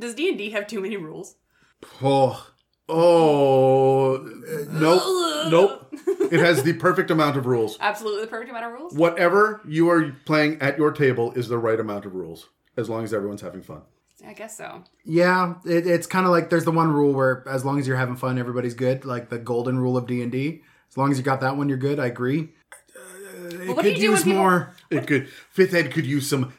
Does 0.00 0.14
D 0.14 0.28
and 0.28 0.38
D 0.38 0.50
have 0.50 0.66
too 0.66 0.80
many 0.80 0.96
rules? 0.96 1.36
Oh, 2.02 2.46
oh, 2.88 4.18
nope, 4.70 5.50
nope. 5.50 5.82
It 6.32 6.40
has 6.40 6.62
the 6.62 6.72
perfect 6.74 7.10
amount 7.10 7.36
of 7.36 7.46
rules. 7.46 7.76
Absolutely 7.80 8.22
the 8.22 8.26
perfect 8.28 8.50
amount 8.50 8.64
of 8.66 8.72
rules. 8.72 8.94
Whatever 8.94 9.60
you 9.66 9.88
are 9.90 10.12
playing 10.24 10.60
at 10.60 10.78
your 10.78 10.92
table 10.92 11.32
is 11.32 11.48
the 11.48 11.58
right 11.58 11.78
amount 11.78 12.04
of 12.04 12.14
rules, 12.14 12.48
as 12.76 12.88
long 12.88 13.04
as 13.04 13.12
everyone's 13.14 13.42
having 13.42 13.62
fun. 13.62 13.82
I 14.26 14.32
guess 14.32 14.56
so. 14.56 14.82
Yeah, 15.04 15.54
it, 15.64 15.86
it's 15.86 16.06
kind 16.06 16.26
of 16.26 16.32
like 16.32 16.50
there's 16.50 16.64
the 16.64 16.72
one 16.72 16.90
rule 16.92 17.12
where 17.12 17.44
as 17.48 17.64
long 17.64 17.78
as 17.78 17.86
you're 17.86 17.96
having 17.98 18.16
fun, 18.16 18.38
everybody's 18.38 18.74
good. 18.74 19.04
Like 19.04 19.28
the 19.28 19.38
golden 19.38 19.78
rule 19.78 19.96
of 19.96 20.06
D 20.06 20.22
and 20.22 20.32
D. 20.32 20.62
As 20.90 20.96
long 20.96 21.10
as 21.12 21.18
you 21.18 21.24
got 21.24 21.40
that 21.42 21.56
one, 21.56 21.68
you're 21.68 21.78
good. 21.78 22.00
I 22.00 22.06
agree. 22.06 22.48
Uh, 22.96 23.46
it 23.48 23.68
what 23.68 23.82
do 23.82 23.90
could 23.92 23.98
you 24.00 24.08
do 24.08 24.08
when 24.08 24.10
use 24.12 24.24
people- 24.24 24.38
more. 24.40 24.74
It 24.90 25.06
could 25.06 25.28
fifth 25.28 25.74
ed 25.74 25.92
could 25.92 26.06
use 26.06 26.28
some 26.28 26.52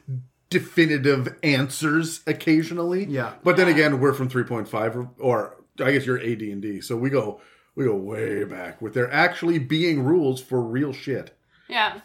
definitive 0.49 1.35
answers 1.43 2.21
occasionally. 2.27 3.05
Yeah. 3.05 3.33
but 3.43 3.57
then 3.57 3.67
again, 3.67 3.99
we're 3.99 4.13
from 4.13 4.29
three 4.29 4.43
point 4.43 4.67
five, 4.67 4.95
or, 4.95 5.09
or 5.19 5.57
I 5.79 5.91
guess 5.91 6.05
you're 6.05 6.19
AD 6.19 6.41
and 6.41 6.61
D, 6.61 6.81
so 6.81 6.95
we 6.97 7.09
go 7.09 7.41
we 7.75 7.85
go 7.85 7.95
way 7.95 8.43
back 8.43 8.81
with 8.81 8.93
there 8.93 9.11
actually 9.11 9.59
being 9.59 10.03
rules 10.03 10.41
for 10.41 10.61
real 10.61 10.93
shit. 10.93 11.37
Yeah. 11.67 12.01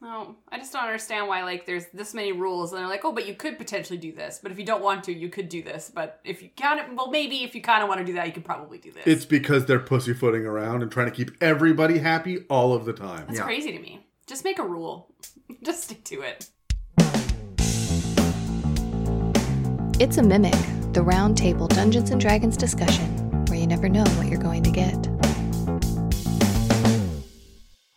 No, 0.00 0.36
I 0.48 0.58
just 0.58 0.72
don't 0.72 0.84
understand 0.84 1.26
why 1.26 1.42
like 1.42 1.66
there's 1.66 1.86
this 1.92 2.14
many 2.14 2.30
rules 2.30 2.72
and 2.72 2.80
they're 2.80 2.88
like, 2.88 3.04
oh, 3.04 3.10
but 3.10 3.26
you 3.26 3.34
could 3.34 3.58
potentially 3.58 3.98
do 3.98 4.12
this. 4.12 4.38
But 4.40 4.52
if 4.52 4.58
you 4.60 4.64
don't 4.64 4.80
want 4.82 5.02
to, 5.04 5.12
you 5.12 5.28
could 5.28 5.48
do 5.48 5.60
this. 5.60 5.90
But 5.92 6.20
if 6.24 6.40
you 6.40 6.50
kind 6.56 6.78
of, 6.78 6.86
well, 6.96 7.10
maybe 7.10 7.42
if 7.42 7.52
you 7.52 7.60
kind 7.62 7.82
of 7.82 7.88
want 7.88 7.98
to 7.98 8.04
do 8.06 8.12
that, 8.12 8.26
you 8.28 8.32
could 8.32 8.44
probably 8.44 8.78
do 8.78 8.92
this. 8.92 9.02
It's 9.06 9.24
because 9.24 9.66
they're 9.66 9.80
pussyfooting 9.80 10.46
around 10.46 10.82
and 10.82 10.92
trying 10.92 11.06
to 11.06 11.12
keep 11.12 11.32
everybody 11.40 11.98
happy 11.98 12.44
all 12.48 12.74
of 12.74 12.84
the 12.84 12.92
time. 12.92 13.24
That's 13.26 13.38
Yeah. 13.40 13.44
crazy 13.44 13.72
to 13.72 13.80
me. 13.80 14.06
Just 14.28 14.44
make 14.44 14.60
a 14.60 14.64
rule. 14.64 15.12
just 15.64 15.82
stick 15.82 16.04
to 16.04 16.20
it. 16.20 16.48
It's 20.00 20.16
a 20.16 20.22
Mimic, 20.22 20.54
the 20.92 21.02
round 21.02 21.36
table 21.36 21.66
Dungeons 21.66 22.10
and 22.10 22.20
Dragons 22.20 22.56
discussion, 22.56 23.44
where 23.46 23.58
you 23.58 23.66
never 23.66 23.88
know 23.88 24.04
what 24.04 24.28
you're 24.28 24.38
going 24.40 24.62
to 24.62 24.70
get. 24.70 24.94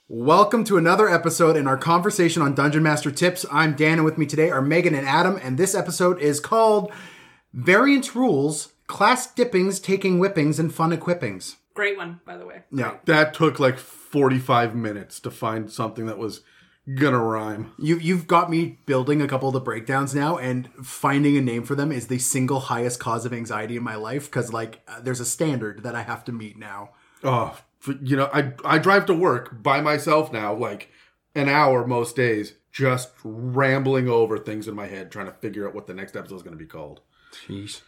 Welcome 0.07 0.63
to 0.63 0.77
another 0.77 1.07
episode 1.07 1.55
in 1.55 1.67
our 1.67 1.77
conversation 1.77 2.41
on 2.41 2.55
Dungeon 2.55 2.81
Master 2.81 3.11
Tips. 3.11 3.45
I'm 3.51 3.75
Dan, 3.75 3.99
and 3.99 4.03
with 4.03 4.17
me 4.17 4.25
today 4.25 4.49
are 4.49 4.63
Megan 4.63 4.95
and 4.95 5.07
Adam, 5.07 5.39
and 5.43 5.59
this 5.59 5.75
episode 5.75 6.19
is 6.19 6.39
called 6.39 6.91
Variant 7.53 8.15
Rules, 8.15 8.73
Class 8.87 9.31
Dippings, 9.31 9.79
Taking 9.79 10.17
Whippings, 10.17 10.59
and 10.59 10.73
Fun 10.73 10.91
Equippings. 10.91 11.57
Great 11.75 11.97
one, 11.97 12.19
by 12.25 12.35
the 12.35 12.47
way. 12.47 12.63
Yeah. 12.71 12.95
That 13.05 13.35
took 13.35 13.59
like 13.59 13.77
45 13.77 14.73
minutes 14.73 15.19
to 15.19 15.29
find 15.29 15.71
something 15.71 16.07
that 16.07 16.17
was 16.17 16.41
gonna 16.95 17.19
rhyme. 17.19 17.71
You, 17.77 17.97
you've 17.97 18.27
got 18.27 18.49
me 18.49 18.79
building 18.85 19.21
a 19.21 19.27
couple 19.27 19.47
of 19.47 19.53
the 19.53 19.59
breakdowns 19.59 20.15
now, 20.15 20.37
and 20.37 20.69
finding 20.83 21.37
a 21.37 21.41
name 21.41 21.63
for 21.63 21.75
them 21.75 21.91
is 21.91 22.07
the 22.07 22.19
single 22.19 22.61
highest 22.61 22.99
cause 22.99 23.25
of 23.25 23.33
anxiety 23.33 23.77
in 23.77 23.83
my 23.83 23.95
life 23.95 24.25
because, 24.25 24.51
like, 24.51 24.81
uh, 24.87 24.99
there's 25.01 25.19
a 25.19 25.25
standard 25.25 25.83
that 25.83 25.95
I 25.95 26.03
have 26.03 26.23
to 26.25 26.31
meet 26.31 26.57
now. 26.57 26.91
Oh, 27.23 27.57
you 28.01 28.15
know, 28.15 28.29
I 28.33 28.53
I 28.63 28.77
drive 28.77 29.05
to 29.07 29.13
work 29.13 29.61
by 29.61 29.81
myself 29.81 30.31
now, 30.31 30.53
like 30.53 30.89
an 31.35 31.49
hour 31.49 31.85
most 31.85 32.15
days, 32.15 32.53
just 32.71 33.11
rambling 33.23 34.09
over 34.09 34.37
things 34.37 34.67
in 34.67 34.75
my 34.75 34.87
head, 34.87 35.11
trying 35.11 35.27
to 35.27 35.33
figure 35.33 35.67
out 35.67 35.75
what 35.75 35.87
the 35.87 35.93
next 35.93 36.15
episode 36.15 36.35
is 36.35 36.43
going 36.43 36.57
to 36.57 36.63
be 36.63 36.67
called. 36.67 37.01
Jeez. 37.47 37.81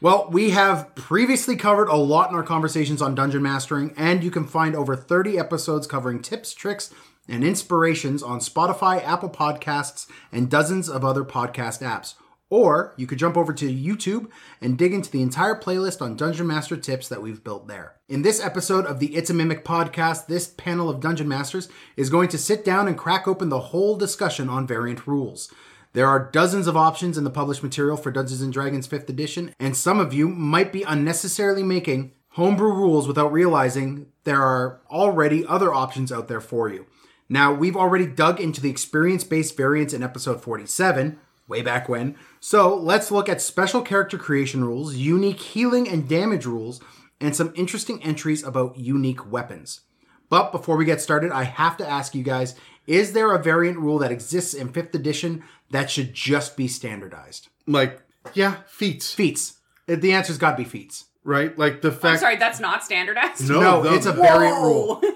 Well, 0.00 0.28
we 0.32 0.50
have 0.50 0.96
previously 0.96 1.54
covered 1.54 1.88
a 1.88 1.94
lot 1.94 2.28
in 2.30 2.36
our 2.36 2.42
conversations 2.42 3.00
on 3.00 3.14
dungeon 3.14 3.42
mastering, 3.42 3.94
and 3.96 4.24
you 4.24 4.32
can 4.32 4.44
find 4.44 4.74
over 4.74 4.96
30 4.96 5.38
episodes 5.38 5.86
covering 5.86 6.20
tips, 6.20 6.52
tricks, 6.52 6.92
and 7.28 7.44
inspirations 7.44 8.22
on 8.22 8.40
Spotify, 8.40 9.02
Apple 9.04 9.30
Podcasts, 9.30 10.06
and 10.30 10.50
dozens 10.50 10.88
of 10.88 11.04
other 11.04 11.24
podcast 11.24 11.82
apps. 11.82 12.14
Or 12.50 12.92
you 12.98 13.06
could 13.06 13.18
jump 13.18 13.36
over 13.38 13.54
to 13.54 13.72
YouTube 13.72 14.28
and 14.60 14.76
dig 14.76 14.92
into 14.92 15.10
the 15.10 15.22
entire 15.22 15.58
playlist 15.58 16.02
on 16.02 16.16
Dungeon 16.16 16.46
Master 16.46 16.76
tips 16.76 17.08
that 17.08 17.22
we've 17.22 17.42
built 17.42 17.66
there. 17.66 17.94
In 18.10 18.20
this 18.20 18.44
episode 18.44 18.84
of 18.84 18.98
the 18.98 19.14
It's 19.16 19.30
a 19.30 19.34
Mimic 19.34 19.64
podcast, 19.64 20.26
this 20.26 20.48
panel 20.48 20.90
of 20.90 21.00
Dungeon 21.00 21.28
Masters 21.28 21.70
is 21.96 22.10
going 22.10 22.28
to 22.28 22.36
sit 22.36 22.62
down 22.62 22.88
and 22.88 22.98
crack 22.98 23.26
open 23.26 23.48
the 23.48 23.58
whole 23.58 23.96
discussion 23.96 24.50
on 24.50 24.66
variant 24.66 25.06
rules. 25.06 25.50
There 25.94 26.06
are 26.06 26.30
dozens 26.30 26.66
of 26.66 26.76
options 26.76 27.16
in 27.16 27.24
the 27.24 27.30
published 27.30 27.62
material 27.62 27.96
for 27.96 28.10
Dungeons 28.10 28.42
and 28.42 28.52
Dragons 28.52 28.86
5th 28.86 29.08
edition, 29.08 29.54
and 29.58 29.74
some 29.74 29.98
of 29.98 30.12
you 30.12 30.28
might 30.28 30.72
be 30.72 30.82
unnecessarily 30.82 31.62
making 31.62 32.12
homebrew 32.32 32.72
rules 32.74 33.08
without 33.08 33.32
realizing 33.32 34.08
there 34.24 34.42
are 34.42 34.80
already 34.90 35.46
other 35.46 35.72
options 35.72 36.12
out 36.12 36.28
there 36.28 36.40
for 36.40 36.68
you. 36.68 36.86
Now, 37.28 37.52
we've 37.52 37.76
already 37.76 38.06
dug 38.06 38.40
into 38.40 38.60
the 38.60 38.70
experience 38.70 39.24
based 39.24 39.56
variants 39.56 39.94
in 39.94 40.02
episode 40.02 40.42
47, 40.42 41.18
way 41.48 41.62
back 41.62 41.88
when, 41.88 42.14
so 42.40 42.74
let's 42.76 43.10
look 43.10 43.28
at 43.28 43.40
special 43.40 43.82
character 43.82 44.18
creation 44.18 44.64
rules, 44.64 44.94
unique 44.96 45.40
healing 45.40 45.88
and 45.88 46.08
damage 46.08 46.46
rules, 46.46 46.80
and 47.20 47.34
some 47.34 47.52
interesting 47.56 48.02
entries 48.02 48.42
about 48.42 48.76
unique 48.78 49.30
weapons. 49.30 49.80
But 50.28 50.50
before 50.52 50.76
we 50.76 50.84
get 50.84 51.00
started, 51.00 51.30
I 51.30 51.44
have 51.44 51.76
to 51.78 51.88
ask 51.88 52.14
you 52.14 52.22
guys 52.22 52.54
is 52.86 53.12
there 53.12 53.32
a 53.32 53.42
variant 53.42 53.78
rule 53.78 53.98
that 54.00 54.10
exists 54.10 54.54
in 54.54 54.72
5th 54.72 54.92
edition 54.94 55.44
that 55.70 55.88
should 55.90 56.12
just 56.14 56.56
be 56.56 56.66
standardized? 56.66 57.48
Like, 57.66 58.02
yeah, 58.34 58.56
feats, 58.66 59.12
Feats. 59.14 59.58
Uh, 59.88 59.94
The 59.96 60.12
answer's 60.12 60.36
got 60.38 60.52
to 60.52 60.56
be 60.56 60.64
feats. 60.68 61.04
right? 61.22 61.56
Like 61.56 61.80
the 61.82 61.92
fact. 61.92 62.04
I'm 62.04 62.10
fact. 62.10 62.20
sorry, 62.22 62.36
that's 62.36 62.58
not 62.60 62.82
standardized. 62.82 63.48
No, 63.48 63.60
No, 63.60 63.82
no. 63.84 63.94
it's 63.94 64.06
a 64.06 64.12
variant 64.12 64.56
rule. 64.62 65.00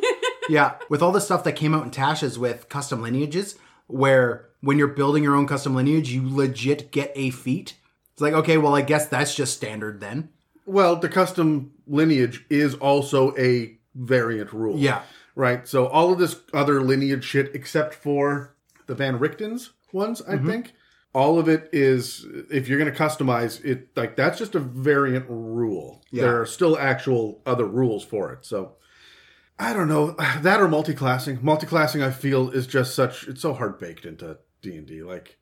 Yeah, 0.49 0.75
with 0.89 1.03
all 1.03 1.13
the 1.13 1.21
stuff 1.21 1.45
that 1.45 1.53
came 1.57 1.75
out 1.75 1.85
in 1.85 1.91
Tasha's 1.91 2.39
with 2.39 2.69
custom 2.69 3.03
lineages, 3.03 3.57
where 3.87 4.49
when 4.61 4.79
you're 4.79 4.89
building 4.89 5.23
your 5.23 5.35
own 5.37 5.47
custom 5.47 5.75
lineage, 5.75 6.11
you 6.11 6.23
legit 6.29 6.91
get 6.91 7.13
a 7.15 7.31
feat. 7.31 7.75
It's 8.13 8.23
like, 8.23 8.35
okay, 8.35 8.59
well, 8.59 8.75
I 8.75 8.83
guess 8.83 9.07
that's 9.07 9.35
just 9.35 9.57
standard 9.57 10.01
then. 10.01 10.31
Well, 10.65 10.97
the 10.97 11.09
custom 11.09 11.73
lineage 11.87 12.45
is 12.51 12.75
also 12.75 13.37
a 13.37 13.77
variant 13.95 14.53
rule. 14.53 14.79
Yeah. 14.79 15.03
Right. 15.35 15.69
So 15.69 15.87
all 15.87 16.13
of 16.13 16.19
this 16.19 16.41
other 16.55 16.81
lineage 16.81 17.25
shit, 17.25 17.55
except 17.55 17.95
for 17.95 18.55
the 18.87 18.95
Van 18.95 19.19
Richten's 19.19 19.73
ones, 19.93 20.23
I 20.23 20.37
Mm-hmm. 20.37 20.49
think, 20.49 20.73
all 21.13 21.39
of 21.39 21.49
it 21.49 21.71
is 21.73 22.27
if 22.51 22.69
you're 22.69 22.79
going 22.79 22.93
to 22.93 22.99
customize 22.99 23.65
it, 23.65 23.89
like 23.97 24.17
that's 24.17 24.39
just 24.39 24.55
a 24.55 24.61
variant 24.61 25.25
rule. 25.29 26.03
Yeah. 26.11 26.23
There 26.23 26.41
are 26.41 26.47
still 26.47 26.79
actual 26.79 27.41
other 27.47 27.65
rules 27.67 28.05
for 28.05 28.33
it. 28.33 28.45
So 28.45 28.73
I 29.59 29.73
don't 29.73 29.89
know 29.89 30.11
that 30.41 30.61
or 30.61 30.69
multi-classing. 30.69 31.39
Multi-classing, 31.43 32.03
I 32.03 32.11
feel, 32.11 32.51
is 32.51 32.67
just 32.67 32.95
such 32.95 33.27
it's 33.29 33.41
so 33.43 33.55
hard 33.55 33.79
baked 33.79 34.05
into 34.05 34.39
D 34.63 34.77
and 34.77 34.87
D. 34.87 35.03
Like 35.03 35.39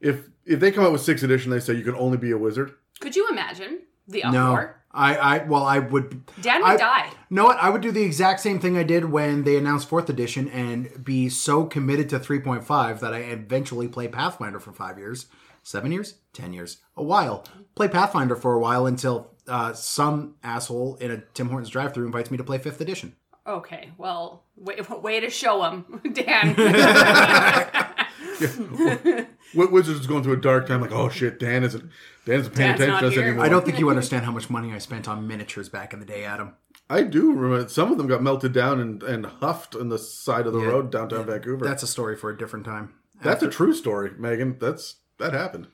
if 0.00 0.28
if 0.44 0.60
they 0.60 0.70
come 0.72 0.84
out 0.84 0.92
with 0.92 1.00
sixth 1.02 1.24
edition, 1.24 1.50
they 1.50 1.60
say 1.60 1.74
you 1.74 1.84
can 1.84 1.94
only 1.94 2.18
be 2.18 2.30
a 2.30 2.38
wizard. 2.38 2.72
Could 3.00 3.16
you 3.16 3.28
imagine 3.28 3.80
the 4.08 4.24
uproar? 4.24 4.32
No. 4.66 4.70
I, 4.92 5.16
I, 5.16 5.44
well, 5.44 5.62
I 5.64 5.78
would. 5.78 6.26
Dan 6.42 6.64
I- 6.64 6.72
would 6.72 6.80
die. 6.80 7.10
know 7.30 7.44
what? 7.44 7.58
I 7.58 7.70
would 7.70 7.80
do 7.80 7.92
the 7.92 8.02
exact 8.02 8.40
same 8.40 8.58
thing 8.58 8.76
I 8.76 8.82
did 8.82 9.04
when 9.04 9.44
they 9.44 9.56
announced 9.56 9.88
fourth 9.88 10.10
edition 10.10 10.48
and 10.48 11.04
be 11.04 11.28
so 11.28 11.64
committed 11.64 12.08
to 12.08 12.18
3.5 12.18 12.98
that 12.98 13.14
I 13.14 13.18
eventually 13.18 13.86
play 13.86 14.08
Pathfinder 14.08 14.58
for 14.58 14.72
five 14.72 14.98
years, 14.98 15.26
seven 15.62 15.92
years, 15.92 16.14
ten 16.32 16.52
years, 16.52 16.78
a 16.96 17.04
while. 17.04 17.46
Play 17.76 17.86
Pathfinder 17.86 18.34
for 18.34 18.54
a 18.54 18.58
while 18.58 18.84
until 18.84 19.30
uh, 19.46 19.72
some 19.74 20.34
asshole 20.42 20.96
in 20.96 21.12
a 21.12 21.18
Tim 21.34 21.50
Hortons 21.50 21.70
drive-through 21.70 22.06
invites 22.06 22.32
me 22.32 22.36
to 22.36 22.44
play 22.44 22.58
fifth 22.58 22.80
edition. 22.80 23.14
Okay, 23.50 23.90
well, 23.98 24.44
way, 24.56 24.76
way 25.02 25.20
to 25.20 25.28
show 25.28 25.62
him, 25.64 26.00
Dan. 26.12 26.54
What 29.52 29.72
Wizards 29.72 29.98
is 29.98 30.06
going 30.06 30.22
through 30.22 30.34
a 30.34 30.40
dark 30.40 30.68
time, 30.68 30.80
like, 30.80 30.92
oh 30.92 31.08
shit, 31.08 31.40
Dan 31.40 31.64
isn't 31.64 31.90
Dan 32.24 32.40
isn't 32.40 32.54
paying 32.54 32.76
Dan's 32.76 32.80
attention 32.82 33.00
to 33.00 33.06
us 33.08 33.14
here. 33.14 33.22
anymore. 33.24 33.44
I 33.44 33.48
don't 33.48 33.64
think 33.64 33.80
you 33.80 33.90
understand 33.90 34.24
how 34.24 34.30
much 34.30 34.48
money 34.48 34.72
I 34.72 34.78
spent 34.78 35.08
on 35.08 35.26
miniatures 35.26 35.68
back 35.68 35.92
in 35.92 35.98
the 35.98 36.06
day, 36.06 36.24
Adam. 36.24 36.54
I 36.88 37.02
do 37.02 37.32
remember 37.32 37.68
some 37.68 37.90
of 37.90 37.98
them 37.98 38.06
got 38.06 38.22
melted 38.22 38.52
down 38.52 38.80
and, 38.80 39.02
and 39.02 39.26
huffed 39.26 39.74
on 39.74 39.88
the 39.88 39.98
side 39.98 40.46
of 40.46 40.52
the 40.52 40.60
road 40.60 40.92
downtown 40.92 41.26
Vancouver. 41.26 41.64
That's 41.64 41.82
a 41.82 41.88
story 41.88 42.16
for 42.16 42.30
a 42.30 42.38
different 42.38 42.64
time. 42.64 42.94
That's 43.22 43.42
a 43.42 43.50
true 43.50 43.74
story, 43.74 44.12
Megan. 44.16 44.56
That's 44.60 44.96
that 45.18 45.32
happened. 45.32 45.66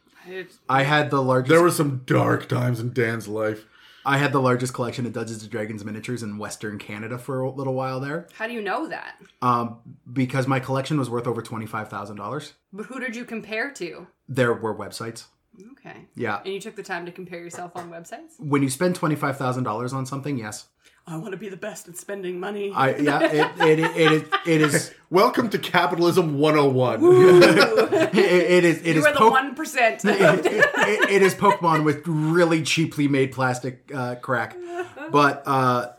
I 0.69 0.85
had 0.85 1.11
the 1.11 1.23
largest. 1.23 1.51
There 1.51 1.63
were 1.63 1.71
some 1.71 2.03
dark 2.07 2.49
times 2.49 2.81
in 2.81 2.95
Dan's 2.95 3.29
life. 3.29 3.67
I 4.07 4.19
had 4.19 4.33
the 4.33 4.41
largest 4.41 4.73
collection 4.73 5.05
of 5.05 5.13
Dungeons 5.13 5.43
and 5.43 5.51
Dragons 5.51 5.85
miniatures 5.85 6.23
in 6.23 6.39
Western 6.39 6.79
Canada 6.79 7.19
for 7.19 7.41
a 7.41 7.51
little 7.51 7.75
while 7.75 7.99
there, 8.01 8.29
How 8.35 8.47
do 8.47 8.53
you 8.53 8.63
know 8.63 8.87
that? 8.89 9.17
um, 9.43 9.81
because 10.11 10.47
my 10.47 10.61
collection 10.61 10.97
was 10.99 11.11
worth 11.11 11.27
over 11.27 11.43
twenty 11.43 11.67
five 11.67 11.89
thousand 11.89 12.17
dollars. 12.17 12.53
But 12.73 12.87
who 12.87 13.01
did 13.01 13.17
you 13.17 13.25
compare 13.25 13.71
to? 13.73 14.07
There 14.29 14.55
were 14.55 14.75
websites. 14.75 15.25
Okay. 15.73 16.07
Yeah. 16.15 16.41
And 16.45 16.53
you 16.55 16.61
took 16.61 16.77
the 16.77 16.83
time 16.83 17.05
to 17.07 17.13
compare 17.13 17.41
yourself 17.41 17.73
on 17.75 17.91
websites? 17.91 18.39
When 18.39 18.63
you 18.63 18.71
spend 18.71 18.95
twenty 18.95 19.17
five 19.17 19.37
thousand 19.39 19.65
dollars 19.65 19.93
on 19.93 20.07
something, 20.07 20.39
yes, 20.39 20.67
I 21.09 21.17
want 21.19 21.31
to 21.31 21.37
be 21.37 21.49
the 21.49 21.57
best 21.57 21.87
at 21.87 21.97
spending 21.97 22.41
money. 22.41 22.73
I 22.75 22.97
yeah, 22.97 23.21
it 23.23 23.61
it 23.61 23.79
it, 23.79 23.97
it, 23.97 24.29
it 24.45 24.61
is 24.61 24.93
Welcome 25.11 25.49
to 25.51 25.59
Capitalism 25.59 26.37
101. 26.39 27.01
it, 27.05 28.15
it 28.19 28.65
is 28.65 28.79
it 28.83 28.87
you 28.95 29.01
is 29.01 29.07
are 29.07 29.13
the 29.13 29.19
po- 29.19 29.31
one 29.31 29.55
percent. 29.55 30.05
it, 30.05 30.47
it- 30.47 31.11
it 31.11 31.23
is 31.23 31.35
Pokemon 31.37 31.85
with 31.85 32.03
really 32.07 32.63
cheaply 32.63 33.07
made 33.07 33.31
plastic 33.31 33.89
uh, 33.95 34.17
crack. 34.17 34.57
But 35.13 35.45
uh, 35.47 35.93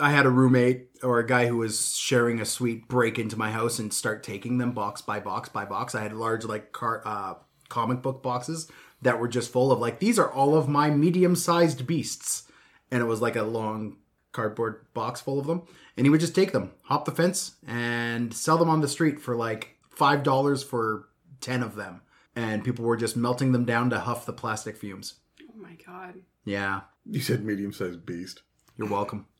I 0.00 0.10
had 0.12 0.24
a 0.24 0.30
roommate 0.30 0.88
or 1.02 1.18
a 1.18 1.26
guy 1.26 1.46
who 1.48 1.58
was 1.58 1.94
sharing 1.94 2.40
a 2.40 2.46
suite 2.46 2.88
break 2.88 3.18
into 3.18 3.36
my 3.36 3.50
house 3.50 3.78
and 3.78 3.92
start 3.92 4.22
taking 4.22 4.56
them 4.56 4.72
box 4.72 5.02
by 5.02 5.20
box 5.20 5.50
by 5.50 5.66
box. 5.66 5.94
I 5.94 6.02
had 6.02 6.14
large 6.14 6.44
like 6.46 6.72
car, 6.72 7.02
uh, 7.04 7.34
comic 7.68 8.00
book 8.00 8.22
boxes 8.22 8.70
that 9.02 9.20
were 9.20 9.28
just 9.28 9.52
full 9.52 9.70
of 9.70 9.80
like 9.80 9.98
these 9.98 10.18
are 10.18 10.32
all 10.32 10.54
of 10.56 10.66
my 10.66 10.88
medium-sized 10.88 11.86
beasts, 11.86 12.44
and 12.90 13.02
it 13.02 13.06
was 13.06 13.20
like 13.20 13.36
a 13.36 13.42
long 13.42 13.96
cardboard 14.36 14.86
box 14.94 15.20
full 15.20 15.38
of 15.40 15.46
them, 15.46 15.62
and 15.96 16.06
he 16.06 16.10
would 16.10 16.20
just 16.20 16.34
take 16.34 16.52
them, 16.52 16.70
hop 16.82 17.04
the 17.06 17.10
fence, 17.10 17.56
and 17.66 18.32
sell 18.32 18.58
them 18.58 18.68
on 18.70 18.80
the 18.82 18.88
street 18.88 19.18
for 19.20 19.34
like 19.34 19.76
five 19.90 20.22
dollars 20.22 20.62
for 20.62 21.08
ten 21.40 21.62
of 21.62 21.74
them, 21.74 22.02
and 22.36 22.62
people 22.62 22.84
were 22.84 22.96
just 22.96 23.16
melting 23.16 23.52
them 23.52 23.64
down 23.64 23.90
to 23.90 23.98
huff 23.98 24.26
the 24.26 24.32
plastic 24.32 24.76
fumes. 24.76 25.14
Oh 25.42 25.60
my 25.60 25.76
god. 25.86 26.14
Yeah, 26.44 26.82
You 27.04 27.20
said 27.20 27.44
medium 27.44 27.72
sized 27.72 28.06
beast. 28.06 28.42
you're 28.76 28.88
welcome. 28.88 29.26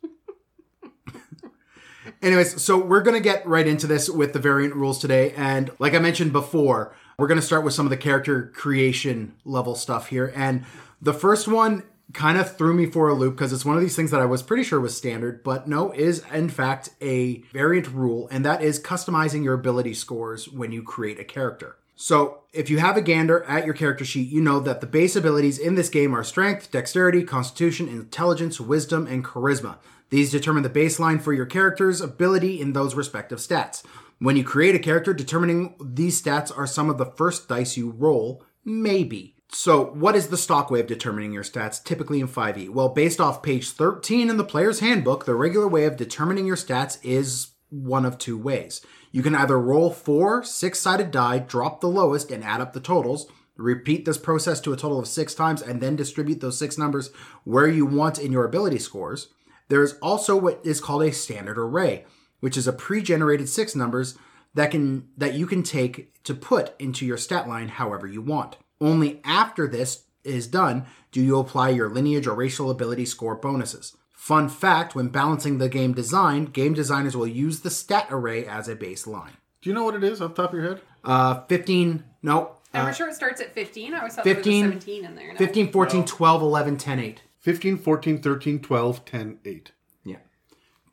Anyways, 2.22 2.62
so 2.62 2.78
we're 2.78 3.02
going 3.02 3.16
to 3.16 3.22
get 3.22 3.46
right 3.46 3.66
into 3.66 3.86
this 3.88 4.08
with 4.08 4.32
the 4.32 4.38
variant 4.38 4.74
rules 4.74 4.98
today. 4.98 5.32
And 5.36 5.70
like 5.78 5.92
I 5.92 5.98
mentioned 5.98 6.32
before, 6.32 6.94
we're 7.18 7.26
going 7.26 7.40
to 7.40 7.46
start 7.46 7.64
with 7.64 7.74
some 7.74 7.84
of 7.86 7.90
the 7.90 7.96
character 7.96 8.50
creation 8.54 9.34
level 9.44 9.74
stuff 9.74 10.08
here. 10.08 10.32
And 10.34 10.64
the 11.02 11.12
first 11.12 11.48
one 11.48 11.82
kind 12.12 12.38
of 12.38 12.56
threw 12.56 12.72
me 12.72 12.86
for 12.86 13.08
a 13.08 13.14
loop 13.14 13.34
because 13.34 13.52
it's 13.52 13.64
one 13.64 13.76
of 13.76 13.82
these 13.82 13.96
things 13.96 14.10
that 14.10 14.20
I 14.20 14.26
was 14.26 14.42
pretty 14.42 14.62
sure 14.62 14.80
was 14.80 14.96
standard, 14.96 15.42
but 15.42 15.66
no, 15.68 15.92
is 15.92 16.24
in 16.32 16.48
fact 16.48 16.90
a 17.00 17.38
variant 17.52 17.88
rule. 17.88 18.28
And 18.30 18.44
that 18.44 18.62
is 18.62 18.80
customizing 18.80 19.44
your 19.44 19.54
ability 19.54 19.94
scores 19.94 20.48
when 20.48 20.72
you 20.72 20.82
create 20.82 21.18
a 21.18 21.24
character. 21.24 21.76
So, 21.98 22.42
if 22.52 22.68
you 22.68 22.78
have 22.78 22.98
a 22.98 23.02
gander 23.02 23.42
at 23.44 23.64
your 23.64 23.74
character 23.74 24.04
sheet, 24.04 24.28
you 24.28 24.42
know 24.42 24.60
that 24.60 24.82
the 24.82 24.86
base 24.86 25.16
abilities 25.16 25.58
in 25.58 25.76
this 25.76 25.88
game 25.88 26.14
are 26.14 26.22
strength, 26.22 26.70
dexterity, 26.70 27.24
constitution, 27.24 27.88
intelligence, 27.88 28.60
wisdom, 28.60 29.06
and 29.06 29.24
charisma. 29.24 29.78
These 30.10 30.30
determine 30.30 30.62
the 30.62 30.68
baseline 30.68 31.22
for 31.22 31.32
your 31.32 31.46
character's 31.46 32.02
ability 32.02 32.60
in 32.60 32.74
those 32.74 32.94
respective 32.94 33.38
stats. 33.38 33.82
When 34.18 34.36
you 34.36 34.44
create 34.44 34.74
a 34.74 34.78
character, 34.78 35.14
determining 35.14 35.74
these 35.80 36.20
stats 36.20 36.56
are 36.56 36.66
some 36.66 36.90
of 36.90 36.98
the 36.98 37.06
first 37.06 37.48
dice 37.48 37.78
you 37.78 37.90
roll, 37.90 38.44
maybe. 38.62 39.35
So, 39.48 39.86
what 39.86 40.16
is 40.16 40.28
the 40.28 40.36
stock 40.36 40.70
way 40.70 40.80
of 40.80 40.86
determining 40.86 41.32
your 41.32 41.44
stats 41.44 41.82
typically 41.82 42.20
in 42.20 42.28
5e? 42.28 42.68
Well, 42.70 42.88
based 42.88 43.20
off 43.20 43.42
page 43.42 43.70
13 43.70 44.28
in 44.28 44.36
the 44.36 44.44
player's 44.44 44.80
handbook, 44.80 45.24
the 45.24 45.36
regular 45.36 45.68
way 45.68 45.84
of 45.84 45.96
determining 45.96 46.46
your 46.46 46.56
stats 46.56 46.98
is 47.02 47.52
one 47.70 48.04
of 48.04 48.18
two 48.18 48.36
ways. 48.36 48.84
You 49.12 49.22
can 49.22 49.34
either 49.34 49.58
roll 49.58 49.90
four 49.90 50.42
six 50.44 50.80
sided 50.80 51.10
die, 51.10 51.38
drop 51.38 51.80
the 51.80 51.88
lowest, 51.88 52.30
and 52.30 52.44
add 52.44 52.60
up 52.60 52.72
the 52.72 52.80
totals. 52.80 53.26
Repeat 53.56 54.04
this 54.04 54.18
process 54.18 54.60
to 54.60 54.72
a 54.72 54.76
total 54.76 54.98
of 54.98 55.08
six 55.08 55.34
times 55.34 55.62
and 55.62 55.80
then 55.80 55.96
distribute 55.96 56.40
those 56.40 56.58
six 56.58 56.76
numbers 56.76 57.10
where 57.44 57.68
you 57.68 57.86
want 57.86 58.18
in 58.18 58.32
your 58.32 58.44
ability 58.44 58.78
scores. 58.78 59.28
There 59.68 59.82
is 59.82 59.96
also 60.02 60.36
what 60.36 60.60
is 60.62 60.80
called 60.80 61.04
a 61.04 61.12
standard 61.12 61.58
array, 61.58 62.04
which 62.40 62.56
is 62.56 62.68
a 62.68 62.72
pre-generated 62.72 63.48
six 63.48 63.74
numbers 63.74 64.18
that 64.54 64.70
can 64.70 65.08
that 65.16 65.34
you 65.34 65.46
can 65.46 65.62
take 65.62 66.22
to 66.24 66.34
put 66.34 66.78
into 66.78 67.06
your 67.06 67.16
stat 67.16 67.48
line 67.48 67.68
however 67.68 68.06
you 68.06 68.20
want. 68.20 68.56
Only 68.80 69.20
after 69.24 69.66
this 69.66 70.04
is 70.24 70.46
done 70.46 70.86
do 71.12 71.22
you 71.22 71.38
apply 71.38 71.70
your 71.70 71.88
lineage 71.88 72.26
or 72.26 72.34
racial 72.34 72.70
ability 72.70 73.06
score 73.06 73.36
bonuses. 73.36 73.96
Fun 74.12 74.48
fact, 74.48 74.94
when 74.94 75.08
balancing 75.08 75.58
the 75.58 75.68
game 75.68 75.94
design, 75.94 76.46
game 76.46 76.74
designers 76.74 77.16
will 77.16 77.26
use 77.26 77.60
the 77.60 77.70
stat 77.70 78.08
array 78.10 78.44
as 78.44 78.68
a 78.68 78.74
baseline. 78.74 79.36
Do 79.62 79.70
you 79.70 79.74
know 79.74 79.84
what 79.84 79.94
it 79.94 80.04
is 80.04 80.20
off 80.20 80.34
the 80.34 80.42
top 80.42 80.52
of 80.52 80.58
your 80.58 80.68
head? 80.68 80.82
Uh 81.04 81.42
15, 81.46 82.04
no, 82.22 82.56
I'm 82.74 82.86
uh, 82.86 82.92
sure 82.92 83.08
it 83.08 83.14
starts 83.14 83.40
at 83.40 83.54
15. 83.54 83.94
I 83.94 83.98
always 83.98 84.14
thought 84.14 84.24
15, 84.24 84.60
there 84.60 84.74
was 84.74 84.82
a 84.82 84.86
17 84.86 85.04
in 85.04 85.14
there. 85.14 85.32
No. 85.32 85.38
15, 85.38 85.72
14, 85.72 86.04
12, 86.04 86.42
11, 86.42 86.76
10, 86.76 87.00
8. 87.00 87.22
15, 87.38 87.78
14, 87.78 88.22
13, 88.22 88.60
12, 88.60 89.04
10, 89.04 89.38
8. 89.44 89.72
Yeah. 90.04 90.16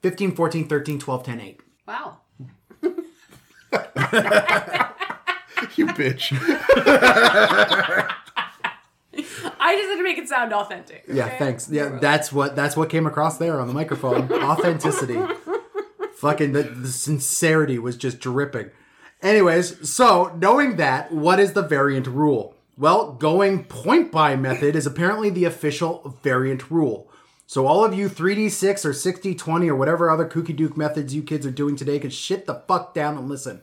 15, 0.01 0.35
14, 0.35 0.67
13, 0.67 0.99
12, 0.99 1.23
10, 1.23 1.41
8. 1.41 1.61
Wow. 1.87 2.17
You 5.75 5.87
bitch. 5.87 6.31
I 9.59 9.75
just 9.75 9.89
had 9.89 9.95
to 9.95 10.03
make 10.03 10.17
it 10.17 10.27
sound 10.27 10.53
authentic. 10.53 11.05
Yeah, 11.07 11.27
okay? 11.27 11.37
thanks. 11.37 11.69
Yeah, 11.69 11.99
that's 12.01 12.31
what 12.31 12.55
that's 12.55 12.75
what 12.75 12.89
came 12.89 13.05
across 13.05 13.37
there 13.37 13.59
on 13.59 13.67
the 13.67 13.73
microphone. 13.73 14.31
Authenticity. 14.43 15.19
Fucking 16.15 16.53
the, 16.53 16.63
the 16.63 16.87
sincerity 16.89 17.79
was 17.79 17.97
just 17.97 18.19
dripping. 18.19 18.71
Anyways, 19.21 19.89
so 19.89 20.35
knowing 20.39 20.75
that, 20.77 21.11
what 21.11 21.39
is 21.39 21.53
the 21.53 21.61
variant 21.61 22.07
rule? 22.07 22.55
Well, 22.77 23.13
going 23.13 23.65
point 23.65 24.11
buy 24.11 24.35
method 24.35 24.75
is 24.75 24.85
apparently 24.85 25.29
the 25.29 25.45
official 25.45 26.17
variant 26.23 26.69
rule. 26.71 27.09
So 27.45 27.67
all 27.67 27.85
of 27.85 27.93
you 27.93 28.09
3d6 28.09 28.83
or 28.83 28.91
60-20 28.91 29.67
or 29.67 29.75
whatever 29.75 30.09
other 30.09 30.27
kooky 30.27 30.55
duke 30.55 30.75
methods 30.75 31.13
you 31.13 31.21
kids 31.21 31.45
are 31.45 31.51
doing 31.51 31.75
today 31.75 31.99
can 31.99 32.09
shit 32.09 32.45
the 32.47 32.55
fuck 32.67 32.93
down 32.93 33.17
and 33.17 33.29
listen. 33.29 33.61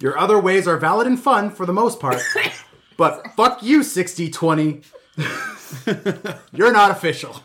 Your 0.00 0.18
other 0.18 0.38
ways 0.38 0.66
are 0.66 0.76
valid 0.76 1.06
and 1.06 1.18
fun 1.20 1.50
for 1.50 1.66
the 1.66 1.72
most 1.72 2.00
part, 2.00 2.20
but 2.96 3.26
fuck 3.36 3.62
you 3.62 3.80
60-20. 3.80 4.84
You're 6.52 6.72
not 6.72 6.90
official. 6.90 7.36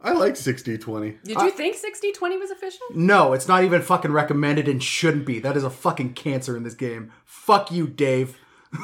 I 0.00 0.12
like 0.12 0.36
60, 0.36 0.78
20. 0.78 1.18
Did 1.24 1.40
you 1.40 1.50
think 1.50 1.76
60 1.76 2.12
20 2.12 2.36
was 2.38 2.50
official? 2.50 2.86
No, 2.94 3.32
it's 3.32 3.48
not 3.48 3.64
even 3.64 3.82
fucking 3.82 4.12
recommended 4.12 4.68
and 4.68 4.82
shouldn't 4.82 5.26
be. 5.26 5.40
That 5.40 5.56
is 5.56 5.64
a 5.64 5.70
fucking 5.70 6.14
cancer 6.14 6.56
in 6.56 6.62
this 6.62 6.74
game. 6.74 7.12
Fuck 7.24 7.72
you, 7.72 7.88
Dave. 7.88 8.38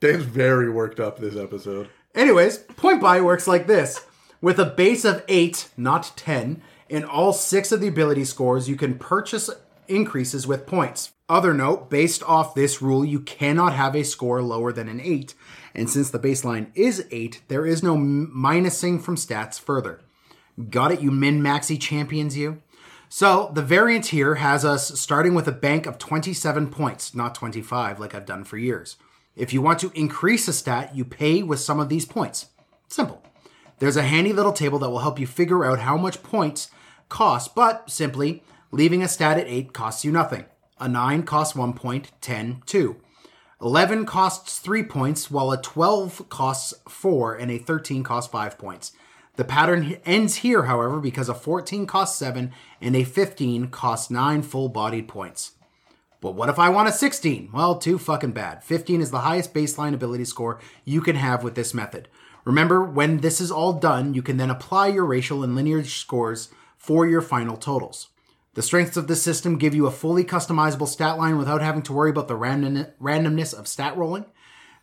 Dave's 0.00 0.24
very 0.24 0.68
worked 0.68 0.98
up 0.98 1.18
this 1.18 1.36
episode. 1.36 1.90
Anyways, 2.14 2.58
point 2.58 3.00
buy 3.00 3.20
works 3.20 3.46
like 3.46 3.66
this. 3.66 4.04
With 4.40 4.58
a 4.58 4.64
base 4.64 5.04
of 5.04 5.22
8, 5.28 5.68
not 5.76 6.12
10, 6.16 6.62
in 6.88 7.04
all 7.04 7.32
6 7.32 7.72
of 7.72 7.80
the 7.80 7.88
ability 7.88 8.24
scores, 8.24 8.68
you 8.68 8.74
can 8.74 8.98
purchase 8.98 9.48
increases 9.86 10.46
with 10.46 10.66
points. 10.66 11.12
Other 11.30 11.54
note, 11.54 11.88
based 11.88 12.24
off 12.24 12.56
this 12.56 12.82
rule, 12.82 13.04
you 13.04 13.20
cannot 13.20 13.72
have 13.72 13.94
a 13.94 14.02
score 14.02 14.42
lower 14.42 14.72
than 14.72 14.88
an 14.88 15.00
8, 15.00 15.32
and 15.76 15.88
since 15.88 16.10
the 16.10 16.18
baseline 16.18 16.72
is 16.74 17.06
8, 17.12 17.42
there 17.46 17.64
is 17.64 17.84
no 17.84 17.96
minusing 17.96 19.00
from 19.00 19.14
stats 19.14 19.58
further. 19.58 20.00
Got 20.70 20.90
it, 20.90 21.00
you 21.00 21.12
min 21.12 21.40
maxi 21.40 21.80
champions, 21.80 22.36
you? 22.36 22.60
So, 23.08 23.52
the 23.54 23.62
variant 23.62 24.06
here 24.06 24.34
has 24.34 24.64
us 24.64 24.98
starting 24.98 25.32
with 25.34 25.46
a 25.46 25.52
bank 25.52 25.86
of 25.86 25.98
27 25.98 26.66
points, 26.66 27.14
not 27.14 27.36
25 27.36 28.00
like 28.00 28.12
I've 28.12 28.26
done 28.26 28.42
for 28.42 28.58
years. 28.58 28.96
If 29.36 29.52
you 29.52 29.62
want 29.62 29.78
to 29.80 29.92
increase 29.94 30.48
a 30.48 30.52
stat, 30.52 30.96
you 30.96 31.04
pay 31.04 31.44
with 31.44 31.60
some 31.60 31.78
of 31.78 31.88
these 31.88 32.06
points. 32.06 32.46
Simple. 32.88 33.22
There's 33.78 33.96
a 33.96 34.02
handy 34.02 34.32
little 34.32 34.52
table 34.52 34.80
that 34.80 34.90
will 34.90 34.98
help 34.98 35.20
you 35.20 35.28
figure 35.28 35.64
out 35.64 35.78
how 35.78 35.96
much 35.96 36.24
points 36.24 36.72
cost, 37.08 37.54
but 37.54 37.88
simply, 37.88 38.42
leaving 38.72 39.00
a 39.04 39.06
stat 39.06 39.38
at 39.38 39.46
8 39.46 39.72
costs 39.72 40.04
you 40.04 40.10
nothing. 40.10 40.46
A 40.80 40.88
9 40.88 41.24
costs 41.24 41.54
1 41.54 41.74
point, 41.74 42.10
10, 42.22 42.62
2. 42.64 42.96
11 43.60 44.06
costs 44.06 44.58
3 44.58 44.82
points, 44.84 45.30
while 45.30 45.52
a 45.52 45.60
12 45.60 46.30
costs 46.30 46.72
4, 46.88 47.34
and 47.34 47.50
a 47.50 47.58
13 47.58 48.02
costs 48.02 48.30
5 48.32 48.58
points. 48.58 48.92
The 49.36 49.44
pattern 49.44 49.98
ends 50.04 50.36
here, 50.36 50.64
however, 50.64 50.98
because 50.98 51.28
a 51.28 51.34
14 51.34 51.86
costs 51.86 52.18
7 52.18 52.52
and 52.80 52.96
a 52.96 53.04
15 53.04 53.68
costs 53.68 54.10
9 54.10 54.42
full 54.42 54.68
bodied 54.68 55.08
points. 55.08 55.52
But 56.20 56.34
what 56.34 56.48
if 56.48 56.58
I 56.58 56.68
want 56.68 56.88
a 56.88 56.92
16? 56.92 57.50
Well, 57.52 57.76
too 57.76 57.98
fucking 57.98 58.32
bad. 58.32 58.62
15 58.62 59.00
is 59.00 59.10
the 59.10 59.20
highest 59.20 59.54
baseline 59.54 59.94
ability 59.94 60.26
score 60.26 60.60
you 60.84 61.00
can 61.00 61.16
have 61.16 61.42
with 61.42 61.54
this 61.54 61.72
method. 61.72 62.08
Remember, 62.44 62.82
when 62.82 63.18
this 63.18 63.40
is 63.40 63.50
all 63.50 63.74
done, 63.74 64.12
you 64.12 64.22
can 64.22 64.36
then 64.36 64.50
apply 64.50 64.88
your 64.88 65.04
racial 65.04 65.42
and 65.42 65.54
lineage 65.54 65.94
scores 65.94 66.50
for 66.76 67.06
your 67.06 67.22
final 67.22 67.56
totals. 67.56 68.08
The 68.54 68.62
strengths 68.62 68.96
of 68.96 69.06
this 69.06 69.22
system 69.22 69.58
give 69.58 69.74
you 69.74 69.86
a 69.86 69.92
fully 69.92 70.24
customizable 70.24 70.88
stat 70.88 71.18
line 71.18 71.38
without 71.38 71.62
having 71.62 71.82
to 71.82 71.92
worry 71.92 72.10
about 72.10 72.26
the 72.26 72.36
random, 72.36 72.86
randomness 73.00 73.56
of 73.56 73.68
stat 73.68 73.96
rolling. 73.96 74.24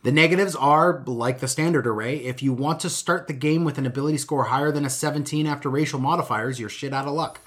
The 0.04 0.12
negatives 0.12 0.56
are, 0.56 1.02
like 1.06 1.40
the 1.40 1.48
standard 1.48 1.86
array, 1.86 2.16
if 2.16 2.42
you 2.42 2.52
want 2.52 2.80
to 2.80 2.90
start 2.90 3.26
the 3.26 3.34
game 3.34 3.64
with 3.64 3.76
an 3.76 3.84
ability 3.84 4.18
score 4.18 4.44
higher 4.44 4.72
than 4.72 4.84
a 4.84 4.90
17 4.90 5.46
after 5.46 5.68
racial 5.68 5.98
modifiers, 5.98 6.58
you're 6.58 6.68
shit 6.68 6.94
out 6.94 7.06
of 7.06 7.14
luck. 7.14 7.40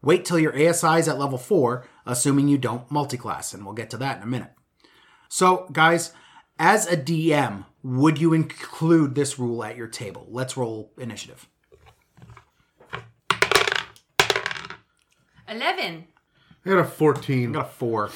Wait 0.00 0.24
till 0.24 0.38
your 0.38 0.54
ASI 0.54 1.00
is 1.00 1.08
at 1.08 1.18
level 1.18 1.38
4, 1.38 1.84
assuming 2.06 2.46
you 2.46 2.58
don't 2.58 2.88
multiclass, 2.88 3.52
and 3.52 3.64
we'll 3.64 3.74
get 3.74 3.90
to 3.90 3.96
that 3.96 4.18
in 4.18 4.22
a 4.22 4.26
minute. 4.26 4.52
So, 5.28 5.68
guys, 5.72 6.12
as 6.58 6.86
a 6.86 6.96
DM, 6.96 7.64
would 7.82 8.20
you 8.20 8.32
include 8.32 9.14
this 9.14 9.38
rule 9.38 9.64
at 9.64 9.76
your 9.76 9.88
table? 9.88 10.26
Let's 10.30 10.56
roll 10.56 10.92
initiative. 10.98 11.48
11. 15.48 16.06
I 16.64 16.68
got 16.68 16.78
a 16.78 16.84
14. 16.84 17.50
I 17.50 17.52
got 17.52 17.66
a 17.66 17.68
4. 17.70 18.10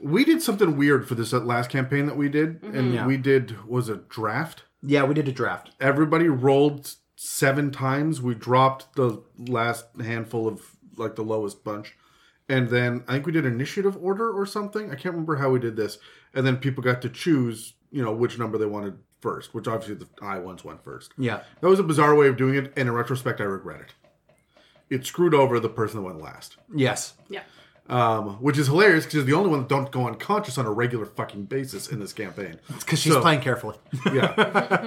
We 0.00 0.24
did 0.24 0.42
something 0.42 0.76
weird 0.76 1.06
for 1.06 1.14
this 1.14 1.32
last 1.32 1.68
campaign 1.70 2.06
that 2.06 2.16
we 2.16 2.28
did, 2.28 2.62
mm-hmm. 2.62 2.76
and 2.78 2.94
Yeah. 2.94 3.06
we 3.06 3.16
did 3.16 3.66
was 3.66 3.88
a 3.88 3.96
draft. 3.96 4.64
Yeah, 4.82 5.04
we 5.04 5.14
did 5.14 5.28
a 5.28 5.32
draft. 5.32 5.70
Everybody 5.80 6.28
rolled 6.28 6.94
seven 7.16 7.70
times. 7.70 8.22
We 8.22 8.34
dropped 8.34 8.94
the 8.96 9.22
last 9.36 9.86
handful 10.00 10.48
of 10.48 10.76
like 10.96 11.16
the 11.16 11.22
lowest 11.22 11.64
bunch, 11.64 11.96
and 12.48 12.70
then 12.70 13.04
I 13.08 13.12
think 13.12 13.26
we 13.26 13.32
did 13.32 13.44
initiative 13.44 13.96
order 14.00 14.30
or 14.32 14.46
something. 14.46 14.86
I 14.90 14.94
can't 14.94 15.12
remember 15.14 15.36
how 15.36 15.50
we 15.50 15.58
did 15.58 15.76
this. 15.76 15.98
And 16.32 16.46
then 16.46 16.56
people 16.56 16.82
got 16.82 17.02
to 17.02 17.08
choose, 17.08 17.74
you 17.90 18.02
know, 18.02 18.12
which 18.12 18.38
number 18.38 18.56
they 18.56 18.66
wanted 18.66 18.94
first. 19.20 19.52
Which 19.52 19.68
obviously 19.68 19.96
the 19.96 20.08
high 20.24 20.38
ones 20.38 20.64
went 20.64 20.82
first. 20.82 21.12
Yeah. 21.18 21.42
That 21.60 21.68
was 21.68 21.78
a 21.80 21.82
bizarre 21.84 22.14
way 22.14 22.28
of 22.28 22.36
doing 22.38 22.54
it, 22.54 22.72
and 22.76 22.88
in 22.88 22.94
retrospect, 22.94 23.40
I 23.40 23.44
regret 23.44 23.80
it. 23.80 23.94
It 24.90 25.06
screwed 25.06 25.34
over 25.34 25.58
the 25.60 25.68
person 25.68 25.98
that 25.98 26.02
went 26.02 26.20
last. 26.20 26.56
Yes. 26.74 27.14
Yeah. 27.28 27.42
Um, 27.88 28.34
which 28.42 28.58
is 28.58 28.66
hilarious 28.66 29.04
because 29.04 29.14
you're 29.14 29.24
the 29.24 29.32
only 29.34 29.50
one 29.50 29.60
that 29.60 29.68
don't 29.68 29.90
go 29.90 30.06
unconscious 30.06 30.58
on 30.58 30.66
a 30.66 30.70
regular 30.70 31.06
fucking 31.06 31.44
basis 31.44 31.88
in 31.88 31.98
this 32.00 32.12
campaign. 32.12 32.58
Because 32.68 32.98
she's 33.00 33.12
So- 33.12 33.20
playing 33.20 33.40
carefully. 33.40 33.76
yeah. 34.12 34.26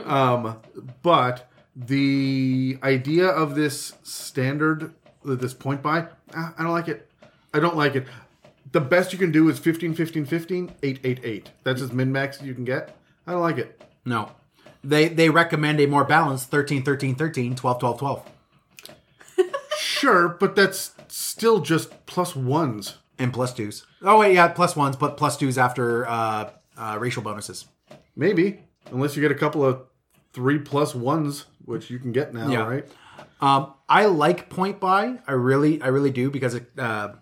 Um, 0.05 0.57
but 1.01 1.49
the 1.75 2.77
idea 2.83 3.27
of 3.27 3.55
this 3.55 3.93
standard, 4.03 4.93
this 5.25 5.53
point 5.53 5.81
buy, 5.81 6.07
I 6.33 6.51
don't 6.59 6.71
like 6.71 6.87
it. 6.87 7.09
I 7.53 7.59
don't 7.59 7.75
like 7.77 7.95
it. 7.95 8.07
The 8.71 8.81
best 8.81 9.11
you 9.13 9.19
can 9.19 9.31
do 9.31 9.49
is 9.49 9.59
15, 9.59 9.93
15, 9.93 10.25
15, 10.25 10.71
8, 10.81 10.99
8, 11.03 11.19
8. 11.23 11.49
That's 11.63 11.81
as 11.81 11.91
min 11.93 12.11
max 12.11 12.39
as 12.41 12.47
you 12.47 12.53
can 12.55 12.63
get. 12.65 12.95
I 13.27 13.31
don't 13.33 13.41
like 13.41 13.57
it. 13.57 13.81
no. 14.05 14.31
They 14.85 15.07
they 15.07 15.29
recommend 15.29 15.79
a 15.79 15.85
more 15.85 16.03
balanced 16.03 16.49
13, 16.51 16.83
13, 16.83 17.15
13, 17.15 17.55
12, 17.55 17.79
12, 17.79 17.99
12. 17.99 18.29
Sure, 20.03 20.27
but 20.27 20.55
that's 20.55 20.91
still 21.07 21.59
just 21.61 22.05
plus 22.05 22.35
ones. 22.35 22.97
And 23.17 23.31
plus 23.31 23.53
twos. 23.53 23.85
Oh, 24.01 24.19
wait, 24.19 24.33
yeah, 24.33 24.47
plus 24.49 24.75
ones, 24.75 24.95
but 24.97 25.15
plus 25.17 25.37
twos 25.37 25.57
after 25.57 26.05
uh, 26.07 26.49
uh, 26.75 26.97
racial 26.99 27.21
bonuses. 27.23 27.65
Maybe. 28.15 28.59
Unless 28.91 29.15
you 29.15 29.21
get 29.21 29.31
a 29.31 29.35
couple 29.35 29.63
of 29.63 29.83
three 30.33 30.59
plus 30.59 30.93
ones, 30.93 31.45
which 31.63 31.89
you 31.89 31.99
can 31.99 32.11
get 32.11 32.33
now, 32.33 32.49
Yeah. 32.49 32.67
right? 32.67 32.85
Um, 33.39 33.73
I 33.87 34.07
like 34.07 34.49
point 34.49 34.79
buy. 34.79 35.19
I 35.27 35.33
really, 35.33 35.81
I 35.81 35.87
really 35.87 36.11
do 36.11 36.29
because 36.31 36.55
it. 36.55 36.67
Uh, 36.77 37.13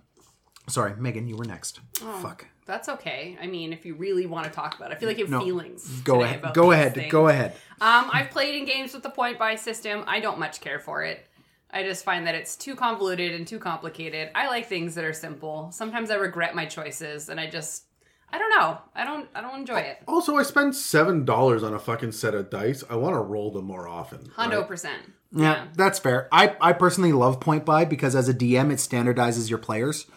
sorry, 0.67 0.95
Megan, 0.97 1.27
you 1.27 1.35
were 1.35 1.45
next. 1.45 1.81
Fuck. 2.21 2.45
That's 2.65 2.87
okay. 2.87 3.37
I 3.41 3.47
mean, 3.47 3.73
if 3.73 3.85
you 3.85 3.95
really 3.95 4.25
want 4.27 4.45
to 4.45 4.51
talk 4.51 4.75
about 4.77 4.91
it, 4.91 4.95
I 4.95 4.97
feel 4.97 5.09
like 5.09 5.17
you 5.17 5.25
have 5.27 5.43
feelings. 5.43 5.87
Go 6.01 6.21
ahead. 6.23 6.39
about 6.39 6.53
Go 6.53 6.69
these 6.69 6.79
ahead. 6.79 6.93
things. 6.95 7.11
Go 7.11 7.27
ahead. 7.27 7.51
Um, 7.81 8.09
I've 8.13 8.29
played 8.29 8.55
in 8.55 8.65
games 8.65 8.93
with 8.93 9.03
the 9.03 9.09
point 9.09 9.37
buy 9.37 9.55
system. 9.55 10.03
I 10.07 10.19
don't 10.19 10.39
much 10.39 10.61
care 10.61 10.79
for 10.79 11.03
it. 11.03 11.27
I 11.71 11.83
just 11.83 12.03
find 12.03 12.27
that 12.27 12.35
it's 12.35 12.55
too 12.55 12.75
convoluted 12.75 13.33
and 13.33 13.47
too 13.47 13.59
complicated. 13.59 14.29
I 14.35 14.47
like 14.47 14.67
things 14.67 14.95
that 14.95 15.05
are 15.05 15.13
simple. 15.13 15.71
Sometimes 15.71 16.11
I 16.11 16.15
regret 16.15 16.53
my 16.53 16.65
choices, 16.65 17.29
and 17.29 17.39
I 17.39 17.49
just, 17.49 17.85
I 18.31 18.37
don't 18.37 18.49
know. 18.49 18.77
I 18.93 19.05
don't, 19.05 19.29
I 19.33 19.41
don't 19.41 19.59
enjoy 19.59 19.79
it. 19.79 19.99
Also, 20.07 20.35
I 20.35 20.43
spent 20.43 20.75
seven 20.75 21.23
dollars 21.23 21.63
on 21.63 21.73
a 21.73 21.79
fucking 21.79 22.11
set 22.11 22.35
of 22.35 22.49
dice. 22.49 22.83
I 22.89 22.95
want 22.95 23.15
to 23.15 23.19
roll 23.19 23.51
them 23.51 23.65
more 23.65 23.87
often. 23.87 24.29
Hundred 24.35 24.59
right? 24.59 24.67
percent. 24.67 25.01
Yeah, 25.33 25.67
that's 25.75 25.97
fair. 25.97 26.27
I, 26.31 26.55
I 26.59 26.73
personally 26.73 27.13
love 27.13 27.39
point 27.39 27.65
buy 27.65 27.85
because 27.85 28.15
as 28.15 28.27
a 28.27 28.33
DM, 28.33 28.71
it 28.71 28.79
standardizes 28.79 29.49
your 29.49 29.59
players. 29.59 30.07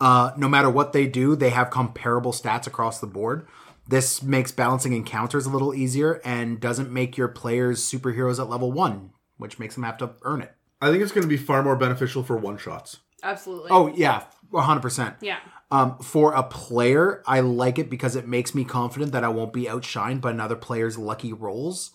Uh, 0.00 0.30
no 0.36 0.48
matter 0.48 0.70
what 0.70 0.92
they 0.92 1.06
do, 1.06 1.34
they 1.34 1.50
have 1.50 1.70
comparable 1.70 2.32
stats 2.32 2.66
across 2.66 3.00
the 3.00 3.06
board. 3.06 3.46
This 3.88 4.22
makes 4.22 4.52
balancing 4.52 4.92
encounters 4.92 5.46
a 5.46 5.50
little 5.50 5.74
easier 5.74 6.20
and 6.24 6.60
doesn't 6.60 6.92
make 6.92 7.16
your 7.16 7.26
players 7.26 7.82
superheroes 7.82 8.38
at 8.38 8.48
level 8.48 8.70
one, 8.70 9.10
which 9.36 9.58
makes 9.58 9.74
them 9.74 9.82
have 9.82 9.98
to 9.98 10.12
earn 10.22 10.42
it. 10.42 10.54
I 10.80 10.90
think 10.90 11.02
it's 11.02 11.12
going 11.12 11.22
to 11.22 11.28
be 11.28 11.36
far 11.36 11.62
more 11.62 11.76
beneficial 11.76 12.22
for 12.22 12.36
one 12.36 12.56
shots. 12.58 12.98
Absolutely. 13.22 13.70
Oh 13.70 13.86
yeah, 13.88 14.24
hundred 14.54 14.80
percent. 14.80 15.16
yeah. 15.20 15.38
Um, 15.72 15.98
for 15.98 16.32
a 16.32 16.42
player, 16.42 17.22
I 17.26 17.40
like 17.40 17.78
it 17.78 17.88
because 17.88 18.16
it 18.16 18.26
makes 18.26 18.54
me 18.56 18.64
confident 18.64 19.12
that 19.12 19.22
I 19.22 19.28
won't 19.28 19.52
be 19.52 19.66
outshined 19.66 20.20
by 20.20 20.30
another 20.32 20.56
player's 20.56 20.98
lucky 20.98 21.32
rolls. 21.32 21.92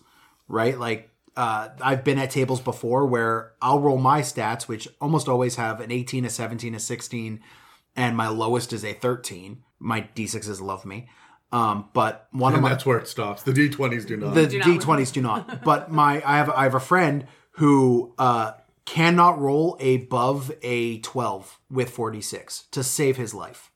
Right? 0.48 0.78
Like 0.78 1.10
uh, 1.36 1.68
I've 1.82 2.04
been 2.04 2.18
at 2.18 2.30
tables 2.30 2.60
before 2.60 3.04
where 3.06 3.52
I'll 3.60 3.80
roll 3.80 3.98
my 3.98 4.20
stats, 4.22 4.62
which 4.68 4.88
almost 5.00 5.28
always 5.28 5.56
have 5.56 5.80
an 5.80 5.90
18, 5.92 6.24
a 6.24 6.30
17, 6.30 6.74
a 6.74 6.78
16, 6.80 7.40
and 7.96 8.16
my 8.16 8.28
lowest 8.28 8.72
is 8.72 8.84
a 8.84 8.94
13. 8.94 9.62
My 9.78 10.08
d6s 10.14 10.60
love 10.62 10.86
me. 10.86 11.08
Um, 11.52 11.88
but 11.92 12.28
one 12.32 12.54
of 12.54 12.62
my 12.62 12.70
that's 12.70 12.86
where 12.86 12.98
it 12.98 13.06
stops. 13.08 13.42
The 13.42 13.52
D20s 13.52 14.06
do 14.06 14.16
not. 14.16 14.34
the 14.34 14.46
Do 14.46 14.60
d20s 14.60 15.12
do 15.12 15.20
not. 15.20 15.64
But 15.64 15.90
my 15.90 16.22
I 16.24 16.38
have 16.38 16.50
I 16.50 16.62
have 16.64 16.74
a 16.74 16.80
friend 16.80 17.26
who 17.52 18.14
uh, 18.18 18.52
cannot 18.86 19.38
roll 19.38 19.76
above 19.80 20.50
a 20.62 20.98
12 21.00 21.58
with 21.70 21.90
46 21.90 22.64
to 22.70 22.82
save 22.82 23.16
his 23.18 23.34
life. 23.34 23.70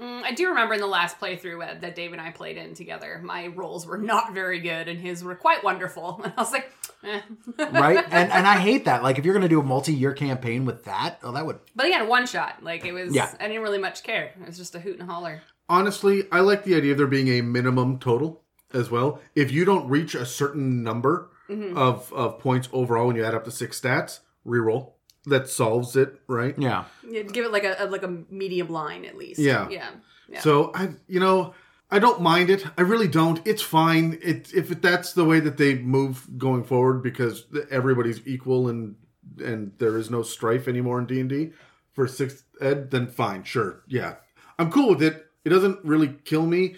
Mm, 0.00 0.22
I 0.24 0.32
do 0.32 0.48
remember 0.48 0.74
in 0.74 0.80
the 0.80 0.86
last 0.86 1.18
playthrough 1.18 1.80
that 1.80 1.94
Dave 1.94 2.12
and 2.12 2.20
I 2.20 2.30
played 2.30 2.58
in 2.58 2.74
together, 2.74 3.18
my 3.24 3.46
rolls 3.46 3.86
were 3.86 3.96
not 3.96 4.34
very 4.34 4.60
good, 4.60 4.88
and 4.88 5.00
his 5.00 5.24
were 5.24 5.34
quite 5.34 5.64
wonderful. 5.64 6.20
And 6.24 6.34
I 6.36 6.40
was 6.42 6.52
like, 6.52 6.70
eh. 7.02 7.20
right? 7.58 8.04
And 8.10 8.30
and 8.30 8.46
I 8.46 8.58
hate 8.58 8.84
that. 8.84 9.02
Like 9.02 9.18
if 9.18 9.24
you're 9.24 9.32
gonna 9.32 9.48
do 9.48 9.60
a 9.60 9.64
multi-year 9.64 10.12
campaign 10.12 10.66
with 10.66 10.84
that, 10.84 11.18
oh, 11.22 11.32
that 11.32 11.46
would 11.46 11.60
but 11.74 11.86
again, 11.86 12.08
one 12.08 12.26
shot. 12.26 12.62
Like 12.62 12.84
it 12.84 12.92
was. 12.92 13.14
Yeah. 13.14 13.32
I 13.40 13.46
didn't 13.48 13.62
really 13.62 13.78
much 13.78 14.02
care. 14.02 14.34
It 14.38 14.46
was 14.46 14.58
just 14.58 14.74
a 14.74 14.80
hoot 14.80 14.98
and 15.00 15.08
holler. 15.08 15.40
Honestly, 15.66 16.24
I 16.30 16.40
like 16.40 16.64
the 16.64 16.74
idea 16.74 16.92
of 16.92 16.98
there 16.98 17.06
being 17.06 17.28
a 17.28 17.40
minimum 17.40 17.98
total 17.98 18.42
as 18.74 18.90
well. 18.90 19.20
If 19.34 19.50
you 19.50 19.64
don't 19.64 19.88
reach 19.88 20.14
a 20.14 20.26
certain 20.26 20.82
number 20.82 21.30
Mm-hmm. 21.48 21.78
of, 21.78 22.12
of 22.12 22.40
points 22.40 22.68
overall 22.72 23.06
when 23.06 23.14
you 23.14 23.24
add 23.24 23.32
up 23.32 23.44
the 23.44 23.52
six 23.52 23.80
stats, 23.80 24.18
reroll. 24.46 24.92
That 25.28 25.48
solves 25.48 25.96
it, 25.96 26.20
right? 26.28 26.54
yeah. 26.56 26.84
You'd 27.08 27.32
give 27.32 27.44
it 27.44 27.50
like 27.50 27.64
a, 27.64 27.76
a 27.80 27.86
like 27.86 28.04
a 28.04 28.08
medium 28.30 28.68
line 28.68 29.04
at 29.04 29.16
least. 29.16 29.40
Yeah. 29.40 29.68
Yeah. 29.68 29.90
Yeah. 30.28 30.40
So 30.40 30.70
I, 30.72 30.90
you 31.08 31.18
know, 31.18 31.52
I 31.90 31.98
don't 31.98 32.20
mind 32.20 32.48
it. 32.50 32.64
I 32.78 32.82
really 32.82 33.08
don't. 33.08 33.40
It's 33.44 33.62
fine. 33.62 34.18
It 34.22 34.52
if 34.54 34.68
that's 34.80 35.12
the 35.14 35.24
way 35.24 35.40
that 35.40 35.56
they 35.56 35.76
move 35.76 36.26
going 36.38 36.62
forward 36.62 37.02
because 37.02 37.46
everybody's 37.70 38.24
equal 38.26 38.68
and 38.68 38.94
and 39.38 39.72
there 39.78 39.96
is 39.98 40.10
no 40.10 40.22
strife 40.22 40.68
anymore 40.68 40.98
in 40.98 41.06
D 41.06 41.20
and 41.20 41.28
D 41.28 41.52
for 41.92 42.06
sixth 42.06 42.44
ed, 42.60 42.90
then 42.90 43.06
fine, 43.06 43.42
sure, 43.42 43.82
yeah, 43.88 44.16
I'm 44.58 44.70
cool 44.70 44.90
with 44.90 45.02
it. 45.02 45.26
It 45.44 45.50
doesn't 45.50 45.84
really 45.84 46.14
kill 46.24 46.46
me. 46.46 46.76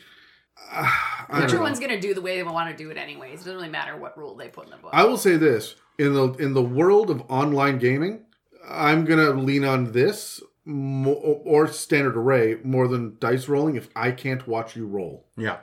I 0.70 1.26
don't 1.30 1.38
know. 1.40 1.44
Everyone's 1.44 1.80
gonna 1.80 2.00
do 2.00 2.14
the 2.14 2.20
way 2.20 2.36
they 2.36 2.42
want 2.42 2.70
to 2.70 2.76
do 2.76 2.90
it 2.90 2.96
anyways. 2.96 3.34
It 3.34 3.44
doesn't 3.44 3.54
really 3.54 3.68
matter 3.68 3.96
what 3.96 4.16
rule 4.16 4.34
they 4.34 4.48
put 4.48 4.66
in 4.66 4.70
the 4.70 4.76
book. 4.76 4.90
I 4.92 5.04
will 5.04 5.16
say 5.16 5.36
this 5.36 5.74
in 5.98 6.14
the 6.14 6.32
in 6.34 6.54
the 6.54 6.62
world 6.62 7.10
of 7.10 7.22
online 7.28 7.78
gaming, 7.78 8.24
I'm 8.68 9.04
gonna 9.04 9.30
lean 9.30 9.64
on 9.64 9.92
this 9.92 10.42
mo- 10.64 11.12
or 11.12 11.66
standard 11.68 12.16
array 12.16 12.58
more 12.62 12.88
than 12.88 13.16
dice 13.18 13.48
rolling 13.48 13.76
if 13.76 13.88
I 13.96 14.10
can't 14.12 14.46
watch 14.46 14.76
you 14.76 14.86
roll. 14.86 15.26
Yeah. 15.36 15.58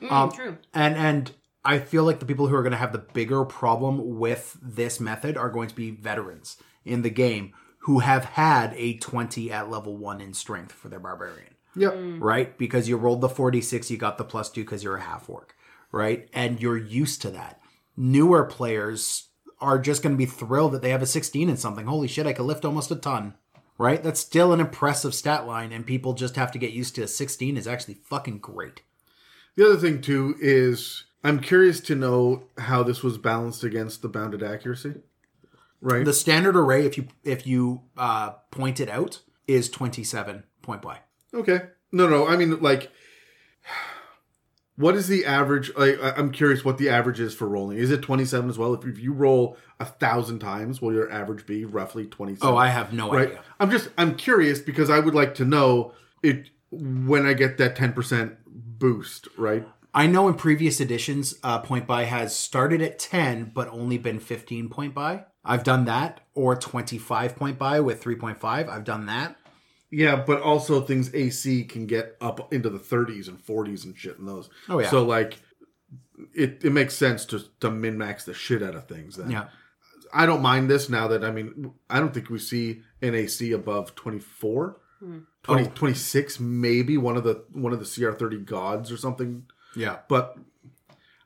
Mm, 0.00 0.10
Um, 0.12 0.30
true. 0.32 0.58
And 0.74 0.96
and 0.96 1.32
I 1.64 1.78
feel 1.78 2.04
like 2.04 2.20
the 2.20 2.26
people 2.26 2.46
who 2.48 2.54
are 2.56 2.62
going 2.62 2.72
to 2.72 2.78
have 2.78 2.92
the 2.92 2.98
bigger 3.12 3.44
problem 3.44 4.18
with 4.18 4.56
this 4.62 4.98
method 4.98 5.36
are 5.36 5.50
going 5.50 5.68
to 5.68 5.74
be 5.74 5.90
veterans 5.90 6.56
in 6.86 7.02
the 7.02 7.10
game 7.10 7.52
who 7.80 7.98
have 7.98 8.24
had 8.24 8.72
a 8.76 8.96
20 8.96 9.52
at 9.52 9.68
level 9.70 9.94
1 9.98 10.22
in 10.22 10.32
strength 10.32 10.72
for 10.72 10.88
their 10.88 11.00
barbarian. 11.00 11.54
Yep. 11.76 11.94
right? 12.18 12.56
Because 12.58 12.88
you 12.88 12.96
rolled 12.96 13.20
the 13.20 13.28
46, 13.28 13.90
you 13.90 13.98
got 13.98 14.16
the 14.18 14.24
plus 14.24 14.50
two 14.50 14.62
because 14.62 14.82
you're 14.82 14.96
a 14.96 15.02
half 15.02 15.28
orc, 15.30 15.54
right? 15.92 16.28
And 16.32 16.60
you're 16.60 16.76
used 16.78 17.20
to 17.22 17.30
that. 17.32 17.60
Newer 17.96 18.44
players 18.44 19.28
are 19.60 19.78
just 19.78 20.02
going 20.02 20.14
to 20.14 20.18
be 20.18 20.26
thrilled 20.26 20.72
that 20.72 20.82
they 20.82 20.90
have 20.90 21.02
a 21.02 21.06
16 21.06 21.48
and 21.48 21.58
something. 21.58 21.86
Holy 21.86 22.08
shit, 22.08 22.26
I 22.26 22.32
could 22.32 22.46
lift 22.46 22.64
almost 22.64 22.90
a 22.90 22.96
ton, 22.96 23.34
right? 23.78 24.02
That's 24.02 24.20
still 24.20 24.52
an 24.52 24.60
impressive 24.60 25.14
stat 25.14 25.46
line, 25.46 25.72
and 25.72 25.86
people 25.86 26.14
just 26.14 26.36
have 26.36 26.52
to 26.52 26.58
get 26.58 26.72
used 26.72 26.94
to 26.96 27.02
a 27.02 27.08
16 27.08 27.56
is 27.56 27.66
actually 27.66 27.94
fucking 27.94 28.38
great. 28.38 28.82
The 29.56 29.66
other 29.66 29.76
thing 29.76 30.00
too 30.00 30.36
is 30.40 31.04
I'm 31.22 31.40
curious 31.40 31.80
to 31.80 31.94
know 31.94 32.44
how 32.58 32.82
this 32.82 33.02
was 33.02 33.18
balanced 33.18 33.64
against 33.64 34.00
the 34.02 34.08
bounded 34.08 34.42
accuracy. 34.42 34.94
Right. 35.82 36.04
The 36.04 36.12
standard 36.12 36.56
array, 36.56 36.84
if 36.86 36.96
you 36.96 37.08
if 37.24 37.46
you 37.46 37.82
uh, 37.96 38.30
point 38.50 38.80
it 38.80 38.88
out, 38.88 39.20
is 39.46 39.68
27 39.68 40.44
point 40.62 40.82
buy. 40.82 40.98
okay. 41.34 41.60
No, 41.92 42.08
no. 42.08 42.28
I 42.28 42.36
mean, 42.36 42.60
like, 42.60 42.92
what 44.80 44.96
is 44.96 45.08
the 45.08 45.26
average? 45.26 45.70
Like, 45.76 45.98
I'm 46.02 46.32
curious 46.32 46.64
what 46.64 46.78
the 46.78 46.88
average 46.88 47.20
is 47.20 47.34
for 47.34 47.46
rolling. 47.46 47.76
Is 47.76 47.90
it 47.90 48.00
27 48.00 48.48
as 48.48 48.56
well? 48.56 48.72
If, 48.72 48.86
if 48.86 48.98
you 48.98 49.12
roll 49.12 49.58
a 49.78 49.84
thousand 49.84 50.38
times, 50.38 50.80
will 50.80 50.94
your 50.94 51.12
average 51.12 51.44
be 51.44 51.66
roughly 51.66 52.06
27? 52.06 52.48
Oh, 52.48 52.56
I 52.56 52.68
have 52.68 52.92
no 52.92 53.12
right. 53.12 53.28
idea. 53.28 53.40
I'm 53.60 53.70
just 53.70 53.90
I'm 53.98 54.16
curious 54.16 54.58
because 54.58 54.88
I 54.88 54.98
would 54.98 55.14
like 55.14 55.34
to 55.36 55.44
know 55.44 55.92
it 56.22 56.48
when 56.70 57.26
I 57.26 57.34
get 57.34 57.58
that 57.58 57.76
10% 57.76 58.36
boost. 58.46 59.28
Right. 59.36 59.66
I 59.92 60.06
know 60.06 60.28
in 60.28 60.34
previous 60.34 60.80
editions, 60.80 61.34
uh, 61.42 61.58
point 61.58 61.86
buy 61.86 62.04
has 62.04 62.34
started 62.34 62.80
at 62.80 62.98
10, 62.98 63.52
but 63.54 63.68
only 63.68 63.98
been 63.98 64.18
15 64.18 64.70
point 64.70 64.94
buy. 64.94 65.24
I've 65.44 65.64
done 65.64 65.84
that, 65.86 66.20
or 66.34 66.56
25 66.56 67.36
point 67.36 67.58
buy 67.58 67.80
with 67.80 68.02
3.5. 68.02 68.44
I've 68.44 68.84
done 68.84 69.06
that. 69.06 69.36
Yeah, 69.90 70.16
but 70.16 70.40
also 70.40 70.80
things 70.80 71.12
AC 71.14 71.64
can 71.64 71.86
get 71.86 72.16
up 72.20 72.52
into 72.52 72.70
the 72.70 72.78
30s 72.78 73.28
and 73.28 73.44
40s 73.44 73.84
and 73.84 73.96
shit 73.96 74.18
in 74.18 74.26
those. 74.26 74.48
Oh, 74.68 74.78
yeah. 74.78 74.88
So 74.88 75.02
like, 75.02 75.38
it 76.34 76.64
it 76.64 76.72
makes 76.72 76.94
sense 76.94 77.24
to 77.26 77.42
to 77.60 77.70
min 77.70 77.98
max 77.98 78.24
the 78.24 78.34
shit 78.34 78.62
out 78.62 78.74
of 78.74 78.86
things. 78.86 79.16
Then. 79.16 79.30
Yeah. 79.30 79.48
I 80.12 80.26
don't 80.26 80.42
mind 80.42 80.68
this 80.68 80.88
now 80.88 81.08
that 81.08 81.24
I 81.24 81.30
mean 81.30 81.72
I 81.88 81.98
don't 81.98 82.12
think 82.12 82.30
we 82.30 82.38
see 82.38 82.82
an 83.00 83.14
AC 83.14 83.52
above 83.52 83.94
24. 83.94 84.76
Hmm. 84.98 85.18
20, 85.44 85.68
26 85.68 86.38
maybe 86.40 86.98
one 86.98 87.16
of 87.16 87.24
the 87.24 87.44
one 87.52 87.72
of 87.72 87.78
the 87.78 87.86
CR30 87.86 88.44
gods 88.44 88.92
or 88.92 88.96
something. 88.96 89.44
Yeah. 89.74 89.98
But 90.08 90.36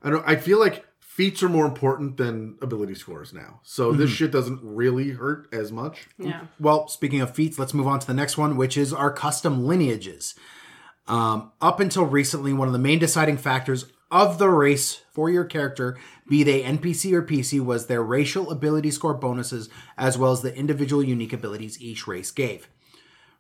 I 0.02 0.10
don't 0.10 0.26
I 0.26 0.36
feel 0.36 0.60
like 0.60 0.84
feats 1.14 1.44
are 1.44 1.48
more 1.48 1.64
important 1.64 2.16
than 2.16 2.58
ability 2.60 2.96
scores 2.96 3.32
now. 3.32 3.60
So 3.62 3.92
this 3.92 4.10
shit 4.10 4.32
doesn't 4.32 4.58
really 4.64 5.10
hurt 5.10 5.46
as 5.52 5.70
much. 5.70 6.08
Yeah. 6.18 6.46
Well, 6.58 6.88
speaking 6.88 7.20
of 7.20 7.32
feats, 7.32 7.56
let's 7.56 7.72
move 7.72 7.86
on 7.86 8.00
to 8.00 8.06
the 8.08 8.14
next 8.14 8.36
one, 8.36 8.56
which 8.56 8.76
is 8.76 8.92
our 8.92 9.12
custom 9.12 9.64
lineages. 9.64 10.34
Um, 11.06 11.52
up 11.60 11.78
until 11.78 12.04
recently, 12.04 12.52
one 12.52 12.66
of 12.66 12.72
the 12.72 12.80
main 12.80 12.98
deciding 12.98 13.36
factors 13.36 13.86
of 14.10 14.38
the 14.38 14.48
race 14.48 15.02
for 15.12 15.30
your 15.30 15.44
character, 15.44 15.96
be 16.28 16.42
they 16.42 16.64
NPC 16.64 17.12
or 17.12 17.22
PC, 17.22 17.64
was 17.64 17.86
their 17.86 18.02
racial 18.02 18.50
ability 18.50 18.90
score 18.90 19.14
bonuses, 19.14 19.68
as 19.96 20.18
well 20.18 20.32
as 20.32 20.42
the 20.42 20.56
individual 20.56 21.04
unique 21.04 21.32
abilities 21.32 21.80
each 21.80 22.08
race 22.08 22.32
gave. 22.32 22.68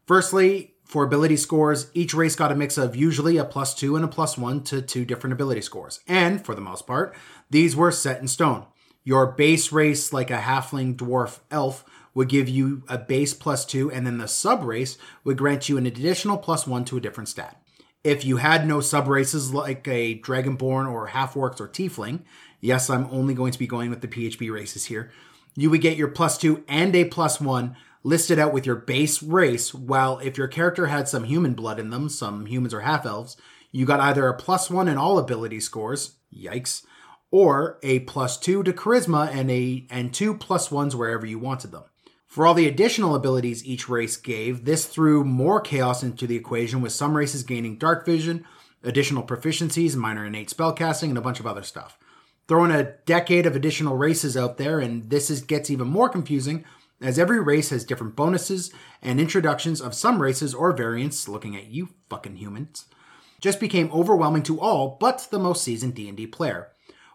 Firstly, 0.06 0.73
for 0.84 1.02
ability 1.02 1.36
scores, 1.36 1.90
each 1.94 2.14
race 2.14 2.36
got 2.36 2.52
a 2.52 2.54
mix 2.54 2.76
of 2.76 2.94
usually 2.94 3.36
a 3.36 3.44
plus 3.44 3.74
two 3.74 3.96
and 3.96 4.04
a 4.04 4.08
plus 4.08 4.36
one 4.36 4.62
to 4.64 4.82
two 4.82 5.04
different 5.04 5.32
ability 5.32 5.62
scores. 5.62 6.00
And 6.06 6.44
for 6.44 6.54
the 6.54 6.60
most 6.60 6.86
part, 6.86 7.16
these 7.50 7.74
were 7.74 7.90
set 7.90 8.20
in 8.20 8.28
stone. 8.28 8.66
Your 9.02 9.26
base 9.26 9.72
race, 9.72 10.12
like 10.12 10.30
a 10.30 10.38
halfling, 10.38 10.96
dwarf, 10.96 11.40
elf, 11.50 11.84
would 12.14 12.28
give 12.28 12.48
you 12.48 12.82
a 12.88 12.96
base 12.96 13.34
plus 13.34 13.64
two, 13.64 13.90
and 13.90 14.06
then 14.06 14.18
the 14.18 14.28
sub 14.28 14.62
race 14.62 14.96
would 15.24 15.36
grant 15.36 15.68
you 15.68 15.76
an 15.76 15.86
additional 15.86 16.38
plus 16.38 16.66
one 16.66 16.84
to 16.84 16.96
a 16.96 17.00
different 17.00 17.28
stat. 17.28 17.60
If 18.04 18.24
you 18.24 18.36
had 18.36 18.66
no 18.66 18.80
sub 18.80 19.08
races 19.08 19.52
like 19.52 19.88
a 19.88 20.18
dragonborn 20.20 20.90
or 20.90 21.08
half 21.08 21.34
orcs 21.34 21.60
or 21.60 21.68
tiefling, 21.68 22.20
yes, 22.60 22.88
I'm 22.88 23.08
only 23.10 23.34
going 23.34 23.52
to 23.52 23.58
be 23.58 23.66
going 23.66 23.90
with 23.90 24.00
the 24.00 24.08
PHB 24.08 24.52
races 24.52 24.86
here, 24.86 25.10
you 25.56 25.70
would 25.70 25.80
get 25.80 25.96
your 25.96 26.08
plus 26.08 26.38
two 26.38 26.64
and 26.68 26.94
a 26.94 27.04
plus 27.04 27.40
one 27.40 27.76
listed 28.04 28.38
out 28.38 28.52
with 28.52 28.66
your 28.66 28.76
base 28.76 29.22
race, 29.22 29.74
while 29.74 30.18
if 30.18 30.38
your 30.38 30.46
character 30.46 30.86
had 30.86 31.08
some 31.08 31.24
human 31.24 31.54
blood 31.54 31.80
in 31.80 31.90
them, 31.90 32.08
some 32.08 32.46
humans 32.46 32.74
or 32.74 32.82
half 32.82 33.04
elves, 33.04 33.36
you 33.72 33.84
got 33.86 33.98
either 33.98 34.28
a 34.28 34.36
plus 34.36 34.70
one 34.70 34.86
in 34.86 34.96
all 34.96 35.18
ability 35.18 35.58
scores, 35.58 36.16
yikes, 36.32 36.84
or 37.32 37.78
a 37.82 38.00
plus 38.00 38.38
two 38.38 38.62
to 38.62 38.72
charisma 38.72 39.28
and 39.34 39.50
a 39.50 39.86
and 39.90 40.14
two 40.14 40.34
plus 40.34 40.70
ones 40.70 40.94
wherever 40.94 41.26
you 41.26 41.38
wanted 41.38 41.72
them. 41.72 41.82
For 42.28 42.46
all 42.46 42.54
the 42.54 42.68
additional 42.68 43.14
abilities 43.14 43.64
each 43.64 43.88
race 43.88 44.16
gave, 44.16 44.64
this 44.64 44.86
threw 44.86 45.24
more 45.24 45.60
chaos 45.60 46.02
into 46.02 46.26
the 46.26 46.36
equation, 46.36 46.80
with 46.80 46.92
some 46.92 47.16
races 47.16 47.42
gaining 47.42 47.78
dark 47.78 48.04
vision, 48.04 48.44
additional 48.82 49.22
proficiencies, 49.22 49.96
minor 49.96 50.26
innate 50.26 50.50
spellcasting, 50.50 51.08
and 51.08 51.18
a 51.18 51.22
bunch 51.22 51.40
of 51.40 51.46
other 51.46 51.62
stuff. 51.62 51.98
Throwing 52.46 52.70
a 52.70 52.92
decade 53.06 53.46
of 53.46 53.56
additional 53.56 53.96
races 53.96 54.36
out 54.36 54.58
there, 54.58 54.78
and 54.78 55.08
this 55.10 55.30
is, 55.30 55.42
gets 55.42 55.70
even 55.70 55.88
more 55.88 56.08
confusing 56.08 56.64
as 57.00 57.18
every 57.18 57.40
race 57.40 57.70
has 57.70 57.84
different 57.84 58.16
bonuses 58.16 58.72
and 59.02 59.20
introductions 59.20 59.80
of 59.80 59.94
some 59.94 60.22
races 60.22 60.54
or 60.54 60.72
variants, 60.72 61.28
looking 61.28 61.56
at 61.56 61.66
you 61.66 61.90
fucking 62.08 62.36
humans, 62.36 62.86
just 63.40 63.60
became 63.60 63.92
overwhelming 63.92 64.42
to 64.42 64.60
all 64.60 64.96
but 65.00 65.28
the 65.30 65.38
most 65.38 65.62
seasoned 65.62 65.94
D&D 65.94 66.26
player. 66.28 66.68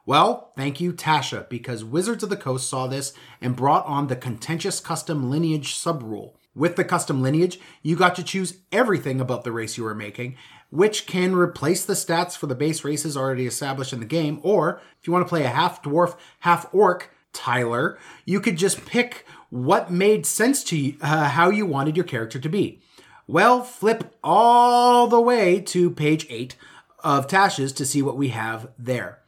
Well, 0.06 0.54
thank 0.56 0.82
you 0.82 0.94
Tasha 0.94 1.48
because 1.50 1.84
Wizards 1.84 2.24
of 2.24 2.30
the 2.30 2.38
Coast 2.38 2.70
saw 2.70 2.88
this 2.88 3.14
and 3.42 3.56
brought 3.56 3.86
on 3.86 4.08
the 4.08 4.16
contentious 4.16 4.80
custom 4.80 5.30
lineage 5.30 5.76
subrule. 5.76 6.34
With 6.56 6.76
the 6.76 6.84
custom 6.84 7.22
lineage, 7.22 7.60
you 7.84 7.96
got 7.96 8.16
to 8.16 8.24
choose 8.24 8.58
everything 8.72 9.22
about 9.22 9.44
the 9.44 9.52
race 9.52 9.78
you 9.78 9.84
were 9.84 9.96
making, 9.96 10.36
which 10.72 11.06
can 11.06 11.36
replace 11.36 11.86
the 11.86 11.94
stats 11.94 12.36
for 12.36 12.48
the 12.48 12.56
base 12.56 12.84
races 12.84 13.16
already 13.16 13.46
established 13.46 13.94
in 13.94 14.00
the 14.00 14.06
game, 14.06 14.40
or 14.42 14.82
if 15.00 15.08
you 15.08 15.14
want 15.14 15.26
to 15.26 15.30
play 15.30 15.44
a 15.44 15.50
half 15.50 15.84
dwarf, 15.84 16.18
half 16.40 16.74
orc, 16.74 17.12
Tyler, 17.32 17.98
you 18.26 18.40
could 18.42 18.58
just 18.58 18.86
pick 18.86 19.26
what 19.50 19.92
made 19.92 20.26
sense 20.26 20.64
to 20.66 20.78
you, 20.78 20.96
uh, 21.02 21.30
how 21.30 21.50
you 21.50 21.66
wanted 21.66 21.96
your 21.98 22.06
character 22.06 22.40
to 22.40 22.50
be. 22.50 22.82
Well, 23.28 23.62
flip 23.64 24.16
all 24.24 25.08
the 25.08 25.22
way 25.22 25.60
to 25.62 25.92
page 25.92 26.26
8 26.30 26.56
of 27.04 27.28
Tasha's 27.28 27.72
to 27.74 27.86
see 27.86 28.02
what 28.02 28.18
we 28.18 28.30
have 28.30 28.70
there. 28.78 29.20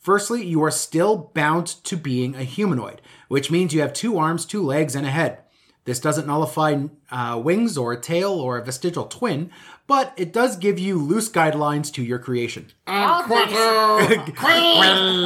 Firstly, 0.00 0.44
you 0.44 0.62
are 0.62 0.70
still 0.70 1.30
bound 1.34 1.66
to 1.84 1.96
being 1.96 2.34
a 2.34 2.44
humanoid, 2.44 3.00
which 3.28 3.50
means 3.50 3.74
you 3.74 3.80
have 3.80 3.92
two 3.92 4.16
arms, 4.18 4.44
two 4.46 4.62
legs, 4.62 4.94
and 4.94 5.06
a 5.06 5.10
head. 5.10 5.38
This 5.84 6.00
doesn't 6.00 6.26
nullify 6.26 6.84
uh, 7.10 7.40
wings 7.42 7.78
or 7.78 7.92
a 7.92 8.00
tail 8.00 8.32
or 8.32 8.58
a 8.58 8.64
vestigial 8.64 9.06
twin, 9.06 9.50
but 9.86 10.12
it 10.18 10.32
does 10.34 10.56
give 10.56 10.78
you 10.78 10.98
loose 10.98 11.30
guidelines 11.30 11.90
to 11.94 12.02
your 12.02 12.18
creation. 12.18 12.66
All 12.86 13.22
these- 13.26 13.52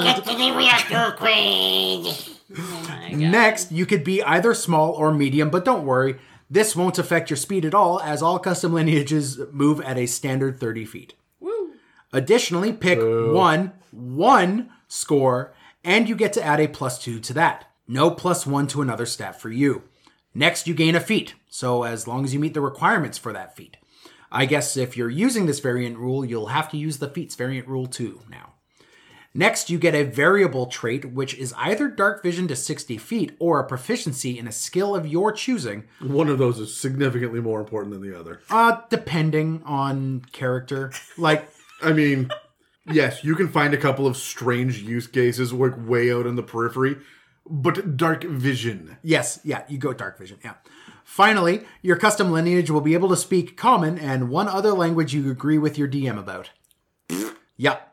Get 0.05 0.25
to 0.25 0.37
the 0.37 0.53
reactor, 0.57 1.17
Queen! 1.19 2.15
Oh. 2.57 3.09
Next, 3.13 3.73
you 3.73 3.87
could 3.87 4.05
be 4.05 4.23
either 4.23 4.55
small 4.55 4.93
or 4.93 5.13
medium, 5.13 5.51
but 5.51 5.65
don't 5.65 5.87
worry, 5.87 6.17
this 6.51 6.77
won't 6.77 6.99
affect 6.99 7.31
your 7.31 7.37
speed 7.37 7.65
at 7.65 7.75
all, 7.75 8.01
as 8.01 8.23
all 8.23 8.39
custom 8.39 8.75
lineages 8.75 9.41
move 9.53 9.81
at 9.81 9.97
a 9.97 10.07
standard 10.07 10.61
30 10.61 10.85
feet. 10.85 11.15
Woo. 11.41 11.73
Additionally, 12.13 12.73
pick 12.73 12.99
one, 13.01 13.73
one 13.91 14.71
score, 14.87 15.55
and 15.83 16.09
you 16.09 16.15
get 16.15 16.33
to 16.35 16.43
add 16.43 16.61
a 16.61 16.69
plus 16.69 17.03
two 17.03 17.19
to 17.21 17.33
that. 17.33 17.71
No 17.89 18.11
plus 18.11 18.47
one 18.47 18.67
to 18.69 18.83
another 18.83 19.07
stat 19.07 19.41
for 19.41 19.51
you. 19.51 19.85
Next, 20.35 20.67
you 20.67 20.75
gain 20.75 20.95
a 20.95 21.01
feat, 21.01 21.35
so 21.49 21.83
as 21.83 22.07
long 22.07 22.25
as 22.25 22.33
you 22.33 22.41
meet 22.41 22.55
the 22.55 22.61
requirements 22.61 23.19
for 23.19 23.33
that 23.33 23.57
feat. 23.57 23.77
I 24.31 24.47
guess 24.47 24.77
if 24.77 24.97
you're 24.97 25.11
using 25.11 25.45
this 25.47 25.61
variant 25.61 25.99
rule, 25.99 26.25
you'll 26.25 26.47
have 26.47 26.71
to 26.71 26.79
use 26.79 26.99
the 26.99 27.09
feats 27.09 27.35
variant 27.35 27.69
rule 27.69 27.87
too 27.87 28.21
now. 28.31 28.52
Next, 29.35 29.71
you 29.71 29.79
get 29.79 29.95
a 29.95 30.03
variable 30.05 30.67
trait, 30.67 31.07
which 31.07 31.35
is 31.35 31.55
either 31.57 31.89
dark 31.89 32.23
vision 32.23 32.47
to 32.49 32.57
60 32.57 32.99
feet 32.99 33.35
or 33.39 33.61
a 33.61 33.65
proficiency 33.67 34.39
in 34.39 34.47
a 34.47 34.53
skill 34.53 34.95
of 34.95 35.07
your 35.07 35.33
choosing, 35.33 35.85
One 36.01 36.29
of 36.29 36.37
those 36.37 36.59
is 36.59 36.77
significantly 36.77 37.41
more 37.41 37.59
important 37.61 37.95
than 37.95 38.03
the 38.03 38.19
other. 38.19 38.41
uh, 38.51 38.77
depending 38.91 39.63
on 39.65 40.21
character. 40.33 40.93
Like, 41.17 41.51
I 41.83 41.93
mean, 41.95 42.31
yes, 42.87 43.25
you 43.25 43.35
can 43.35 43.49
find 43.49 43.73
a 43.73 43.79
couple 43.79 44.07
of 44.07 44.19
strange 44.19 44.83
use 44.83 45.07
cases 45.07 45.55
work 45.55 45.77
way 45.79 46.13
out 46.13 46.27
in 46.27 46.37
the 46.37 46.43
periphery, 46.43 46.99
but 47.49 47.97
dark 47.97 48.25
vision. 48.25 48.99
Yes, 49.03 49.41
yeah, 49.45 49.63
you 49.67 49.79
go 49.79 49.95
dark 49.95 50.19
vision. 50.19 50.41
Yeah. 50.45 50.55
Finally, 51.05 51.65
your 51.81 51.97
custom 51.97 52.31
lineage 52.33 52.71
will 52.71 52.81
be 52.83 52.93
able 52.95 53.09
to 53.09 53.17
speak 53.17 53.57
common 53.57 53.99
and 53.99 54.29
one 54.29 54.47
other 54.49 54.73
language 54.73 55.15
you 55.15 55.31
agree 55.31 55.59
with 55.59 55.79
your 55.79 55.89
DM 55.89 56.19
about. 56.19 56.51
yep. 57.57 57.92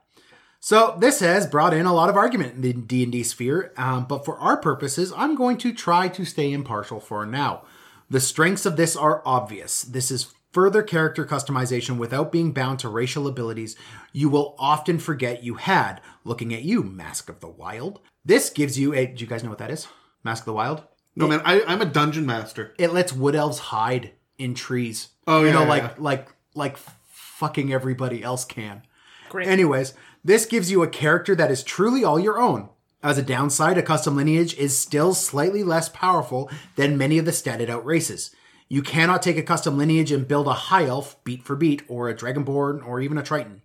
So 0.60 0.98
this 1.00 1.22
has 1.22 1.48
brought 1.48 1.74
in 1.74 1.86
a 1.86 1.94
lot 1.94 2.10
of 2.10 2.18
argument 2.18 2.56
in 2.56 2.62
the 2.62 2.74
D 2.74 3.04
and 3.04 3.12
D 3.12 3.24
sphere, 3.24 3.72
um, 3.78 4.06
but 4.06 4.26
for 4.26 4.38
our 4.40 4.58
purposes, 4.58 5.14
I'm 5.16 5.36
going 5.36 5.58
to 5.60 5.74
try 5.74 6.10
to 6.10 6.26
stay 6.26 6.52
impartial 6.52 7.00
for 7.00 7.26
now. 7.26 7.64
The 8.10 8.20
strengths 8.20 8.66
of 8.66 8.76
this 8.76 8.96
are 8.96 9.22
obvious. 9.26 9.84
This 9.84 10.12
is 10.12 10.34
further 10.52 10.84
character 10.84 11.26
customization 11.26 11.98
without 11.98 12.32
being 12.32 12.52
bound 12.52 12.80
to 12.80 12.90
racial 12.90 13.28
abilities 13.28 13.76
you 14.12 14.30
will 14.30 14.56
often 14.58 15.00
forget 15.00 15.44
you 15.44 15.56
had. 15.56 16.02
Looking 16.24 16.54
at 16.54 16.64
you, 16.64 16.84
Mask 16.84 17.30
of 17.30 17.40
the 17.40 17.48
Wild. 17.48 18.00
This 18.26 18.50
gives 18.50 18.78
you 18.78 18.94
a. 18.94 19.06
Do 19.06 19.24
you 19.24 19.30
guys 19.30 19.44
know 19.44 19.50
what 19.50 19.60
that 19.60 19.72
is? 19.72 19.88
Mask 20.24 20.42
of 20.42 20.48
the 20.48 20.54
Wild. 20.54 20.84
No, 21.16 21.28
man, 21.28 21.42
I, 21.46 21.62
I'm 21.64 21.82
a 21.82 21.86
dungeon 21.86 22.26
master. 22.26 22.74
It 22.78 22.94
lets 22.94 23.14
wood 23.14 23.36
elves 23.36 23.60
hide 23.60 24.14
in 24.38 24.54
trees. 24.56 25.10
Oh, 25.28 25.42
you 25.42 25.48
yeah, 25.48 25.54
know, 25.54 25.62
yeah, 25.62 25.68
like 25.68 25.84
yeah. 25.84 25.94
like 25.98 26.34
like 26.54 26.78
fucking 26.78 27.72
everybody 27.72 28.24
else 28.24 28.46
can. 28.46 28.84
Great. 29.30 29.48
Anyways, 29.48 29.94
this 30.24 30.46
gives 30.46 30.72
you 30.72 30.84
a 30.84 30.88
character 30.88 31.36
that 31.36 31.52
is 31.52 31.64
truly 31.64 32.04
all 32.04 32.20
your 32.20 32.40
own. 32.40 32.70
As 33.02 33.18
a 33.18 33.24
downside, 33.24 33.78
a 33.78 33.82
custom 33.82 34.18
lineage 34.18 34.54
is 34.56 34.78
still 34.78 35.14
slightly 35.14 35.64
less 35.64 35.88
powerful 35.90 36.52
than 36.76 36.98
many 36.98 37.18
of 37.18 37.26
the 37.26 37.32
statted 37.32 37.70
out 37.70 37.86
races. 37.86 38.36
You 38.68 38.82
cannot 38.82 39.22
take 39.22 39.38
a 39.38 39.44
custom 39.44 39.78
lineage 39.78 40.12
and 40.12 40.28
build 40.28 40.48
a 40.48 40.54
high 40.54 40.86
elf 40.86 41.22
beat 41.24 41.44
for 41.44 41.56
beat, 41.56 41.84
or 41.88 42.10
a 42.10 42.16
dragonborn, 42.16 42.86
or 42.86 43.00
even 43.00 43.18
a 43.18 43.24
triton. 43.24 43.62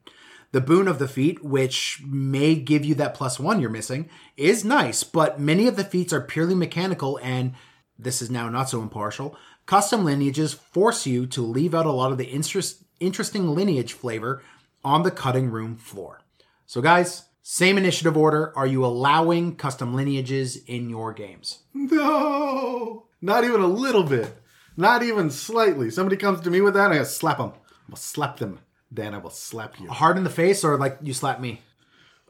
The 0.53 0.61
boon 0.61 0.87
of 0.87 1.01
the 1.01 1.09
feat, 1.09 1.43
which 1.43 2.01
may 2.07 2.55
give 2.55 2.85
you 2.85 2.95
that 2.95 3.15
plus 3.15 3.41
one 3.41 3.61
you're 3.61 3.69
missing, 3.69 4.09
is 4.37 4.65
nice, 4.65 5.03
but 5.03 5.41
many 5.41 5.67
of 5.67 5.75
the 5.75 5.83
feats 5.83 6.13
are 6.13 6.21
purely 6.21 6.55
mechanical 6.55 7.19
and 7.23 7.55
this 7.99 8.23
is 8.23 8.31
now 8.31 8.49
not 8.49 8.69
so 8.69 8.81
impartial. 8.81 9.37
Custom 9.67 10.05
lineages 10.05 10.53
force 10.55 11.07
you 11.07 11.27
to 11.27 11.43
leave 11.43 11.75
out 11.75 11.87
a 11.87 11.93
lot 11.93 12.13
of 12.13 12.19
the 12.19 12.27
interest, 12.27 12.85
interesting 13.01 13.55
lineage 13.55 13.93
flavor 13.93 14.43
on 14.85 15.03
the 15.03 15.11
cutting 15.11 15.51
room 15.51 15.77
floor. 15.77 16.21
So, 16.67 16.81
guys, 16.81 17.25
same 17.43 17.77
initiative 17.79 18.17
order. 18.17 18.53
Are 18.57 18.67
you 18.67 18.85
allowing 18.85 19.57
custom 19.57 19.95
lineages 19.95 20.57
in 20.67 20.89
your 20.89 21.13
games? 21.13 21.61
No, 21.75 23.05
not 23.21 23.45
even 23.45 23.61
a 23.61 23.67
little 23.67 24.05
bit. 24.05 24.41
Not 24.77 25.03
even 25.03 25.31
slightly. 25.31 25.91
Somebody 25.91 26.17
comes 26.17 26.41
to 26.41 26.51
me 26.51 26.61
with 26.61 26.75
that, 26.75 26.91
I 26.91 26.95
gotta 26.95 27.07
slap 27.07 27.39
them. 27.39 27.53
I 27.55 27.91
will 27.91 27.97
slap 27.97 28.39
them. 28.39 28.61
Dan, 28.93 29.15
I 29.15 29.19
will 29.19 29.31
slap 29.31 29.79
you. 29.81 29.89
Hard 29.89 30.17
in 30.17 30.25
the 30.25 30.31
face 30.31 30.65
or 30.65 30.79
like 30.79 30.99
you 31.03 31.13
slap 31.15 31.41
me? 31.41 31.61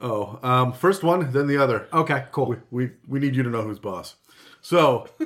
Oh, 0.01 0.39
um, 0.43 0.73
first 0.73 1.03
one, 1.03 1.31
then 1.33 1.47
the 1.47 1.57
other. 1.59 1.89
Okay, 1.93 2.25
cool. 2.33 2.57
We 2.71 2.91
we 3.07 3.21
need 3.21 3.37
you 3.37 3.43
to 3.45 3.51
know 3.51 3.63
who's 3.63 3.79
boss. 3.79 4.17
So 4.61 5.07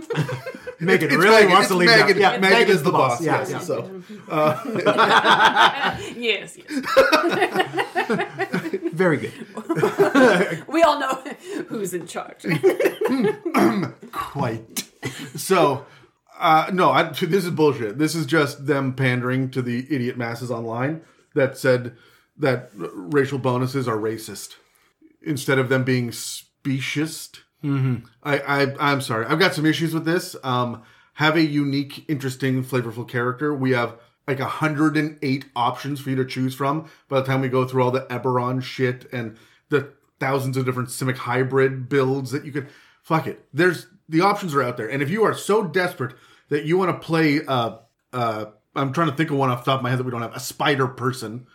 Megan 0.81 1.09
it's 1.11 1.17
really 1.17 1.43
Megan, 1.43 1.51
wants 1.53 1.69
to 1.69 1.75
leave 1.75 1.89
Megan. 1.89 2.19
now. 2.19 2.33
Yeah, 2.33 2.39
Megan 2.39 2.59
Megan's 2.59 2.71
is 2.79 2.83
the 2.83 2.91
boss. 2.93 3.23
Yeah, 3.23 3.39
yes. 3.39 3.51
yeah. 3.51 3.61
So 3.61 4.03
yes, 6.21 6.59
yes. 6.59 6.69
Very 8.99 9.17
good. 9.17 10.65
We 10.69 10.83
all 10.83 10.99
know 10.99 11.15
who's 11.69 11.95
in 11.95 12.07
charge. 12.07 12.45
quite. 14.13 14.85
So, 15.37 15.87
uh, 16.39 16.71
no, 16.73 16.91
I, 16.91 17.05
this 17.05 17.45
is 17.45 17.51
bullshit. 17.51 17.99
This 17.99 18.17
is 18.17 18.27
just 18.27 18.67
them 18.67 18.95
pandering 18.95 19.51
to 19.51 19.63
the 19.63 19.87
idiot 19.89 20.17
masses 20.19 20.51
online 20.51 21.03
that 21.35 21.57
said 21.57 21.97
that 22.37 22.71
racial 22.75 23.39
bonuses 23.39 23.87
are 23.87 23.97
racist 23.97 24.57
instead 25.23 25.59
of 25.59 25.69
them 25.69 25.85
being 25.85 26.11
speciest. 26.11 27.43
Mm-hmm. 27.63 28.05
I, 28.25 28.39
I, 28.39 28.93
I'm 28.93 29.01
sorry. 29.01 29.27
I've 29.27 29.39
got 29.39 29.55
some 29.55 29.67
issues 29.67 29.95
with 29.95 30.05
this. 30.05 30.35
Um, 30.43 30.83
have 31.15 31.37
a 31.37 31.43
unique, 31.43 32.05
interesting, 32.09 32.65
flavorful 32.65 33.09
character. 33.09 33.55
We 33.55 33.73
have 33.73 33.97
like 34.29 34.39
108 34.39 35.45
options 35.57 36.01
for 36.01 36.11
you 36.11 36.17
to 36.17 36.25
choose 36.25 36.55
from 36.55 36.89
by 37.09 37.21
the 37.21 37.27
time 37.27 37.41
we 37.41 37.49
go 37.49 37.67
through 37.67 37.83
all 37.83 37.91
the 37.91 38.03
Eberron 38.03 38.63
shit 38.63 39.07
and 39.13 39.37
the 39.71 39.93
thousands 40.21 40.57
of 40.57 40.65
different 40.65 40.91
Simic 40.91 41.17
hybrid 41.17 41.89
builds 41.89 42.31
that 42.31 42.45
you 42.45 42.53
could. 42.53 42.69
Fuck 43.03 43.27
it. 43.27 43.45
There's 43.53 43.87
the 44.09 44.21
options 44.21 44.55
are 44.55 44.63
out 44.63 44.77
there, 44.77 44.89
and 44.89 45.03
if 45.03 45.11
you 45.11 45.25
are 45.25 45.35
so 45.35 45.65
desperate 45.65 46.15
that 46.51 46.65
you 46.65 46.79
want 46.79 46.91
to 46.91 47.07
play 47.07 47.41
uh, 47.47 47.79
uh, 48.13 48.47
I'm 48.75 48.93
trying 48.93 49.11
to 49.11 49.17
think 49.17 49.31
of 49.31 49.37
one 49.37 49.51
off 49.51 49.65
the 49.65 49.71
top 49.71 49.81
of 49.81 49.83
my 49.83 49.91
head 49.91 49.99
that 49.99 50.05
we 50.05 50.11
don't 50.11 50.23
have 50.23 50.37
a 50.37 50.41
spider 50.41 50.87
person, 50.87 51.47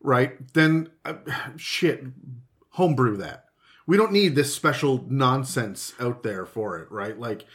right? 0.00 0.52
Then 0.54 0.90
uh, 1.04 1.14
shit, 1.56 2.04
homebrew 2.70 3.16
that. 3.18 3.46
We 3.86 3.96
don't 3.96 4.12
need 4.12 4.34
this 4.34 4.54
special 4.54 5.04
nonsense 5.08 5.94
out 5.98 6.22
there 6.22 6.44
for 6.46 6.78
it, 6.78 6.90
right? 6.90 7.18
Like 7.18 7.46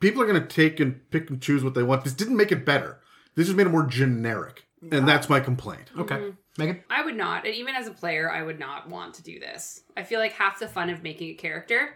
people 0.00 0.22
are 0.22 0.26
going 0.26 0.40
to 0.40 0.46
take 0.46 0.80
and 0.80 1.08
pick 1.10 1.30
and 1.30 1.40
choose 1.40 1.64
what 1.64 1.74
they 1.74 1.82
want. 1.82 2.04
This 2.04 2.12
didn't 2.12 2.36
make 2.36 2.52
it 2.52 2.64
better. 2.64 3.00
This 3.38 3.46
just 3.46 3.56
made 3.56 3.68
it 3.68 3.70
more 3.70 3.86
generic, 3.86 4.66
and 4.90 5.06
that's 5.06 5.28
my 5.28 5.38
complaint. 5.38 5.92
Okay. 5.96 6.16
Mm-hmm. 6.16 6.30
Megan? 6.58 6.82
I 6.90 7.04
would 7.04 7.16
not, 7.16 7.46
and 7.46 7.54
even 7.54 7.76
as 7.76 7.86
a 7.86 7.92
player, 7.92 8.28
I 8.28 8.42
would 8.42 8.58
not 8.58 8.88
want 8.88 9.14
to 9.14 9.22
do 9.22 9.38
this. 9.38 9.84
I 9.96 10.02
feel 10.02 10.18
like 10.18 10.32
half 10.32 10.58
the 10.58 10.66
fun 10.66 10.90
of 10.90 11.04
making 11.04 11.30
a 11.30 11.34
character 11.34 11.94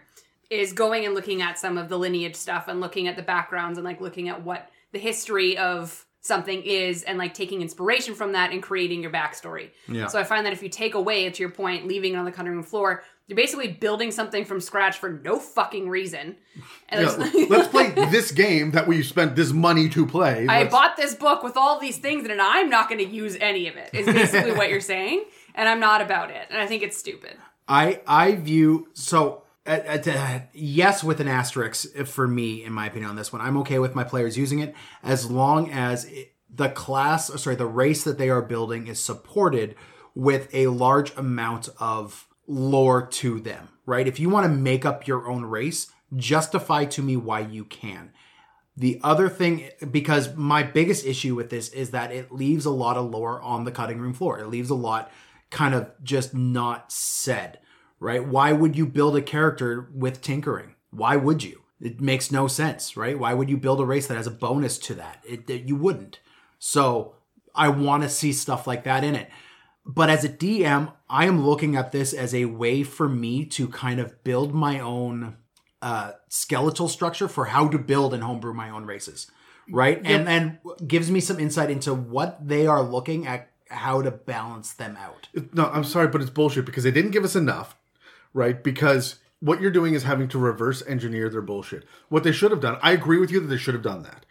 is 0.49 0.71
going 0.71 1.05
and 1.05 1.13
looking 1.13 1.41
at 1.41 1.59
some 1.59 1.77
of 1.77 1.89
the 1.89 1.99
lineage 1.99 2.37
stuff 2.37 2.69
and 2.69 2.79
looking 2.79 3.09
at 3.09 3.17
the 3.17 3.21
backgrounds 3.21 3.77
and 3.77 3.83
like 3.83 3.99
looking 3.99 4.29
at 4.29 4.41
what 4.41 4.69
the 4.93 4.99
history 4.99 5.57
of 5.57 6.05
something 6.21 6.63
is 6.63 7.03
and 7.03 7.17
like 7.17 7.33
taking 7.33 7.61
inspiration 7.61 8.15
from 8.15 8.31
that 8.31 8.53
and 8.53 8.63
creating 8.63 9.01
your 9.01 9.11
backstory. 9.11 9.71
Yeah. 9.89 10.07
So 10.07 10.17
I 10.17 10.23
find 10.23 10.45
that 10.45 10.53
if 10.53 10.63
you 10.63 10.69
take 10.69 10.93
away, 10.93 11.29
to 11.29 11.43
your 11.43 11.51
point, 11.51 11.89
leaving 11.89 12.13
it 12.13 12.15
on 12.15 12.23
the 12.23 12.31
cutting 12.31 12.53
room 12.53 12.63
floor, 12.63 13.03
you're 13.27 13.35
basically 13.37 13.69
building 13.69 14.11
something 14.11 14.43
from 14.45 14.59
scratch 14.59 14.97
for 14.97 15.09
no 15.09 15.39
fucking 15.39 15.89
reason. 15.89 16.35
And 16.89 17.01
Yeah, 17.01 17.45
let's 17.49 17.67
play 17.71 17.91
this 17.91 18.31
game 18.31 18.71
that 18.71 18.85
we 18.87 19.01
spent 19.03 19.35
this 19.35 19.51
money 19.51 19.87
to 19.89 20.05
play. 20.05 20.45
I 20.47 20.59
Let's- 20.61 20.71
bought 20.71 20.97
this 20.97 21.15
book 21.15 21.43
with 21.43 21.55
all 21.55 21.79
these 21.79 21.97
things 21.97 22.25
in 22.25 22.31
it, 22.31 22.33
and 22.33 22.41
I'm 22.41 22.69
not 22.69 22.89
going 22.89 22.99
to 22.99 23.07
use 23.07 23.37
any 23.39 23.67
of 23.67 23.77
it. 23.77 23.91
Is 23.93 24.05
basically 24.05 24.51
what 24.53 24.69
you're 24.69 24.81
saying, 24.81 25.23
and 25.55 25.69
I'm 25.69 25.79
not 25.79 26.01
about 26.01 26.31
it, 26.31 26.47
and 26.49 26.59
I 26.59 26.67
think 26.67 26.83
it's 26.83 26.97
stupid. 26.97 27.35
I 27.67 28.01
I 28.05 28.35
view 28.35 28.89
so 28.93 29.43
uh, 29.65 29.79
uh, 30.05 30.39
yes 30.51 31.01
with 31.01 31.21
an 31.21 31.29
asterisk 31.29 31.95
for 32.05 32.27
me 32.27 32.63
in 32.65 32.73
my 32.73 32.87
opinion 32.87 33.09
on 33.09 33.15
this 33.15 33.31
one. 33.31 33.41
I'm 33.41 33.55
okay 33.57 33.79
with 33.79 33.95
my 33.95 34.03
players 34.03 34.37
using 34.37 34.59
it 34.59 34.75
as 35.01 35.31
long 35.31 35.71
as 35.71 36.03
it, 36.05 36.33
the 36.53 36.67
class, 36.69 37.29
or 37.29 37.37
sorry, 37.37 37.55
the 37.55 37.65
race 37.65 38.03
that 38.03 38.17
they 38.17 38.29
are 38.29 38.41
building 38.41 38.87
is 38.87 38.99
supported 38.99 39.75
with 40.13 40.53
a 40.53 40.67
large 40.67 41.15
amount 41.15 41.69
of 41.79 42.27
lore 42.47 43.05
to 43.07 43.39
them. 43.39 43.69
Right? 43.85 44.07
If 44.07 44.19
you 44.19 44.29
want 44.29 44.45
to 44.45 44.49
make 44.57 44.85
up 44.85 45.07
your 45.07 45.27
own 45.27 45.43
race, 45.45 45.91
justify 46.15 46.85
to 46.85 47.01
me 47.01 47.17
why 47.17 47.41
you 47.41 47.65
can. 47.65 48.11
The 48.75 48.99
other 49.03 49.29
thing, 49.29 49.69
because 49.91 50.35
my 50.35 50.63
biggest 50.63 51.05
issue 51.05 51.35
with 51.35 51.49
this 51.49 51.69
is 51.69 51.91
that 51.91 52.11
it 52.11 52.31
leaves 52.31 52.65
a 52.65 52.71
lot 52.71 52.97
of 52.97 53.09
lore 53.11 53.41
on 53.41 53.65
the 53.65 53.71
cutting 53.71 53.99
room 53.99 54.13
floor. 54.13 54.39
It 54.39 54.47
leaves 54.47 54.69
a 54.69 54.75
lot 54.75 55.11
kind 55.51 55.75
of 55.75 55.91
just 56.01 56.33
not 56.33 56.91
said, 56.91 57.59
right? 57.99 58.25
Why 58.27 58.51
would 58.51 58.75
you 58.75 58.87
build 58.87 59.15
a 59.15 59.21
character 59.21 59.89
with 59.93 60.21
tinkering? 60.21 60.73
Why 60.89 61.15
would 61.17 61.43
you? 61.43 61.61
It 61.79 62.01
makes 62.01 62.31
no 62.31 62.47
sense, 62.47 62.97
right? 62.97 63.19
Why 63.19 63.33
would 63.33 63.49
you 63.49 63.57
build 63.57 63.79
a 63.79 63.85
race 63.85 64.07
that 64.07 64.17
has 64.17 64.25
a 64.27 64.31
bonus 64.31 64.77
to 64.79 64.95
that? 64.95 65.21
It, 65.27 65.47
it- 65.49 65.67
you 65.67 65.75
wouldn't. 65.75 66.19
So 66.57 67.15
I 67.53 67.69
want 67.69 68.01
to 68.03 68.09
see 68.09 68.31
stuff 68.33 68.65
like 68.65 68.85
that 68.85 69.03
in 69.03 69.15
it. 69.15 69.29
But 69.85 70.09
as 70.09 70.23
a 70.23 70.29
DM, 70.29 70.93
I 71.09 71.25
am 71.25 71.45
looking 71.45 71.75
at 71.75 71.91
this 71.91 72.13
as 72.13 72.33
a 72.33 72.45
way 72.45 72.83
for 72.83 73.09
me 73.09 73.45
to 73.47 73.67
kind 73.67 73.99
of 73.99 74.23
build 74.23 74.53
my 74.53 74.79
own 74.79 75.35
uh, 75.81 76.13
skeletal 76.29 76.87
structure 76.87 77.27
for 77.27 77.45
how 77.45 77.67
to 77.67 77.77
build 77.77 78.13
and 78.13 78.23
homebrew 78.23 78.53
my 78.53 78.69
own 78.69 78.85
races, 78.85 79.29
right? 79.69 80.01
And 80.05 80.25
then 80.25 80.59
gives 80.87 81.11
me 81.11 81.19
some 81.19 81.39
insight 81.39 81.69
into 81.69 81.93
what 81.93 82.47
they 82.47 82.65
are 82.65 82.81
looking 82.81 83.27
at, 83.27 83.49
how 83.69 84.01
to 84.01 84.09
balance 84.11 84.71
them 84.73 84.97
out. 84.97 85.27
No, 85.53 85.65
I'm 85.65 85.83
sorry, 85.83 86.07
but 86.07 86.21
it's 86.21 86.29
bullshit 86.29 86.65
because 86.65 86.85
they 86.85 86.91
didn't 86.91 87.11
give 87.11 87.25
us 87.25 87.35
enough, 87.35 87.75
right? 88.33 88.63
Because 88.63 89.15
what 89.41 89.59
you're 89.59 89.71
doing 89.71 89.93
is 89.93 90.03
having 90.03 90.29
to 90.29 90.39
reverse 90.39 90.81
engineer 90.87 91.27
their 91.27 91.41
bullshit. 91.41 91.83
What 92.07 92.23
they 92.23 92.31
should 92.31 92.51
have 92.51 92.61
done, 92.61 92.77
I 92.81 92.93
agree 92.93 93.17
with 93.19 93.29
you 93.31 93.41
that 93.41 93.47
they 93.47 93.57
should 93.57 93.73
have 93.73 93.83
done 93.83 94.03
that. 94.03 94.25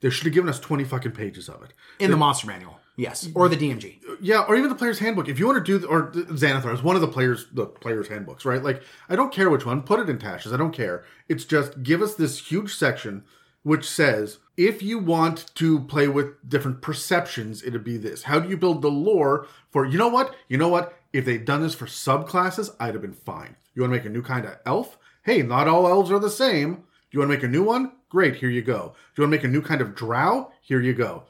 They 0.00 0.10
should 0.10 0.26
have 0.26 0.34
given 0.34 0.48
us 0.48 0.60
20 0.60 0.84
fucking 0.84 1.12
pages 1.12 1.48
of 1.48 1.62
it. 1.64 1.72
in 1.98 2.10
the 2.12 2.16
monster 2.16 2.46
manual, 2.46 2.78
yes, 2.96 3.28
or 3.34 3.48
the 3.48 3.56
DMG. 3.56 3.98
Yeah, 4.20 4.44
or 4.48 4.56
even 4.56 4.68
the 4.68 4.74
player's 4.74 4.98
handbook. 4.98 5.28
If 5.28 5.38
you 5.38 5.46
want 5.46 5.64
to 5.64 5.78
do, 5.78 5.86
or 5.86 6.10
Xanathar 6.12 6.72
is 6.72 6.82
one 6.82 6.96
of 6.96 7.02
the 7.02 7.08
players, 7.08 7.46
the 7.52 7.66
player's 7.66 8.08
handbooks, 8.08 8.44
right? 8.44 8.62
Like, 8.62 8.82
I 9.08 9.16
don't 9.16 9.32
care 9.32 9.50
which 9.50 9.66
one. 9.66 9.82
Put 9.82 10.00
it 10.00 10.08
in 10.08 10.18
Tasha's. 10.18 10.52
I 10.52 10.56
don't 10.56 10.72
care. 10.72 11.04
It's 11.28 11.44
just 11.44 11.82
give 11.82 12.02
us 12.02 12.14
this 12.14 12.50
huge 12.50 12.74
section 12.74 13.24
which 13.64 13.88
says 13.88 14.38
if 14.56 14.82
you 14.82 14.98
want 14.98 15.52
to 15.56 15.80
play 15.80 16.06
with 16.06 16.48
different 16.48 16.80
perceptions, 16.80 17.62
it'd 17.64 17.82
be 17.82 17.96
this. 17.96 18.22
How 18.22 18.38
do 18.38 18.48
you 18.48 18.56
build 18.56 18.82
the 18.82 18.90
lore 18.90 19.48
for? 19.70 19.84
You 19.84 19.98
know 19.98 20.08
what? 20.08 20.34
You 20.48 20.58
know 20.58 20.68
what? 20.68 20.96
If 21.12 21.24
they'd 21.24 21.44
done 21.44 21.62
this 21.62 21.74
for 21.74 21.86
subclasses, 21.86 22.70
I'd 22.78 22.94
have 22.94 23.02
been 23.02 23.12
fine. 23.12 23.56
You 23.74 23.82
want 23.82 23.92
to 23.92 23.98
make 23.98 24.06
a 24.06 24.10
new 24.10 24.22
kind 24.22 24.46
of 24.46 24.58
elf? 24.64 24.96
Hey, 25.24 25.42
not 25.42 25.66
all 25.66 25.88
elves 25.88 26.12
are 26.12 26.20
the 26.20 26.30
same. 26.30 26.74
Do 26.74 26.80
you 27.10 27.18
want 27.20 27.30
to 27.30 27.36
make 27.36 27.44
a 27.44 27.48
new 27.48 27.64
one? 27.64 27.92
Great, 28.08 28.36
here 28.36 28.50
you 28.50 28.62
go. 28.62 28.94
Do 29.14 29.22
you 29.22 29.28
want 29.28 29.32
to 29.32 29.38
make 29.38 29.44
a 29.44 29.48
new 29.48 29.62
kind 29.62 29.80
of 29.80 29.94
drow? 29.94 30.52
Here 30.60 30.80
you 30.80 30.92
go. 30.92 31.24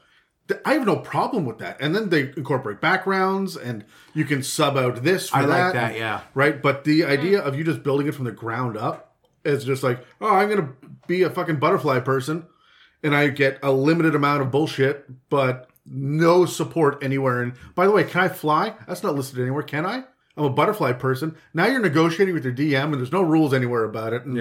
Th- 0.48 0.60
I 0.64 0.74
have 0.74 0.86
no 0.86 0.96
problem 0.96 1.44
with 1.44 1.58
that. 1.58 1.80
And 1.80 1.94
then 1.94 2.10
they 2.10 2.32
incorporate 2.36 2.80
backgrounds, 2.80 3.56
and 3.56 3.84
you 4.12 4.24
can 4.24 4.42
sub 4.42 4.76
out 4.76 5.02
this 5.02 5.28
for 5.30 5.36
I 5.38 5.40
like 5.42 5.48
that. 5.50 5.72
that, 5.74 5.88
and- 5.90 5.96
yeah. 5.96 6.20
Right? 6.34 6.60
But 6.60 6.84
the 6.84 7.04
idea 7.04 7.40
of 7.40 7.56
you 7.56 7.64
just 7.64 7.82
building 7.82 8.06
it 8.06 8.14
from 8.14 8.24
the 8.24 8.32
ground 8.32 8.76
up 8.76 9.14
is 9.44 9.64
just 9.64 9.82
like, 9.82 10.04
oh, 10.20 10.28
I'm 10.34 10.48
going 10.48 10.60
to 10.66 10.72
be 11.06 11.22
a 11.22 11.30
fucking 11.30 11.56
butterfly 11.56 12.00
person, 12.00 12.46
and 13.02 13.14
I 13.14 13.28
get 13.28 13.58
a 13.62 13.70
limited 13.72 14.14
amount 14.14 14.42
of 14.42 14.50
bullshit, 14.50 15.06
but 15.28 15.68
no 15.86 16.46
support 16.46 17.02
anywhere. 17.02 17.42
And 17.42 17.52
by 17.74 17.84
the 17.86 17.92
way, 17.92 18.04
can 18.04 18.22
I 18.22 18.28
fly? 18.28 18.74
That's 18.86 19.02
not 19.02 19.14
listed 19.14 19.38
anywhere, 19.40 19.62
can 19.62 19.84
I? 19.84 20.04
I'm 20.36 20.44
a 20.44 20.50
butterfly 20.50 20.92
person. 20.94 21.36
Now 21.52 21.66
you're 21.66 21.80
negotiating 21.80 22.34
with 22.34 22.44
your 22.44 22.54
DM, 22.54 22.84
and 22.84 22.94
there's 22.94 23.12
no 23.12 23.22
rules 23.22 23.52
anywhere 23.54 23.84
about 23.84 24.12
it. 24.14 24.24
And 24.24 24.36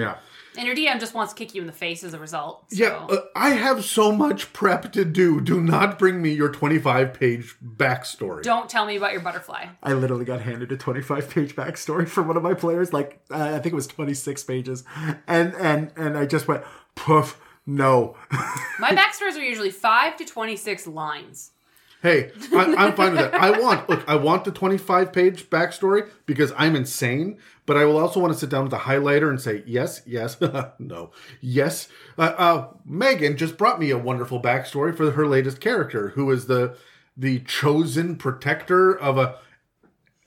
And 0.56 0.66
your 0.66 0.76
DM 0.76 1.00
just 1.00 1.14
wants 1.14 1.32
to 1.32 1.38
kick 1.38 1.54
you 1.54 1.60
in 1.60 1.66
the 1.66 1.72
face 1.72 2.04
as 2.04 2.14
a 2.14 2.18
result. 2.18 2.64
So. 2.72 2.84
yeah, 2.84 3.06
uh, 3.08 3.22
I 3.34 3.50
have 3.50 3.84
so 3.84 4.12
much 4.12 4.52
prep 4.52 4.92
to 4.92 5.04
do. 5.04 5.40
Do 5.40 5.60
not 5.60 5.98
bring 5.98 6.22
me 6.22 6.32
your 6.32 6.48
25 6.48 7.12
page 7.14 7.56
backstory. 7.64 8.42
Don't 8.42 8.68
tell 8.70 8.86
me 8.86 8.96
about 8.96 9.12
your 9.12 9.20
butterfly. 9.20 9.66
I 9.82 9.92
literally 9.94 10.24
got 10.24 10.40
handed 10.42 10.70
a 10.72 10.76
25 10.76 11.30
page 11.30 11.56
backstory 11.56 12.06
for 12.08 12.22
one 12.22 12.36
of 12.36 12.42
my 12.42 12.54
players. 12.54 12.92
Like 12.92 13.20
uh, 13.30 13.54
I 13.54 13.58
think 13.58 13.72
it 13.72 13.74
was 13.74 13.86
26 13.86 14.44
pages, 14.44 14.84
and 15.26 15.54
and 15.54 15.92
and 15.96 16.16
I 16.16 16.26
just 16.26 16.46
went 16.48 16.62
poof. 16.94 17.40
No, 17.66 18.14
My 18.78 18.90
backstories 18.90 19.36
are 19.36 19.42
usually 19.42 19.70
five 19.70 20.16
to 20.18 20.24
twenty-six 20.26 20.86
lines. 20.86 21.52
Hey, 22.04 22.32
I, 22.52 22.74
I'm 22.76 22.92
fine 22.94 23.12
with 23.12 23.20
that. 23.20 23.32
I 23.32 23.58
want 23.58 23.88
look, 23.88 24.04
I 24.06 24.16
want 24.16 24.44
the 24.44 24.52
25 24.52 25.10
page 25.10 25.48
backstory 25.48 26.06
because 26.26 26.52
I'm 26.58 26.76
insane. 26.76 27.38
But 27.64 27.78
I 27.78 27.86
will 27.86 27.96
also 27.96 28.20
want 28.20 28.30
to 28.34 28.38
sit 28.38 28.50
down 28.50 28.64
with 28.64 28.74
a 28.74 28.80
highlighter 28.80 29.30
and 29.30 29.40
say 29.40 29.62
yes, 29.66 30.02
yes, 30.04 30.36
no, 30.78 31.12
yes. 31.40 31.88
Uh, 32.18 32.34
uh, 32.36 32.68
Megan 32.84 33.38
just 33.38 33.56
brought 33.56 33.80
me 33.80 33.88
a 33.88 33.96
wonderful 33.96 34.38
backstory 34.38 34.94
for 34.94 35.12
her 35.12 35.26
latest 35.26 35.62
character, 35.62 36.10
who 36.10 36.30
is 36.30 36.46
the 36.46 36.76
the 37.16 37.40
chosen 37.40 38.16
protector 38.16 38.94
of 38.94 39.16
a. 39.16 39.38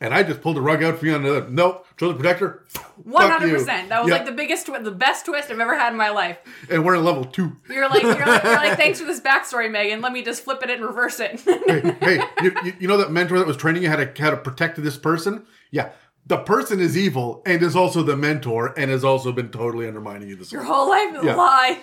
And 0.02 0.16
I 0.16 0.24
just 0.24 0.42
pulled 0.42 0.56
the 0.56 0.62
rug 0.62 0.82
out 0.82 0.98
for 0.98 1.06
you 1.06 1.14
on 1.14 1.22
the 1.22 1.46
nope, 1.48 1.87
chosen 1.98 2.18
protector. 2.18 2.64
One 3.04 3.30
hundred 3.30 3.52
percent. 3.58 3.90
That 3.90 4.02
was 4.04 4.10
Yeah. 4.10 4.18
like 4.18 4.26
the 4.26 4.32
biggest, 4.32 4.66
twi- 4.68 4.80
the 4.80 4.92
best 4.92 5.26
twist 5.26 5.50
I've 5.52 5.60
ever 5.60 5.76
had 5.78 5.92
in 5.92 5.98
my 5.98 6.10
life. 6.10 6.38
And 6.70 6.86
we're 6.86 6.96
in 6.96 7.04
level 7.04 7.26
two. 7.26 7.54
You're 7.70 7.90
like, 7.90 8.04
you're 8.04 8.14
like, 8.14 8.44
you're 8.44 8.56
like, 8.56 8.78
thanks 8.78 9.00
for 9.00 9.06
this 9.06 9.20
backstory, 9.20 9.70
Megan. 9.72 10.02
Let 10.02 10.14
me 10.14 10.22
just 10.24 10.44
flip 10.44 10.62
it 10.64 10.70
and 10.70 10.84
reverse 10.84 11.20
it. 11.20 11.40
hey, 11.42 11.96
hey 12.02 12.22
you, 12.44 12.52
you, 12.64 12.74
you 12.82 12.88
know 12.88 12.98
that 12.98 13.12
mentor 13.12 13.38
that 13.40 13.48
was 13.48 13.58
training 13.58 13.84
you 13.84 13.90
how 13.90 13.96
to 13.98 14.12
how 14.18 14.30
to 14.30 14.38
protect 14.38 14.82
this 14.82 14.98
person? 14.98 15.46
Yeah, 15.72 15.92
the 16.26 16.38
person 16.38 16.80
is 16.80 16.98
evil 16.98 17.42
and 17.46 17.62
is 17.64 17.76
also 17.76 18.04
the 18.04 18.16
mentor 18.18 18.74
and 18.78 18.92
has 18.92 19.04
also 19.04 19.32
been 19.32 19.50
totally 19.50 19.88
undermining 19.88 20.28
you 20.30 20.36
this 20.36 20.52
Your 20.52 20.64
whole. 20.64 20.88
whole 20.88 20.90
life 20.90 21.16
is 21.18 21.24
Yeah. 21.24 21.36
a 21.36 21.38
lie. 21.38 21.80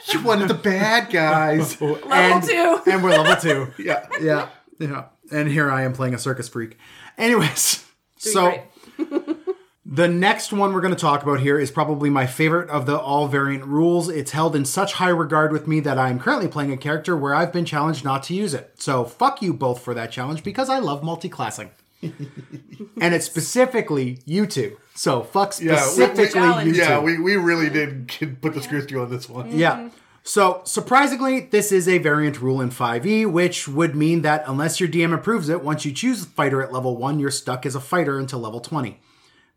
You're 0.12 0.22
one 0.22 0.42
of 0.42 0.48
the 0.48 0.54
bad 0.54 1.10
guys. 1.10 1.80
Level 1.80 2.12
and, 2.12 2.42
two. 2.42 2.80
and 2.86 3.02
we're 3.02 3.10
level 3.10 3.36
two. 3.36 3.72
yeah. 3.82 4.06
yeah, 4.20 4.48
yeah. 4.78 5.04
And 5.32 5.48
here 5.48 5.70
I 5.70 5.82
am 5.82 5.92
playing 5.92 6.14
a 6.14 6.18
circus 6.18 6.48
freak. 6.48 6.76
Anyways, 7.18 7.84
so 8.16 8.62
the 9.86 10.08
next 10.08 10.52
one 10.52 10.72
we're 10.72 10.80
going 10.80 10.94
to 10.94 11.00
talk 11.00 11.22
about 11.22 11.40
here 11.40 11.58
is 11.58 11.70
probably 11.70 12.10
my 12.10 12.26
favorite 12.26 12.68
of 12.70 12.86
the 12.86 12.98
all 12.98 13.28
variant 13.28 13.64
rules. 13.64 14.08
It's 14.08 14.32
held 14.32 14.56
in 14.56 14.64
such 14.64 14.94
high 14.94 15.08
regard 15.10 15.52
with 15.52 15.68
me 15.68 15.80
that 15.80 15.98
I'm 15.98 16.18
currently 16.18 16.48
playing 16.48 16.72
a 16.72 16.76
character 16.76 17.16
where 17.16 17.34
I've 17.34 17.52
been 17.52 17.64
challenged 17.64 18.04
not 18.04 18.22
to 18.24 18.34
use 18.34 18.52
it. 18.54 18.72
So 18.80 19.04
fuck 19.04 19.42
you 19.42 19.52
both 19.54 19.80
for 19.82 19.94
that 19.94 20.10
challenge 20.10 20.42
because 20.42 20.68
I 20.68 20.78
love 20.78 21.02
multi-classing. 21.02 21.70
and 22.02 23.14
it's 23.14 23.26
specifically 23.26 24.18
you 24.26 24.46
two. 24.46 24.76
So 24.94 25.22
fuck 25.22 25.54
Yeah, 25.60 25.74
we- 25.74 25.78
specifically 26.04 26.64
you 26.66 26.72
two. 26.74 26.78
Yeah, 26.78 27.00
we, 27.00 27.18
we 27.18 27.36
really 27.36 27.70
did 27.70 28.08
put 28.40 28.54
the 28.54 28.62
screws 28.62 28.86
to 28.86 28.94
you 28.94 29.00
on 29.02 29.10
this 29.10 29.28
one. 29.28 29.56
Yeah. 29.56 29.90
So, 30.28 30.60
surprisingly, 30.64 31.38
this 31.38 31.70
is 31.70 31.86
a 31.86 31.98
variant 31.98 32.42
rule 32.42 32.60
in 32.60 32.70
5e, 32.70 33.30
which 33.30 33.68
would 33.68 33.94
mean 33.94 34.22
that 34.22 34.42
unless 34.48 34.80
your 34.80 34.88
DM 34.88 35.14
approves 35.14 35.48
it, 35.48 35.62
once 35.62 35.84
you 35.84 35.92
choose 35.92 36.24
fighter 36.24 36.60
at 36.60 36.72
level 36.72 36.96
1, 36.96 37.20
you're 37.20 37.30
stuck 37.30 37.64
as 37.64 37.76
a 37.76 37.80
fighter 37.80 38.18
until 38.18 38.40
level 38.40 38.58
20. 38.58 38.98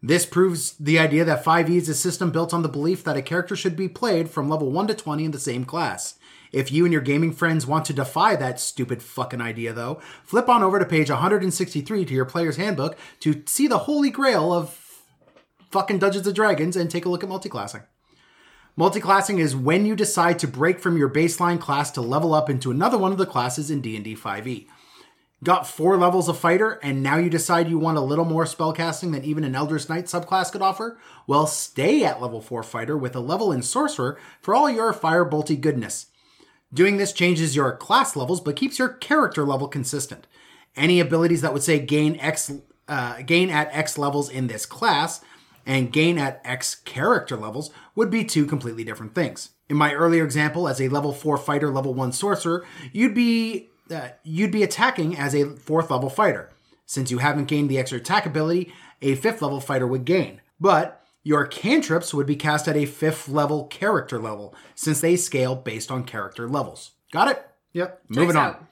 This 0.04 0.28
proves 0.28 0.74
the 0.74 1.00
idea 1.00 1.26
that 1.26 1.44
5e 1.44 1.72
is 1.72 1.90
a 1.90 1.96
system 1.96 2.30
built 2.30 2.54
on 2.54 2.62
the 2.62 2.70
belief 2.70 3.04
that 3.04 3.18
a 3.18 3.24
character 3.24 3.56
should 3.56 3.76
be 3.76 3.90
played 3.90 4.30
from 4.30 4.48
level 4.48 4.70
1 4.70 4.86
to 4.90 4.94
20 4.94 5.26
in 5.26 5.32
the 5.32 5.40
same 5.40 5.66
class. 5.66 6.20
If 6.52 6.72
you 6.72 6.86
and 6.86 6.94
your 6.94 7.02
gaming 7.02 7.34
friends 7.34 7.66
want 7.66 7.86
to 7.86 7.94
defy 7.94 8.36
that 8.36 8.60
stupid 8.60 9.02
fucking 9.02 9.42
idea, 9.42 9.74
though, 9.74 10.00
flip 10.24 10.48
on 10.50 10.62
over 10.62 10.78
to 10.78 10.86
page 10.86 11.10
163 11.10 12.06
to 12.06 12.14
your 12.14 12.26
player's 12.26 12.58
handbook 12.58 12.96
to 13.22 13.42
see 13.48 13.68
the 13.68 13.80
holy 13.80 14.12
grail 14.12 14.54
of 14.54 15.04
fucking 15.72 15.98
Dungeons 15.98 16.28
and 16.28 16.36
Dragons 16.36 16.76
and 16.76 16.92
take 16.92 17.06
a 17.06 17.10
look 17.10 17.24
at 17.24 17.30
multiclassing. 17.30 17.86
Multiclassing 18.78 19.40
is 19.40 19.56
when 19.56 19.86
you 19.86 19.96
decide 19.96 20.40
to 20.40 20.48
break 20.48 20.80
from 20.80 20.98
your 20.98 21.10
baseline 21.10 21.60
class 21.60 21.92
to 21.92 22.02
level 22.02 22.34
up 22.34 22.50
into 22.50 22.72
another 22.72 22.98
one 22.98 23.12
of 23.12 23.18
the 23.18 23.26
classes 23.26 23.70
in 23.70 23.82
D&D 23.82 24.16
5e. 24.16 24.68
Got 25.42 25.68
four 25.68 25.96
levels 25.96 26.28
of 26.28 26.38
fighter, 26.38 26.80
and 26.84 27.02
now 27.02 27.16
you 27.16 27.30
decide 27.30 27.70
you 27.70 27.80
want 27.80 27.98
a 27.98 28.02
little 28.02 28.26
more 28.26 28.44
spellcasting 28.44 29.14
than 29.14 29.24
even 29.24 29.46
an 29.46 29.56
Eldritch 29.56 29.88
Knight 29.88 30.06
subclass 30.06 30.52
could 30.52 30.62
offer? 30.62 31.00
Well, 31.28 31.48
stay 31.48 32.04
at 32.04 32.22
level 32.22 32.42
4 32.42 32.62
fighter 32.62 32.98
with 32.98 33.16
a 33.16 33.22
level 33.22 33.52
in 33.52 33.62
sorcerer 33.62 34.20
for 34.42 34.54
all 34.54 34.70
your 34.70 34.94
firebolty 34.94 35.60
goodness. 35.60 36.08
Doing 36.74 36.98
this 36.98 37.14
changes 37.14 37.56
your 37.56 37.76
class 37.78 38.18
levels, 38.18 38.42
but 38.42 38.58
keeps 38.58 38.80
your 38.80 38.90
character 38.90 39.46
level 39.46 39.70
consistent. 39.70 40.28
Any 40.76 41.00
abilities 41.00 41.42
that 41.42 41.54
would 41.54 41.64
say 41.64 41.80
gain 41.80 42.20
X, 42.20 42.52
uh, 42.90 43.22
gain 43.22 43.50
at 43.50 43.74
X 43.74 43.98
levels 43.98 44.30
in 44.30 44.48
this 44.48 44.66
class, 44.66 45.22
and 45.70 45.94
gain 45.94 46.18
at 46.18 46.42
X 46.44 46.74
character 46.74 47.38
levels 47.38 47.70
would 47.94 48.10
be 48.10 48.26
two 48.26 48.48
completely 48.48 48.84
different 48.84 49.14
things. 49.14 49.52
In 49.70 49.78
my 49.78 49.94
earlier 49.94 50.24
example, 50.26 50.68
as 50.68 50.82
a 50.82 50.90
level 50.90 51.14
four 51.14 51.38
fighter, 51.38 51.70
level 51.70 51.94
one 51.94 52.12
sorcerer, 52.12 52.66
you'd 52.92 53.14
be 53.14 53.70
uh, 53.92 54.10
you'd 54.24 54.52
be 54.52 54.64
attacking 54.64 55.16
as 55.16 55.36
a 55.36 55.56
fourth 55.58 55.92
level 55.92 56.10
fighter. 56.10 56.50
Since 56.88 57.12
you 57.12 57.20
haven't 57.20 57.46
gained 57.46 57.70
the 57.70 57.78
extra 57.78 58.00
attack 58.00 58.26
ability, 58.26 58.74
a 59.04 59.14
fifth 59.14 59.44
level 59.44 59.62
fighter 59.62 59.86
would 59.86 60.06
gain. 60.06 60.42
But 60.60 61.06
your 61.24 61.46
cantrips 61.46 62.16
would 62.16 62.26
be 62.26 62.36
cast 62.36 62.68
at 62.68 62.76
a 62.76 62.88
fifth 62.88 63.30
level 63.30 63.68
character 63.68 64.18
level, 64.18 64.56
since 64.74 65.02
they 65.02 65.16
scale 65.16 65.56
based 65.56 65.92
on 65.92 66.04
character 66.04 66.50
levels. 66.50 66.92
Got 67.12 67.30
it? 67.30 67.48
Yep. 67.74 68.02
Moving 68.10 68.30
Checks 68.30 68.38
on. 68.38 68.48
out. 68.48 68.66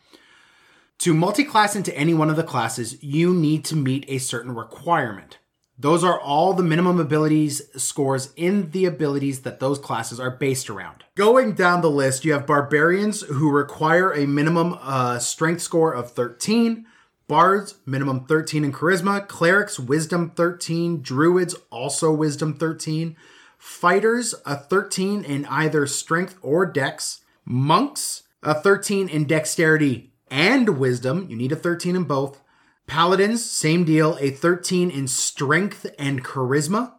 To 0.99 1.13
multi-class 1.13 1.75
into 1.75 1.95
any 1.95 2.15
one 2.15 2.31
of 2.31 2.37
the 2.37 2.43
classes, 2.43 3.03
you 3.03 3.35
need 3.35 3.65
to 3.65 3.75
meet 3.75 4.03
a 4.07 4.17
certain 4.17 4.55
requirement. 4.55 5.37
Those 5.79 6.03
are 6.03 6.19
all 6.19 6.53
the 6.53 6.63
minimum 6.63 6.99
abilities 6.99 7.61
scores 7.75 8.33
in 8.35 8.71
the 8.71 8.85
abilities 8.85 9.41
that 9.41 9.59
those 9.59 9.77
classes 9.77 10.19
are 10.19 10.31
based 10.31 10.71
around. 10.71 11.03
Going 11.15 11.53
down 11.53 11.81
the 11.81 11.91
list, 11.91 12.25
you 12.25 12.33
have 12.33 12.47
barbarians 12.47 13.21
who 13.21 13.51
require 13.51 14.11
a 14.11 14.25
minimum 14.25 14.77
uh, 14.81 15.19
strength 15.19 15.61
score 15.61 15.93
of 15.93 16.11
13, 16.11 16.87
bards 17.27 17.75
minimum 17.85 18.25
13 18.25 18.63
in 18.63 18.73
charisma, 18.73 19.27
clerics 19.27 19.79
wisdom 19.79 20.31
13, 20.31 21.01
druids 21.03 21.55
also 21.69 22.11
wisdom 22.11 22.55
13, 22.55 23.15
fighters 23.59 24.33
a 24.47 24.55
13 24.55 25.23
in 25.23 25.45
either 25.45 25.85
strength 25.85 26.37
or 26.41 26.65
dex, 26.65 27.21
monks 27.45 28.23
a 28.41 28.55
13 28.55 29.09
in 29.09 29.25
dexterity 29.25 30.11
and 30.29 30.77
wisdom, 30.79 31.27
you 31.29 31.35
need 31.35 31.51
a 31.51 31.55
13 31.55 31.95
in 31.95 32.03
both. 32.03 32.41
Paladins, 32.87 33.43
same 33.43 33.83
deal, 33.83 34.17
a 34.19 34.29
13 34.31 34.89
in 34.89 35.07
strength 35.07 35.85
and 35.99 36.23
charisma. 36.23 36.93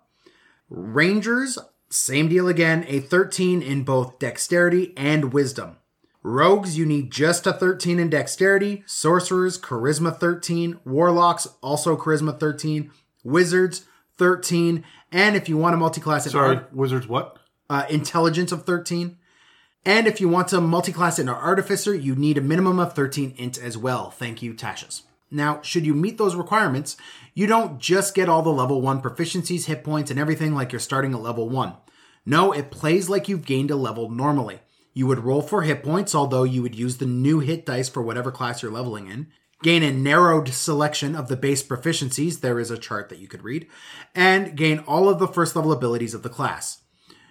Rangers, 0.68 1.59
same 1.90 2.29
deal 2.29 2.46
again, 2.46 2.85
a 2.88 3.01
13 3.01 3.62
in 3.62 3.85
both 3.85 4.18
dexterity 4.18 4.92
and 4.96 5.33
wisdom. 5.33 5.77
Rogues, 6.22 6.77
you 6.77 6.85
need 6.85 7.11
just 7.11 7.46
a 7.46 7.53
13 7.55 7.98
in 7.98 8.11
dexterity. 8.11 8.83
Sorcerers, 8.87 9.59
charisma 9.59 10.14
13. 10.14 10.79
Warlocks, 10.85 11.48
also 11.62 11.96
charisma 11.96 12.38
13. 12.38 12.90
Wizards, 13.24 13.87
13. 14.18 14.85
And 15.11 15.37
if 15.37 15.48
you 15.48 15.57
want 15.57 15.72
to 15.72 15.79
multi-class 15.79 16.27
in 16.27 16.33
Sorry, 16.33 16.57
art- 16.57 16.74
wizards. 16.74 17.07
What? 17.09 17.38
uh, 17.70 17.87
intelligence 17.88 18.53
of 18.53 18.64
13. 18.64 19.16
And 19.87 20.07
if 20.07 20.20
you 20.20 20.29
want 20.29 20.48
to 20.48 20.61
multi-class 20.61 21.18
into 21.18 21.33
artificer, 21.33 21.94
you 21.94 22.14
need 22.14 22.37
a 22.37 22.42
minimum 22.42 22.79
of 22.79 22.92
13 22.94 23.35
int 23.38 23.57
as 23.57 23.79
well. 23.79 24.11
Thank 24.11 24.42
you, 24.42 24.53
Tasha's. 24.53 25.03
Now, 25.31 25.61
should 25.62 25.85
you 25.85 25.95
meet 25.95 26.17
those 26.19 26.35
requirements, 26.35 26.97
you 27.35 27.47
don't 27.47 27.79
just 27.79 28.14
get 28.14 28.29
all 28.29 28.43
the 28.43 28.51
level 28.51 28.81
1 28.81 29.03
proficiencies, 29.03 29.67
hit 29.67 29.85
points, 29.85 30.11
and 30.11 30.19
everything 30.19 30.55
like 30.55 30.73
you're 30.73 30.81
starting 30.81 31.12
at 31.12 31.21
level 31.21 31.49
1. 31.49 31.75
No, 32.25 32.53
it 32.53 32.71
plays 32.71 33.09
like 33.09 33.29
you've 33.29 33.45
gained 33.45 33.71
a 33.71 33.77
level 33.77 34.11
normally. 34.11 34.61
You 34.95 35.07
would 35.07 35.21
roll 35.21 35.43
for 35.43 35.62
hit 35.62 35.83
points, 35.83 36.14
although 36.14 36.45
you 36.45 36.62
would 36.62 36.75
use 36.75 36.97
the 36.97 37.07
new 37.07 37.41
hit 37.41 37.64
dice 37.67 37.88
for 37.88 38.03
whatever 38.03 38.33
class 38.33 38.62
you're 38.62 38.73
leveling 38.73 39.09
in. 39.09 39.29
Gain 39.62 39.83
a 39.83 39.93
narrowed 39.93 40.49
selection 40.49 41.14
of 41.14 41.29
the 41.29 41.37
base 41.37 41.62
proficiencies, 41.62 42.41
there 42.41 42.59
is 42.59 42.71
a 42.71 42.79
chart 42.79 43.09
that 43.09 43.19
you 43.19 43.29
could 43.29 43.43
read, 43.43 43.67
and 44.14 44.57
gain 44.57 44.79
all 44.81 45.09
of 45.09 45.19
the 45.19 45.29
first 45.29 45.57
level 45.57 45.73
abilities 45.73 46.14
of 46.14 46.23
the 46.23 46.29
class. 46.29 46.83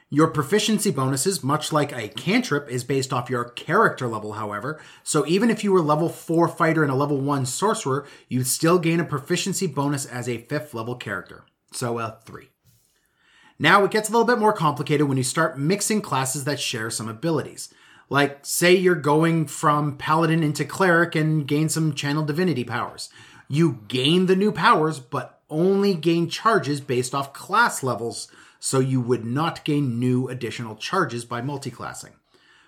Your 0.10 0.28
proficiency 0.28 0.90
bonuses, 0.90 1.44
much 1.44 1.74
like 1.74 1.92
a 1.92 2.08
cantrip, 2.08 2.70
is 2.70 2.86
based 2.86 3.12
off 3.12 3.30
your 3.30 3.44
character 3.44 4.08
level, 4.08 4.34
however. 4.34 4.80
So 5.04 5.28
even 5.28 5.50
if 5.50 5.66
you 5.66 5.74
were 5.74 5.82
level 5.82 6.08
4 6.08 6.48
fighter 6.48 6.82
and 6.82 6.92
a 6.92 6.96
level 6.96 7.20
1 7.20 7.46
sorcerer, 7.46 8.08
you'd 8.30 8.48
still 8.48 8.80
gain 8.80 9.02
a 9.02 9.06
proficiency 9.06 9.68
bonus 9.68 10.06
as 10.06 10.30
a 10.30 10.38
5th 10.38 10.74
level 10.74 10.96
character. 10.96 11.44
So 11.74 12.00
a 12.00 12.20
3. 12.26 12.48
Now 13.60 13.84
it 13.84 13.92
gets 13.92 14.08
a 14.08 14.12
little 14.14 14.26
bit 14.26 14.40
more 14.40 14.54
complicated 14.54 15.10
when 15.10 15.18
you 15.18 15.24
start 15.24 15.60
mixing 15.60 16.02
classes 16.02 16.46
that 16.46 16.60
share 16.60 16.90
some 16.90 17.10
abilities. 17.10 17.74
Like, 18.10 18.46
say 18.46 18.74
you're 18.74 18.96
going 18.96 19.48
from 19.48 19.98
paladin 19.98 20.42
into 20.42 20.64
cleric 20.64 21.16
and 21.16 21.46
gain 21.46 21.68
some 21.68 21.94
channel 21.94 22.24
divinity 22.24 22.64
powers. 22.64 23.10
You 23.50 23.80
gain 23.90 24.28
the 24.28 24.38
new 24.38 24.54
powers, 24.54 25.00
but 25.00 25.42
only 25.50 25.94
gain 25.96 26.30
charges 26.30 26.80
based 26.80 27.14
off 27.14 27.34
class 27.34 27.84
levels, 27.84 28.30
so 28.60 28.80
you 28.80 29.02
would 29.02 29.26
not 29.26 29.64
gain 29.64 30.00
new 30.00 30.28
additional 30.28 30.76
charges 30.76 31.26
by 31.26 31.42
multiclassing. 31.42 32.14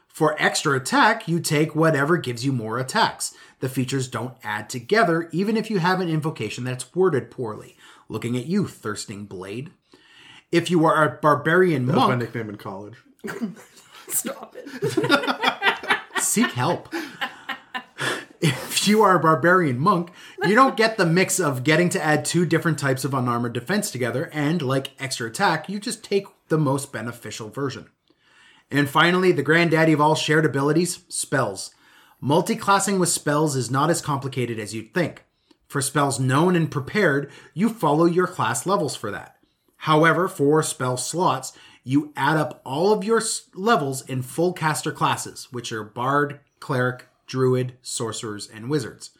For 0.07 0.35
extra 0.41 0.75
attack, 0.75 1.27
you 1.27 1.39
take 1.39 1.75
whatever 1.75 2.17
gives 2.17 2.43
you 2.43 2.51
more 2.51 2.77
attacks. 2.77 3.33
The 3.59 3.69
features 3.69 4.07
don't 4.07 4.35
add 4.43 4.69
together, 4.69 5.29
even 5.31 5.55
if 5.55 5.69
you 5.69 5.79
have 5.79 5.99
an 5.99 6.09
invocation 6.09 6.63
that's 6.63 6.93
worded 6.95 7.31
poorly. 7.31 7.77
Looking 8.09 8.35
at 8.35 8.47
you, 8.47 8.67
Thirsting 8.67 9.25
Blade. 9.25 9.71
If 10.51 10.71
you 10.71 10.83
are 10.85 11.07
a 11.07 11.19
barbarian 11.21 11.85
That 11.85 11.95
was 11.95 12.01
my 12.01 12.07
monk, 12.07 12.21
nickname 12.21 12.49
in 12.49 12.57
college. 12.57 12.95
Stop 14.07 14.55
it. 14.57 15.99
seek 16.21 16.51
help. 16.51 16.93
If 18.41 18.87
you 18.87 19.01
are 19.01 19.17
a 19.17 19.19
barbarian 19.19 19.79
monk, 19.79 20.11
you 20.43 20.55
don't 20.55 20.77
get 20.77 20.97
the 20.97 21.05
mix 21.05 21.39
of 21.39 21.63
getting 21.63 21.89
to 21.89 22.03
add 22.03 22.23
two 22.23 22.45
different 22.45 22.79
types 22.79 23.03
of 23.03 23.13
unarmored 23.13 23.53
defense 23.53 23.91
together, 23.91 24.29
and 24.31 24.61
like 24.61 24.91
extra 24.99 25.27
attack, 25.27 25.67
you 25.67 25.79
just 25.79 26.03
take 26.03 26.25
the 26.47 26.57
most 26.57 26.93
beneficial 26.93 27.49
version. 27.49 27.89
And 28.71 28.89
finally, 28.89 29.31
the 29.31 29.43
granddaddy 29.43 29.93
of 29.93 29.99
all 29.99 30.15
shared 30.15 30.45
abilities 30.45 31.03
spells. 31.09 31.73
Multiclassing 32.23 32.99
with 32.99 33.09
spells 33.09 33.55
is 33.55 33.71
not 33.71 33.89
as 33.89 34.01
complicated 34.01 34.59
as 34.59 34.73
you'd 34.73 34.93
think. 34.93 35.23
For 35.67 35.81
spells 35.81 36.19
known 36.19 36.55
and 36.55 36.71
prepared, 36.71 37.31
you 37.53 37.69
follow 37.69 38.05
your 38.05 38.27
class 38.27 38.65
levels 38.65 38.95
for 38.95 39.11
that. 39.11 39.35
However, 39.83 40.27
for 40.27 40.63
spell 40.63 40.97
slots, 40.97 41.53
you 41.83 42.11
add 42.15 42.37
up 42.37 42.61
all 42.65 42.91
of 42.91 43.03
your 43.03 43.21
levels 43.53 44.01
in 44.07 44.21
full 44.21 44.53
caster 44.53 44.91
classes, 44.91 45.47
which 45.51 45.71
are 45.71 45.83
Bard, 45.83 46.39
Cleric, 46.59 47.05
Druid, 47.29 47.77
Sorcerers, 47.81 48.49
and 48.49 48.69
Wizards. 48.69 49.11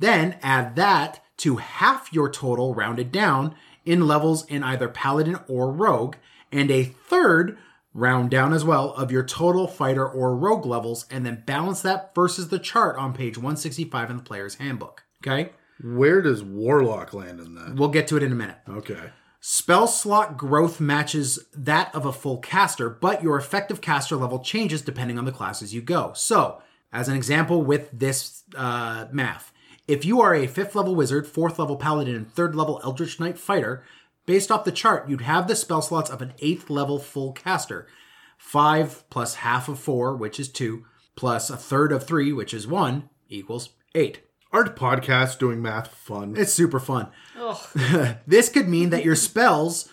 Then 0.00 0.38
add 0.42 0.74
that 0.74 1.22
to 1.38 1.56
half 1.56 2.12
your 2.12 2.28
total 2.28 2.74
rounded 2.74 3.12
down 3.12 3.54
in 3.84 4.08
levels 4.08 4.44
in 4.46 4.64
either 4.64 4.88
Paladin 4.88 5.38
or 5.46 5.70
Rogue, 5.72 6.16
and 6.50 6.70
a 6.70 6.84
third 6.84 7.56
round 7.94 8.30
down 8.30 8.52
as 8.52 8.64
well 8.64 8.92
of 8.94 9.12
your 9.12 9.24
total 9.24 9.66
fighter 9.66 10.06
or 10.06 10.36
rogue 10.36 10.66
levels, 10.66 11.06
and 11.10 11.24
then 11.24 11.42
balance 11.46 11.82
that 11.82 12.14
versus 12.14 12.48
the 12.48 12.58
chart 12.58 12.96
on 12.96 13.12
page 13.12 13.36
165 13.36 14.10
in 14.10 14.16
the 14.16 14.22
player's 14.22 14.56
handbook. 14.56 15.04
Okay? 15.22 15.52
Where 15.82 16.22
does 16.22 16.42
warlock 16.42 17.14
land 17.14 17.40
in 17.40 17.54
that? 17.54 17.74
We'll 17.76 17.88
get 17.88 18.08
to 18.08 18.16
it 18.16 18.22
in 18.22 18.32
a 18.32 18.36
minute. 18.36 18.58
Okay. 18.68 19.10
Spell 19.40 19.86
slot 19.86 20.36
growth 20.36 20.80
matches 20.80 21.38
that 21.54 21.94
of 21.94 22.04
a 22.04 22.12
full 22.12 22.38
caster, 22.38 22.90
but 22.90 23.22
your 23.22 23.36
effective 23.38 23.80
caster 23.80 24.16
level 24.16 24.40
changes 24.40 24.82
depending 24.82 25.18
on 25.18 25.24
the 25.24 25.32
classes 25.32 25.72
you 25.72 25.80
go. 25.80 26.12
So, 26.14 26.60
as 26.92 27.08
an 27.08 27.16
example 27.16 27.62
with 27.62 27.90
this 27.92 28.42
uh, 28.56 29.06
math, 29.12 29.52
if 29.86 30.04
you 30.04 30.20
are 30.20 30.34
a 30.34 30.46
fifth 30.46 30.74
level 30.74 30.94
wizard, 30.94 31.26
fourth 31.26 31.58
level 31.58 31.76
paladin, 31.76 32.14
and 32.14 32.30
third 32.30 32.54
level 32.54 32.80
eldritch 32.84 33.18
knight 33.18 33.38
fighter, 33.38 33.82
based 34.26 34.50
off 34.50 34.64
the 34.64 34.72
chart, 34.72 35.08
you'd 35.08 35.22
have 35.22 35.48
the 35.48 35.56
spell 35.56 35.80
slots 35.80 36.10
of 36.10 36.20
an 36.20 36.34
eighth 36.40 36.68
level 36.68 36.98
full 36.98 37.32
caster. 37.32 37.86
Five 38.36 39.08
plus 39.10 39.36
half 39.36 39.68
of 39.68 39.78
four, 39.78 40.14
which 40.14 40.38
is 40.38 40.48
two, 40.48 40.84
plus 41.16 41.50
a 41.50 41.56
third 41.56 41.90
of 41.90 42.06
three, 42.06 42.32
which 42.32 42.52
is 42.52 42.66
one, 42.66 43.08
equals 43.28 43.70
eight. 43.94 44.20
Art 44.52 44.76
podcast 44.76 45.38
doing 45.38 45.60
math 45.60 45.88
fun. 45.88 46.34
It's 46.36 46.52
super 46.52 46.80
fun. 46.80 47.08
this 48.26 48.48
could 48.48 48.68
mean 48.68 48.90
that 48.90 49.04
your 49.04 49.16
spells, 49.16 49.88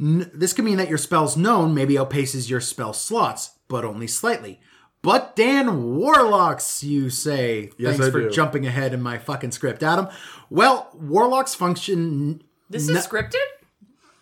n- 0.00 0.30
this 0.34 0.52
could 0.52 0.64
mean 0.64 0.78
that 0.78 0.88
your 0.88 0.98
spells 0.98 1.36
known 1.36 1.74
maybe 1.74 1.94
outpaces 1.94 2.48
your 2.50 2.60
spell 2.60 2.92
slots, 2.92 3.58
but 3.68 3.84
only 3.84 4.06
slightly. 4.06 4.60
But 5.02 5.34
Dan 5.34 5.96
Warlocks, 5.96 6.84
you 6.84 7.08
say. 7.08 7.70
Yes, 7.78 7.92
Thanks 7.96 8.06
I 8.06 8.10
for 8.10 8.20
do. 8.22 8.30
jumping 8.30 8.66
ahead 8.66 8.92
in 8.92 9.00
my 9.02 9.16
fucking 9.18 9.52
script, 9.52 9.82
Adam. 9.82 10.08
Well, 10.50 10.90
Warlocks 10.94 11.54
function. 11.54 12.42
This 12.68 12.88
n- 12.88 12.96
is 12.96 13.06
scripted? 13.06 13.36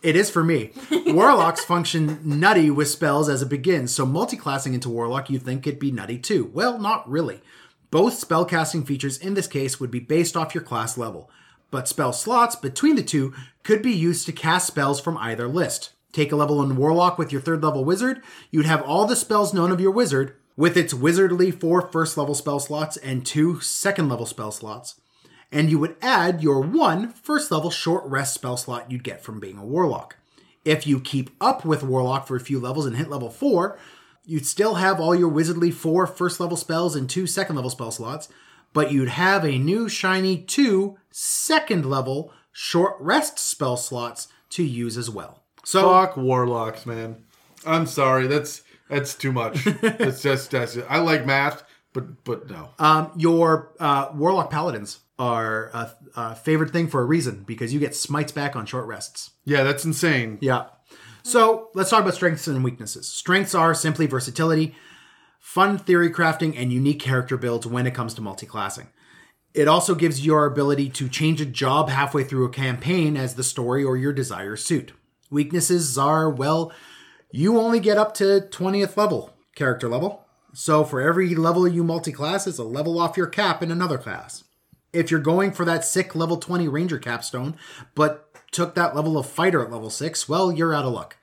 it 0.01 0.15
is 0.15 0.31
for 0.31 0.45
me. 0.45 0.71
Warlocks 1.09 1.65
function 1.65 2.21
nutty 2.23 2.71
with 2.71 2.87
spells 2.89 3.29
as 3.29 3.43
it 3.43 3.49
begins, 3.49 3.93
so 3.93 4.07
multiclassing 4.07 4.73
into 4.73 4.89
Warlock 4.89 5.29
you'd 5.29 5.43
think 5.43 5.67
it'd 5.67 5.81
be 5.81 5.91
nutty 5.91 6.17
too. 6.19 6.49
Well, 6.55 6.79
not 6.79 7.09
really. 7.11 7.41
Both 7.91 8.27
spellcasting 8.27 8.87
features 8.87 9.19
in 9.19 9.35
this 9.35 9.49
case 9.49 9.81
would 9.81 9.91
be 9.91 9.99
based 9.99 10.37
off 10.37 10.55
your 10.55 10.63
class 10.63 10.97
level, 10.97 11.29
but 11.73 11.89
spell 11.89 12.13
slots 12.13 12.55
between 12.55 12.95
the 12.95 13.03
two 13.03 13.35
could 13.65 13.83
be 13.83 13.91
used 13.93 14.27
to 14.27 14.33
cast 14.33 14.69
spells 14.69 15.01
from 15.01 15.19
either 15.19 15.49
list. 15.49 15.91
Take 16.13 16.31
a 16.31 16.37
level 16.37 16.63
in 16.63 16.77
Warlock 16.77 17.19
with 17.19 17.33
your 17.33 17.41
third 17.41 17.63
level 17.65 17.85
wizard. 17.85 18.23
You'd 18.53 18.67
have 18.67 18.83
all 18.83 19.05
the 19.07 19.17
spells 19.17 19.53
known 19.53 19.73
of 19.73 19.81
your 19.81 19.91
wizard 19.91 20.37
with 20.59 20.77
its 20.77 20.93
wizardly 20.93 21.55
four 21.55 21.81
first 21.81 22.19
level 22.19 22.35
spell 22.35 22.59
slots 22.59 22.97
and 22.97 23.25
two 23.25 23.61
second 23.61 24.09
level 24.09 24.27
spell 24.27 24.51
slots. 24.51 25.01
And 25.53 25.71
you 25.71 25.79
would 25.79 25.95
add 26.03 26.43
your 26.43 26.61
one 26.61 27.13
first 27.13 27.53
level 27.53 27.71
short 27.71 28.05
rest 28.05 28.35
spell 28.35 28.57
slot 28.57 28.91
you'd 28.91 29.05
get 29.05 29.23
from 29.23 29.39
being 29.39 29.57
a 29.57 29.65
warlock. 29.65 30.17
If 30.65 30.85
you 30.85 30.99
keep 30.99 31.31
up 31.41 31.65
with 31.65 31.85
warlock 31.85 32.27
for 32.27 32.35
a 32.35 32.41
few 32.41 32.59
levels 32.59 32.87
and 32.87 32.97
hit 32.97 33.09
level 33.09 33.31
four, 33.31 33.79
you'd 34.25 34.47
still 34.47 34.75
have 34.75 34.99
all 34.99 35.15
your 35.15 35.31
wizardly 35.31 35.73
four 35.73 36.09
first 36.09 36.41
level 36.41 36.57
spells 36.57 36.97
and 36.97 37.09
two 37.09 37.29
second 37.29 37.55
level 37.55 37.71
spell 37.71 37.93
slots, 37.93 38.29
but 38.73 38.91
you'd 38.91 39.11
have 39.11 39.45
a 39.45 39.59
new 39.59 39.89
shiny 39.89 40.39
two 40.39 40.99
second 41.13 41.87
level 41.87 42.33
short 42.51 42.97
rest 42.99 43.39
spell 43.39 43.77
slots 43.77 44.27
to 44.51 44.65
use 44.65 44.99
as 44.99 45.09
well. 45.09 45.45
So 45.65 45.89
Fuck 45.89 46.17
warlocks, 46.17 46.85
man. 46.85 47.25
I'm 47.65 47.87
sorry. 47.87 48.27
That's 48.27 48.63
that's 48.89 49.15
too 49.15 49.33
much. 49.33 49.65
That's 49.83 50.23
just 50.23 50.51
that's 50.51 50.77
it. 50.77 50.87
I 50.89 50.99
like 50.99 51.27
math, 51.27 51.63
but 51.93 52.25
but 52.25 52.51
no. 52.51 52.71
um, 52.79 53.13
your 53.17 53.73
uh, 53.79 54.11
warlock 54.15 54.51
paladins 54.51 55.01
are 55.19 55.71
a, 55.75 55.93
a 56.17 56.35
favorite 56.35 56.71
thing 56.71 56.89
for 56.89 57.01
a 57.01 57.05
reason 57.05 57.45
because 57.47 57.75
you 57.75 57.81
get 57.81 57.95
smites 57.95 58.33
back 58.33 58.57
on 58.57 58.67
short 58.67 58.87
rests. 58.87 59.33
Yeah, 59.45 59.65
that's 59.65 59.85
insane. 59.85 60.39
Yeah. 60.41 60.67
So 61.23 61.69
let's 61.75 61.91
talk 61.91 62.03
about 62.03 62.15
strengths 62.15 62.47
and 62.47 62.65
weaknesses. 62.65 63.09
Strengths 63.09 63.55
are 63.55 63.75
simply 63.75 64.07
versatility, 64.07 64.75
fun 65.39 65.77
theory 65.77 66.11
crafting, 66.11 66.55
and 66.57 66.73
unique 66.73 67.01
character 67.01 67.37
builds 67.37 67.67
when 67.67 67.87
it 67.87 67.95
comes 67.95 68.15
to 68.15 68.23
multi-classing. 68.23 68.89
It 69.55 69.67
also 69.67 69.95
gives 69.95 70.25
your 70.25 70.47
ability 70.47 70.91
to 70.91 71.09
change 71.09 71.41
a 71.41 71.47
job 71.47 71.89
halfway 71.89 72.23
through 72.23 72.45
a 72.45 72.51
campaign 72.51 73.17
as 73.17 73.35
the 73.35 73.43
story 73.43 73.83
or 73.83 73.97
your 73.97 74.13
desire 74.13 74.57
suit. 74.57 74.93
Weaknesses 75.31 75.99
are, 75.99 76.31
well, 76.31 76.73
you 77.31 77.59
only 77.59 77.81
get 77.81 77.99
up 77.99 78.15
to 78.15 78.49
20th 78.51 78.97
level, 78.97 79.35
character 79.55 79.89
level. 79.89 80.25
So 80.55 80.85
for 80.85 81.01
every 81.01 81.35
level 81.35 81.69
you 81.69 81.85
multi-class, 81.85 82.47
it's 82.47 82.59
a 82.59 82.65
level 82.65 82.99
off 82.99 83.17
your 83.17 83.27
cap 83.27 83.63
in 83.63 83.71
another 83.71 83.99
class. 83.99 84.45
If 84.93 85.11
you're 85.11 85.21
going 85.21 85.53
for 85.53 85.65
that 85.67 85.85
sick 85.85 86.15
level 86.15 86.39
20 86.39 86.69
ranger 86.69 86.99
capstone, 86.99 87.57
but 87.95 88.31
took 88.51 88.75
that 88.75 88.97
level 88.97 89.19
of 89.19 89.27
fighter 89.27 89.63
at 89.63 89.71
level 89.71 89.91
6, 89.91 90.29
well, 90.29 90.51
you're 90.51 90.75
out 90.75 90.87
of 90.87 90.93
luck. 90.93 91.17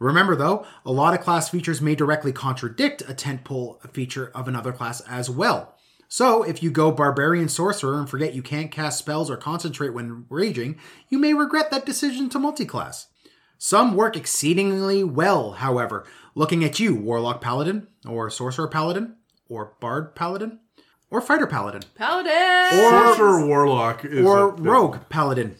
Remember 0.00 0.34
though, 0.34 0.66
a 0.84 0.92
lot 0.92 1.14
of 1.14 1.20
class 1.20 1.48
features 1.50 1.80
may 1.80 1.94
directly 1.94 2.32
contradict 2.32 3.02
a 3.02 3.14
tentpole 3.14 3.80
feature 3.92 4.32
of 4.34 4.48
another 4.48 4.72
class 4.72 5.00
as 5.02 5.28
well. 5.28 5.76
So, 6.08 6.42
if 6.42 6.62
you 6.62 6.70
go 6.70 6.92
barbarian 6.92 7.48
sorcerer 7.48 7.98
and 7.98 8.08
forget 8.08 8.34
you 8.34 8.42
can't 8.42 8.70
cast 8.70 8.98
spells 8.98 9.30
or 9.30 9.36
concentrate 9.36 9.90
when 9.90 10.26
raging, 10.28 10.78
you 11.08 11.18
may 11.18 11.34
regret 11.34 11.70
that 11.70 11.86
decision 11.86 12.28
to 12.30 12.38
multiclass. 12.38 13.06
Some 13.58 13.94
work 13.94 14.16
exceedingly 14.16 15.02
well, 15.04 15.52
however. 15.52 16.06
Looking 16.34 16.64
at 16.64 16.80
you, 16.80 16.94
Warlock 16.94 17.40
Paladin, 17.40 17.86
or 18.06 18.28
Sorcerer 18.30 18.68
Paladin, 18.68 19.16
or 19.48 19.74
Bard 19.80 20.14
Paladin, 20.14 20.58
or 21.10 21.20
Fighter 21.20 21.46
Paladin, 21.46 21.82
Paladin. 21.94 22.78
Or 22.78 22.90
Sorcerer 22.90 23.46
warlock 23.46 24.04
is 24.04 24.26
or 24.26 24.48
a 24.48 24.52
big 24.52 24.66
Rogue 24.66 24.98
Paladin. 25.08 25.56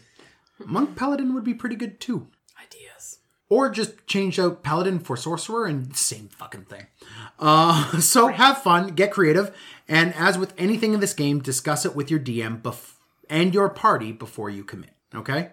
Monk 0.64 0.96
Paladin 0.96 1.32
would 1.34 1.44
be 1.44 1.54
pretty 1.54 1.76
good 1.76 2.00
too. 2.00 2.28
ideas. 2.60 3.18
Or 3.48 3.70
just 3.70 4.06
change 4.06 4.38
out 4.38 4.62
Paladin 4.62 4.98
for 4.98 5.16
Sorcerer 5.16 5.66
and 5.66 5.96
same 5.96 6.28
fucking 6.28 6.64
thing. 6.64 6.86
Uh, 7.38 7.98
so 8.00 8.28
have 8.28 8.58
fun, 8.62 8.88
get 8.88 9.12
creative, 9.12 9.54
and 9.88 10.12
as 10.14 10.36
with 10.38 10.54
anything 10.58 10.92
in 10.94 11.00
this 11.00 11.14
game, 11.14 11.40
discuss 11.40 11.84
it 11.86 11.94
with 11.94 12.10
your 12.10 12.20
DM 12.20 12.60
bef- 12.62 12.94
and 13.30 13.54
your 13.54 13.68
party 13.68 14.12
before 14.12 14.50
you 14.50 14.64
commit. 14.64 14.90
Okay? 15.14 15.50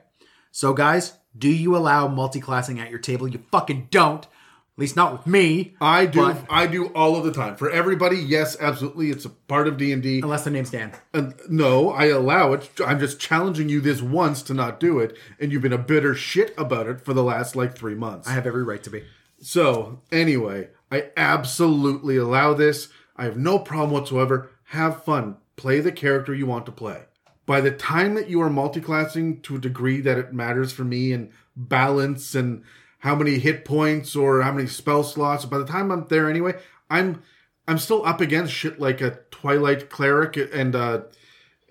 So, 0.51 0.73
guys, 0.73 1.13
do 1.37 1.49
you 1.49 1.75
allow 1.75 2.07
multi-classing 2.07 2.79
at 2.79 2.89
your 2.89 2.99
table? 2.99 3.27
You 3.27 3.43
fucking 3.51 3.87
don't. 3.91 4.25
At 4.25 4.79
least 4.81 4.95
not 4.95 5.11
with 5.11 5.27
me. 5.27 5.75
I 5.81 6.05
do. 6.05 6.19
But- 6.21 6.45
I 6.49 6.65
do 6.65 6.87
all 6.87 7.15
of 7.17 7.23
the 7.25 7.31
time 7.33 7.55
for 7.57 7.69
everybody. 7.69 8.17
Yes, 8.17 8.57
absolutely. 8.59 9.11
It's 9.11 9.25
a 9.25 9.29
part 9.29 9.67
of 9.67 9.77
D 9.77 9.91
and 9.91 10.01
D. 10.01 10.19
Unless 10.21 10.45
the 10.45 10.49
name's 10.49 10.71
Dan. 10.71 10.93
And 11.13 11.35
no, 11.49 11.91
I 11.91 12.05
allow 12.05 12.53
it. 12.53 12.69
I'm 12.85 12.99
just 12.99 13.19
challenging 13.19 13.67
you 13.69 13.81
this 13.81 14.01
once 14.01 14.41
to 14.43 14.53
not 14.53 14.79
do 14.79 14.97
it, 14.99 15.17
and 15.39 15.51
you've 15.51 15.61
been 15.61 15.73
a 15.73 15.77
bitter 15.77 16.15
shit 16.15 16.53
about 16.57 16.87
it 16.87 17.01
for 17.01 17.13
the 17.13 17.23
last 17.23 17.55
like 17.55 17.77
three 17.77 17.95
months. 17.95 18.27
I 18.27 18.31
have 18.31 18.47
every 18.47 18.63
right 18.63 18.81
to 18.83 18.89
be. 18.89 19.03
So, 19.39 20.01
anyway, 20.11 20.69
I 20.91 21.09
absolutely 21.17 22.15
allow 22.17 22.53
this. 22.53 22.87
I 23.17 23.25
have 23.25 23.37
no 23.37 23.59
problem 23.59 23.91
whatsoever. 23.91 24.51
Have 24.65 25.03
fun. 25.03 25.37
Play 25.57 25.79
the 25.81 25.91
character 25.91 26.33
you 26.33 26.45
want 26.45 26.65
to 26.67 26.71
play. 26.71 27.03
By 27.45 27.61
the 27.61 27.71
time 27.71 28.13
that 28.15 28.29
you 28.29 28.41
are 28.41 28.49
multiclassing 28.49 29.41
to 29.43 29.55
a 29.55 29.59
degree 29.59 29.99
that 30.01 30.17
it 30.17 30.33
matters 30.33 30.71
for 30.71 30.83
me 30.83 31.11
and 31.11 31.31
balance 31.55 32.35
and 32.35 32.63
how 32.99 33.15
many 33.15 33.39
hit 33.39 33.65
points 33.65 34.15
or 34.15 34.41
how 34.41 34.51
many 34.51 34.67
spell 34.67 35.03
slots, 35.03 35.45
by 35.45 35.57
the 35.57 35.65
time 35.65 35.91
I'm 35.91 36.07
there 36.07 36.29
anyway, 36.29 36.59
I'm 36.89 37.23
I'm 37.67 37.77
still 37.77 38.05
up 38.05 38.21
against 38.21 38.53
shit 38.53 38.79
like 38.79 39.01
a 39.01 39.19
Twilight 39.31 39.89
Cleric 39.89 40.37
and 40.37 40.75
uh 40.75 41.01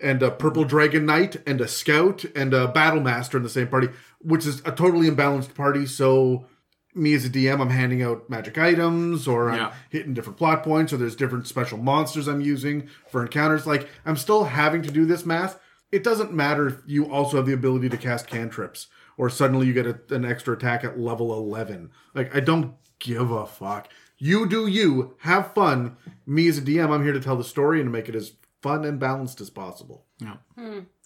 and 0.01 0.23
a 0.23 0.31
Purple 0.31 0.63
Dragon 0.63 1.05
Knight 1.05 1.37
and 1.45 1.61
a 1.61 1.67
Scout 1.67 2.25
and 2.35 2.53
a 2.53 2.67
Battle 2.67 3.01
Master 3.01 3.37
in 3.37 3.43
the 3.43 3.49
same 3.49 3.67
party, 3.67 3.89
which 4.19 4.45
is 4.45 4.59
a 4.65 4.71
totally 4.71 5.09
imbalanced 5.09 5.53
party. 5.53 5.85
So 5.85 6.47
me 6.93 7.13
as 7.13 7.25
a 7.25 7.29
DM, 7.29 7.61
I'm 7.61 7.69
handing 7.69 8.01
out 8.03 8.29
magic 8.29 8.57
items 8.57 9.27
or 9.27 9.49
I'm 9.51 9.57
Yeah. 9.57 9.73
hitting 9.89 10.13
different 10.13 10.37
plot 10.37 10.63
points 10.63 10.91
or 10.91 10.97
there's 10.97 11.15
different 11.15 11.47
special 11.47 11.77
monsters 11.77 12.27
I'm 12.27 12.41
using 12.41 12.87
for 13.09 13.21
encounters. 13.21 13.65
Like 13.65 13.87
I'm 14.05 14.17
still 14.17 14.45
having 14.45 14.81
to 14.83 14.91
do 14.91 15.05
this 15.05 15.25
math. 15.25 15.59
It 15.91 16.03
doesn't 16.03 16.33
matter 16.33 16.67
if 16.67 16.75
you 16.85 17.11
also 17.11 17.37
have 17.37 17.45
the 17.45 17.53
ability 17.53 17.89
to 17.89 17.97
cast 17.97 18.27
cantrips 18.27 18.87
or 19.17 19.29
suddenly 19.29 19.67
you 19.67 19.73
get 19.73 19.85
a, 19.85 19.99
an 20.13 20.25
extra 20.25 20.53
attack 20.55 20.83
at 20.83 20.99
level 20.99 21.33
11. 21.33 21.91
Like 22.13 22.35
I 22.35 22.39
don't 22.39 22.75
give 22.99 23.31
a 23.31 23.45
fuck. 23.45 23.87
You 24.17 24.47
do 24.47 24.67
you. 24.67 25.15
Have 25.19 25.53
fun. 25.53 25.97
Me 26.25 26.47
as 26.47 26.57
a 26.57 26.61
DM, 26.61 26.91
I'm 26.91 27.03
here 27.03 27.13
to 27.13 27.19
tell 27.19 27.35
the 27.35 27.43
story 27.43 27.79
and 27.81 27.87
to 27.87 27.91
make 27.91 28.07
it 28.07 28.15
as 28.15 28.33
fun 28.61 28.85
and 28.85 28.99
balanced 28.99 29.41
as 29.41 29.49
possible. 29.49 30.05
Yeah. 30.19 30.35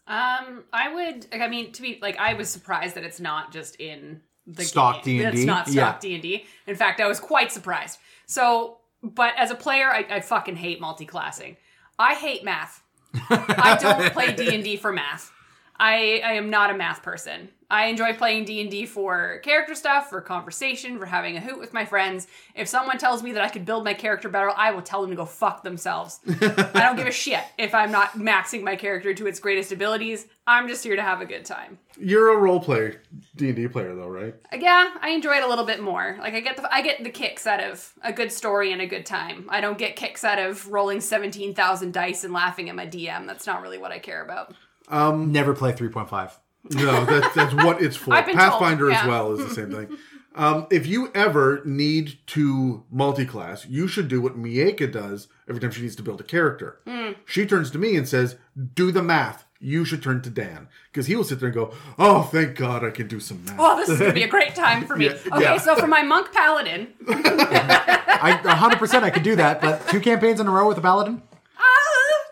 Um, 0.08 0.64
I 0.74 0.94
would. 0.94 1.28
I 1.32 1.48
mean, 1.48 1.72
to 1.72 1.82
be 1.82 1.98
like, 2.02 2.18
I 2.20 2.34
was 2.34 2.50
surprised 2.50 2.96
that 2.96 3.04
it's 3.04 3.20
not 3.20 3.52
just 3.54 3.76
in 3.80 4.22
the 4.48 4.64
Stock. 4.64 5.04
D&D? 5.04 5.24
It's 5.24 5.46
not 5.46 5.68
stock. 5.68 6.00
D 6.00 6.14
and 6.14 6.22
D. 6.22 6.46
In 6.68 6.76
fact, 6.76 7.00
I 7.02 7.08
was 7.08 7.20
quite 7.20 7.52
surprised. 7.52 8.00
So, 8.26 8.78
but 9.04 9.34
as 9.38 9.52
a 9.52 9.56
player, 9.56 9.90
I, 9.90 10.06
I 10.10 10.20
fucking 10.20 10.56
hate 10.56 10.80
multi-classing. 10.80 11.58
I 11.98 12.14
hate 12.16 12.44
math. 12.44 12.84
I 13.30 13.78
don't 13.80 14.12
play 14.14 14.36
D 14.36 14.54
and 14.54 14.64
D 14.64 14.78
for 14.78 14.92
math. 14.92 15.32
I, 15.80 16.22
I 16.24 16.34
am 16.34 16.50
not 16.50 16.70
a 16.70 16.74
math 16.74 17.04
person. 17.04 17.50
I 17.70 17.88
enjoy 17.88 18.14
playing 18.14 18.46
D 18.46 18.62
and 18.62 18.70
D 18.70 18.86
for 18.86 19.40
character 19.44 19.74
stuff, 19.74 20.10
for 20.10 20.22
conversation, 20.22 21.00
for 21.00 21.06
having 21.06 21.36
a 21.36 21.42
hoot 21.42 21.60
with 21.60 21.74
my 21.74 21.84
friends. 21.84 22.28
If 22.54 22.68
someone 22.68 22.98
tells 22.98 23.24
me 23.24 23.32
that 23.34 23.44
I 23.44 23.50
could 23.50 23.66
build 23.66 23.84
my 23.84 23.94
character 23.94 24.30
better, 24.30 24.52
I 24.56 24.72
will 24.72 24.84
tell 24.84 25.02
them 25.02 25.10
to 25.10 25.16
go 25.16 25.26
fuck 25.26 25.64
themselves. 25.64 26.20
I 26.28 26.72
don't 26.74 26.96
give 26.96 27.08
a 27.08 27.12
shit 27.26 27.44
if 27.58 27.74
I'm 27.74 27.92
not 27.92 28.14
maxing 28.14 28.62
my 28.62 28.76
character 28.76 29.14
to 29.14 29.28
its 29.28 29.40
greatest 29.40 29.72
abilities. 29.72 30.28
I'm 30.46 30.68
just 30.68 30.84
here 30.84 30.96
to 30.96 31.02
have 31.02 31.22
a 31.22 31.26
good 31.26 31.44
time. 31.44 31.80
You're 31.98 32.34
a 32.34 32.38
role 32.38 32.60
player, 32.60 33.02
D 33.36 33.48
and 33.48 33.56
D 33.56 33.68
player 33.68 33.96
though, 33.96 34.10
right? 34.10 34.36
Uh, 34.54 34.58
yeah, 34.58 34.92
I 35.02 35.10
enjoy 35.10 35.34
it 35.38 35.44
a 35.44 35.48
little 35.48 35.66
bit 35.66 35.82
more. 35.82 36.18
Like 36.20 36.36
I 36.36 36.42
get 36.42 36.58
the 36.58 36.74
I 36.74 36.82
get 36.84 37.04
the 37.04 37.10
kicks 37.10 37.48
out 37.48 37.62
of 37.62 37.94
a 38.04 38.14
good 38.14 38.32
story 38.32 38.74
and 38.74 38.82
a 38.82 38.86
good 38.86 39.08
time. 39.08 39.48
I 39.50 39.60
don't 39.60 39.78
get 39.78 39.96
kicks 39.96 40.24
out 40.24 40.38
of 40.38 40.68
rolling 40.68 41.02
seventeen 41.02 41.56
thousand 41.56 41.94
dice 41.94 42.24
and 42.24 42.34
laughing 42.34 42.70
at 42.70 42.76
my 42.76 42.86
DM. 42.86 43.26
That's 43.26 43.48
not 43.48 43.64
really 43.64 43.80
what 43.80 43.92
I 43.92 43.98
care 43.98 44.24
about. 44.24 44.54
Never 44.90 45.54
play 45.54 45.72
3.5. 45.74 46.32
No, 46.72 47.06
that, 47.06 47.32
that's 47.36 47.54
what 47.54 47.82
it's 47.82 47.96
for. 47.96 48.14
I've 48.16 48.26
been 48.26 48.36
told, 48.36 48.52
Pathfinder 48.52 48.92
as 48.92 49.06
well 49.06 49.32
is 49.34 49.48
the 49.48 49.54
same 49.54 49.72
thing. 49.72 49.98
Um, 50.38 50.68
if 50.70 50.86
you 50.86 51.12
ever 51.16 51.62
need 51.64 52.18
to 52.28 52.84
multi-class, 52.92 53.66
you 53.68 53.88
should 53.88 54.10
do 54.10 54.20
what 54.20 54.38
Mieka 54.38 54.92
does 54.92 55.30
every 55.48 55.62
time 55.62 55.72
she 55.72 55.82
needs 55.82 55.96
to 55.96 56.04
build 56.04 56.20
a 56.20 56.26
character. 56.26 56.80
Hmm. 56.86 57.12
She 57.26 57.46
turns 57.46 57.72
to 57.72 57.78
me 57.78 57.96
and 57.96 58.06
says, 58.06 58.36
"Do 58.74 58.92
the 58.92 59.02
math." 59.02 59.46
You 59.62 59.86
should 59.86 60.04
turn 60.04 60.22
to 60.24 60.30
Dan 60.30 60.68
because 60.92 61.08
he 61.08 61.16
will 61.16 61.24
sit 61.24 61.40
there 61.40 61.48
and 61.48 61.56
go, 61.56 61.74
"Oh, 61.98 62.24
thank 62.24 62.58
God, 62.58 62.84
I 62.84 62.90
can 62.90 63.08
do 63.08 63.22
some 63.22 63.46
math." 63.46 63.58
Well, 63.58 63.78
this 63.78 63.88
is 63.88 63.98
gonna 63.98 64.12
be 64.12 64.24
a 64.24 64.28
great 64.28 64.56
time 64.56 64.86
for 64.86 64.98
me. 64.98 65.06
Yeah, 65.10 65.14
okay, 65.32 65.42
yeah. 65.44 65.58
so 65.58 65.78
for 65.78 65.88
my 65.88 66.02
monk 66.04 66.34
paladin, 66.34 66.90
I 67.08 68.38
100% 68.44 69.04
I 69.04 69.10
could 69.12 69.24
do 69.24 69.38
that, 69.38 69.62
but 69.62 69.88
two 69.88 70.02
campaigns 70.02 70.42
in 70.42 70.48
a 70.48 70.52
row 70.52 70.68
with 70.68 70.78
a 70.78 70.82
paladin? 70.82 71.22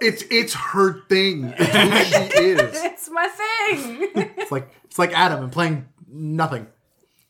It's 0.02 0.24
it's 0.30 0.54
her 0.54 1.02
thing. 1.08 1.54
It's 1.58 1.70
who 1.76 2.42
she 2.42 2.44
is. 2.52 2.84
it's 2.84 3.10
my 3.10 3.28
thing. 3.28 4.10
It's 4.38 4.52
like 4.52 4.70
it's 4.86 5.00
like 5.00 5.12
Adam 5.18 5.44
and 5.44 5.52
playing 5.52 5.88
nothing. 6.08 6.68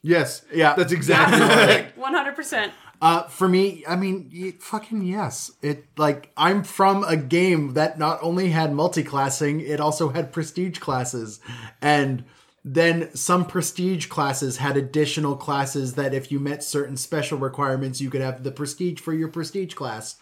Yes. 0.02 0.44
Yeah. 0.54 0.76
That's 0.76 0.92
exactly 0.92 1.40
right. 1.40 1.98
One 1.98 2.14
hundred 2.14 2.36
percent. 2.36 2.74
Uh, 3.02 3.24
for 3.28 3.50
me, 3.50 3.84
I 3.88 3.96
mean, 3.98 4.32
y- 4.34 4.54
fucking 4.60 5.02
yes. 5.04 5.52
It 5.62 5.86
like 5.98 6.32
I'm 6.38 6.64
from 6.64 7.04
a 7.04 7.18
game 7.18 7.74
that 7.74 8.00
not 8.00 8.20
only 8.22 8.50
had 8.50 8.74
multi-classing, 8.74 9.60
it 9.60 9.80
also 9.82 10.10
had 10.10 10.32
prestige 10.32 10.80
classes, 10.80 11.40
and 11.82 12.24
then 12.66 13.14
some 13.14 13.46
prestige 13.46 14.06
classes 14.08 14.58
had 14.58 14.78
additional 14.78 15.36
classes 15.36 15.96
that 15.96 16.14
if 16.14 16.32
you 16.32 16.40
met 16.40 16.64
certain 16.64 16.96
special 16.96 17.38
requirements, 17.38 18.00
you 18.00 18.10
could 18.10 18.22
have 18.22 18.44
the 18.44 18.52
prestige 18.52 19.02
for 19.02 19.14
your 19.14 19.28
prestige 19.28 19.74
class, 19.74 20.16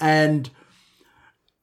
and 0.00 0.48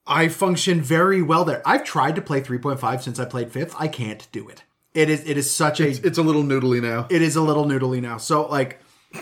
I 0.06 0.28
function 0.28 0.82
very 0.82 1.22
well 1.22 1.44
there. 1.44 1.62
I've 1.64 1.84
tried 1.84 2.14
to 2.16 2.22
play 2.22 2.40
3.5 2.40 3.02
since 3.02 3.18
I 3.18 3.24
played 3.24 3.50
fifth. 3.52 3.74
I 3.78 3.88
can't 3.88 4.26
do 4.32 4.48
it. 4.48 4.62
It 4.92 5.08
is 5.10 5.24
it 5.28 5.36
is 5.36 5.52
such 5.54 5.80
a 5.80 5.88
It's 5.88 6.18
a 6.18 6.22
little 6.22 6.44
noodly 6.44 6.80
now. 6.80 7.06
it 7.10 7.20
is 7.22 7.34
a 7.36 7.42
little 7.42 7.64
noodly 7.64 8.00
now. 8.00 8.18
So 8.18 8.46
like 8.46 8.80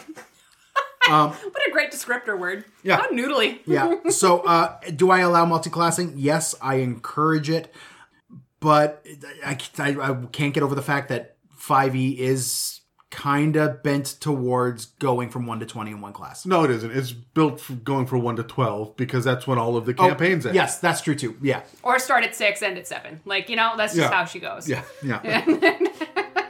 um, 1.11 1.31
What 1.31 1.67
a 1.67 1.71
great 1.73 1.91
descriptor 1.91 2.39
word. 2.39 2.65
Yeah. 2.83 2.97
How 2.97 3.09
noodly. 3.09 3.61
yeah. 3.65 3.95
So 4.11 4.41
uh 4.41 4.79
do 4.95 5.11
I 5.11 5.21
allow 5.21 5.45
multi-classing? 5.47 6.15
Yes, 6.17 6.55
I 6.61 6.77
encourage 6.77 7.49
it. 7.49 7.73
But 8.61 9.05
I, 9.45 9.59
I, 9.79 9.89
I 10.11 10.15
can't 10.31 10.55
get 10.55 10.63
over 10.63 10.75
the 10.77 10.83
fact 10.83 11.09
that 11.09 11.37
5e 11.59 12.17
is 12.19 12.81
kind 13.13 13.55
of 13.57 13.83
bent 13.85 14.07
towards 14.07 14.87
going 14.99 15.31
from 15.31 15.47
1 15.47 15.61
to 15.61 15.67
20 15.67 15.91
in 15.93 16.01
one 16.01 16.13
class. 16.13 16.45
No, 16.45 16.65
it 16.65 16.71
isn't. 16.73 16.91
It's 16.91 17.13
built 17.13 17.61
for 17.61 17.75
going 17.75 18.07
for 18.07 18.19
one 18.19 18.35
to 18.37 18.43
twelve 18.43 18.97
because 18.97 19.23
that's 19.23 19.47
when 19.47 19.59
all 19.59 19.77
of 19.77 19.87
the 19.87 19.95
oh, 19.99 20.09
campaigns 20.09 20.47
end. 20.47 20.57
Oh, 20.57 20.61
Yes, 20.61 20.79
that's 20.81 21.01
true 21.03 21.15
too. 21.15 21.37
Yeah. 21.41 21.63
Or 21.83 21.99
start 22.01 22.25
at 22.25 22.35
six, 22.35 22.63
end 22.63 22.79
at 22.79 22.89
seven. 22.89 23.21
Like, 23.25 23.49
you 23.49 23.57
know, 23.57 23.75
that's 23.77 23.95
just 23.95 24.11
Yeah. 24.11 24.17
how 24.17 24.25
she 24.25 24.41
goes. 24.41 24.69
Yeah. 24.69 24.83
Yeah. 25.05 25.79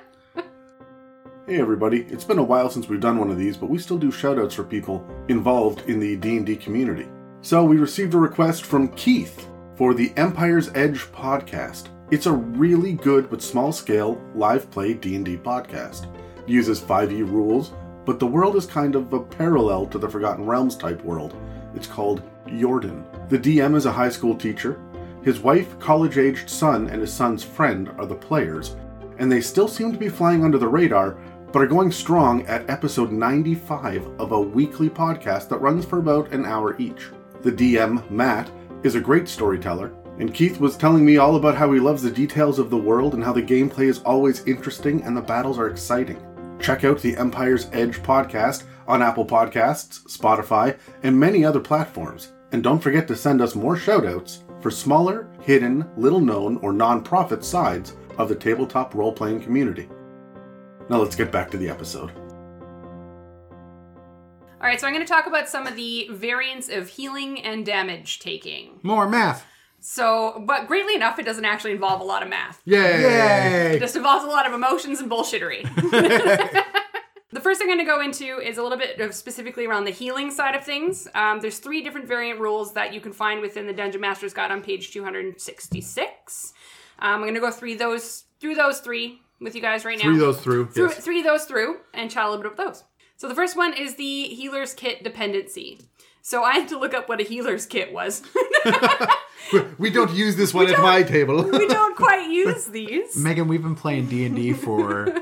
Hey 1.45 1.61
everybody, 1.61 2.03
it's 2.09 2.23
been 2.23 2.39
a 2.39 2.43
while 2.43 2.71
since 2.71 2.89
we've 2.89 3.01
done 3.01 3.19
one 3.19 3.29
of 3.31 3.37
these, 3.37 3.57
but 3.57 3.69
we 3.69 3.77
still 3.79 3.99
do 3.99 4.13
shoutouts 4.13 4.53
for 4.53 4.63
people 4.63 5.05
involved 5.29 5.91
in 5.91 5.99
the 5.99 6.15
D&D 6.17 6.55
community. 6.57 7.09
So 7.43 7.65
we 7.65 7.79
received 7.79 8.15
a 8.15 8.19
request 8.19 8.65
from 8.65 8.89
Keith 8.95 9.49
for 9.75 9.93
the 9.93 10.13
Empire's 10.17 10.71
Edge 10.77 11.01
podcast. 11.11 11.89
It's 12.13 12.27
a 12.27 12.33
really 12.33 12.93
good 12.93 13.29
but 13.29 13.43
small-scale 13.43 14.23
live 14.37 14.71
play 14.71 14.95
D&D 14.95 15.39
podcast. 15.39 16.07
Uses 16.47 16.81
5e 16.81 17.31
rules, 17.31 17.73
but 18.05 18.19
the 18.19 18.27
world 18.27 18.57
is 18.57 18.67
kind 18.67 18.97
of 18.97 19.13
a 19.13 19.21
parallel 19.21 19.87
to 19.87 19.99
the 19.99 20.09
Forgotten 20.09 20.45
Realms 20.45 20.77
type 20.77 21.03
world. 21.05 21.37
It's 21.75 21.87
called 21.87 22.23
Jordan. 22.59 23.05
The 23.29 23.39
DM 23.39 23.77
is 23.77 23.87
a 23.87 23.93
high 23.93 24.09
school 24.09 24.35
teacher. 24.35 24.81
His 25.23 25.39
wife, 25.39 25.79
college-aged 25.79 26.51
son, 26.51 26.89
and 26.89 27.01
his 27.01 27.13
son's 27.13 27.45
friend 27.45 27.91
are 27.99 28.07
the 28.07 28.15
players, 28.15 28.75
and 29.19 29.31
they 29.31 29.41
still 29.41 29.69
seem 29.69 29.93
to 29.93 29.99
be 29.99 30.09
flying 30.09 30.45
under 30.45 30.59
the 30.59 30.69
radar, 30.69 31.17
but 31.53 31.63
are 31.63 31.67
going 31.67 31.93
strong 31.93 32.45
at 32.47 32.69
episode 32.69 33.13
95 33.13 34.07
of 34.19 34.33
a 34.33 34.41
weekly 34.41 34.91
podcast 34.91 35.49
that 35.49 35.61
runs 35.61 35.85
for 35.85 35.99
about 35.99 36.33
an 36.33 36.45
hour 36.45 36.77
each. 36.81 37.11
The 37.43 37.53
DM, 37.53 38.11
Matt, 38.11 38.51
is 38.83 38.97
a 38.97 39.01
great 39.01 39.29
storyteller, 39.29 39.93
and 40.19 40.35
Keith 40.35 40.59
was 40.59 40.77
telling 40.77 41.05
me 41.05 41.19
all 41.19 41.37
about 41.37 41.57
how 41.57 41.71
he 41.73 41.79
loves 41.79 42.03
the 42.03 42.11
details 42.11 42.59
of 42.59 42.71
the 42.71 42.77
world 42.77 43.15
and 43.15 43.23
how 43.23 43.33
the 43.33 43.43
gameplay 43.43 43.85
is 43.85 44.01
always 44.01 44.45
interesting 44.47 45.03
and 45.03 45.17
the 45.17 45.21
battles 45.21 45.59
are 45.59 45.69
exciting. 45.69 46.21
Check 46.63 46.85
out 46.85 47.01
the 47.01 47.17
Empire's 47.17 47.67
Edge 47.73 48.01
podcast 48.05 48.63
on 48.87 49.03
Apple 49.03 49.27
Podcasts, 49.27 50.05
Spotify, 50.07 50.79
and 51.03 51.19
many 51.19 51.45
other 51.45 51.59
platforms. 51.59 52.33
And 52.53 52.63
don't 52.63 52.79
forget 52.79 53.09
to 53.09 53.17
send 53.17 53.41
us 53.41 53.57
more 53.57 53.77
shoutouts 53.77 54.45
for 54.63 54.71
smaller, 54.71 55.29
hidden, 55.41 55.91
little 55.97 56.21
known, 56.21 56.59
or 56.59 56.73
non-profit 56.73 57.45
sides 57.45 57.97
of 58.17 58.29
the 58.29 58.37
tabletop 58.37 58.95
role 58.95 59.13
playing 59.13 59.43
community. 59.43 59.89
Now 60.89 60.99
let's 60.99 61.17
get 61.17 61.33
back 61.33 61.51
to 61.51 61.57
the 61.57 61.69
episode. 61.69 62.13
All 64.61 64.69
right, 64.69 64.81
so 64.81 64.87
I'm 64.87 64.93
going 64.93 65.05
to 65.05 65.13
talk 65.13 65.27
about 65.27 65.49
some 65.49 65.67
of 65.67 65.75
the 65.75 66.09
variants 66.13 66.69
of 66.69 66.89
healing 66.89 67.43
and 67.43 67.67
damage 67.67 68.21
taking. 68.21 68.79
More 68.85 69.09
math. 69.09 69.45
So, 69.85 70.43
but 70.47 70.69
greatly 70.69 70.95
enough, 70.95 71.19
it 71.19 71.25
doesn't 71.25 71.45
actually 71.45 71.73
involve 71.73 72.01
a 72.01 72.05
lot 72.05 72.23
of 72.23 72.29
math. 72.29 72.63
Yay! 72.65 72.79
It 72.79 73.73
Yay! 73.73 73.79
just 73.81 73.97
involves 73.97 74.25
a 74.25 74.29
lot 74.29 74.47
of 74.47 74.53
emotions 74.53 75.01
and 75.01 75.11
bullshittery. 75.11 75.63
the 77.33 77.41
first 77.41 77.61
thing 77.61 77.69
I'm 77.69 77.77
going 77.77 77.85
to 77.87 77.93
go 77.93 78.01
into 78.01 78.39
is 78.39 78.59
a 78.59 78.63
little 78.63 78.79
bit 78.79 79.01
of 79.01 79.13
specifically 79.13 79.67
around 79.67 79.85
the 79.85 79.91
healing 79.91 80.31
side 80.31 80.55
of 80.55 80.65
things. 80.65 81.09
Um, 81.17 81.41
there's 81.41 81.59
three 81.59 81.83
different 81.83 82.07
variant 82.07 82.39
rules 82.39 82.75
that 82.75 82.95
you 82.95 83.01
can 83.01 83.13
find 83.13 83.41
within 83.41 83.67
the 83.67 83.73
Dungeon 83.73 84.01
Master's 84.01 84.33
Guide 84.33 84.53
on 84.53 84.63
page 84.63 84.93
266. 84.93 86.55
Um, 87.01 87.15
I'm 87.15 87.21
going 87.23 87.35
to 87.35 87.41
go 87.41 87.51
through 87.51 87.77
those 87.77 88.25
through 88.39 88.55
those 88.55 88.79
three 88.79 89.21
with 89.41 89.57
you 89.57 89.61
guys 89.61 89.85
right 89.85 89.99
now. 89.99 90.05
Three 90.05 90.19
those 90.19 90.41
through. 90.41 90.69
through, 90.69 90.91
yes. 90.91 91.05
three 91.05 91.23
those 91.23 91.45
through 91.45 91.79
and 91.93 92.09
chat 92.09 92.25
a 92.25 92.31
little 92.31 92.43
bit 92.43 92.53
of 92.53 92.57
those. 92.57 92.85
So 93.17 93.29
the 93.29 93.35
first 93.35 93.57
one 93.57 93.73
is 93.73 93.97
the 93.97 94.25
healer's 94.25 94.75
kit 94.75 95.05
dependency. 95.05 95.79
So 96.23 96.43
I 96.45 96.53
had 96.55 96.69
to 96.69 96.79
look 96.79 96.95
up 96.95 97.09
what 97.09 97.21
a 97.21 97.25
healer's 97.25 97.67
kit 97.67 97.93
was. 97.93 98.23
We 99.77 99.91
don't 99.91 100.13
use 100.15 100.37
this 100.37 100.55
one 100.55 100.71
at 100.73 100.79
my 100.81 101.03
table. 101.03 101.43
we 101.43 101.67
don't 101.69 101.97
quite 101.97 102.31
use 102.31 102.67
these. 102.67 103.17
Megan, 103.17 103.49
we've 103.49 103.61
been 103.61 103.75
playing 103.75 104.07
D&D 104.07 104.53
for 104.67 105.15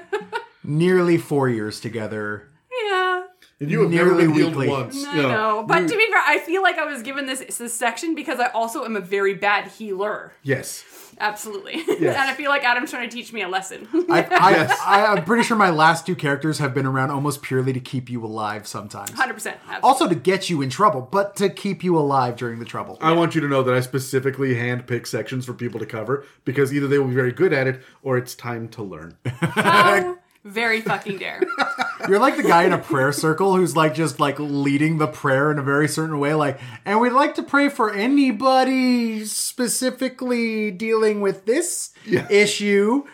nearly 0.62 1.16
4 1.18 1.48
years 1.48 1.80
together. 1.80 2.46
Yeah. 2.70 3.24
and 3.58 3.70
you 3.70 3.80
have 3.80 3.90
never 3.90 4.10
Nearly 4.10 4.26
been 4.26 4.34
healed 4.34 4.56
weekly. 4.56 4.68
once. 4.68 5.04
I 5.04 5.16
you 5.16 5.22
know. 5.22 5.64
But 5.66 5.80
to 5.88 5.96
be 5.96 6.06
fair, 6.12 6.22
I 6.24 6.38
feel 6.38 6.62
like 6.62 6.76
I 6.78 6.84
was 6.84 7.02
given 7.02 7.26
this, 7.26 7.40
this 7.58 7.74
section 7.74 8.14
because 8.14 8.38
I 8.38 8.48
also 8.48 8.84
am 8.84 8.94
a 8.94 9.00
very 9.00 9.34
bad 9.34 9.68
healer. 9.68 10.32
yes. 10.42 10.84
Absolutely. 11.20 11.74
and 11.98 12.16
I 12.16 12.34
feel 12.34 12.50
like 12.50 12.64
Adam's 12.64 12.90
trying 12.90 13.08
to 13.08 13.14
teach 13.14 13.32
me 13.32 13.42
a 13.42 13.48
lesson. 13.48 13.86
I, 14.08 14.22
I, 14.30 14.76
I, 14.86 15.06
I'm 15.12 15.24
pretty 15.24 15.44
sure 15.44 15.56
my 15.56 15.70
last 15.70 16.06
two 16.06 16.16
characters 16.16 16.58
have 16.58 16.72
been 16.72 16.86
around 16.86 17.10
almost 17.10 17.42
purely 17.42 17.74
to 17.74 17.80
keep 17.80 18.08
you 18.08 18.24
alive 18.24 18.66
sometimes. 18.66 19.10
100%. 19.10 19.18
Absolutely. 19.18 19.56
Also 19.82 20.08
to 20.08 20.14
get 20.14 20.48
you 20.48 20.62
in 20.62 20.70
trouble, 20.70 21.02
but 21.02 21.36
to 21.36 21.50
keep 21.50 21.84
you 21.84 21.98
alive 21.98 22.36
during 22.36 22.58
the 22.58 22.64
trouble. 22.64 22.96
I 23.02 23.12
want 23.12 23.34
you 23.34 23.40
to 23.42 23.48
know 23.48 23.62
that 23.62 23.74
I 23.74 23.80
specifically 23.80 24.54
handpick 24.54 25.06
sections 25.06 25.44
for 25.44 25.52
people 25.52 25.78
to 25.78 25.86
cover 25.86 26.24
because 26.44 26.72
either 26.72 26.88
they 26.88 26.98
will 26.98 27.08
be 27.08 27.14
very 27.14 27.32
good 27.32 27.52
at 27.52 27.66
it 27.66 27.82
or 28.02 28.16
it's 28.16 28.34
time 28.34 28.68
to 28.70 28.82
learn. 28.82 29.18
Um, 29.26 29.32
How 29.40 30.18
very 30.44 30.80
fucking 30.80 31.18
dare. 31.18 31.42
You're 32.08 32.18
like 32.18 32.36
the 32.36 32.42
guy 32.42 32.64
in 32.64 32.72
a 32.72 32.78
prayer 32.78 33.12
circle 33.12 33.54
who's 33.56 33.76
like 33.76 33.94
just 33.94 34.18
like 34.18 34.38
leading 34.38 34.98
the 34.98 35.06
prayer 35.06 35.50
in 35.50 35.58
a 35.58 35.62
very 35.62 35.86
certain 35.88 36.18
way, 36.18 36.34
like, 36.34 36.58
and 36.84 37.00
we'd 37.00 37.12
like 37.12 37.34
to 37.34 37.42
pray 37.42 37.68
for 37.68 37.92
anybody 37.92 39.24
specifically 39.26 40.70
dealing 40.70 41.20
with 41.20 41.44
this 41.44 41.90
Yeah. 42.06 42.26
issue. 42.30 43.04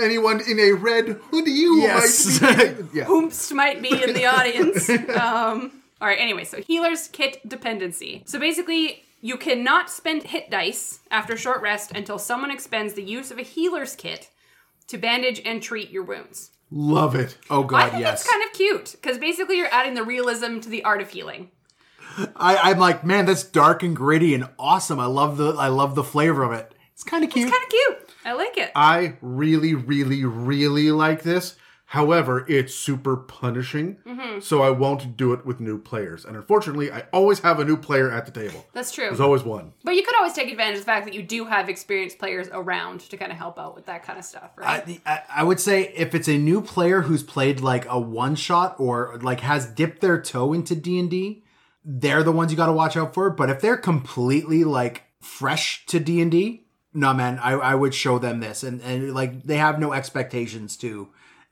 Anyone 0.00 0.40
in 0.48 0.58
a 0.60 0.72
red 0.72 1.08
hoodie 1.30 1.62
who 1.64 1.80
Yes. 1.80 2.40
might 2.40 2.92
be. 2.92 2.98
Yeah. 2.98 3.10
Oops 3.10 3.52
might 3.52 3.82
be 3.82 4.02
in 4.02 4.12
the 4.14 4.26
audience. 4.36 4.88
Um, 4.88 5.72
all 6.00 6.08
right, 6.08 6.18
anyway, 6.20 6.44
so 6.44 6.60
healer's 6.60 7.08
kit 7.08 7.46
dependency. 7.48 8.22
So 8.26 8.38
basically, 8.38 9.02
you 9.20 9.36
cannot 9.36 9.90
spend 9.90 10.22
hit 10.24 10.50
dice 10.50 11.00
after 11.10 11.36
short 11.36 11.60
rest 11.60 11.92
until 11.94 12.18
someone 12.18 12.50
expends 12.50 12.94
the 12.94 13.02
use 13.02 13.30
of 13.30 13.38
a 13.38 13.42
healer's 13.42 13.94
kit 13.96 14.30
to 14.90 14.98
bandage 14.98 15.40
and 15.44 15.62
treat 15.62 15.90
your 15.90 16.04
wounds. 16.04 16.50
Love 16.70 17.14
it. 17.14 17.36
Oh 17.48 17.64
God, 17.64 17.78
I 17.78 17.90
think 17.90 18.02
yes. 18.02 18.20
it's 18.20 18.30
kind 18.30 18.44
of 18.44 18.52
cute 18.52 18.92
because 18.92 19.18
basically 19.18 19.56
you're 19.56 19.72
adding 19.72 19.94
the 19.94 20.04
realism 20.04 20.60
to 20.60 20.68
the 20.68 20.84
art 20.84 21.00
of 21.00 21.10
healing. 21.10 21.50
I, 22.36 22.56
I'm 22.56 22.78
like, 22.78 23.04
man, 23.04 23.26
that's 23.26 23.44
dark 23.44 23.82
and 23.82 23.94
gritty 23.94 24.34
and 24.34 24.48
awesome. 24.58 25.00
I 25.00 25.06
love 25.06 25.36
the 25.36 25.54
I 25.54 25.68
love 25.68 25.94
the 25.94 26.04
flavor 26.04 26.44
of 26.44 26.52
it. 26.52 26.74
It's 26.92 27.02
kind 27.02 27.24
of 27.24 27.30
cute. 27.30 27.48
It's 27.48 27.56
kind 27.56 27.64
of 27.64 27.70
cute. 27.70 28.14
I 28.24 28.32
like 28.34 28.58
it. 28.58 28.70
I 28.74 29.16
really, 29.20 29.74
really, 29.74 30.24
really 30.24 30.92
like 30.92 31.22
this. 31.22 31.56
However, 31.90 32.46
it's 32.48 32.72
super 32.72 33.16
punishing, 33.16 33.96
mm-hmm. 34.06 34.38
so 34.38 34.62
I 34.62 34.70
won't 34.70 35.16
do 35.16 35.32
it 35.32 35.44
with 35.44 35.58
new 35.58 35.76
players. 35.76 36.24
And 36.24 36.36
unfortunately, 36.36 36.92
I 36.92 37.02
always 37.12 37.40
have 37.40 37.58
a 37.58 37.64
new 37.64 37.76
player 37.76 38.12
at 38.12 38.26
the 38.26 38.30
table. 38.30 38.64
That's 38.72 38.92
true. 38.92 39.06
There's 39.06 39.18
always 39.18 39.42
one. 39.42 39.72
But 39.82 39.96
you 39.96 40.04
could 40.04 40.14
always 40.14 40.32
take 40.32 40.52
advantage 40.52 40.76
of 40.76 40.82
the 40.82 40.86
fact 40.86 41.04
that 41.06 41.14
you 41.14 41.22
do 41.24 41.46
have 41.46 41.68
experienced 41.68 42.20
players 42.20 42.46
around 42.52 43.00
to 43.00 43.16
kind 43.16 43.32
of 43.32 43.38
help 43.38 43.58
out 43.58 43.74
with 43.74 43.86
that 43.86 44.04
kind 44.04 44.20
of 44.20 44.24
stuff, 44.24 44.52
right? 44.56 45.00
I, 45.04 45.12
I, 45.12 45.22
I 45.38 45.42
would 45.42 45.58
say 45.58 45.92
if 45.96 46.14
it's 46.14 46.28
a 46.28 46.38
new 46.38 46.60
player 46.60 47.00
who's 47.00 47.24
played 47.24 47.58
like 47.58 47.86
a 47.88 47.98
one 47.98 48.36
shot 48.36 48.76
or 48.78 49.18
like 49.20 49.40
has 49.40 49.66
dipped 49.66 50.00
their 50.00 50.22
toe 50.22 50.52
into 50.52 50.76
D 50.76 50.96
and 51.00 51.10
D, 51.10 51.42
they're 51.84 52.22
the 52.22 52.30
ones 52.30 52.52
you 52.52 52.56
got 52.56 52.66
to 52.66 52.72
watch 52.72 52.96
out 52.96 53.14
for. 53.14 53.30
But 53.30 53.50
if 53.50 53.60
they're 53.60 53.76
completely 53.76 54.62
like 54.62 55.06
fresh 55.20 55.84
to 55.86 55.98
D 55.98 56.20
and 56.20 56.30
D, 56.30 56.66
no 56.94 57.12
man, 57.14 57.40
I, 57.40 57.54
I 57.54 57.74
would 57.74 57.94
show 57.94 58.20
them 58.20 58.38
this 58.38 58.62
and 58.62 58.80
and 58.80 59.12
like 59.12 59.42
they 59.42 59.56
have 59.56 59.80
no 59.80 59.92
expectations 59.92 60.76
to 60.76 61.08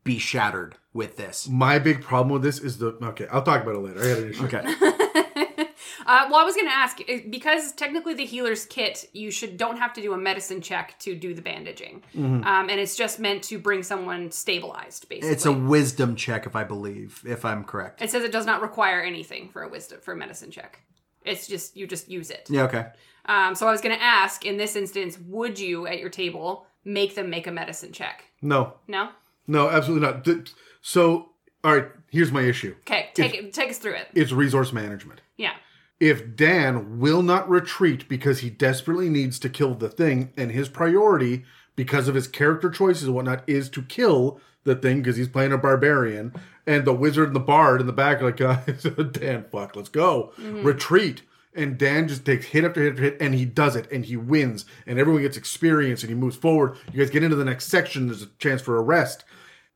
be 0.09 0.19
shattered 0.19 0.75
with 0.95 1.19
this. 1.19 1.47
My 1.49 1.79
big 1.79 2.03
problem 2.03 2.33
with 2.33 2.43
this 2.43 2.59
is 2.59 2.79
the 2.79 2.89
okay. 3.11 3.27
I'll 3.31 3.43
talk 3.43 3.63
about 3.63 3.75
it 3.77 3.81
later. 3.81 4.01
I 4.01 4.09
got 4.09 4.19
an 4.19 4.31
issue. 4.31 4.45
Okay. 4.45 5.65
Uh, 6.07 6.27
well, 6.31 6.41
I 6.41 6.45
was 6.45 6.55
going 6.55 6.67
to 6.67 6.73
ask 6.73 7.01
eh, 7.07 7.21
because 7.29 7.73
technically 7.73 8.15
the 8.15 8.25
healer's 8.25 8.65
kit, 8.65 9.11
you 9.13 9.31
should 9.31 9.59
don't 9.59 9.77
have 9.77 9.93
to 9.93 10.01
do 10.01 10.15
a 10.15 10.17
medicine 10.17 10.63
check 10.63 10.99
to 11.01 11.15
do 11.15 11.35
the 11.35 11.43
bandaging, 11.43 12.03
um, 12.17 12.45
and 12.71 12.81
it's 12.81 12.97
just 12.97 13.21
meant 13.21 13.43
to 13.43 13.59
bring 13.59 13.83
someone 13.83 14.31
stabilized. 14.31 15.07
Basically, 15.11 15.29
It's 15.29 15.45
a 15.45 15.53
wisdom 15.53 16.17
check, 16.17 16.47
if 16.47 16.57
I 16.57 16.65
believe, 16.65 17.23
if 17.27 17.45
I'm 17.45 17.63
correct. 17.63 18.01
It 18.01 18.11
says 18.11 18.25
it 18.25 18.33
does 18.33 18.47
not 18.47 18.63
require 18.63 19.03
anything 19.03 19.51
for 19.51 19.63
a 19.63 19.69
wisdom 19.69 19.99
for 20.01 20.13
a 20.13 20.17
medicine 20.17 20.51
check. 20.51 20.81
It's 21.27 21.47
just 21.47 21.77
you 21.77 21.87
just 21.87 22.09
use 22.09 22.31
it. 22.31 22.47
Yeah. 22.49 22.63
Okay. 22.63 22.87
Um, 23.27 23.55
so 23.55 23.69
I 23.69 23.71
was 23.71 23.83
going 23.83 23.95
to 23.95 24.03
ask 24.03 24.47
in 24.47 24.57
this 24.57 24.77
instance, 24.77 25.19
would 25.27 25.59
you 25.59 25.87
at 25.87 25.99
your 25.99 26.11
table 26.11 26.67
make 26.87 27.17
them 27.17 27.29
make 27.29 27.47
a 27.47 27.53
medicine 27.53 27.93
check? 27.93 28.25
No, 28.41 28.75
No. 28.87 29.11
No, 29.49 29.69
absolutely 29.69 30.07
not. 30.07 30.53
So, 30.81 31.31
all 31.65 31.75
right, 31.77 31.87
here's 32.11 32.31
my 32.31 32.43
issue. 32.43 32.77
Okay, 32.81 33.11
take 33.15 33.35
it. 33.35 33.53
Take 33.53 33.71
us 33.71 33.79
through 33.79 33.95
it. 33.95 34.09
It's 34.15 34.31
resource 34.31 34.73
management. 34.73 35.23
Yeah. 35.37 35.55
If 35.99 36.37
Dan 36.37 37.01
will 37.01 37.23
not 37.23 37.49
retreat 37.49 38.09
because 38.09 38.39
he 38.41 38.51
desperately 38.51 39.09
needs 39.09 39.41
to 39.41 39.49
kill 39.49 39.75
the 39.75 39.89
thing, 39.89 40.33
and 40.37 40.53
his 40.53 40.69
priority, 40.69 41.45
because 41.75 42.07
of 42.07 42.15
his 42.15 42.29
character 42.29 42.71
choices 42.71 43.05
and 43.05 43.15
whatnot, 43.15 43.43
is 43.49 43.69
to 43.71 43.83
kill 43.83 44.41
the 44.65 44.77
thing 44.77 44.99
because 44.99 45.17
he's 45.17 45.29
playing 45.29 45.53
a 45.53 45.59
barbarian, 45.59 46.33
and 46.67 46.85
the 46.85 46.93
wizard 46.93 47.29
and 47.29 47.37
the 47.37 47.41
bard 47.41 47.81
in 47.81 47.87
the 47.87 47.93
back 47.93 48.21
are 48.21 48.27
like, 48.27 48.37
guys, 48.67 48.87
Dan, 49.13 49.47
fuck, 49.51 49.75
let's 49.75 49.89
go. 49.89 50.33
Mm-hmm. 50.39 50.63
Retreat. 50.63 51.23
And 51.55 51.77
Dan 51.77 52.07
just 52.07 52.25
takes 52.25 52.47
hit 52.47 52.63
after 52.63 52.81
hit 52.83 52.93
after 52.93 53.03
hit, 53.03 53.17
and 53.21 53.35
he 53.35 53.45
does 53.45 53.75
it, 53.75 53.91
and 53.91 54.05
he 54.05 54.17
wins, 54.17 54.65
and 54.87 54.99
everyone 54.99 55.23
gets 55.23 55.37
experience, 55.37 56.03
and 56.03 56.11
he 56.11 56.15
moves 56.15 56.37
forward. 56.37 56.77
You 56.93 57.01
guys 57.01 57.11
get 57.11 57.25
into 57.25 57.35
the 57.35 57.45
next 57.45 57.67
section. 57.67 58.07
There's 58.07 58.23
a 58.23 58.29
chance 58.39 58.63
for 58.63 58.77
a 58.77 58.83
rest, 58.83 59.25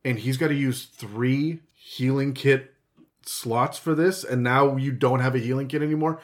and 0.05 0.19
he's 0.19 0.37
got 0.37 0.49
to 0.49 0.55
use 0.55 0.85
three 0.85 1.59
healing 1.73 2.33
kit 2.33 2.73
slots 3.25 3.77
for 3.77 3.95
this, 3.95 4.23
and 4.23 4.43
now 4.43 4.75
you 4.75 4.91
don't 4.91 5.19
have 5.21 5.35
a 5.35 5.39
healing 5.39 5.67
kit 5.67 5.81
anymore, 5.81 6.19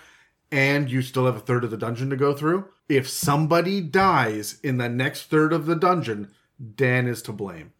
and 0.52 0.90
you 0.92 1.02
still 1.02 1.26
have 1.26 1.36
a 1.36 1.40
third 1.42 1.64
of 1.64 1.72
the 1.72 1.78
dungeon 1.78 2.10
to 2.10 2.16
go 2.16 2.34
through. 2.34 2.66
If 2.88 3.08
somebody 3.08 3.82
dies 3.82 4.60
in 4.64 4.78
the 4.78 4.90
next 4.90 5.24
third 5.30 5.54
of 5.54 5.66
the 5.66 5.76
dungeon, 5.76 6.32
Dan 6.76 7.08
is 7.08 7.22
to 7.24 7.32
blame. 7.32 7.72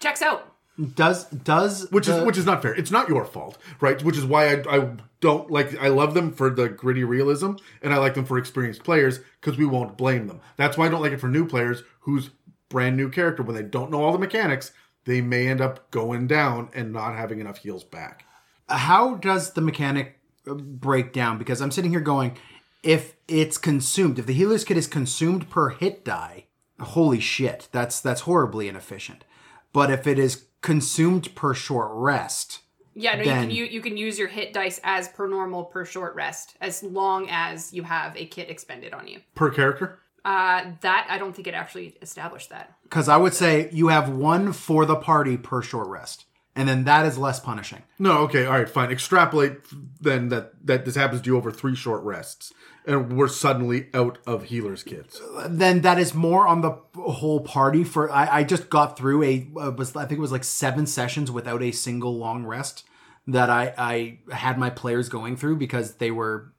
Checks 0.00 0.20
out. 0.22 0.52
Does 0.94 1.24
does 1.30 1.90
Which 1.90 2.04
the- 2.06 2.18
is 2.18 2.26
which 2.26 2.36
is 2.36 2.44
not 2.44 2.60
fair. 2.60 2.74
It's 2.74 2.90
not 2.90 3.08
your 3.08 3.24
fault, 3.24 3.56
right? 3.80 4.02
Which 4.04 4.18
is 4.18 4.26
why 4.26 4.52
I, 4.56 4.76
I 4.76 4.90
don't 5.20 5.50
like. 5.50 5.74
I 5.80 5.88
love 5.88 6.12
them 6.12 6.32
for 6.32 6.50
the 6.50 6.68
gritty 6.68 7.02
realism, 7.02 7.52
and 7.80 7.94
I 7.94 7.96
like 7.96 8.12
them 8.12 8.26
for 8.26 8.36
experienced 8.36 8.84
players 8.84 9.20
because 9.40 9.56
we 9.56 9.64
won't 9.64 9.96
blame 9.96 10.26
them. 10.26 10.40
That's 10.56 10.76
why 10.76 10.84
I 10.84 10.88
don't 10.90 11.00
like 11.00 11.12
it 11.12 11.20
for 11.20 11.28
new 11.28 11.46
players 11.46 11.82
who's 12.00 12.28
brand 12.68 12.94
new 12.98 13.08
character 13.08 13.42
when 13.42 13.56
they 13.56 13.62
don't 13.62 13.90
know 13.90 14.02
all 14.04 14.12
the 14.12 14.18
mechanics. 14.18 14.72
They 15.06 15.20
may 15.20 15.48
end 15.48 15.60
up 15.60 15.90
going 15.90 16.26
down 16.26 16.68
and 16.74 16.92
not 16.92 17.14
having 17.14 17.40
enough 17.40 17.58
heals 17.58 17.84
back. 17.84 18.24
how 18.68 19.14
does 19.14 19.52
the 19.52 19.60
mechanic 19.60 20.18
uh, 20.48 20.54
break 20.54 21.12
down? 21.12 21.38
Because 21.38 21.60
I'm 21.60 21.70
sitting 21.70 21.90
here 21.92 22.00
going, 22.00 22.36
if 22.82 23.14
it's 23.28 23.56
consumed, 23.58 24.18
if 24.18 24.26
the 24.26 24.32
healer's 24.34 24.64
kit 24.64 24.76
is 24.76 24.86
consumed 24.88 25.48
per 25.48 25.68
hit 25.70 26.04
die, 26.04 26.46
holy 26.80 27.20
shit, 27.20 27.68
that's 27.72 28.00
that's 28.00 28.22
horribly 28.22 28.68
inefficient. 28.68 29.24
But 29.72 29.90
if 29.90 30.06
it 30.06 30.18
is 30.18 30.46
consumed 30.62 31.34
per 31.34 31.54
short 31.54 31.90
rest, 31.92 32.60
Yeah, 32.94 33.14
no, 33.16 33.24
Then- 33.24 33.50
you 33.50 33.66
can 33.66 33.66
u- 33.66 33.72
you 33.76 33.80
can 33.82 33.96
use 33.96 34.18
your 34.18 34.28
hit 34.28 34.52
dice 34.52 34.80
as 34.82 35.08
per 35.08 35.26
normal 35.28 35.64
per 35.64 35.84
short 35.84 36.14
rest, 36.16 36.56
as 36.60 36.82
long 36.82 37.28
as 37.30 37.72
you 37.74 37.82
have 37.84 38.16
a 38.16 38.26
kit 38.26 38.48
expended 38.50 38.92
on 38.94 39.06
you. 39.06 39.20
Per 39.34 39.50
character, 39.50 40.00
Uh, 40.26 40.72
that 40.80 41.06
I 41.08 41.18
don't 41.18 41.34
think 41.36 41.46
it 41.46 41.54
actually 41.54 41.94
established 42.02 42.50
that. 42.50 42.66
because 42.82 43.08
I 43.08 43.16
would 43.16 43.32
say 43.32 43.68
you 43.72 43.88
have 43.88 44.08
one 44.08 44.52
for 44.52 44.84
the 44.84 44.96
party 44.96 45.36
per 45.36 45.62
short 45.62 45.86
rest, 45.86 46.24
and 46.56 46.68
then 46.68 46.82
that 46.84 47.06
is 47.06 47.16
less 47.16 47.38
punishing. 47.38 47.82
no, 48.00 48.12
okay, 48.24 48.44
all 48.44 48.58
right, 48.58 48.68
fine. 48.68 48.90
Extrapolate 48.90 49.58
then 50.00 50.28
that 50.30 50.44
that 50.66 50.84
this 50.84 50.96
happens 50.96 51.20
to 51.22 51.30
you 51.30 51.36
over 51.36 51.52
three 51.52 51.76
short 51.76 52.02
rests, 52.02 52.52
and 52.84 53.12
we're 53.16 53.28
suddenly 53.28 53.86
out 53.94 54.18
of 54.26 54.44
healers 54.50 54.82
kits. 54.82 55.20
then 55.48 55.82
that 55.82 55.98
is 56.04 56.12
more 56.12 56.44
on 56.48 56.60
the 56.60 56.72
whole 56.96 57.40
party 57.40 57.84
for 57.84 58.10
I, 58.10 58.38
I 58.38 58.42
just 58.44 58.68
got 58.68 58.98
through 58.98 59.22
a 59.22 59.46
uh, 59.56 59.70
was 59.70 59.94
I 59.94 60.06
think 60.06 60.18
it 60.18 60.26
was 60.28 60.32
like 60.32 60.44
seven 60.44 60.86
sessions 60.86 61.30
without 61.30 61.62
a 61.62 61.70
single 61.70 62.18
long 62.18 62.44
rest 62.44 62.84
that 63.28 63.48
I 63.48 63.72
I 63.78 64.18
had 64.34 64.58
my 64.58 64.70
players 64.70 65.08
going 65.08 65.36
through 65.36 65.56
because 65.56 65.94
they 66.02 66.10
were 66.10 66.52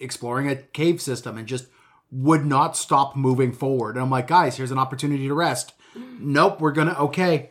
exploring 0.00 0.48
a 0.48 0.56
cave 0.56 1.02
system 1.02 1.36
and 1.36 1.46
just 1.46 1.66
would 2.12 2.44
not 2.44 2.76
stop 2.76 3.16
moving 3.16 3.52
forward. 3.52 3.96
And 3.96 4.02
I'm 4.04 4.10
like, 4.10 4.26
guys, 4.26 4.56
here's 4.56 4.70
an 4.70 4.78
opportunity 4.78 5.28
to 5.28 5.34
rest. 5.34 5.72
Nope, 6.18 6.60
we're 6.60 6.72
gonna 6.72 6.94
okay, 6.98 7.50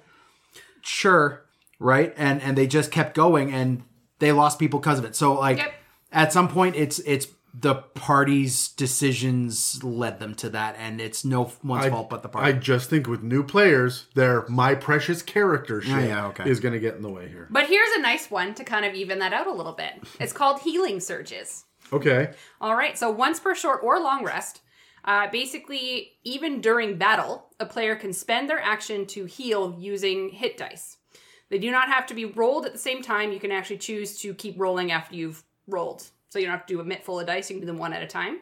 sure, 0.82 1.46
right? 1.80 2.14
And 2.18 2.42
and 2.42 2.58
they 2.58 2.68
just 2.68 2.92
kept 2.92 3.16
going 3.16 3.54
and 3.54 3.84
they 4.20 4.32
lost 4.32 4.60
people 4.60 4.80
because 4.80 5.00
of 5.00 5.06
it. 5.06 5.16
So 5.16 5.34
like 5.34 5.58
Yep. 5.58 5.74
at 6.12 6.34
some 6.34 6.48
point 6.48 6.76
it's 6.76 7.00
it's 7.00 7.28
the 7.54 7.76
party's 7.76 8.70
decisions 8.70 9.84
led 9.84 10.20
them 10.20 10.36
to 10.36 10.50
that 10.52 10.76
and 10.78 11.02
it's 11.02 11.26
no 11.26 11.52
one's 11.64 11.86
I, 11.86 11.90
fault 11.90 12.10
but 12.10 12.22
the 12.22 12.30
party. 12.30 12.48
I 12.48 12.52
just 12.54 12.90
think 12.90 13.08
with 13.08 13.24
new 13.24 13.44
players, 13.44 14.06
their 14.14 14.46
my 14.48 14.76
precious 14.76 15.22
character 15.22 15.82
shit 15.82 16.10
yeah, 16.10 16.28
okay. 16.28 16.50
is 16.50 16.60
going 16.60 16.74
to 16.74 16.80
get 16.80 16.96
in 16.96 17.02
the 17.02 17.10
way 17.10 17.28
here. 17.28 17.48
But 17.50 17.68
here's 17.68 17.90
a 17.98 18.02
nice 18.02 18.30
one 18.30 18.54
to 18.54 18.64
kind 18.64 18.86
of 18.86 18.94
even 18.94 19.20
that 19.20 19.34
out 19.34 19.48
a 19.48 19.52
little 19.52 19.74
bit. 19.74 19.94
It's 20.20 20.32
called 20.32 20.62
healing 20.62 21.00
surges. 21.00 21.66
Okay. 21.92 22.32
All 22.62 22.76
right, 22.76 22.98
so 22.98 23.10
once 23.10 23.40
per 23.40 23.56
short 23.56 23.82
or 23.84 24.00
long 24.00 24.24
rest, 24.24 24.62
uh, 25.06 25.30
basically, 25.32 26.14
even 26.24 26.62
during 26.62 26.98
battle, 26.98 27.48
a 27.60 27.66
player 27.66 27.96
can 27.96 28.14
spend 28.14 28.50
their 28.50 28.60
action 28.60 29.06
to 29.08 29.26
heal 29.26 29.76
using 29.80 30.30
hit 30.30 30.58
dice. 30.58 30.98
They 31.50 31.58
do 31.58 31.72
not 31.72 31.88
have 31.88 32.06
to 32.08 32.14
be 32.14 32.26
rolled 32.26 32.66
at 32.66 32.74
the 32.74 32.80
same 32.80 33.02
time. 33.02 33.32
You 33.32 33.40
can 33.40 33.52
actually 33.52 33.78
choose 33.78 34.20
to 34.20 34.34
keep 34.34 34.60
rolling 34.60 34.92
after 34.92 35.16
you've 35.16 35.44
rolled. 35.68 36.04
So 36.30 36.38
you 36.38 36.46
don't 36.46 36.56
have 36.56 36.66
to 36.68 36.74
do 36.74 36.80
a 36.80 36.84
mitt 36.84 37.04
full 37.04 37.20
of 37.20 37.26
dice. 37.26 37.50
You 37.50 37.56
can 37.56 37.62
do 37.62 37.68
them 37.68 37.80
one 37.80 37.94
at 37.94 38.04
a 38.04 38.08
time. 38.08 38.40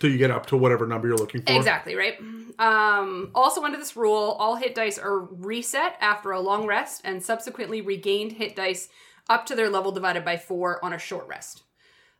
Till 0.00 0.10
you 0.10 0.18
get 0.18 0.30
up 0.30 0.46
to 0.46 0.56
whatever 0.56 0.86
number 0.86 1.08
you're 1.08 1.16
looking 1.16 1.42
for. 1.42 1.52
Exactly, 1.52 1.94
right? 1.94 2.18
Um, 2.58 3.30
also, 3.34 3.62
under 3.62 3.78
this 3.78 3.96
rule, 3.96 4.36
all 4.38 4.56
hit 4.56 4.74
dice 4.74 4.98
are 4.98 5.20
reset 5.20 5.96
after 6.00 6.32
a 6.32 6.40
long 6.40 6.66
rest 6.66 7.02
and 7.04 7.22
subsequently 7.22 7.80
regained 7.80 8.32
hit 8.32 8.56
dice 8.56 8.88
up 9.30 9.46
to 9.46 9.54
their 9.54 9.70
level 9.70 9.92
divided 9.92 10.24
by 10.24 10.36
four 10.36 10.84
on 10.84 10.92
a 10.92 10.98
short 10.98 11.26
rest. 11.28 11.62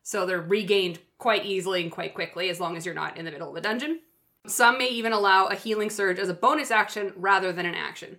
So 0.03 0.27
they're 0.27 0.41
regained 0.41 0.99
quite 1.19 1.47
easily 1.47 1.83
and 1.83 1.91
quite 1.93 2.15
quickly 2.15 2.49
as 2.51 2.61
long 2.61 2.77
as 2.77 2.85
you're 2.85 2.95
not 2.95 3.17
in 3.17 3.25
the 3.25 3.31
middle 3.31 3.51
of 3.51 3.57
a 3.57 3.61
dungeon. 3.61 4.01
Some 4.47 4.79
may 4.79 4.89
even 4.89 5.13
allow 5.13 5.47
a 5.47 5.55
healing 5.55 5.91
surge 5.91 6.19
as 6.19 6.29
a 6.29 6.35
bonus 6.35 6.71
action 6.73 7.13
rather 7.17 7.53
than 7.53 7.67
an 7.67 7.75
action. 7.77 8.19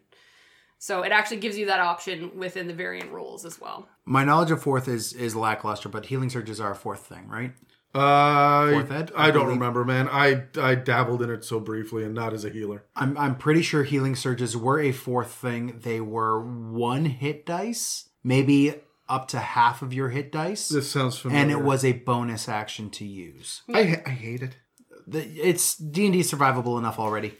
So 0.80 1.02
it 1.02 1.12
actually 1.12 1.38
gives 1.38 1.58
you 1.58 1.66
that 1.68 1.80
option 1.80 2.38
within 2.38 2.68
the 2.68 2.74
variant 2.74 3.12
rules 3.12 3.46
as 3.46 3.60
well. 3.60 3.88
my 4.06 4.24
knowledge 4.24 4.52
of 4.52 4.62
fourth 4.62 4.88
is 4.88 5.14
is 5.14 5.36
lackluster 5.36 5.88
but 5.90 6.06
healing 6.08 6.30
surges 6.30 6.60
are 6.60 6.72
a 6.72 6.76
fourth 6.76 7.06
thing 7.08 7.28
right 7.30 7.54
Uh, 7.96 8.72
Fourth 8.72 8.92
ed, 8.92 9.12
I, 9.16 9.28
I 9.28 9.32
don't 9.32 9.44
believe. 9.46 9.60
remember, 9.60 9.86
man. 9.86 10.10
I 10.10 10.46
I 10.60 10.76
dabbled 10.76 11.22
in 11.22 11.30
it 11.30 11.44
so 11.46 11.60
briefly 11.60 12.04
and 12.04 12.14
not 12.14 12.34
as 12.34 12.44
a 12.44 12.50
healer. 12.50 12.84
i'm 12.96 13.18
i'm 13.18 13.36
pretty 13.36 13.62
sure 13.62 13.84
healing 13.84 14.16
surges 14.16 14.58
were 14.58 14.80
a 14.80 14.92
fourth 14.92 15.32
thing 15.32 15.80
they 15.84 16.02
were 16.02 16.40
one 16.42 17.06
hit 17.06 17.46
dice 17.46 18.10
maybe 18.24 18.76
up 19.16 19.28
to 19.34 19.39
half 19.39 19.78
of 19.86 19.93
your 19.97 20.09
hit 20.09 20.32
dice 20.32 20.70
This 20.70 20.89
sounds 20.91 21.18
familiar. 21.18 21.41
and 21.41 21.51
it 21.51 21.61
was 21.72 21.82
a 21.86 21.93
bonus 21.93 22.43
action 22.61 22.89
to 22.97 23.05
use 23.05 23.61
I 23.74 24.01
I 24.05 24.14
hate 24.26 24.41
it. 24.47 24.53
The- 25.14 25.30
it's 25.49 25.68
d&d 25.95 26.18
survivable 26.34 26.76
enough 26.82 26.97
already 27.05 27.32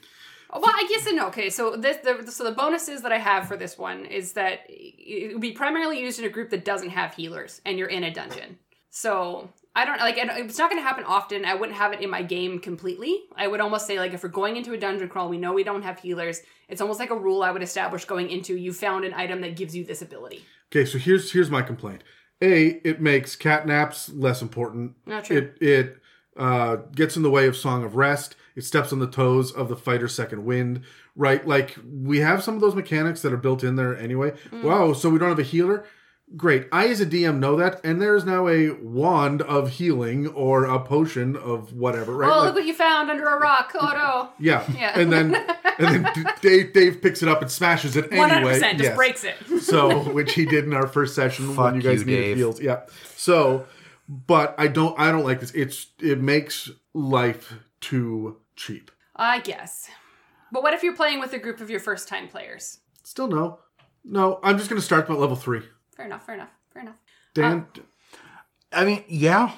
oh, 0.54 0.60
Well, 0.62 0.72
I 0.82 0.86
guess 0.92 1.06
and 1.12 1.20
okay. 1.30 1.50
So 1.50 1.76
this, 1.86 1.98
the, 2.08 2.32
so 2.32 2.44
the 2.50 2.52
bonuses 2.64 3.02
that 3.04 3.12
I 3.18 3.18
have 3.18 3.48
for 3.50 3.58
this 3.64 3.74
one 3.90 4.00
is 4.20 4.34
that 4.34 4.60
it 4.70 5.34
would 5.34 5.42
be 5.42 5.54
primarily 5.64 5.98
used 6.06 6.20
in 6.20 6.26
a 6.26 6.30
group 6.36 6.50
that 6.52 6.64
doesn't 6.72 6.90
have 7.00 7.10
healers, 7.16 7.62
and 7.66 7.78
you're 7.78 7.94
in 7.98 8.04
a 8.04 8.14
dungeon. 8.14 8.50
So 8.90 9.50
I 9.76 9.86
don't 9.86 10.00
like. 10.00 10.18
It's 10.18 10.58
not 10.58 10.70
going 10.70 10.82
to 10.82 10.88
happen 10.88 11.04
often. 11.04 11.46
I 11.46 11.56
wouldn't 11.56 11.78
have 11.78 11.94
it 11.94 12.02
in 12.02 12.10
my 12.10 12.22
game 12.22 12.60
completely. 12.60 13.24
I 13.36 13.48
would 13.48 13.60
almost 13.60 13.88
say 13.88 13.98
like 13.98 14.14
if 14.14 14.22
we're 14.22 14.30
going 14.30 14.56
into 14.56 14.74
a 14.74 14.78
dungeon 14.78 15.10
crawl, 15.10 15.30
we 15.30 15.38
know 15.40 15.54
we 15.54 15.64
don't 15.64 15.82
have 15.82 16.00
healers. 16.00 16.42
It's 16.70 16.80
almost 16.80 17.00
like 17.00 17.10
a 17.10 17.18
rule 17.18 17.42
I 17.42 17.50
would 17.50 17.64
establish 17.64 18.06
going 18.06 18.30
into. 18.30 18.56
You 18.56 18.72
found 18.72 19.04
an 19.04 19.14
item 19.16 19.42
that 19.42 19.56
gives 19.56 19.76
you 19.76 19.84
this 19.84 20.02
ability. 20.04 20.46
Okay, 20.72 20.86
so 20.86 21.00
here's 21.00 21.32
here's 21.32 21.50
my 21.50 21.64
complaint. 21.64 22.04
A, 22.42 22.82
it 22.88 23.02
makes 23.02 23.36
cat 23.36 23.66
naps 23.66 24.10
less 24.10 24.42
important. 24.42 24.94
Not 25.08 25.26
true. 25.26 25.38
It 25.38 25.58
it 25.60 25.98
uh, 26.38 26.78
gets 26.94 27.16
in 27.16 27.24
the 27.24 27.32
way 27.32 27.48
of 27.48 27.56
Song 27.56 27.84
of 27.84 27.96
Rest. 27.96 28.36
It 28.56 28.64
steps 28.64 28.94
on 28.94 29.00
the 29.00 29.10
toes 29.10 29.52
of 29.52 29.70
the 29.70 29.76
fighter's 29.76 30.14
second 30.14 30.46
wind. 30.46 30.82
Right, 31.16 31.48
like 31.48 31.78
we 31.84 32.20
have 32.20 32.44
some 32.44 32.56
of 32.56 32.62
those 32.62 32.76
mechanics 32.76 33.24
that 33.24 33.34
are 33.34 33.38
built 33.38 33.64
in 33.64 33.76
there 33.76 33.98
anyway. 33.98 34.34
Mm. 34.52 34.64
Wow, 34.64 34.94
so 34.94 35.10
we 35.10 35.18
don't 35.18 35.30
have 35.30 35.40
a 35.40 35.44
healer. 35.44 35.86
Great. 36.36 36.68
I, 36.72 36.88
as 36.88 37.00
a 37.00 37.06
DM, 37.06 37.38
know 37.38 37.56
that, 37.58 37.80
and 37.84 38.02
there 38.02 38.16
is 38.16 38.26
now 38.26 38.48
a 38.48 38.72
wand 38.82 39.44
of 39.44 39.70
healing 39.70 40.28
or 40.30 40.66
a 40.66 40.80
potion 40.80 41.36
of 41.36 41.74
whatever. 41.74 42.16
Right? 42.18 42.28
Oh, 42.32 42.38
Like- 42.40 42.46
look 42.48 42.56
what 42.56 42.66
you 42.66 42.74
found 42.74 43.12
under 43.12 43.26
a 43.28 43.40
rock! 43.40 43.72
Oh 43.80 43.92
no! 43.94 44.30
Yeah. 44.40 44.64
Yeah. 44.76 45.00
And 45.00 45.12
then 45.14 45.36
and 45.36 46.06
then 46.06 46.26
Dave 46.42 46.74
Dave 46.74 47.02
picks 47.04 47.22
it 47.22 47.30
up 47.30 47.42
and 47.44 47.52
smashes 47.52 47.96
it 47.96 48.12
One 48.12 48.30
hundred 48.30 48.36
anyway. 48.38 48.54
percent 48.54 48.78
just 48.80 48.88
Yes. 48.90 48.96
breaks 48.98 49.24
it. 49.24 49.36
So 49.62 50.12
which 50.12 50.34
he 50.34 50.46
did 50.46 50.66
in 50.66 50.74
our 50.74 50.88
first 50.88 51.14
session 51.16 51.56
when 51.56 51.76
you 51.76 51.82
guys 51.82 52.00
you, 52.00 52.06
needed 52.08 52.22
Dave. 52.24 52.38
heals. 52.38 52.60
Yeah. 52.62 52.82
So 53.16 53.66
but 54.10 54.56
I 54.58 54.68
don't 54.68 55.00
I 55.00 55.12
don't 55.12 55.24
like 55.24 55.40
this. 55.40 55.52
It's 55.52 55.88
it 56.00 56.20
makes 56.20 56.70
life 56.96 57.54
too 57.80 58.38
cheap. 58.56 58.90
I 59.16 59.40
guess. 59.40 59.88
But 60.52 60.64
what 60.64 60.74
if 60.74 60.82
you're 60.84 60.96
playing 60.96 61.20
with 61.20 61.32
a 61.34 61.40
group 61.40 61.62
of 61.62 61.70
your 61.70 61.80
first 61.80 62.08
time 62.08 62.28
players? 62.28 62.80
Still 63.04 63.28
no. 63.28 63.60
No, 64.04 64.40
I'm 64.44 64.58
just 64.58 64.70
gonna 64.70 64.82
start 64.82 65.06
them 65.08 65.16
at 65.16 65.22
level 65.22 65.36
three. 65.36 65.62
Fair 65.96 66.06
enough. 66.06 66.26
Fair 66.26 66.36
enough. 66.36 66.50
Fair 66.74 66.82
enough. 66.84 66.96
Dan 67.34 67.66
I 68.72 68.86
mean, 68.86 69.04
yeah, 69.08 69.52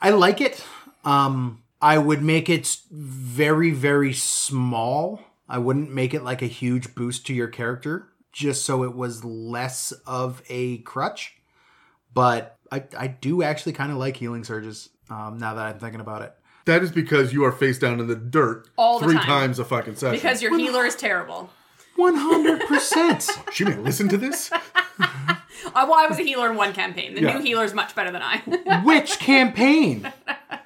I 0.00 0.10
like 0.10 0.40
it. 0.40 0.64
Um, 1.04 1.62
I 1.82 1.98
would 1.98 2.22
make 2.22 2.48
it 2.48 2.76
very, 2.90 3.70
very 3.70 4.12
small. 4.12 5.20
I 5.48 5.58
wouldn't 5.58 5.90
make 5.92 6.14
it 6.14 6.22
like 6.22 6.42
a 6.42 6.46
huge 6.46 6.94
boost 6.94 7.26
to 7.26 7.34
your 7.34 7.48
character, 7.48 8.08
just 8.32 8.64
so 8.64 8.84
it 8.84 8.94
was 8.94 9.24
less 9.24 9.90
of 10.06 10.42
a 10.48 10.78
crutch. 10.78 11.34
But 12.14 12.58
I, 12.70 12.84
I 12.96 13.06
do 13.08 13.42
actually 13.42 13.72
kind 13.72 13.90
of 13.90 13.98
like 13.98 14.16
healing 14.16 14.44
surges. 14.44 14.90
Um, 15.08 15.38
now 15.38 15.54
that 15.54 15.66
I'm 15.66 15.78
thinking 15.80 16.00
about 16.00 16.22
it, 16.22 16.32
that 16.66 16.84
is 16.84 16.92
because 16.92 17.32
you 17.32 17.44
are 17.44 17.50
face 17.52 17.80
down 17.80 17.98
in 17.98 18.06
the 18.06 18.14
dirt 18.14 18.68
All 18.76 19.00
the 19.00 19.06
three 19.06 19.14
time. 19.16 19.24
times 19.26 19.58
a 19.58 19.64
fucking 19.64 19.96
session. 19.96 20.14
Because 20.16 20.40
your 20.42 20.56
healer 20.56 20.84
is 20.84 20.94
terrible. 20.94 21.50
one 21.96 22.14
hundred 22.14 22.60
percent. 22.68 23.28
she 23.52 23.64
may 23.64 23.74
listen 23.76 24.08
to 24.10 24.16
this. 24.16 24.52
Uh, 25.74 25.86
well, 25.88 25.94
I 25.98 26.06
was 26.06 26.18
a 26.18 26.22
healer 26.22 26.50
in 26.50 26.56
one 26.56 26.72
campaign. 26.72 27.14
The 27.14 27.22
Yeah. 27.22 27.34
new 27.38 27.42
healer 27.44 27.64
is 27.64 27.74
much 27.74 27.94
better 27.94 28.10
than 28.10 28.22
I. 28.22 28.38
Which 28.84 29.18
campaign? 29.18 30.12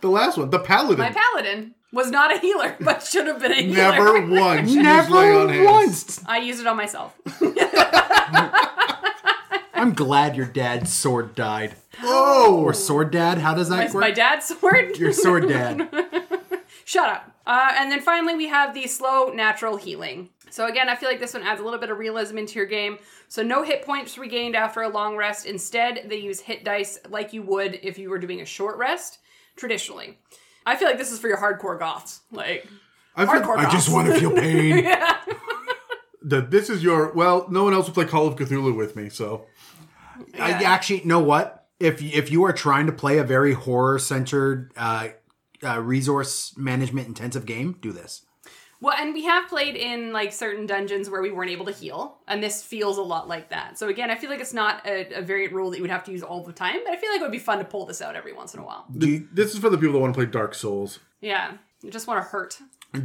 The 0.00 0.08
last 0.08 0.36
one, 0.38 0.50
the 0.50 0.58
paladin. 0.58 0.98
My 0.98 1.10
paladin 1.12 1.74
was 1.92 2.10
not 2.10 2.34
a 2.34 2.38
healer, 2.38 2.76
but 2.80 3.02
should 3.02 3.26
have 3.26 3.40
been 3.40 3.52
a 3.52 3.56
healer. 3.62 3.74
Never 3.76 4.26
once. 4.26 4.70
used 4.72 5.10
lay 5.10 5.32
on 5.32 5.46
Never 5.48 5.52
hands. 5.52 5.66
once. 5.66 6.20
I 6.26 6.38
used 6.38 6.60
it 6.60 6.66
on 6.66 6.76
myself. 6.76 7.14
I 7.40 8.70
I'm 9.74 9.92
glad 9.92 10.36
your 10.36 10.46
dad's 10.46 10.92
sword 10.92 11.34
died. 11.34 11.74
Oh, 12.02 12.62
Or 12.64 12.72
sword 12.72 13.10
dad? 13.10 13.38
How 13.38 13.54
does 13.54 13.68
that 13.68 13.86
Is 13.88 13.94
work? 13.94 14.00
my 14.02 14.10
dad's 14.10 14.46
sword? 14.46 14.96
Your 14.96 15.12
sword 15.12 15.48
dad. 15.48 15.88
Shut 16.84 17.08
up. 17.08 17.30
Uh, 17.46 17.72
and 17.76 17.90
then 17.92 18.00
finally, 18.00 18.34
we 18.34 18.46
have 18.48 18.72
the 18.72 18.86
slow 18.86 19.26
natural 19.32 19.76
healing. 19.76 20.30
So 20.54 20.66
again, 20.66 20.88
I 20.88 20.94
feel 20.94 21.08
like 21.08 21.18
this 21.18 21.34
one 21.34 21.42
adds 21.42 21.60
a 21.60 21.64
little 21.64 21.80
bit 21.80 21.90
of 21.90 21.98
realism 21.98 22.38
into 22.38 22.60
your 22.60 22.66
game. 22.66 22.98
So 23.26 23.42
no 23.42 23.64
hit 23.64 23.84
points 23.84 24.16
regained 24.16 24.54
after 24.54 24.82
a 24.82 24.88
long 24.88 25.16
rest. 25.16 25.46
Instead, 25.46 26.02
they 26.06 26.18
use 26.18 26.38
hit 26.38 26.62
dice 26.62 26.96
like 27.08 27.32
you 27.32 27.42
would 27.42 27.80
if 27.82 27.98
you 27.98 28.08
were 28.08 28.20
doing 28.20 28.40
a 28.40 28.44
short 28.44 28.78
rest 28.78 29.18
traditionally. 29.56 30.16
I 30.64 30.76
feel 30.76 30.86
like 30.86 30.96
this 30.96 31.10
is 31.10 31.18
for 31.18 31.26
your 31.26 31.38
hardcore 31.38 31.76
goths. 31.76 32.20
Like 32.30 32.68
I've 33.16 33.28
hardcore 33.28 33.56
I 33.56 33.68
just 33.68 33.92
want 33.92 34.06
to 34.06 34.20
feel 34.20 34.30
pain. 34.30 34.84
that 36.22 36.52
this 36.52 36.70
is 36.70 36.84
your 36.84 37.12
well. 37.14 37.48
No 37.50 37.64
one 37.64 37.74
else 37.74 37.88
will 37.88 37.94
play 37.94 38.04
Call 38.04 38.28
of 38.28 38.36
Cthulhu 38.36 38.76
with 38.76 38.94
me, 38.94 39.08
so 39.08 39.46
I 40.38 40.52
actually 40.52 41.02
know 41.04 41.18
what 41.18 41.66
if 41.80 42.00
if 42.00 42.30
you 42.30 42.44
are 42.44 42.52
trying 42.52 42.86
to 42.86 42.92
play 42.92 43.18
a 43.18 43.24
very 43.24 43.54
horror 43.54 43.98
centered, 43.98 44.70
uh, 44.76 45.08
uh, 45.64 45.80
resource 45.80 46.56
management 46.56 47.08
intensive 47.08 47.44
game, 47.44 47.76
do 47.82 47.90
this. 47.90 48.24
Well, 48.80 48.94
and 48.98 49.14
we 49.14 49.24
have 49.24 49.48
played 49.48 49.76
in 49.76 50.12
like 50.12 50.32
certain 50.32 50.66
dungeons 50.66 51.08
where 51.08 51.22
we 51.22 51.30
weren't 51.30 51.50
able 51.50 51.64
to 51.66 51.72
heal, 51.72 52.18
and 52.28 52.42
this 52.42 52.62
feels 52.62 52.98
a 52.98 53.02
lot 53.02 53.28
like 53.28 53.48
that. 53.50 53.78
So 53.78 53.88
again, 53.88 54.10
I 54.10 54.16
feel 54.16 54.30
like 54.30 54.40
it's 54.40 54.52
not 54.52 54.86
a, 54.86 55.18
a 55.18 55.22
variant 55.22 55.52
rule 55.54 55.70
that 55.70 55.76
you 55.78 55.82
would 55.82 55.90
have 55.90 56.04
to 56.04 56.12
use 56.12 56.22
all 56.22 56.42
the 56.44 56.52
time, 56.52 56.76
but 56.84 56.92
I 56.92 56.96
feel 56.96 57.10
like 57.10 57.20
it 57.20 57.24
would 57.24 57.32
be 57.32 57.38
fun 57.38 57.58
to 57.58 57.64
pull 57.64 57.86
this 57.86 58.02
out 58.02 58.14
every 58.16 58.32
once 58.32 58.52
in 58.54 58.60
a 58.60 58.64
while. 58.64 58.86
th- 58.98 59.22
this 59.32 59.54
is 59.54 59.60
for 59.60 59.70
the 59.70 59.78
people 59.78 59.94
that 59.94 60.00
want 60.00 60.12
to 60.12 60.18
play 60.18 60.26
Dark 60.26 60.54
Souls. 60.54 60.98
Yeah, 61.20 61.52
you 61.82 61.90
just 61.90 62.06
want 62.06 62.22
to 62.22 62.28
hurt. 62.28 62.58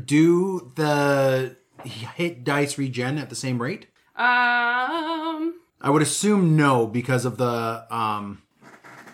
Do 0.05 0.71
the 0.75 1.55
hit 1.83 2.43
dice 2.43 2.77
regen 2.77 3.17
at 3.17 3.29
the 3.29 3.35
same 3.35 3.61
rate? 3.61 3.87
Um, 4.15 5.55
I 5.81 5.89
would 5.89 6.01
assume 6.01 6.57
no 6.57 6.85
because 6.87 7.23
of 7.25 7.37
the 7.37 7.85
um, 7.89 8.41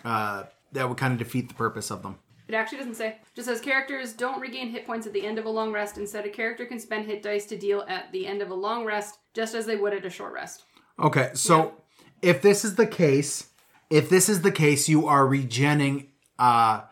uh, 0.04 0.44
that 0.72 0.88
would 0.88 0.98
kind 0.98 1.12
of 1.12 1.18
defeat 1.18 1.48
the 1.48 1.54
purpose 1.54 1.90
of 1.90 2.02
them. 2.02 2.18
It 2.48 2.54
actually 2.54 2.78
doesn't 2.78 2.94
say. 2.94 3.08
It 3.08 3.16
just 3.34 3.48
says 3.48 3.60
characters 3.60 4.12
don't 4.12 4.40
regain 4.40 4.68
hit 4.68 4.86
points 4.86 5.06
at 5.06 5.12
the 5.12 5.26
end 5.26 5.38
of 5.38 5.44
a 5.46 5.50
long 5.50 5.72
rest. 5.72 5.98
Instead, 5.98 6.24
a 6.26 6.30
character 6.30 6.64
can 6.66 6.78
spend 6.78 7.06
hit 7.06 7.22
dice 7.22 7.44
to 7.46 7.56
deal 7.58 7.84
at 7.88 8.12
the 8.12 8.26
end 8.26 8.42
of 8.42 8.50
a 8.50 8.54
long 8.54 8.84
rest, 8.84 9.18
just 9.34 9.54
as 9.54 9.66
they 9.66 9.76
would 9.76 9.92
at 9.94 10.04
a 10.04 10.10
short 10.10 10.32
rest. 10.32 10.64
Okay, 10.98 11.30
so 11.34 11.74
if 12.22 12.40
this 12.42 12.64
is 12.64 12.76
the 12.76 12.86
case, 12.86 13.48
if 13.90 14.08
this 14.08 14.28
is 14.28 14.42
the 14.42 14.52
case, 14.52 14.88
you 14.88 15.06
are 15.06 15.24
regenning 15.26 16.06
uh, 16.38 16.82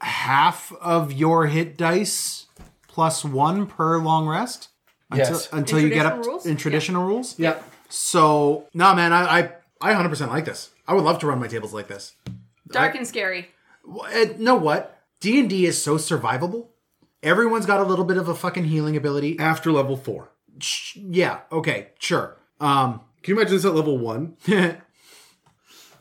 half 0.00 0.72
of 0.80 1.12
your 1.12 1.46
hit 1.46 1.76
dice 1.76 2.46
plus 2.88 3.24
one 3.24 3.66
per 3.66 3.98
long 3.98 4.26
rest. 4.26 4.68
Until, 5.10 5.26
Yes. 5.34 5.48
until 5.52 5.78
In 5.78 5.84
you 5.84 5.90
get 5.90 6.06
up 6.06 6.24
rules? 6.24 6.46
in 6.46 6.56
traditional 6.56 7.04
rules. 7.06 7.38
Yeah. 7.38 7.58
So 7.90 8.68
no, 8.72 8.94
man, 8.94 9.12
I 9.12 9.40
I 9.40 9.50
I 9.80 9.94
100% 9.94 10.28
like 10.28 10.44
this. 10.46 10.70
I 10.88 10.94
would 10.94 11.04
love 11.04 11.18
to 11.20 11.26
run 11.26 11.38
my 11.38 11.48
tables 11.48 11.74
like 11.74 11.86
this. 11.88 12.14
Dark 12.68 12.94
and 12.94 13.06
scary. 13.06 13.50
Well, 13.84 14.08
uh, 14.12 14.34
know 14.38 14.54
what? 14.56 14.98
D 15.20 15.38
and 15.40 15.48
D 15.50 15.66
is 15.66 15.80
so 15.82 15.96
survivable. 15.96 16.68
Everyone's 17.22 17.66
got 17.66 17.80
a 17.80 17.84
little 17.84 18.04
bit 18.04 18.16
of 18.16 18.28
a 18.28 18.34
fucking 18.34 18.64
healing 18.64 18.96
ability. 18.96 19.38
After 19.38 19.70
level 19.72 19.96
four, 19.96 20.30
Sh- 20.60 20.96
Yeah. 20.96 21.40
Okay. 21.50 21.88
Sure. 21.98 22.36
Um. 22.60 23.00
can 23.22 23.34
you 23.34 23.40
imagine 23.40 23.56
this 23.56 23.64
at 23.64 23.74
level 23.74 23.98
one? 23.98 24.36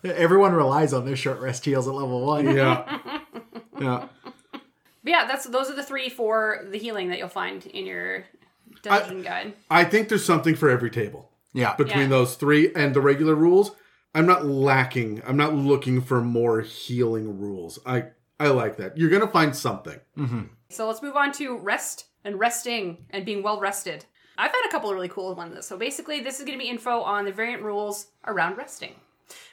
Everyone 0.03 0.53
relies 0.53 0.93
on 0.93 1.05
their 1.05 1.15
short 1.15 1.39
rest 1.39 1.63
heals 1.65 1.88
at 1.88 1.93
level 1.93 2.25
one. 2.25 2.55
Yeah. 2.55 2.99
Yeah. 3.79 4.09
But 4.51 4.61
yeah, 5.05 5.25
that's 5.25 5.45
those 5.47 5.67
are 5.71 5.75
the 5.75 5.82
three 5.82 6.07
for 6.07 6.67
the 6.69 6.77
healing 6.77 7.09
that 7.09 7.17
you'll 7.17 7.29
find 7.29 7.65
in 7.65 7.88
your 7.88 8.25
dungeon 8.84 9.23
guide. 9.23 9.53
I 9.71 9.86
think 9.86 10.07
there's 10.07 10.23
something 10.23 10.53
for 10.53 10.69
every 10.69 10.91
table 10.91 11.32
Yeah. 11.51 11.75
between 11.75 12.01
Yeah. 12.03 12.07
those 12.09 12.36
three 12.36 12.71
and 12.75 12.93
the 12.93 13.01
regular 13.01 13.34
rules. 13.34 13.71
I'm 14.14 14.26
not 14.26 14.45
lacking. 14.45 15.22
I'm 15.26 15.38
not 15.38 15.55
looking 15.55 16.01
for 16.01 16.22
more 16.22 16.62
healing 16.62 17.39
rules. 17.39 17.80
I 17.86 18.05
I 18.39 18.47
like 18.47 18.78
that. 18.78 18.97
You're 18.97 19.09
gonna 19.09 19.28
find 19.28 19.55
something. 19.55 19.99
Mm-hmm. 20.18 20.41
So 20.70 20.88
let's 20.88 21.01
move 21.01 21.16
on 21.16 21.32
to 21.34 21.57
rest 21.57 22.05
and 22.24 22.39
resting 22.39 23.05
and 23.09 23.26
being 23.26 23.43
well 23.43 23.59
rested. 23.59 24.05
I've 24.38 24.51
had 24.51 24.66
a 24.68 24.72
couple 24.72 24.89
of 24.89 24.95
really 24.95 25.09
cool 25.09 25.36
ones. 25.36 25.66
So 25.66 25.78
basically, 25.78 26.22
this 26.22 26.39
is 26.39 26.45
going 26.45 26.57
to 26.57 26.64
be 26.64 26.70
info 26.70 27.01
on 27.01 27.26
the 27.26 27.32
variant 27.32 27.62
rules 27.62 28.07
around 28.26 28.57
resting, 28.57 28.95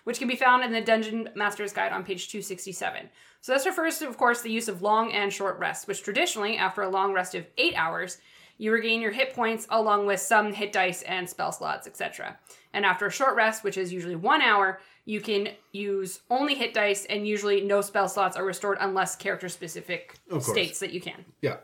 which 0.05 0.19
can 0.19 0.29
be 0.29 0.37
found 0.37 0.65
in 0.65 0.73
the 0.73 0.81
Dungeon 0.81 1.29
Master's 1.35 1.73
Guide 1.73 1.93
on 1.93 2.05
page 2.05 2.29
267. 2.29 3.11
So 3.41 3.53
this 3.53 3.67
refers 3.67 3.99
to, 3.99 4.09
of 4.09 4.17
course, 4.17 4.41
the 4.41 4.51
use 4.51 4.69
of 4.69 4.81
long 4.81 5.13
and 5.13 5.33
short 5.33 5.59
rests, 5.59 5.87
which 5.87 6.03
traditionally, 6.03 6.57
after 6.57 6.83
a 6.83 6.89
long 6.89 7.13
rest 7.13 7.35
of 7.35 7.47
eight 7.59 7.75
hours, 7.77 8.19
you 8.57 8.73
regain 8.73 9.01
your 9.01 9.13
hit 9.13 9.35
points 9.35 9.67
along 9.71 10.07
with 10.07 10.21
some 10.21 10.53
hit 10.53 10.73
dice 10.73 11.03
and 11.03 11.29
spell 11.29 11.53
slots, 11.53 11.87
etc. 11.87 12.39
And 12.73 12.85
after 12.85 13.07
a 13.07 13.11
short 13.11 13.37
rest, 13.37 13.65
which 13.65 13.77
is 13.77 13.93
usually 13.93 14.17
one 14.17 14.43
hour, 14.43 14.81
you 15.05 15.21
can 15.21 15.49
use 15.73 16.21
only 16.31 16.55
hit 16.55 16.75
dice, 16.75 17.07
and 17.07 17.27
usually 17.27 17.63
no 17.63 17.81
spell 17.81 18.09
slots 18.09 18.37
are 18.37 18.45
restored 18.45 18.79
unless 18.81 19.17
character 19.17 19.49
specific 19.49 20.17
states 20.41 20.81
that 20.81 20.93
you 20.93 21.01
can. 21.01 21.25
Yeah. 21.41 21.57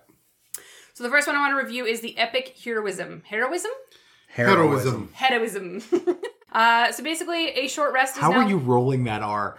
So 0.94 1.04
the 1.04 1.10
first 1.10 1.26
one 1.26 1.36
I 1.36 1.40
want 1.40 1.58
to 1.58 1.62
review 1.62 1.84
is 1.84 2.00
the 2.00 2.16
epic 2.16 2.56
heroism. 2.64 3.22
Heroism? 3.26 3.70
Heroism. 4.28 5.10
Heroism. 5.12 5.82
uh, 6.52 6.92
so 6.92 7.02
basically, 7.02 7.48
a 7.50 7.68
short 7.68 7.92
rest 7.92 8.16
is 8.16 8.22
How 8.22 8.30
now... 8.30 8.38
are 8.38 8.48
you 8.48 8.58
rolling 8.58 9.04
that 9.04 9.22
R? 9.22 9.56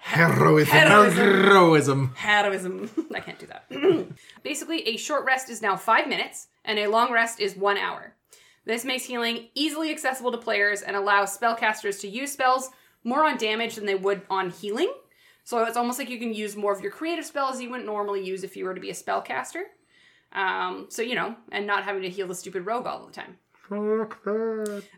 Heroism. 0.00 0.72
Heroism. 0.72 2.14
Heroism. 2.14 2.90
I 3.14 3.20
can't 3.20 3.38
do 3.38 3.46
that. 3.46 4.08
basically, 4.42 4.86
a 4.88 4.96
short 4.96 5.24
rest 5.24 5.50
is 5.50 5.60
now 5.62 5.76
five 5.76 6.08
minutes, 6.08 6.48
and 6.64 6.78
a 6.78 6.86
long 6.86 7.12
rest 7.12 7.40
is 7.40 7.56
one 7.56 7.76
hour. 7.76 8.14
This 8.66 8.84
makes 8.84 9.04
healing 9.04 9.48
easily 9.54 9.90
accessible 9.90 10.32
to 10.32 10.38
players 10.38 10.82
and 10.82 10.96
allows 10.96 11.36
spellcasters 11.36 12.00
to 12.00 12.08
use 12.08 12.32
spells 12.32 12.70
more 13.04 13.24
on 13.24 13.38
damage 13.38 13.76
than 13.76 13.86
they 13.86 13.94
would 13.94 14.22
on 14.28 14.50
healing. 14.50 14.92
So 15.44 15.62
it's 15.62 15.76
almost 15.76 15.98
like 15.98 16.10
you 16.10 16.18
can 16.18 16.34
use 16.34 16.56
more 16.56 16.72
of 16.72 16.80
your 16.82 16.90
creative 16.90 17.24
spells 17.24 17.60
you 17.60 17.70
wouldn't 17.70 17.86
normally 17.86 18.24
use 18.24 18.42
if 18.42 18.56
you 18.56 18.64
were 18.64 18.74
to 18.74 18.80
be 18.80 18.90
a 18.90 18.94
spellcaster. 18.94 19.62
Um, 20.32 20.86
so 20.90 21.00
you 21.02 21.14
know, 21.14 21.36
and 21.52 21.66
not 21.66 21.84
having 21.84 22.02
to 22.02 22.10
heal 22.10 22.26
the 22.26 22.34
stupid 22.34 22.66
rogue 22.66 22.86
all 22.86 23.06
the 23.06 23.12
time. 23.12 23.38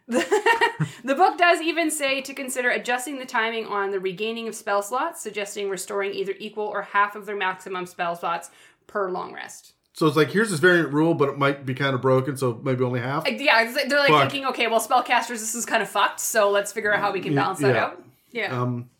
The 1.04 1.14
book 1.14 1.38
does 1.38 1.60
even 1.60 1.90
say 1.90 2.20
to 2.20 2.34
consider 2.34 2.70
adjusting 2.70 3.18
the 3.18 3.26
timing 3.26 3.66
on 3.66 3.90
the 3.90 4.00
regaining 4.00 4.48
of 4.48 4.54
spell 4.54 4.82
slots, 4.82 5.22
suggesting 5.22 5.68
restoring 5.68 6.12
either 6.12 6.34
equal 6.38 6.66
or 6.66 6.82
half 6.82 7.16
of 7.16 7.26
their 7.26 7.36
maximum 7.36 7.86
spell 7.86 8.14
slots 8.14 8.50
per 8.86 9.10
long 9.10 9.32
rest. 9.32 9.74
So 9.98 10.06
it's 10.06 10.14
like 10.14 10.30
here's 10.30 10.48
this 10.50 10.60
variant 10.60 10.92
rule, 10.92 11.12
but 11.12 11.28
it 11.28 11.38
might 11.38 11.66
be 11.66 11.74
kind 11.74 11.92
of 11.92 12.00
broken, 12.00 12.36
so 12.36 12.60
maybe 12.62 12.84
only 12.84 13.00
half. 13.00 13.24
Like, 13.24 13.40
yeah, 13.40 13.64
they're 13.88 13.98
like 13.98 14.08
Fuck. 14.10 14.30
thinking, 14.30 14.46
okay, 14.46 14.68
well, 14.68 14.78
spellcasters, 14.80 15.40
this 15.40 15.56
is 15.56 15.66
kind 15.66 15.82
of 15.82 15.88
fucked, 15.88 16.20
so 16.20 16.52
let's 16.52 16.70
figure 16.70 16.94
out 16.94 17.00
how 17.00 17.10
we 17.10 17.20
can 17.20 17.34
balance 17.34 17.58
that 17.58 17.74
yeah. 17.74 17.84
out. 17.84 18.04
Yeah. 18.30 18.62
Um, 18.62 18.90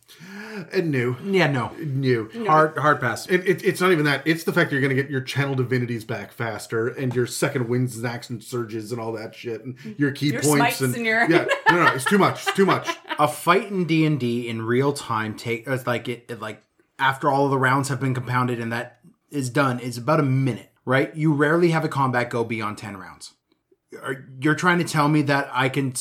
and 0.73 0.91
new, 0.91 1.15
Yeah, 1.23 1.49
no. 1.49 1.71
new. 1.77 2.29
Hard 2.45 2.77
hard 2.77 2.99
pass. 2.99 3.27
It, 3.27 3.47
it, 3.47 3.63
it's 3.63 3.79
not 3.79 3.93
even 3.93 4.03
that. 4.03 4.23
It's 4.27 4.43
the 4.43 4.51
fact 4.51 4.73
you're 4.73 4.81
going 4.81 4.93
to 4.93 5.01
get 5.01 5.09
your 5.09 5.21
channel 5.21 5.55
divinities 5.55 6.03
back 6.03 6.33
faster, 6.33 6.89
and 6.89 7.15
your 7.15 7.27
second 7.27 7.69
winds 7.69 7.95
and 7.95 8.05
action 8.05 8.41
surges 8.41 8.91
and 8.91 8.99
all 8.99 9.13
that 9.13 9.33
shit, 9.33 9.63
and 9.63 9.77
your 9.97 10.11
ki 10.11 10.33
Your 10.33 10.41
points 10.41 10.81
and, 10.81 10.93
and 10.95 11.05
your- 11.05 11.31
yeah, 11.31 11.45
no, 11.69 11.85
no, 11.85 11.93
it's 11.93 12.03
too 12.03 12.17
much. 12.17 12.45
It's 12.45 12.57
too 12.57 12.65
much. 12.65 12.89
a 13.19 13.29
fight 13.29 13.71
in 13.71 13.85
D 13.85 14.05
and 14.05 14.19
D 14.19 14.49
in 14.49 14.63
real 14.63 14.91
time 14.91 15.37
take 15.37 15.65
it's 15.65 15.87
like 15.87 16.09
it, 16.09 16.25
it 16.27 16.41
like 16.41 16.61
after 16.97 17.29
all 17.29 17.45
of 17.45 17.51
the 17.51 17.57
rounds 17.57 17.87
have 17.87 18.01
been 18.01 18.13
compounded 18.13 18.59
and 18.59 18.73
that 18.73 18.99
is 19.31 19.49
done 19.49 19.79
is 19.79 19.97
about 19.97 20.19
a 20.19 20.23
minute, 20.23 20.68
right? 20.85 21.15
You 21.15 21.33
rarely 21.33 21.71
have 21.71 21.85
a 21.85 21.89
combat 21.89 22.29
go 22.29 22.43
beyond 22.43 22.77
ten 22.77 22.97
rounds. 22.97 23.33
You're 24.39 24.55
trying 24.55 24.77
to 24.79 24.83
tell 24.83 25.07
me 25.07 25.23
that 25.23 25.49
I 25.51 25.69
can 25.69 25.93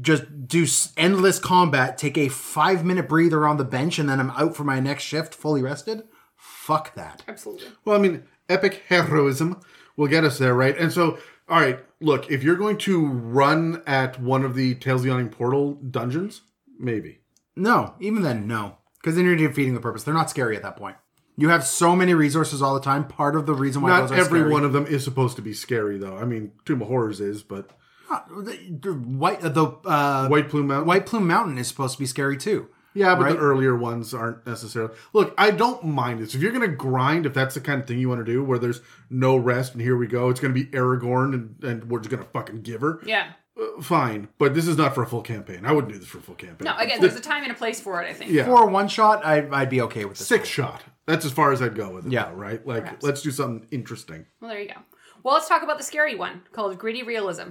just 0.00 0.46
do 0.46 0.66
endless 0.96 1.38
combat, 1.38 1.98
take 1.98 2.18
a 2.18 2.28
five 2.28 2.84
minute 2.84 3.08
breather 3.08 3.46
on 3.46 3.56
the 3.56 3.64
bench, 3.64 3.98
and 3.98 4.08
then 4.08 4.20
I'm 4.20 4.30
out 4.30 4.56
for 4.56 4.64
my 4.64 4.80
next 4.80 5.04
shift 5.04 5.34
fully 5.34 5.62
rested? 5.62 6.04
Fuck 6.36 6.94
that. 6.94 7.22
Absolutely. 7.26 7.68
Well, 7.84 7.96
I 7.96 8.00
mean, 8.00 8.24
epic 8.48 8.82
heroism 8.88 9.60
will 9.96 10.06
get 10.06 10.24
us 10.24 10.38
there, 10.38 10.54
right? 10.54 10.76
And 10.76 10.92
so, 10.92 11.18
all 11.48 11.60
right, 11.60 11.78
look, 12.00 12.30
if 12.30 12.42
you're 12.42 12.56
going 12.56 12.76
to 12.78 13.06
run 13.06 13.82
at 13.86 14.20
one 14.20 14.44
of 14.44 14.54
the 14.54 14.74
Tales 14.74 15.00
of 15.00 15.04
the 15.04 15.08
Yawning 15.10 15.30
Portal 15.30 15.74
dungeons, 15.74 16.42
maybe. 16.78 17.20
No, 17.56 17.94
even 18.00 18.22
then, 18.22 18.46
no. 18.46 18.78
Because 19.00 19.16
then 19.16 19.24
you're 19.24 19.36
defeating 19.36 19.74
the 19.74 19.80
purpose. 19.80 20.02
They're 20.02 20.12
not 20.12 20.30
scary 20.30 20.56
at 20.56 20.62
that 20.62 20.76
point. 20.76 20.96
You 21.36 21.50
have 21.50 21.66
so 21.66 21.94
many 21.94 22.14
resources 22.14 22.62
all 22.62 22.74
the 22.74 22.80
time. 22.80 23.06
Part 23.06 23.36
of 23.36 23.44
the 23.46 23.54
reason 23.54 23.82
why 23.82 23.90
Not 23.90 24.00
those 24.02 24.12
are 24.12 24.14
every 24.20 24.40
scary- 24.40 24.52
one 24.52 24.64
of 24.64 24.72
them 24.72 24.86
is 24.86 25.04
supposed 25.04 25.36
to 25.36 25.42
be 25.42 25.52
scary, 25.52 25.98
though. 25.98 26.16
I 26.16 26.24
mean, 26.24 26.52
Tomb 26.64 26.80
of 26.82 26.88
Horrors 26.88 27.20
is, 27.20 27.42
but 27.42 27.70
The, 28.08 28.58
the 28.80 28.92
white 28.94 29.42
uh, 29.44 29.48
the 29.50 29.66
uh, 29.84 30.28
White 30.28 30.48
Plume 30.48 30.68
Mountain. 30.68 30.86
White 30.88 31.06
Plume 31.06 31.26
Mountain 31.26 31.58
is 31.58 31.68
supposed 31.68 31.94
to 31.94 31.98
be 31.98 32.06
scary 32.06 32.36
too. 32.36 32.68
Yeah, 32.94 33.14
but 33.14 33.24
right? 33.24 33.32
the 33.34 33.38
earlier 33.38 33.76
ones 33.76 34.14
aren't 34.14 34.46
necessarily. 34.46 34.94
Look, 35.12 35.34
I 35.36 35.50
don't 35.50 35.84
mind 35.84 36.20
this. 36.20 36.34
If 36.34 36.40
you're 36.40 36.52
going 36.52 36.70
to 36.70 36.74
grind, 36.74 37.26
if 37.26 37.34
that's 37.34 37.54
the 37.54 37.60
kind 37.60 37.82
of 37.82 37.86
thing 37.86 37.98
you 37.98 38.08
want 38.08 38.24
to 38.24 38.32
do, 38.32 38.42
where 38.42 38.58
there's 38.58 38.80
no 39.10 39.36
rest 39.36 39.74
and 39.74 39.82
here 39.82 39.98
we 39.98 40.06
go, 40.06 40.30
it's 40.30 40.40
going 40.40 40.54
to 40.54 40.58
be 40.58 40.70
Aragorn 40.70 41.34
and, 41.34 41.62
and 41.62 41.90
we're 41.90 41.98
just 41.98 42.08
going 42.10 42.22
to 42.22 42.28
fucking 42.30 42.62
give 42.62 42.80
her. 42.80 43.00
Yeah. 43.04 43.32
Uh, 43.60 43.82
fine, 43.82 44.28
but 44.38 44.54
this 44.54 44.66
is 44.66 44.78
not 44.78 44.94
for 44.94 45.02
a 45.02 45.06
full 45.06 45.20
campaign. 45.20 45.66
I 45.66 45.72
wouldn't 45.72 45.92
do 45.92 45.98
this 45.98 46.08
for 46.08 46.18
a 46.18 46.22
full 46.22 46.34
campaign. 46.36 46.64
No, 46.64 46.76
again, 46.78 47.00
there's 47.02 47.16
a 47.16 47.20
time 47.20 47.42
and 47.42 47.52
a 47.52 47.54
place 47.54 47.80
for 47.80 48.02
it, 48.02 48.08
I 48.08 48.14
think. 48.14 48.30
yeah, 48.30 48.44
For 48.46 48.62
a 48.62 48.66
one 48.66 48.88
shot, 48.88 49.24
I, 49.26 49.46
I'd 49.50 49.68
be 49.68 49.82
okay 49.82 50.06
with 50.06 50.16
this. 50.16 50.26
six 50.26 50.48
shot. 50.48 50.82
That's 51.06 51.24
as 51.24 51.32
far 51.32 51.52
as 51.52 51.62
I'd 51.62 51.74
go 51.76 51.90
with 51.90 52.06
it. 52.06 52.12
Yeah. 52.12 52.26
though, 52.26 52.34
right. 52.34 52.66
Like, 52.66 52.82
Perhaps. 52.82 53.04
let's 53.04 53.22
do 53.22 53.30
something 53.30 53.66
interesting. 53.70 54.26
Well, 54.40 54.50
there 54.50 54.60
you 54.60 54.68
go. 54.68 54.80
Well, 55.22 55.34
let's 55.34 55.48
talk 55.48 55.62
about 55.62 55.78
the 55.78 55.84
scary 55.84 56.14
one 56.14 56.42
called 56.52 56.76
Gritty 56.78 57.02
Realism. 57.02 57.50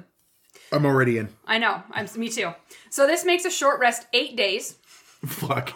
I'm 0.71 0.85
already 0.85 1.17
in. 1.17 1.29
I 1.45 1.57
know. 1.57 1.83
I'm 1.91 2.07
me 2.17 2.29
too. 2.29 2.51
So 2.89 3.07
this 3.07 3.25
makes 3.25 3.45
a 3.45 3.51
short 3.51 3.79
rest 3.79 4.07
eight 4.13 4.35
days. 4.35 4.73
Fuck. 5.25 5.73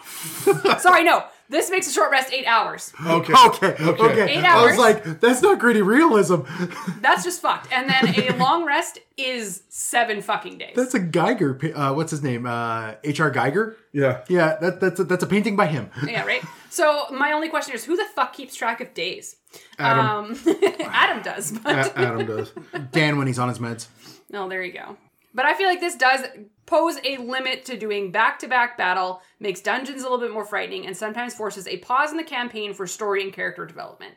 Sorry, 0.78 1.04
no. 1.04 1.24
This 1.50 1.68
makes 1.70 1.88
a 1.88 1.92
short 1.92 2.10
rest 2.12 2.32
eight 2.32 2.46
hours. 2.46 2.92
Okay. 3.04 3.34
Okay, 3.34 3.74
okay. 3.84 4.30
Eight 4.38 4.44
hours. 4.44 4.62
I 4.62 4.66
was 4.70 4.78
like, 4.78 5.20
that's 5.20 5.42
not 5.42 5.58
gritty 5.58 5.82
realism. 5.82 6.42
That's 7.00 7.24
just 7.24 7.42
fucked. 7.42 7.70
And 7.72 7.90
then 7.90 8.14
a 8.32 8.36
long 8.36 8.64
rest 8.64 9.00
is 9.16 9.62
seven 9.68 10.22
fucking 10.22 10.58
days. 10.58 10.74
That's 10.76 10.94
a 10.94 11.00
Giger. 11.00 11.72
Uh, 11.74 11.92
what's 11.94 12.10
his 12.12 12.22
name? 12.22 12.46
Uh, 12.46 12.94
H.R. 13.04 13.30
Giger. 13.32 13.74
Yeah. 13.92 14.22
Yeah, 14.28 14.56
that, 14.60 14.80
that's 14.80 15.00
a, 15.00 15.04
that's 15.04 15.22
a 15.24 15.26
painting 15.26 15.56
by 15.56 15.66
him. 15.66 15.90
yeah, 16.06 16.24
right. 16.24 16.42
So 16.70 17.06
my 17.10 17.32
only 17.32 17.48
question 17.48 17.74
is, 17.74 17.84
who 17.84 17.96
the 17.96 18.06
fuck 18.14 18.32
keeps 18.32 18.54
track 18.54 18.80
of 18.80 18.94
days? 18.94 19.36
Adam. 19.78 20.06
Um, 20.06 20.38
Adam 20.84 21.22
does, 21.22 21.50
but 21.52 21.88
A- 21.88 21.98
Adam 21.98 22.26
does. 22.26 22.52
Dan 22.92 23.18
when 23.18 23.26
he's 23.26 23.38
on 23.40 23.48
his 23.48 23.58
meds. 23.58 23.88
No, 24.30 24.48
there 24.48 24.62
you 24.62 24.72
go. 24.72 24.96
But 25.32 25.44
I 25.46 25.54
feel 25.54 25.68
like 25.68 25.80
this 25.80 25.94
does 25.96 26.26
pose 26.66 26.96
a 27.04 27.16
limit 27.18 27.64
to 27.66 27.76
doing 27.76 28.10
back 28.10 28.38
to 28.40 28.48
back 28.48 28.76
battle, 28.76 29.22
makes 29.38 29.60
dungeons 29.60 30.00
a 30.00 30.04
little 30.04 30.18
bit 30.18 30.32
more 30.32 30.44
frightening, 30.44 30.86
and 30.86 30.96
sometimes 30.96 31.34
forces 31.34 31.66
a 31.66 31.78
pause 31.78 32.10
in 32.10 32.16
the 32.16 32.24
campaign 32.24 32.74
for 32.74 32.86
story 32.86 33.22
and 33.22 33.32
character 33.32 33.64
development. 33.66 34.14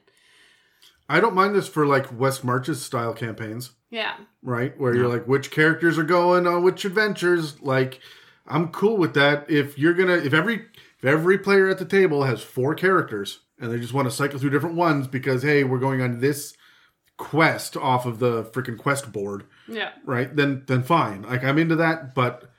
I 1.09 1.19
don't 1.19 1.35
mind 1.35 1.53
this 1.53 1.67
for 1.67 1.85
like 1.85 2.17
West 2.17 2.43
Marches 2.43 2.81
style 2.81 3.13
campaigns, 3.13 3.71
Yeah. 3.89 4.13
right? 4.41 4.77
Where 4.79 4.95
you're 4.95 5.07
like, 5.09 5.27
which 5.27 5.51
characters 5.51 5.97
are 5.97 6.03
going 6.03 6.47
on 6.47 6.63
which 6.63 6.85
adventures. 6.85 7.61
Like, 7.61 7.99
I'm 8.47 8.69
cool 8.69 8.97
with 8.97 9.13
that. 9.13 9.49
If 9.49 9.77
you're 9.77 9.93
gonna, 9.93 10.15
if 10.15 10.33
every 10.33 10.65
if 10.99 11.05
every 11.05 11.37
player 11.37 11.69
at 11.69 11.77
the 11.77 11.85
table 11.85 12.23
has 12.23 12.41
four 12.41 12.73
characters 12.73 13.39
and 13.59 13.71
they 13.71 13.79
just 13.79 13.93
want 13.93 14.07
to 14.09 14.15
cycle 14.15 14.39
through 14.39 14.49
different 14.51 14.75
ones 14.75 15.07
because 15.07 15.43
hey, 15.43 15.63
we're 15.63 15.77
going 15.79 16.01
on 16.01 16.19
this 16.19 16.55
quest 17.17 17.77
off 17.77 18.05
of 18.05 18.19
the 18.19 18.43
freaking 18.45 18.77
quest 18.77 19.11
board, 19.11 19.45
Yeah. 19.67 19.91
right? 20.05 20.33
Then 20.35 20.63
then 20.67 20.83
fine. 20.83 21.21
Like 21.23 21.43
I'm 21.43 21.57
into 21.59 21.75
that, 21.77 22.13
but 22.15 22.49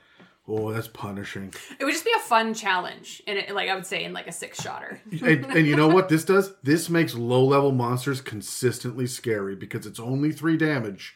oh, 0.47 0.71
that's 0.71 0.87
punishing. 0.87 1.53
It 1.79 1.83
would 1.85 1.91
just 1.91 2.05
be 2.05 2.13
a 2.15 2.19
fun 2.21 2.53
challenge, 2.53 3.21
in 3.27 3.37
it, 3.37 3.53
like 3.53 3.69
I 3.69 3.75
would 3.75 3.85
say, 3.85 4.03
in 4.03 4.13
like 4.13 4.27
a 4.27 4.31
six 4.31 4.61
shotter. 4.61 5.01
and, 5.23 5.45
and 5.45 5.65
you 5.67 5.75
know 5.75 5.87
what 5.87 6.07
this 6.09 6.23
does? 6.23 6.53
This 6.63 6.89
makes 6.89 7.15
low 7.15 7.43
level 7.43 7.71
monsters 7.71 8.21
consistently 8.21 9.07
scary 9.07 9.55
because 9.55 9.85
it's 9.85 9.99
only 9.99 10.31
three 10.31 10.55
damage, 10.57 11.15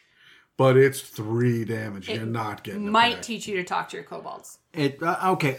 but 0.56 0.76
it's 0.76 1.00
three 1.00 1.64
damage. 1.64 2.08
You're 2.08 2.26
not 2.26 2.62
getting 2.64 2.86
it 2.88 2.90
Might 2.90 3.14
back. 3.14 3.22
teach 3.22 3.46
you 3.48 3.56
to 3.56 3.64
talk 3.64 3.88
to 3.90 3.96
your 3.96 4.04
kobolds. 4.04 4.58
It 4.74 5.02
uh, 5.02 5.32
okay. 5.32 5.58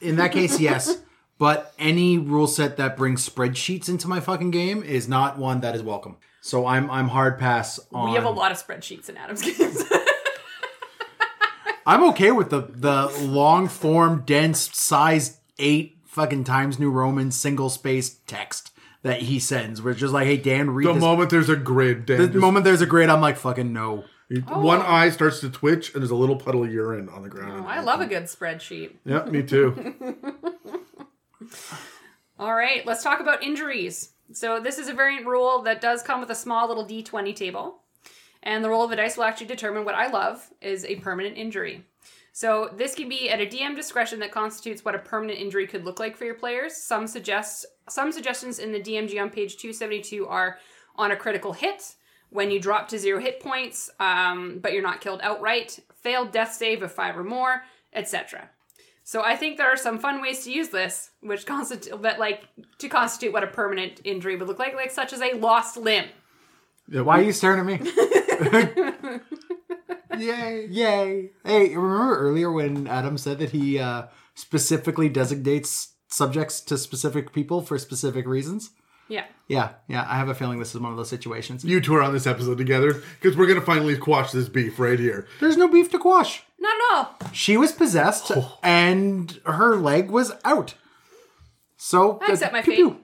In 0.00 0.16
that 0.16 0.32
case, 0.32 0.58
yes. 0.60 0.98
But 1.38 1.72
any 1.78 2.18
rule 2.18 2.46
set 2.46 2.76
that 2.76 2.96
brings 2.96 3.28
spreadsheets 3.28 3.88
into 3.88 4.06
my 4.08 4.20
fucking 4.20 4.50
game 4.52 4.82
is 4.82 5.08
not 5.08 5.38
one 5.38 5.60
that 5.62 5.74
is 5.74 5.82
welcome. 5.82 6.16
So 6.42 6.66
I'm 6.66 6.90
I'm 6.90 7.06
hard 7.08 7.38
pass 7.38 7.78
on. 7.92 8.10
We 8.10 8.16
have 8.16 8.24
a 8.24 8.30
lot 8.30 8.50
of 8.50 8.58
spreadsheets 8.64 9.08
in 9.08 9.16
Adam's 9.16 9.42
games. 9.42 9.84
I'm 11.86 12.02
okay 12.10 12.32
with 12.32 12.50
the 12.50 12.62
the 12.62 13.06
long 13.22 13.68
form, 13.68 14.24
dense, 14.26 14.76
size 14.76 15.38
eight 15.60 15.98
fucking 16.04 16.42
Times 16.42 16.80
New 16.80 16.90
Roman 16.90 17.30
single 17.30 17.70
space 17.70 18.18
text 18.26 18.72
that 19.02 19.22
he 19.22 19.38
sends. 19.38 19.80
Where 19.80 19.92
it's 19.92 20.00
just 20.00 20.12
like, 20.12 20.26
hey 20.26 20.36
Dan, 20.36 20.70
read 20.70 20.88
The 20.88 20.94
this. 20.94 21.00
moment 21.00 21.30
there's 21.30 21.48
a 21.48 21.54
grid, 21.54 22.06
Dan, 22.06 22.18
the 22.18 22.26
just- 22.26 22.38
moment 22.38 22.64
there's 22.64 22.82
a 22.82 22.86
grid, 22.86 23.08
I'm 23.08 23.20
like, 23.20 23.36
fucking 23.36 23.72
no. 23.72 24.04
one 24.48 24.80
oh. 24.80 24.84
eye 24.86 25.10
starts 25.10 25.38
to 25.40 25.50
twitch 25.50 25.94
and 25.94 26.02
there's 26.02 26.10
a 26.10 26.16
little 26.16 26.36
puddle 26.36 26.64
of 26.64 26.72
urine 26.72 27.08
on 27.08 27.22
the 27.22 27.28
ground. 27.28 27.64
Oh, 27.64 27.68
I 27.68 27.80
love 27.82 28.00
a 28.00 28.06
good 28.06 28.24
spreadsheet. 28.24 28.96
Yep, 29.04 29.28
me 29.28 29.44
too. 29.44 29.94
All 32.38 32.52
right, 32.54 32.84
let's 32.84 33.04
talk 33.04 33.20
about 33.20 33.44
injuries. 33.44 34.10
So 34.32 34.60
this 34.60 34.78
is 34.78 34.88
a 34.88 34.94
variant 34.94 35.26
rule 35.26 35.62
that 35.62 35.80
does 35.80 36.02
come 36.02 36.20
with 36.20 36.30
a 36.30 36.34
small 36.34 36.68
little 36.68 36.86
d20 36.86 37.34
table. 37.34 37.78
And 38.42 38.64
the 38.64 38.70
roll 38.70 38.84
of 38.84 38.90
the 38.90 38.96
dice 38.96 39.16
will 39.16 39.24
actually 39.24 39.46
determine 39.46 39.84
what 39.84 39.94
I 39.94 40.08
love 40.08 40.50
is 40.60 40.84
a 40.84 40.96
permanent 40.96 41.36
injury. 41.36 41.84
So 42.32 42.70
this 42.74 42.94
can 42.94 43.08
be 43.08 43.30
at 43.30 43.40
a 43.40 43.46
DM 43.46 43.76
discretion 43.76 44.18
that 44.20 44.32
constitutes 44.32 44.84
what 44.84 44.94
a 44.94 44.98
permanent 44.98 45.38
injury 45.38 45.66
could 45.66 45.84
look 45.84 46.00
like 46.00 46.16
for 46.16 46.24
your 46.24 46.34
players. 46.34 46.76
Some 46.76 47.06
suggest 47.06 47.66
some 47.88 48.10
suggestions 48.10 48.58
in 48.58 48.72
the 48.72 48.80
DMG 48.80 49.20
on 49.20 49.30
page 49.30 49.58
272 49.58 50.26
are 50.26 50.58
on 50.96 51.10
a 51.10 51.16
critical 51.16 51.52
hit, 51.52 51.94
when 52.32 52.50
you 52.50 52.58
drop 52.58 52.88
to 52.88 52.98
zero 52.98 53.20
hit 53.20 53.40
points, 53.40 53.90
um, 54.00 54.58
but 54.60 54.72
you're 54.72 54.82
not 54.82 55.00
killed 55.00 55.20
outright, 55.22 55.80
failed 55.94 56.32
death 56.32 56.52
save 56.52 56.82
of 56.82 56.90
five 56.90 57.16
or 57.16 57.24
more, 57.24 57.62
etc. 57.92 58.48
So 59.04 59.22
I 59.22 59.36
think 59.36 59.56
there 59.56 59.72
are 59.72 59.76
some 59.76 59.98
fun 59.98 60.22
ways 60.22 60.44
to 60.44 60.52
use 60.52 60.68
this, 60.68 61.10
which 61.20 61.46
constitute 61.54 62.02
that 62.02 62.18
like 62.18 62.48
to 62.78 62.88
constitute 62.88 63.32
what 63.32 63.44
a 63.44 63.48
permanent 63.48 64.00
injury 64.04 64.36
would 64.36 64.48
look 64.48 64.58
like, 64.58 64.74
like 64.74 64.90
such 64.90 65.12
as 65.12 65.20
a 65.20 65.32
lost 65.34 65.76
limb. 65.76 66.06
Yeah, 66.88 67.02
Why 67.02 67.20
are 67.20 67.22
you 67.22 67.32
staring 67.32 67.60
at 67.60 67.66
me? 67.66 69.20
Yay! 70.18 70.66
Yay! 70.68 71.30
Hey, 71.44 71.74
remember 71.74 72.18
earlier 72.18 72.50
when 72.52 72.86
Adam 72.86 73.16
said 73.16 73.38
that 73.38 73.50
he 73.50 73.78
uh, 73.78 74.04
specifically 74.34 75.08
designates 75.08 75.94
subjects 76.08 76.60
to 76.60 76.76
specific 76.76 77.32
people 77.32 77.62
for 77.62 77.78
specific 77.78 78.26
reasons? 78.26 78.70
Yeah. 79.08 79.24
Yeah, 79.48 79.70
yeah. 79.88 80.06
I 80.08 80.16
have 80.16 80.28
a 80.28 80.34
feeling 80.34 80.58
this 80.58 80.74
is 80.74 80.80
one 80.80 80.90
of 80.90 80.96
those 80.96 81.08
situations. 81.08 81.64
You 81.64 81.80
two 81.80 81.94
are 81.94 82.02
on 82.02 82.12
this 82.12 82.26
episode 82.26 82.58
together 82.58 83.02
because 83.20 83.36
we're 83.36 83.46
gonna 83.46 83.60
finally 83.60 83.96
quash 83.96 84.32
this 84.32 84.48
beef 84.48 84.78
right 84.78 84.98
here. 84.98 85.26
There's 85.40 85.56
no 85.56 85.68
beef 85.68 85.90
to 85.92 85.98
quash. 85.98 86.42
Not 86.62 86.74
at 86.76 86.96
all. 86.96 87.28
She 87.32 87.56
was 87.56 87.72
possessed, 87.72 88.30
and 88.62 89.40
her 89.44 89.74
leg 89.76 90.10
was 90.10 90.32
out. 90.44 90.74
So 91.76 92.20
I 92.22 92.32
accept 92.32 92.52
my 92.52 92.62
pew, 92.62 92.70
fate. 92.72 92.76
pew. 92.76 92.98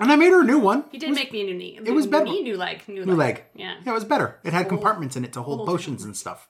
And 0.00 0.10
I 0.12 0.16
made 0.16 0.30
her 0.32 0.40
a 0.42 0.44
new 0.44 0.58
one. 0.58 0.84
He 0.90 0.98
did 0.98 1.14
make 1.14 1.32
me 1.32 1.42
a 1.42 1.44
new 1.44 1.54
knee. 1.54 1.78
it 1.82 1.92
was 1.92 2.06
better. 2.06 2.24
knee, 2.24 2.42
new 2.42 2.56
leg, 2.56 2.82
new, 2.88 3.04
New 3.06 3.14
leg. 3.14 3.44
Yeah. 3.54 3.76
Yeah, 3.84 3.92
it 3.92 3.94
was 3.94 4.04
better. 4.04 4.38
It 4.44 4.52
had 4.52 4.68
compartments 4.68 5.16
in 5.16 5.24
it 5.24 5.32
to 5.34 5.42
hold 5.42 5.66
potions 5.66 6.04
and 6.04 6.16
stuff. 6.16 6.48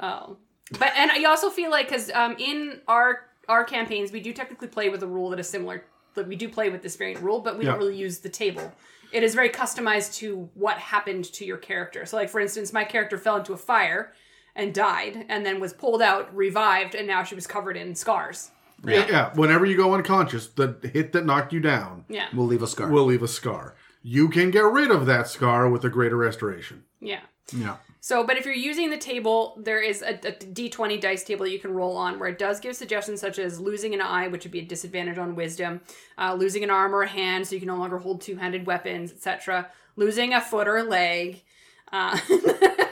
Oh, 0.00 0.36
but 0.72 0.92
and 0.96 1.10
I 1.12 1.22
also 1.24 1.48
feel 1.50 1.70
like 1.70 1.88
because 1.88 2.10
um, 2.10 2.34
in 2.38 2.80
our 2.88 3.20
our 3.48 3.62
campaigns 3.64 4.10
we 4.10 4.20
do 4.20 4.32
technically 4.32 4.66
play 4.68 4.88
with 4.88 5.02
a 5.02 5.06
rule 5.06 5.30
that 5.30 5.38
is 5.40 5.48
similar. 5.48 5.84
That 6.16 6.26
we 6.26 6.34
do 6.34 6.48
play 6.48 6.70
with 6.70 6.82
this 6.82 6.96
variant 6.96 7.22
rule, 7.22 7.40
but 7.40 7.56
we 7.58 7.64
Yeah. 7.64 7.70
don't 7.72 7.78
really 7.78 7.96
use 7.96 8.18
the 8.18 8.28
table. 8.30 8.72
It 9.12 9.22
is 9.22 9.34
very 9.34 9.50
customized 9.50 10.16
to 10.16 10.48
what 10.54 10.78
happened 10.78 11.26
to 11.34 11.44
your 11.44 11.58
character. 11.58 12.04
So, 12.06 12.16
like 12.16 12.28
for 12.30 12.40
instance, 12.40 12.72
my 12.72 12.84
character 12.84 13.16
fell 13.18 13.36
into 13.36 13.52
a 13.52 13.56
fire 13.56 14.12
and 14.56 14.74
died, 14.74 15.24
and 15.28 15.46
then 15.46 15.60
was 15.60 15.72
pulled 15.72 16.02
out, 16.02 16.34
revived, 16.34 16.94
and 16.96 17.06
now 17.06 17.22
she 17.22 17.34
was 17.36 17.46
covered 17.46 17.76
in 17.76 17.94
scars. 17.94 18.50
Yeah. 18.84 19.06
yeah. 19.08 19.30
Whenever 19.34 19.64
you 19.66 19.76
go 19.76 19.94
unconscious, 19.94 20.48
the 20.48 20.76
hit 20.92 21.12
that 21.12 21.24
knocked 21.24 21.52
you 21.52 21.60
down 21.60 22.04
Yeah, 22.08 22.26
We'll 22.34 22.46
leave 22.46 22.62
a 22.62 22.66
scar. 22.66 22.88
will 22.90 23.04
leave 23.06 23.22
a 23.22 23.28
scar. 23.28 23.74
You 24.02 24.28
can 24.28 24.50
get 24.50 24.64
rid 24.64 24.90
of 24.90 25.06
that 25.06 25.28
scar 25.28 25.68
with 25.68 25.84
a 25.84 25.88
greater 25.88 26.16
restoration. 26.16 26.84
yeah. 27.00 27.20
yeah. 27.52 27.76
So, 28.00 28.22
but 28.24 28.36
if 28.36 28.44
you're 28.44 28.54
using 28.54 28.90
the 28.90 28.98
table, 28.98 29.58
there 29.60 29.80
is 29.82 30.00
a, 30.00 30.10
a 30.14 30.32
d20 30.32 31.00
dice 31.00 31.24
table 31.24 31.44
that 31.44 31.50
you 31.50 31.58
can 31.58 31.72
roll 31.74 31.96
on 31.96 32.20
where 32.20 32.28
it 32.28 32.38
does 32.38 32.60
give 32.60 32.76
suggestions 32.76 33.20
such 33.20 33.40
as 33.40 33.58
losing 33.58 33.94
an 33.94 34.00
eye, 34.00 34.28
which 34.28 34.44
would 34.44 34.52
be 34.52 34.60
a 34.60 34.64
disadvantage 34.64 35.18
on 35.18 35.34
wisdom, 35.34 35.80
uh, 36.16 36.32
losing 36.34 36.62
an 36.62 36.70
arm 36.70 36.94
or 36.94 37.02
a 37.02 37.08
hand, 37.08 37.48
so 37.48 37.54
you 37.56 37.60
can 37.60 37.66
no 37.66 37.76
longer 37.76 37.98
hold 37.98 38.20
two 38.20 38.36
handed 38.36 38.64
weapons, 38.64 39.10
etc., 39.10 39.68
losing 39.96 40.32
a 40.32 40.40
foot 40.40 40.68
or 40.68 40.76
a 40.76 40.84
leg, 40.84 41.42
uh, 41.90 42.16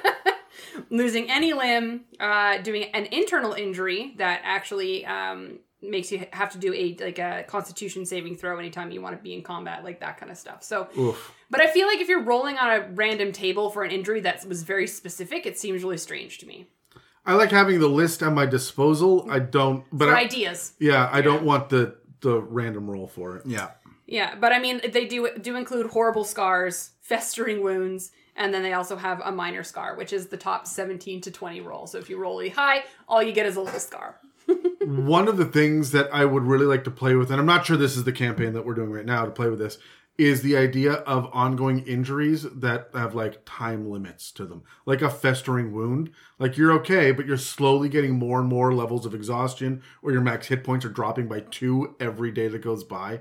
losing 0.91 1.31
any 1.31 1.53
limb, 1.53 2.03
uh, 2.20 2.59
doing 2.59 2.85
an 2.95 3.07
internal 3.07 3.53
injury 3.53 4.14
that 4.18 4.41
actually 4.45 5.05
um, 5.07 5.59
makes 5.83 6.11
you 6.11 6.27
have 6.33 6.51
to 6.53 6.59
do 6.59 6.72
a 6.72 6.97
like 7.03 7.18
a 7.18 7.45
constitution 7.47 8.07
saving 8.07 8.37
throw 8.37 8.59
anytime 8.59 8.91
you 8.91 9.01
want 9.01 9.16
to 9.16 9.22
be 9.22 9.35
in 9.35 9.43
combat 9.43 9.85
like 9.85 10.01
that 10.01 10.16
kind 10.18 10.33
of 10.33 10.39
stuff 10.39 10.62
so 10.62 10.89
Oof. 10.99 11.33
but 11.51 11.61
I 11.61 11.66
feel 11.66 11.87
like 11.87 11.99
if 12.01 12.09
you're 12.09 12.22
rolling 12.22 12.57
on 12.57 12.70
a 12.70 12.89
random 12.95 13.33
table 13.33 13.70
for 13.70 13.85
an 13.85 13.91
injury 13.91 14.20
that 14.20 14.47
was 14.47 14.62
very 14.62 14.87
specific, 14.87 15.47
it 15.47 15.59
seems 15.59 15.83
really 15.83 15.99
strange 15.99 16.39
to 16.39 16.47
me. 16.47 16.68
I 17.27 17.35
like 17.35 17.51
having 17.51 17.81
the 17.81 17.89
list 17.89 18.22
at 18.22 18.33
my 18.33 18.45
disposal. 18.47 19.27
I 19.31 19.39
don't, 19.39 19.85
but 19.93 20.09
For 20.09 20.14
I, 20.14 20.25
ideas. 20.25 20.75
yeah, 20.79 21.09
I 21.11 21.22
don't 21.22 21.43
want 21.45 21.70
the 21.70 21.97
the 22.20 22.41
random 22.41 22.91
roll 22.91 23.07
for 23.07 23.37
it. 23.37 23.47
Yeah. 23.47 23.70
Yeah, 24.07 24.35
but 24.35 24.53
I 24.53 24.59
mean, 24.59 24.83
they 24.93 25.07
do 25.07 25.31
do 25.41 25.57
include 25.57 25.87
horrible 25.91 26.25
scars, 26.25 26.91
festering 27.01 27.62
wounds, 27.62 28.11
and 28.37 28.53
then 28.53 28.62
they 28.62 28.72
also 28.72 28.97
have 28.97 29.20
a 29.24 29.32
minor 29.32 29.62
scar, 29.62 29.97
which 29.97 30.12
is 30.12 30.26
the 30.26 30.37
top 30.37 30.66
17 30.66 31.20
to 31.22 31.30
20 31.30 31.61
roll. 31.61 31.87
So 31.87 31.99
if 31.99 32.11
you 32.11 32.18
roll 32.18 32.39
really 32.39 32.51
high, 32.51 32.85
all 33.09 33.22
you 33.22 33.32
get 33.32 33.47
is 33.47 33.57
a 33.57 33.61
little 33.61 33.80
scar. 33.80 34.20
One 34.82 35.28
of 35.28 35.37
the 35.37 35.47
things 35.47 35.93
that 35.93 36.09
I 36.12 36.24
would 36.24 36.43
really 36.43 36.66
like 36.66 36.85
to 36.85 36.91
play 36.91 37.14
with, 37.14 37.30
and 37.30 37.41
I'm 37.41 37.47
not 37.47 37.64
sure 37.64 37.76
this 37.76 37.97
is 37.97 38.05
the 38.05 38.12
campaign 38.12 38.53
that 38.53 38.66
we're 38.66 38.74
doing 38.74 38.91
right 38.91 39.07
now 39.07 39.24
to 39.24 39.30
play 39.30 39.49
with 39.49 39.59
this, 39.59 39.78
is 40.16 40.43
the 40.43 40.57
idea 40.57 40.93
of 40.93 41.28
ongoing 41.32 41.80
injuries 41.87 42.45
that 42.45 42.89
have 42.95 43.14
like 43.14 43.45
time 43.45 43.91
limits 43.91 44.30
to 44.32 44.45
them. 44.45 44.62
Like 44.87 45.03
a 45.03 45.11
festering 45.11 45.72
wound. 45.72 46.11
Like 46.39 46.57
you're 46.57 46.72
okay, 46.72 47.11
but 47.11 47.26
you're 47.26 47.37
slowly 47.37 47.89
getting 47.89 48.14
more 48.14 48.39
and 48.41 48.49
more 48.49 48.72
levels 48.74 49.07
of 49.07 49.14
exhaustion, 49.14 49.82
or 50.03 50.12
your 50.12 50.20
max 50.20 50.49
hit 50.49 50.62
points 50.62 50.85
are 50.85 50.91
dropping 50.91 51.26
by 51.26 51.41
two 51.41 51.97
every 51.99 52.30
day 52.30 52.49
that 52.49 52.62
goes 52.62 52.85
by. 52.85 53.20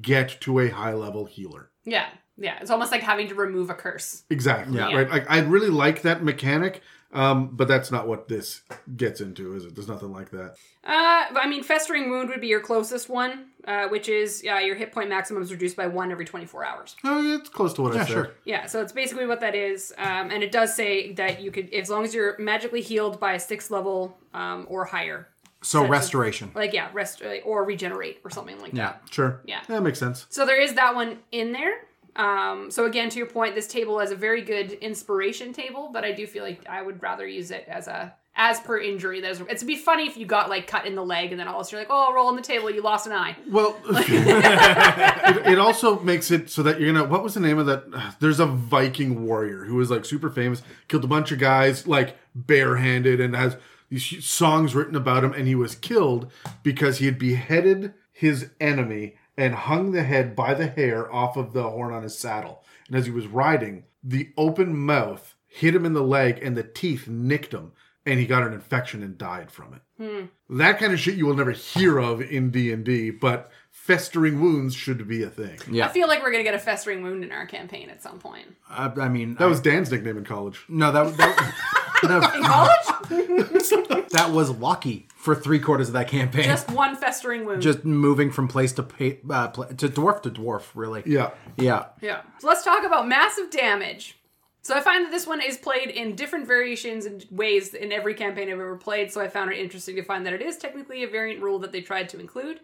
Get 0.00 0.40
to 0.42 0.58
a 0.58 0.68
high 0.68 0.94
level 0.94 1.26
healer. 1.26 1.70
Yeah, 1.84 2.08
yeah. 2.36 2.58
It's 2.60 2.70
almost 2.70 2.92
like 2.92 3.02
having 3.02 3.28
to 3.28 3.34
remove 3.34 3.70
a 3.70 3.74
curse. 3.74 4.22
Exactly. 4.30 4.76
Yeah. 4.76 4.94
Right. 4.94 5.10
Like 5.10 5.30
I 5.30 5.40
really 5.40 5.70
like 5.70 6.02
that 6.02 6.22
mechanic. 6.22 6.82
Um, 7.12 7.50
but 7.52 7.68
that's 7.68 7.92
not 7.92 8.08
what 8.08 8.26
this 8.26 8.62
gets 8.96 9.20
into, 9.20 9.54
is 9.54 9.64
it? 9.64 9.76
There's 9.76 9.86
nothing 9.86 10.10
like 10.12 10.30
that. 10.30 10.56
Uh, 10.84 11.26
I 11.38 11.46
mean, 11.48 11.62
Festering 11.62 12.10
Wound 12.10 12.28
would 12.28 12.40
be 12.40 12.48
your 12.48 12.58
closest 12.58 13.08
one, 13.08 13.50
uh, 13.68 13.86
which 13.86 14.08
is 14.08 14.42
uh, 14.50 14.56
your 14.56 14.74
hit 14.74 14.90
point 14.90 15.10
maximum 15.10 15.40
is 15.40 15.52
reduced 15.52 15.76
by 15.76 15.86
one 15.86 16.10
every 16.10 16.24
24 16.24 16.64
hours. 16.64 16.96
Oh, 17.04 17.22
yeah, 17.22 17.36
it's 17.36 17.48
close 17.48 17.72
to 17.74 17.82
what 17.82 17.92
I 17.92 17.98
Yeah, 17.98 18.04
said. 18.04 18.12
sure. 18.12 18.30
Yeah, 18.44 18.66
so 18.66 18.82
it's 18.82 18.90
basically 18.90 19.26
what 19.26 19.38
that 19.42 19.54
is. 19.54 19.94
Um, 19.96 20.32
and 20.32 20.42
it 20.42 20.50
does 20.50 20.74
say 20.74 21.12
that 21.12 21.40
you 21.40 21.52
could, 21.52 21.72
as 21.72 21.88
long 21.88 22.02
as 22.02 22.12
you're 22.16 22.36
magically 22.40 22.80
healed 22.80 23.20
by 23.20 23.34
a 23.34 23.38
sixth 23.40 23.70
level 23.70 24.18
um, 24.34 24.66
or 24.68 24.84
higher. 24.84 25.28
So 25.62 25.78
Such 25.78 25.84
as- 25.84 25.90
restoration. 25.90 26.50
Like, 26.52 26.72
yeah, 26.72 26.90
rest 26.92 27.22
uh, 27.22 27.36
or 27.44 27.62
regenerate 27.62 28.22
or 28.24 28.30
something 28.30 28.58
like 28.60 28.72
Yeah. 28.72 28.86
that. 28.86 29.02
Yeah, 29.04 29.10
sure. 29.12 29.40
Yeah. 29.44 29.60
That 29.68 29.84
makes 29.84 30.00
sense. 30.00 30.26
So 30.30 30.44
there 30.44 30.60
is 30.60 30.74
that 30.74 30.96
one 30.96 31.18
in 31.30 31.52
there. 31.52 31.74
Um, 32.16 32.70
so 32.70 32.86
again, 32.86 33.10
to 33.10 33.18
your 33.18 33.26
point, 33.26 33.54
this 33.54 33.66
table 33.66 34.00
is 34.00 34.10
a 34.10 34.16
very 34.16 34.42
good 34.42 34.72
inspiration 34.72 35.52
table, 35.52 35.90
but 35.92 36.04
I 36.04 36.12
do 36.12 36.26
feel 36.26 36.44
like 36.44 36.66
I 36.68 36.82
would 36.82 37.02
rather 37.02 37.26
use 37.26 37.50
it 37.50 37.64
as 37.68 37.88
a 37.88 38.14
as 38.36 38.58
per 38.60 38.78
injury. 38.78 39.20
There's 39.20 39.40
it'd 39.40 39.66
be 39.66 39.76
funny 39.76 40.06
if 40.06 40.16
you 40.16 40.26
got 40.26 40.48
like 40.48 40.66
cut 40.66 40.86
in 40.86 40.94
the 40.94 41.04
leg 41.04 41.30
and 41.30 41.40
then 41.40 41.48
all 41.48 41.60
of 41.60 41.60
a 41.60 41.64
sudden 41.64 41.86
you're 41.88 41.88
like, 41.88 42.08
oh, 42.08 42.12
roll 42.12 42.28
on 42.28 42.36
the 42.36 42.42
table, 42.42 42.70
you 42.70 42.82
lost 42.82 43.06
an 43.06 43.12
eye. 43.12 43.36
Well, 43.50 43.76
it, 43.88 45.46
it 45.52 45.58
also 45.58 46.00
makes 46.00 46.30
it 46.30 46.50
so 46.50 46.62
that 46.64 46.80
you're 46.80 46.92
gonna. 46.92 47.08
What 47.08 47.22
was 47.22 47.34
the 47.34 47.40
name 47.40 47.58
of 47.58 47.66
that? 47.66 48.16
There's 48.20 48.40
a 48.40 48.46
Viking 48.46 49.26
warrior 49.26 49.64
who 49.64 49.76
was 49.76 49.90
like 49.90 50.04
super 50.04 50.30
famous, 50.30 50.62
killed 50.88 51.04
a 51.04 51.08
bunch 51.08 51.32
of 51.32 51.38
guys 51.38 51.86
like 51.86 52.16
barehanded, 52.34 53.20
and 53.20 53.34
has 53.34 53.56
these 53.88 54.24
songs 54.24 54.74
written 54.74 54.96
about 54.96 55.24
him. 55.24 55.32
And 55.32 55.46
he 55.46 55.54
was 55.54 55.74
killed 55.74 56.30
because 56.62 56.98
he 56.98 57.06
had 57.06 57.18
beheaded 57.18 57.94
his 58.12 58.50
enemy 58.60 59.16
and 59.36 59.54
hung 59.54 59.92
the 59.92 60.04
head 60.04 60.36
by 60.36 60.54
the 60.54 60.68
hair 60.68 61.12
off 61.12 61.36
of 61.36 61.52
the 61.52 61.62
horn 61.62 61.92
on 61.92 62.02
his 62.02 62.18
saddle. 62.18 62.62
And 62.86 62.96
as 62.96 63.06
he 63.06 63.12
was 63.12 63.26
riding, 63.26 63.84
the 64.02 64.30
open 64.36 64.76
mouth 64.76 65.34
hit 65.46 65.74
him 65.74 65.86
in 65.86 65.92
the 65.92 66.02
leg, 66.02 66.40
and 66.42 66.56
the 66.56 66.62
teeth 66.62 67.08
nicked 67.08 67.54
him, 67.54 67.72
and 68.06 68.20
he 68.20 68.26
got 68.26 68.42
an 68.42 68.52
infection 68.52 69.02
and 69.02 69.16
died 69.16 69.50
from 69.50 69.74
it 69.74 69.82
hmm. 70.02 70.56
that 70.58 70.78
kind 70.78 70.92
of 70.92 71.00
shit 71.00 71.14
you 71.14 71.26
will 71.26 71.34
never 71.34 71.52
hear 71.52 71.98
of 71.98 72.20
in 72.20 72.50
d&d 72.50 73.10
but 73.10 73.50
festering 73.70 74.40
wounds 74.40 74.74
should 74.74 75.06
be 75.06 75.22
a 75.22 75.30
thing 75.30 75.58
Yeah. 75.70 75.86
I 75.86 75.88
feel 75.88 76.08
like 76.08 76.22
we're 76.22 76.30
gonna 76.30 76.44
get 76.44 76.54
a 76.54 76.58
festering 76.58 77.02
wound 77.02 77.24
in 77.24 77.32
our 77.32 77.46
campaign 77.46 77.90
at 77.90 78.02
some 78.02 78.18
point. 78.18 78.46
I, 78.68 78.86
I 78.86 79.08
mean, 79.08 79.34
that 79.34 79.46
was 79.46 79.60
dan's 79.60 79.90
nickname 79.90 80.18
in 80.18 80.24
college 80.24 80.64
no, 80.68 80.92
that 80.92 81.16
that, 81.16 81.36
that, 81.36 81.80
In 81.83 81.83
college, 82.02 83.08
that 84.10 84.30
was 84.32 84.50
Lucky 84.50 85.06
for 85.16 85.34
three 85.34 85.58
quarters 85.58 85.88
of 85.88 85.94
that 85.94 86.08
campaign. 86.08 86.44
just 86.44 86.70
one 86.70 86.96
festering 86.96 87.44
wound. 87.46 87.62
Just 87.62 87.84
moving 87.84 88.30
from 88.30 88.48
place 88.48 88.72
to 88.72 88.82
pa- 88.82 89.34
uh, 89.34 89.48
pla 89.48 89.66
to 89.66 89.88
dwarf 89.88 90.22
to 90.22 90.30
dwarf, 90.30 90.64
really. 90.74 91.02
yeah 91.06 91.30
Yeah. 91.56 91.86
Yeah. 92.00 92.22
So 92.38 92.48
let's 92.48 92.64
talk 92.64 92.84
about 92.84 93.08
massive 93.08 93.50
damage. 93.50 94.18
So 94.62 94.74
I 94.74 94.80
find 94.80 95.04
that 95.04 95.10
this 95.10 95.26
one 95.26 95.42
is 95.42 95.58
played 95.58 95.90
in 95.90 96.14
different 96.16 96.46
variations 96.46 97.04
and 97.04 97.24
ways 97.30 97.74
in 97.74 97.92
every 97.92 98.14
campaign 98.14 98.48
I've 98.48 98.54
ever 98.54 98.76
played. 98.76 99.12
So 99.12 99.20
I 99.20 99.28
found 99.28 99.52
it 99.52 99.58
interesting 99.58 99.94
to 99.96 100.02
find 100.02 100.24
that 100.24 100.32
it 100.32 100.40
is 100.40 100.56
technically 100.56 101.02
a 101.02 101.06
variant 101.06 101.42
rule 101.42 101.58
that 101.58 101.70
they 101.72 101.82
tried 101.82 102.08
to 102.10 102.18
include. 102.18 102.60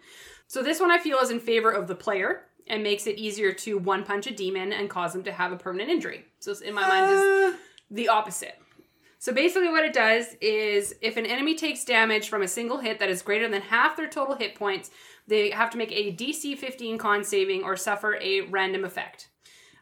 So 0.46 0.62
this 0.62 0.80
one 0.80 0.90
I 0.90 0.98
feel 0.98 1.18
is 1.18 1.30
in 1.30 1.40
favor 1.40 1.70
of 1.70 1.88
the 1.88 1.94
player 1.94 2.44
and 2.66 2.82
makes 2.82 3.06
it 3.06 3.16
easier 3.16 3.52
to 3.52 3.76
one 3.76 4.04
punch 4.04 4.26
a 4.26 4.30
demon 4.34 4.72
and 4.72 4.88
cause 4.88 5.12
them 5.12 5.24
to 5.24 5.32
have 5.32 5.52
a 5.52 5.56
permanent 5.56 5.90
injury. 5.90 6.24
So 6.38 6.54
in 6.64 6.72
my 6.72 6.88
mind 6.88 7.12
is 7.12 7.54
the 7.90 8.08
opposite. 8.08 8.58
So 9.20 9.34
basically, 9.34 9.68
what 9.68 9.84
it 9.84 9.92
does 9.92 10.34
is 10.40 10.94
if 11.02 11.18
an 11.18 11.26
enemy 11.26 11.54
takes 11.54 11.84
damage 11.84 12.30
from 12.30 12.40
a 12.40 12.48
single 12.48 12.78
hit 12.78 12.98
that 13.00 13.10
is 13.10 13.20
greater 13.20 13.50
than 13.50 13.60
half 13.60 13.94
their 13.94 14.08
total 14.08 14.34
hit 14.34 14.54
points, 14.54 14.90
they 15.26 15.50
have 15.50 15.68
to 15.70 15.76
make 15.76 15.92
a 15.92 16.16
DC 16.16 16.56
15 16.56 16.96
con 16.96 17.22
saving 17.22 17.62
or 17.62 17.76
suffer 17.76 18.16
a 18.22 18.40
random 18.40 18.82
effect. 18.82 19.28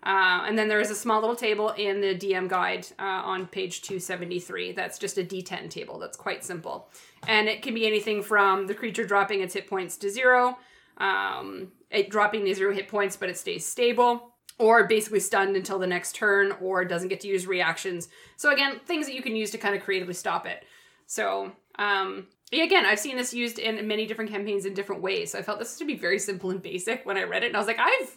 Uh, 0.03 0.43
and 0.45 0.59
then 0.59 0.67
there 0.67 0.81
is 0.81 0.91
a 0.91 0.95
small 0.95 1.21
little 1.21 1.37
table 1.37 1.71
in 1.71 2.01
the 2.01 2.17
DM 2.17 2.49
guide 2.49 2.89
uh, 2.99 3.03
on 3.03 3.47
page 3.47 3.83
273. 3.83 4.73
That's 4.73 4.99
just 4.99 5.19
a 5.19 5.23
D10 5.23 5.71
table. 5.71 6.01
That's 6.01 6.17
quite 6.17 6.43
simple. 6.43 6.89
And 7.29 7.49
it 7.49 7.63
can 7.63 7.75
be 7.75 7.87
anything 7.87 8.25
from 8.25 8.67
the 8.67 8.75
creature 8.75 9.05
dropping 9.05 9.41
its 9.41 9.55
hit 9.55 9.69
points 9.69 9.97
to 9.99 10.11
zero, 10.11 10.59
um, 10.97 11.71
it 11.93 12.11
dropping 12.11 12.43
the 12.43 12.55
zero 12.55 12.75
hit 12.75 12.89
points, 12.89 13.17
but 13.17 13.29
it 13.29 13.39
stays 13.39 13.65
stable, 13.65 14.35
or 14.59 14.85
basically 14.87 15.21
stunned 15.21 15.57
until 15.57 15.79
the 15.79 15.87
next 15.87 16.15
turn, 16.15 16.53
or 16.61 16.85
doesn't 16.85 17.09
get 17.09 17.21
to 17.21 17.29
use 17.29 17.47
reactions. 17.47 18.09
So, 18.37 18.53
again, 18.53 18.81
things 18.85 19.07
that 19.07 19.15
you 19.15 19.23
can 19.23 19.37
use 19.37 19.51
to 19.53 19.59
kind 19.59 19.75
of 19.75 19.83
creatively 19.83 20.15
stop 20.15 20.47
it. 20.47 20.65
So, 21.07 21.53
um, 21.79 22.27
yeah, 22.51 22.65
again, 22.65 22.87
I've 22.87 22.99
seen 22.99 23.17
this 23.17 23.35
used 23.35 23.59
in 23.59 23.87
many 23.87 24.07
different 24.07 24.31
campaigns 24.31 24.65
in 24.65 24.75
different 24.75 25.03
ways. 25.03 25.33
So 25.33 25.39
I 25.39 25.43
felt 25.43 25.59
this 25.59 25.77
to 25.79 25.85
be 25.85 25.97
very 25.97 26.19
simple 26.19 26.51
and 26.51 26.63
basic 26.63 27.05
when 27.05 27.17
I 27.17 27.25
read 27.25 27.45
it. 27.45 27.49
And 27.49 27.57
I 27.57 27.59
was 27.59 27.67
like, 27.67 27.79
I've 27.79 28.17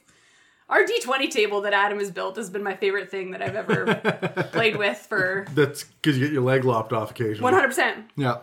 our 0.69 0.85
D20 0.85 1.29
table 1.29 1.61
that 1.61 1.73
Adam 1.73 1.99
has 1.99 2.11
built 2.11 2.37
has 2.37 2.49
been 2.49 2.63
my 2.63 2.75
favorite 2.75 3.11
thing 3.11 3.31
that 3.31 3.41
I've 3.41 3.55
ever 3.55 4.47
played 4.53 4.77
with 4.77 4.97
for 4.97 5.45
that's 5.53 5.83
because 5.83 6.17
you 6.17 6.25
get 6.25 6.33
your 6.33 6.43
leg 6.43 6.63
lopped 6.63 6.93
off 6.93 7.11
occasionally 7.11 7.51
100%. 7.51 8.05
Yeah. 8.15 8.37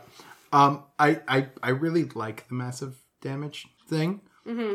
Um, 0.53 0.85
I, 0.99 1.21
I, 1.27 1.47
I 1.63 1.71
really 1.71 2.05
like 2.05 2.47
the 2.49 2.55
massive 2.55 2.97
damage 3.23 3.67
thing 3.89 4.21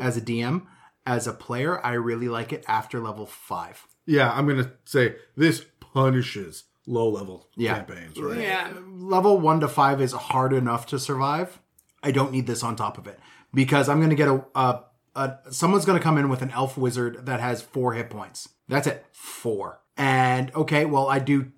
as 0.02 0.18
a 0.18 0.22
DM. 0.22 0.64
As 1.06 1.28
a 1.28 1.34
player, 1.34 1.86
I 1.86 1.94
really 1.94 2.30
like 2.30 2.54
it 2.54 2.64
after 2.68 3.00
level 3.00 3.26
five. 3.26 3.86
yeah 4.06 4.32
i'm 4.32 4.48
gonna 4.48 4.72
say 4.86 5.16
this 5.38 5.66
punishes 5.80 6.64
low 6.86 7.08
level 7.10 7.48
Yeah. 7.56 7.76
campaigns 7.76 8.20
right 8.20 8.40
Yeah. 8.40 8.72
Level 9.16 9.40
one 9.40 9.60
to 9.62 9.68
five 9.68 10.02
is 10.02 10.12
hard 10.14 10.54
enough 10.54 10.86
to 10.88 11.00
survive. 11.00 11.60
I 12.02 12.12
don't 12.12 12.32
need 12.32 12.48
this 12.48 12.64
on 12.64 12.76
top 12.76 12.98
of 12.98 13.08
it 13.08 13.20
because 13.54 13.88
I'm 13.90 14.00
going 14.00 14.10
to 14.10 14.16
get 14.16 14.28
a, 14.28 14.44
a, 14.56 14.84
a 15.16 15.38
someone's 15.52 15.86
going 15.86 15.98
to 15.98 16.04
come 16.04 16.18
in 16.18 16.28
with 16.30 16.42
an 16.42 16.52
elf 16.52 16.78
wizard 16.78 17.26
that 17.26 17.40
has 17.40 17.62
four 17.62 17.94
hit 17.94 18.10
points. 18.10 18.50
That's 18.68 18.88
it, 18.88 19.06
four. 19.14 19.80
And 19.98 20.54
okay, 20.56 20.84
well, 20.86 21.08
I 21.08 21.20
do. 21.20 21.52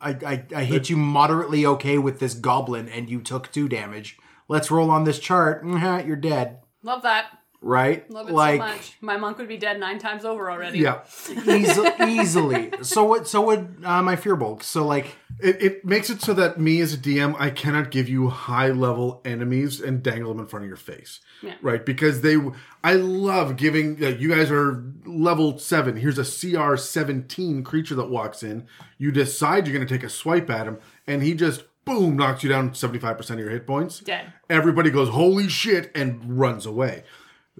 I, 0.00 0.10
I, 0.32 0.44
I 0.56 0.64
hit 0.64 0.88
you 0.88 0.96
moderately 0.96 1.66
okay 1.66 1.98
with 1.98 2.18
this 2.20 2.32
goblin, 2.34 2.88
and 2.88 3.10
you 3.10 3.20
took 3.20 3.50
two 3.52 3.68
damage. 3.68 4.16
Let's 4.48 4.70
roll 4.70 4.90
on 4.90 5.04
this 5.04 5.18
chart. 5.18 5.62
Mhm, 5.64 6.06
You're 6.06 6.16
dead, 6.16 6.60
Love 6.82 7.02
that. 7.02 7.26
Right? 7.62 8.10
Love 8.10 8.28
it 8.30 8.32
like 8.32 8.60
so 8.60 8.66
much. 8.66 8.96
My 9.02 9.16
monk 9.18 9.36
would 9.36 9.48
be 9.48 9.58
dead 9.58 9.78
nine 9.78 9.98
times 9.98 10.24
over 10.24 10.50
already. 10.50 10.78
yeah 10.78 11.00
easy, 11.46 11.82
easily. 12.06 12.70
So 12.82 13.04
what? 13.04 13.28
So 13.28 13.42
would 13.46 13.82
uh, 13.84 14.02
my 14.02 14.16
firbolg. 14.16 14.62
So 14.62 14.86
like, 14.86 15.16
it, 15.40 15.60
it 15.62 15.84
makes 15.84 16.08
it 16.08 16.22
so 16.22 16.32
that 16.34 16.58
me 16.60 16.80
as 16.80 16.92
a 16.92 16.98
dm 16.98 17.34
i 17.38 17.48
cannot 17.48 17.90
give 17.90 18.08
you 18.10 18.28
high 18.28 18.68
level 18.68 19.22
enemies 19.24 19.80
and 19.80 20.02
dangle 20.02 20.30
them 20.32 20.40
in 20.40 20.46
front 20.46 20.64
of 20.64 20.68
your 20.68 20.76
face 20.76 21.20
Yeah. 21.42 21.54
right 21.62 21.84
because 21.86 22.20
they 22.20 22.36
i 22.84 22.92
love 22.94 23.56
giving 23.56 24.04
uh, 24.04 24.08
you 24.08 24.34
guys 24.34 24.50
are 24.50 24.84
level 25.06 25.56
7 25.58 25.96
here's 25.96 26.18
a 26.18 26.24
cr 26.24 26.76
17 26.76 27.64
creature 27.64 27.94
that 27.94 28.10
walks 28.10 28.42
in 28.42 28.66
you 28.98 29.10
decide 29.10 29.66
you're 29.66 29.74
going 29.74 29.86
to 29.86 29.94
take 29.94 30.04
a 30.04 30.10
swipe 30.10 30.50
at 30.50 30.66
him 30.66 30.78
and 31.06 31.22
he 31.22 31.32
just 31.34 31.64
boom 31.86 32.16
knocks 32.16 32.42
you 32.42 32.50
down 32.50 32.70
75% 32.72 33.30
of 33.30 33.38
your 33.38 33.48
hit 33.50 33.66
points 33.66 34.00
Dead. 34.00 34.30
everybody 34.50 34.90
goes 34.90 35.08
holy 35.08 35.48
shit 35.48 35.90
and 35.94 36.38
runs 36.38 36.66
away 36.66 37.04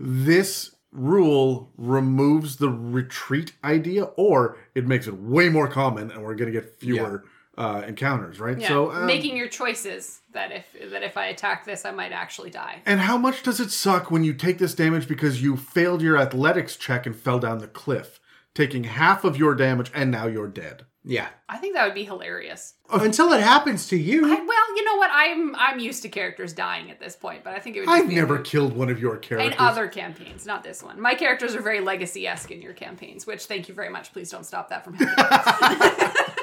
this 0.02 0.74
rule 0.92 1.70
removes 1.76 2.56
the 2.56 2.68
retreat 2.70 3.52
idea 3.62 4.04
or 4.16 4.56
it 4.74 4.86
makes 4.86 5.06
it 5.06 5.14
way 5.14 5.48
more 5.48 5.68
common 5.68 6.10
and 6.10 6.22
we're 6.22 6.34
going 6.34 6.52
to 6.52 6.58
get 6.60 6.78
fewer 6.80 7.22
uh, 7.58 7.82
encounters 7.86 8.40
right 8.40 8.58
Yeah. 8.58 8.68
so 8.68 8.90
um, 8.90 9.06
Making 9.06 9.36
your 9.36 9.46
choices 9.48 10.20
that 10.32 10.50
if 10.50 10.90
that 10.90 11.02
if 11.02 11.16
I 11.16 11.26
attack 11.26 11.64
this, 11.64 11.84
I 11.84 11.90
might 11.90 12.10
actually 12.12 12.50
die. 12.50 12.80
and 12.86 12.98
how 13.00 13.18
much 13.18 13.42
does 13.42 13.60
it 13.60 13.70
suck 13.70 14.10
when 14.10 14.24
you 14.24 14.32
take 14.32 14.58
this 14.58 14.74
damage 14.74 15.06
because 15.06 15.42
you 15.42 15.56
failed 15.56 16.00
your 16.02 16.16
athletics 16.16 16.74
check 16.76 17.04
and 17.06 17.14
fell 17.14 17.38
down 17.38 17.58
the 17.58 17.68
cliff 17.68 18.18
taking 18.54 18.84
half 18.84 19.22
of 19.22 19.36
your 19.36 19.54
damage 19.54 19.90
and 19.94 20.10
now 20.10 20.26
you're 20.26 20.48
dead 20.48 20.86
yeah. 21.04 21.28
I 21.48 21.56
think 21.56 21.74
that 21.74 21.84
would 21.86 21.94
be 21.94 22.04
hilarious. 22.04 22.74
Until 22.92 23.32
it 23.32 23.42
happens 23.42 23.88
to 23.88 23.96
you, 23.96 24.26
I, 24.26 24.34
well, 24.34 24.76
you 24.76 24.84
know 24.84 24.96
what? 24.96 25.10
I'm 25.12 25.54
I'm 25.56 25.78
used 25.78 26.02
to 26.02 26.08
characters 26.08 26.52
dying 26.52 26.90
at 26.90 27.00
this 27.00 27.16
point, 27.16 27.44
but 27.44 27.54
I 27.54 27.58
think 27.58 27.76
it 27.76 27.80
would. 27.80 27.86
Just 27.86 28.02
i've 28.02 28.08
be 28.08 28.14
never 28.14 28.34
weird. 28.34 28.46
killed 28.46 28.76
one 28.76 28.90
of 28.90 29.00
your 29.00 29.16
characters 29.16 29.54
In 29.54 29.58
other 29.58 29.88
campaigns, 29.88 30.46
not 30.46 30.62
this 30.62 30.82
one. 30.82 31.00
My 31.00 31.14
characters 31.14 31.54
are 31.54 31.62
very 31.62 31.80
legacy 31.80 32.26
esque 32.26 32.50
in 32.50 32.60
your 32.60 32.74
campaigns, 32.74 33.26
which 33.26 33.46
thank 33.46 33.68
you 33.68 33.74
very 33.74 33.88
much. 33.88 34.12
Please 34.12 34.30
don't 34.30 34.44
stop 34.44 34.68
that 34.68 34.84
from 34.84 34.94
happening. 34.94 36.26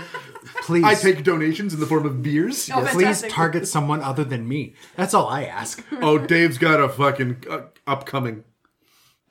please. 0.64 0.84
i 0.84 0.94
take 0.94 1.24
donations 1.24 1.74
in 1.74 1.80
the 1.80 1.86
form 1.86 2.06
of 2.06 2.22
beers 2.22 2.70
Oh, 2.74 2.82
Yes. 2.82 3.22
Please 3.22 3.32
target 3.32 3.68
someone 3.68 4.02
other 4.02 4.24
than 4.24 4.48
me. 4.48 4.74
That's 4.96 5.14
all 5.14 5.28
I 5.28 5.46
ask. 5.46 5.84
oh 6.02 6.18
dave's 6.18 6.58
got 6.58 6.80
a 6.80 6.90
fucking 6.90 7.44
uh, 7.50 7.62
upcoming 7.86 8.44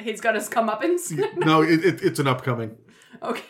He's 0.00 0.20
got 0.20 0.34
his 0.34 0.48
comeuppance. 0.48 1.10
no 1.36 1.62
it, 1.62 1.84
it, 1.84 2.02
it's 2.02 2.18
an 2.18 2.26
upcoming 2.26 2.76
okay. 3.22 3.44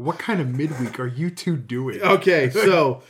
What 0.00 0.18
kind 0.18 0.40
of 0.40 0.48
midweek 0.48 0.98
are 0.98 1.06
you 1.06 1.28
two 1.30 1.56
doing? 1.56 2.00
Okay, 2.00 2.48
so 2.54 3.02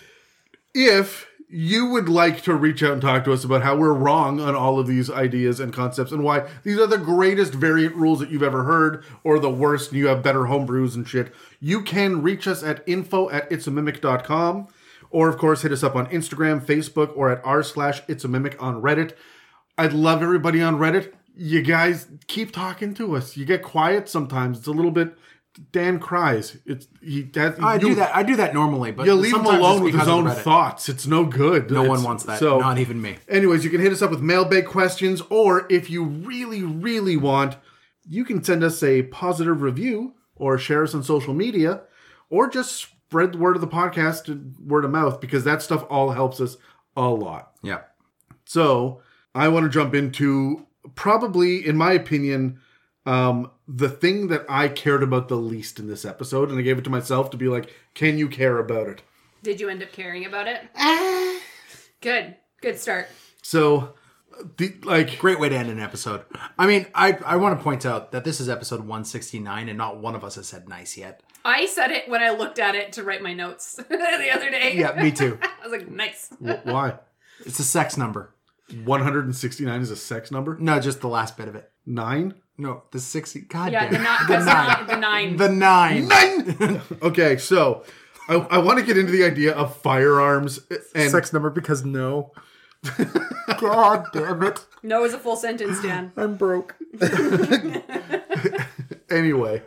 if 0.74 1.28
you 1.48 1.86
would 1.86 2.08
like 2.08 2.42
to 2.42 2.54
reach 2.54 2.82
out 2.82 2.92
and 2.92 3.02
talk 3.02 3.24
to 3.24 3.32
us 3.32 3.44
about 3.44 3.62
how 3.62 3.76
we're 3.76 3.92
wrong 3.92 4.40
on 4.40 4.54
all 4.54 4.78
of 4.78 4.86
these 4.86 5.10
ideas 5.10 5.60
and 5.60 5.72
concepts 5.72 6.12
and 6.12 6.22
why 6.22 6.48
these 6.62 6.78
are 6.78 6.86
the 6.86 6.98
greatest 6.98 7.52
variant 7.52 7.94
rules 7.94 8.20
that 8.20 8.30
you've 8.30 8.42
ever 8.42 8.64
heard 8.64 9.04
or 9.24 9.38
the 9.38 9.50
worst 9.50 9.90
and 9.90 9.98
you 9.98 10.06
have 10.06 10.22
better 10.22 10.42
homebrews 10.42 10.94
and 10.94 11.08
shit, 11.08 11.32
you 11.60 11.82
can 11.82 12.22
reach 12.22 12.46
us 12.46 12.62
at 12.62 12.82
info 12.88 13.30
at 13.30 13.48
itsamimic.com 13.50 14.68
or 15.10 15.28
of 15.28 15.38
course 15.38 15.62
hit 15.62 15.72
us 15.72 15.82
up 15.82 15.96
on 15.96 16.06
Instagram, 16.08 16.64
Facebook, 16.64 17.16
or 17.16 17.30
at 17.30 17.40
r 17.44 17.62
slash 17.62 18.02
it's 18.08 18.24
a 18.24 18.28
mimic 18.28 18.60
on 18.60 18.82
Reddit. 18.82 19.12
I'd 19.78 19.92
love 19.92 20.22
everybody 20.22 20.60
on 20.62 20.76
Reddit. 20.76 21.12
You 21.36 21.62
guys 21.62 22.08
keep 22.26 22.52
talking 22.52 22.94
to 22.94 23.16
us. 23.16 23.36
You 23.36 23.44
get 23.44 23.62
quiet 23.62 24.08
sometimes. 24.08 24.58
It's 24.58 24.66
a 24.66 24.72
little 24.72 24.90
bit 24.90 25.16
Dan 25.72 25.98
cries. 25.98 26.56
It's 26.64 26.88
he. 27.02 27.22
That, 27.22 27.62
I 27.62 27.74
you, 27.74 27.80
do 27.80 27.94
that. 27.96 28.14
I 28.14 28.22
do 28.22 28.36
that 28.36 28.54
normally, 28.54 28.92
but 28.92 29.06
You 29.06 29.14
leave 29.14 29.34
him 29.34 29.44
alone 29.44 29.82
with 29.82 29.94
his 29.94 30.08
own 30.08 30.24
Reddit. 30.24 30.42
thoughts. 30.42 30.88
It's 30.88 31.06
no 31.06 31.24
good. 31.24 31.70
No 31.70 31.82
one 31.84 32.02
wants 32.02 32.24
that. 32.24 32.38
So, 32.38 32.58
Not 32.58 32.78
even 32.78 33.00
me. 33.00 33.16
Anyways, 33.28 33.64
you 33.64 33.70
can 33.70 33.80
hit 33.80 33.92
us 33.92 34.02
up 34.02 34.10
with 34.10 34.20
mailbag 34.20 34.66
questions, 34.66 35.22
or 35.30 35.66
if 35.70 35.90
you 35.90 36.04
really, 36.04 36.62
really 36.62 37.16
want, 37.16 37.56
you 38.08 38.24
can 38.24 38.42
send 38.42 38.64
us 38.64 38.82
a 38.82 39.02
positive 39.04 39.62
review 39.62 40.14
or 40.36 40.56
share 40.56 40.82
us 40.82 40.94
on 40.94 41.02
social 41.02 41.34
media, 41.34 41.82
or 42.30 42.48
just 42.48 42.74
spread 42.76 43.32
the 43.32 43.38
word 43.38 43.56
of 43.56 43.60
the 43.60 43.68
podcast, 43.68 44.58
word 44.60 44.84
of 44.84 44.90
mouth, 44.90 45.20
because 45.20 45.44
that 45.44 45.60
stuff 45.60 45.84
all 45.90 46.10
helps 46.12 46.40
us 46.40 46.56
a 46.96 47.08
lot. 47.08 47.52
Yeah. 47.62 47.80
So 48.46 49.02
I 49.34 49.48
want 49.48 49.64
to 49.64 49.70
jump 49.70 49.94
into 49.94 50.66
probably, 50.94 51.66
in 51.66 51.76
my 51.76 51.92
opinion, 51.92 52.60
um, 53.06 53.50
the 53.66 53.88
thing 53.88 54.28
that 54.28 54.44
I 54.48 54.68
cared 54.68 55.02
about 55.02 55.28
the 55.28 55.36
least 55.36 55.78
in 55.78 55.88
this 55.88 56.04
episode, 56.04 56.50
and 56.50 56.58
I 56.58 56.62
gave 56.62 56.78
it 56.78 56.84
to 56.84 56.90
myself 56.90 57.30
to 57.30 57.36
be 57.36 57.48
like, 57.48 57.74
can 57.94 58.18
you 58.18 58.28
care 58.28 58.58
about 58.58 58.88
it? 58.88 59.02
Did 59.42 59.60
you 59.60 59.68
end 59.68 59.82
up 59.82 59.92
caring 59.92 60.26
about 60.26 60.46
it? 60.48 61.40
Good. 62.00 62.36
Good 62.60 62.78
start. 62.78 63.08
So, 63.42 63.94
the 64.58 64.74
like, 64.84 65.18
Great 65.18 65.40
way 65.40 65.48
to 65.48 65.56
end 65.56 65.70
an 65.70 65.80
episode. 65.80 66.24
I 66.58 66.66
mean, 66.66 66.86
I, 66.94 67.18
I 67.24 67.36
want 67.36 67.58
to 67.58 67.62
point 67.62 67.86
out 67.86 68.12
that 68.12 68.24
this 68.24 68.40
is 68.40 68.48
episode 68.48 68.80
169 68.80 69.68
and 69.68 69.78
not 69.78 69.98
one 69.98 70.14
of 70.14 70.24
us 70.24 70.34
has 70.34 70.46
said 70.46 70.68
nice 70.68 70.96
yet. 70.96 71.22
I 71.44 71.66
said 71.66 71.90
it 71.90 72.08
when 72.08 72.22
I 72.22 72.30
looked 72.30 72.58
at 72.58 72.74
it 72.74 72.92
to 72.94 73.02
write 73.02 73.22
my 73.22 73.32
notes 73.32 73.76
the 73.88 74.30
other 74.34 74.50
day. 74.50 74.76
Yeah, 74.76 75.02
me 75.02 75.10
too. 75.10 75.38
I 75.42 75.66
was 75.66 75.72
like, 75.72 75.90
nice. 75.90 76.28
wh- 76.38 76.66
why? 76.66 76.98
It's 77.46 77.58
a 77.58 77.64
sex 77.64 77.96
number. 77.96 78.34
169 78.84 79.80
is 79.80 79.90
a 79.90 79.96
sex 79.96 80.30
number. 80.30 80.56
No, 80.58 80.78
just 80.78 81.00
the 81.00 81.08
last 81.08 81.36
bit 81.36 81.48
of 81.48 81.54
it. 81.54 81.70
Nine. 81.86 82.34
No, 82.60 82.82
the 82.90 83.00
60. 83.00 83.40
God 83.42 83.72
Yeah, 83.72 83.88
damn 83.88 83.92
the, 83.92 83.98
it. 83.98 84.02
ni- 84.02 84.26
the 84.26 84.38
the 84.38 84.44
nine. 84.44 84.76
nine. 85.00 85.36
The 85.36 85.48
nine. 85.48 86.06
The 86.06 86.08
nine. 86.08 86.58
Nine. 86.58 86.80
okay, 87.02 87.36
so 87.38 87.84
I, 88.28 88.34
I 88.34 88.58
want 88.58 88.78
to 88.78 88.84
get 88.84 88.98
into 88.98 89.10
the 89.12 89.24
idea 89.24 89.52
of 89.54 89.74
firearms 89.78 90.60
and 90.94 91.10
sex 91.10 91.32
number 91.32 91.48
because 91.50 91.84
no. 91.86 92.32
God 93.58 94.06
damn 94.12 94.42
it. 94.42 94.64
no 94.82 95.04
is 95.04 95.14
a 95.14 95.18
full 95.18 95.36
sentence, 95.36 95.80
Dan. 95.82 96.12
I'm 96.16 96.36
broke. 96.36 96.76
anyway, 99.10 99.62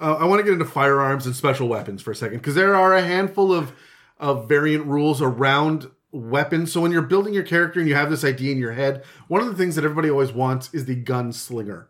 uh, 0.00 0.14
I 0.14 0.24
want 0.24 0.40
to 0.40 0.44
get 0.44 0.52
into 0.52 0.64
firearms 0.64 1.26
and 1.26 1.34
special 1.36 1.68
weapons 1.68 2.02
for 2.02 2.10
a 2.12 2.16
second 2.16 2.38
because 2.38 2.54
there 2.54 2.74
are 2.74 2.94
a 2.94 3.02
handful 3.02 3.52
of 3.52 3.72
of 4.18 4.48
variant 4.48 4.86
rules 4.86 5.22
around 5.22 5.90
weapons. 6.12 6.72
So 6.72 6.80
when 6.80 6.90
you're 6.92 7.02
building 7.02 7.32
your 7.34 7.44
character 7.44 7.78
and 7.78 7.88
you 7.88 7.94
have 7.94 8.10
this 8.10 8.24
idea 8.24 8.52
in 8.52 8.58
your 8.58 8.72
head, 8.72 9.04
one 9.28 9.40
of 9.40 9.46
the 9.48 9.54
things 9.54 9.76
that 9.76 9.84
everybody 9.84 10.10
always 10.10 10.32
wants 10.32 10.72
is 10.74 10.86
the 10.86 10.96
gunslinger 10.96 11.86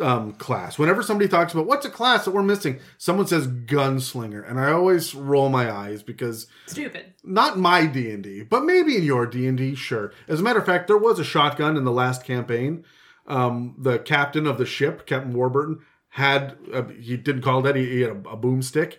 um, 0.00 0.32
class. 0.32 0.78
Whenever 0.78 1.02
somebody 1.02 1.28
talks 1.28 1.52
about 1.52 1.66
what's 1.66 1.86
a 1.86 1.90
class 1.90 2.24
that 2.24 2.32
we're 2.32 2.42
missing, 2.42 2.80
someone 2.98 3.26
says 3.26 3.46
gunslinger, 3.46 4.48
and 4.48 4.60
I 4.60 4.72
always 4.72 5.14
roll 5.14 5.48
my 5.48 5.70
eyes 5.70 6.02
because 6.02 6.46
Stupid. 6.66 7.14
not 7.22 7.58
my 7.58 7.86
D&D, 7.86 8.44
but 8.44 8.64
maybe 8.64 8.96
in 8.96 9.02
your 9.02 9.26
D&D, 9.26 9.74
sure. 9.74 10.12
As 10.28 10.40
a 10.40 10.42
matter 10.42 10.58
of 10.58 10.66
fact, 10.66 10.86
there 10.86 10.98
was 10.98 11.18
a 11.18 11.24
shotgun 11.24 11.76
in 11.76 11.84
the 11.84 11.92
last 11.92 12.24
campaign. 12.24 12.84
Um, 13.26 13.74
the 13.78 13.98
captain 13.98 14.46
of 14.46 14.58
the 14.58 14.66
ship, 14.66 15.06
Captain 15.06 15.32
Warburton, 15.32 15.80
had, 16.10 16.56
uh, 16.72 16.84
he 16.84 17.16
didn't 17.16 17.42
call 17.42 17.60
it 17.60 17.62
that, 17.62 17.76
he, 17.76 17.86
he 17.88 18.00
had 18.02 18.10
a, 18.10 18.30
a 18.30 18.36
boomstick, 18.36 18.98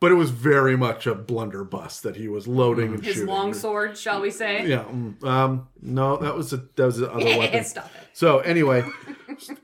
but 0.00 0.12
it 0.12 0.14
was 0.14 0.30
very 0.30 0.76
much 0.76 1.06
a 1.06 1.14
blunderbuss 1.14 2.00
that 2.00 2.16
he 2.16 2.28
was 2.28 2.46
loading 2.46 2.94
and 2.94 3.02
His 3.04 3.14
shooting. 3.14 3.28
long 3.30 3.54
sword, 3.54 3.96
shall 3.96 4.20
we 4.20 4.30
say? 4.30 4.66
Yeah. 4.66 4.84
mm, 4.84 5.22
Um, 5.24 5.68
no, 5.80 6.16
that 6.18 6.34
was 6.36 6.52
a, 6.52 6.58
that 6.76 6.84
was 6.84 6.98
the 6.98 7.10
other 7.12 7.24
weapon. 7.38 7.64
Stop 7.64 7.86
it. 7.86 8.08
So 8.12 8.38
anyway, 8.40 8.84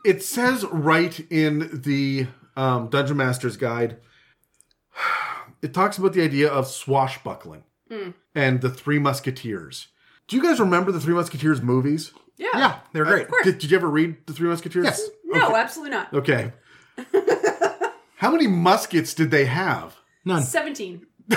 it 0.04 0.22
says 0.22 0.64
right 0.66 1.18
in 1.30 1.82
the 1.82 2.26
um, 2.56 2.88
Dungeon 2.88 3.16
Master's 3.16 3.56
Guide, 3.56 3.98
it 5.62 5.72
talks 5.74 5.98
about 5.98 6.12
the 6.12 6.22
idea 6.22 6.48
of 6.50 6.66
swashbuckling 6.66 7.64
and 8.34 8.60
the 8.62 8.70
Three 8.70 8.98
Musketeers. 8.98 9.88
Do 10.28 10.36
you 10.36 10.42
guys 10.42 10.58
remember 10.60 10.92
the 10.92 11.00
Three 11.00 11.14
Musketeers 11.14 11.60
movies? 11.60 12.12
Yeah. 12.38 12.48
Yeah, 12.54 12.78
they're 12.94 13.04
great. 13.04 13.26
Did, 13.44 13.58
did 13.58 13.70
you 13.70 13.76
ever 13.76 13.88
read 13.90 14.16
the 14.26 14.32
Three 14.32 14.48
Musketeers? 14.48 14.84
Yes. 14.86 15.08
No, 15.26 15.54
absolutely 15.54 15.90
not. 15.94 16.12
Okay. 16.14 16.52
How 18.16 18.30
many 18.30 18.46
muskets 18.46 19.14
did 19.14 19.30
they 19.30 19.44
have? 19.46 19.96
None. 20.24 20.42
17. 20.42 21.06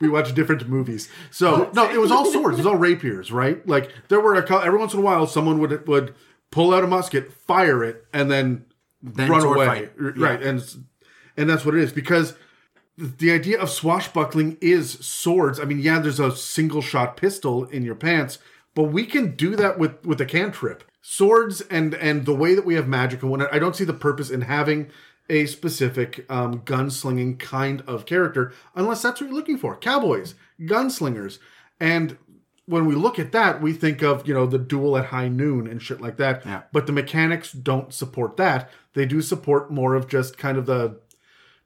we 0.00 0.08
watch 0.08 0.34
different 0.34 0.68
movies. 0.68 1.08
So 1.30 1.70
no, 1.74 1.90
it 1.90 1.98
was 2.00 2.10
all 2.10 2.24
swords. 2.26 2.58
It 2.58 2.60
was 2.60 2.66
all 2.66 2.76
rapiers, 2.76 3.30
right? 3.32 3.66
Like 3.66 3.90
there 4.08 4.20
were 4.20 4.34
a 4.34 4.42
cou- 4.42 4.58
every 4.60 4.78
once 4.78 4.92
in 4.94 5.00
a 5.00 5.02
while, 5.02 5.26
someone 5.26 5.58
would 5.60 5.86
would 5.86 6.14
pull 6.50 6.74
out 6.74 6.84
a 6.84 6.86
musket, 6.86 7.32
fire 7.32 7.82
it, 7.84 8.04
and 8.12 8.30
then, 8.30 8.64
Then 9.02 9.30
run 9.30 9.44
away. 9.44 9.66
fight. 9.66 9.92
R- 10.00 10.12
Right, 10.16 10.42
and 10.42 10.62
and 11.36 11.48
that's 11.48 11.64
what 11.64 11.74
it 11.74 11.80
is 11.82 11.92
because 11.92 12.34
the 12.96 13.32
idea 13.32 13.58
of 13.60 13.70
swashbuckling 13.70 14.56
is 14.60 14.92
swords. 15.04 15.58
I 15.58 15.64
mean, 15.64 15.78
yeah, 15.80 15.98
there's 15.98 16.20
a 16.20 16.34
single 16.36 16.80
shot 16.82 17.16
pistol 17.16 17.64
in 17.64 17.82
your 17.82 17.96
pants, 17.96 18.38
but 18.74 18.84
we 18.84 19.04
can 19.06 19.34
do 19.36 19.56
that 19.56 19.78
with 19.78 20.04
with 20.04 20.20
a 20.20 20.26
cantrip. 20.26 20.84
Swords 21.00 21.60
and 21.62 21.94
and 21.94 22.24
the 22.24 22.34
way 22.34 22.54
that 22.54 22.64
we 22.64 22.74
have 22.74 22.88
magic 22.88 23.22
and 23.22 23.30
whatnot. 23.30 23.52
I 23.52 23.58
don't 23.58 23.76
see 23.76 23.84
the 23.84 23.92
purpose 23.92 24.30
in 24.30 24.42
having 24.42 24.90
a 25.28 25.46
specific 25.46 26.26
um, 26.28 26.60
gunslinging 26.60 27.38
kind 27.38 27.82
of 27.86 28.06
character 28.06 28.52
unless 28.74 29.02
that's 29.02 29.20
what 29.20 29.28
you're 29.28 29.38
looking 29.38 29.58
for. 29.58 29.76
Cowboys, 29.76 30.34
gunslingers, 30.60 31.38
and 31.80 32.16
when 32.66 32.86
we 32.86 32.94
look 32.94 33.18
at 33.18 33.32
that, 33.32 33.60
we 33.60 33.72
think 33.72 34.02
of 34.02 34.26
you 34.26 34.34
know 34.34 34.46
the 34.46 34.58
duel 34.58 34.96
at 34.96 35.06
high 35.06 35.28
noon 35.28 35.66
and 35.66 35.82
shit 35.82 36.00
like 36.00 36.16
that. 36.16 36.44
Yeah. 36.44 36.62
But 36.72 36.86
the 36.86 36.92
mechanics 36.92 37.52
don't 37.52 37.92
support 37.92 38.36
that. 38.36 38.70
They 38.94 39.06
do 39.06 39.20
support 39.20 39.70
more 39.70 39.94
of 39.94 40.08
just 40.08 40.38
kind 40.38 40.56
of 40.56 40.66
the 40.66 41.00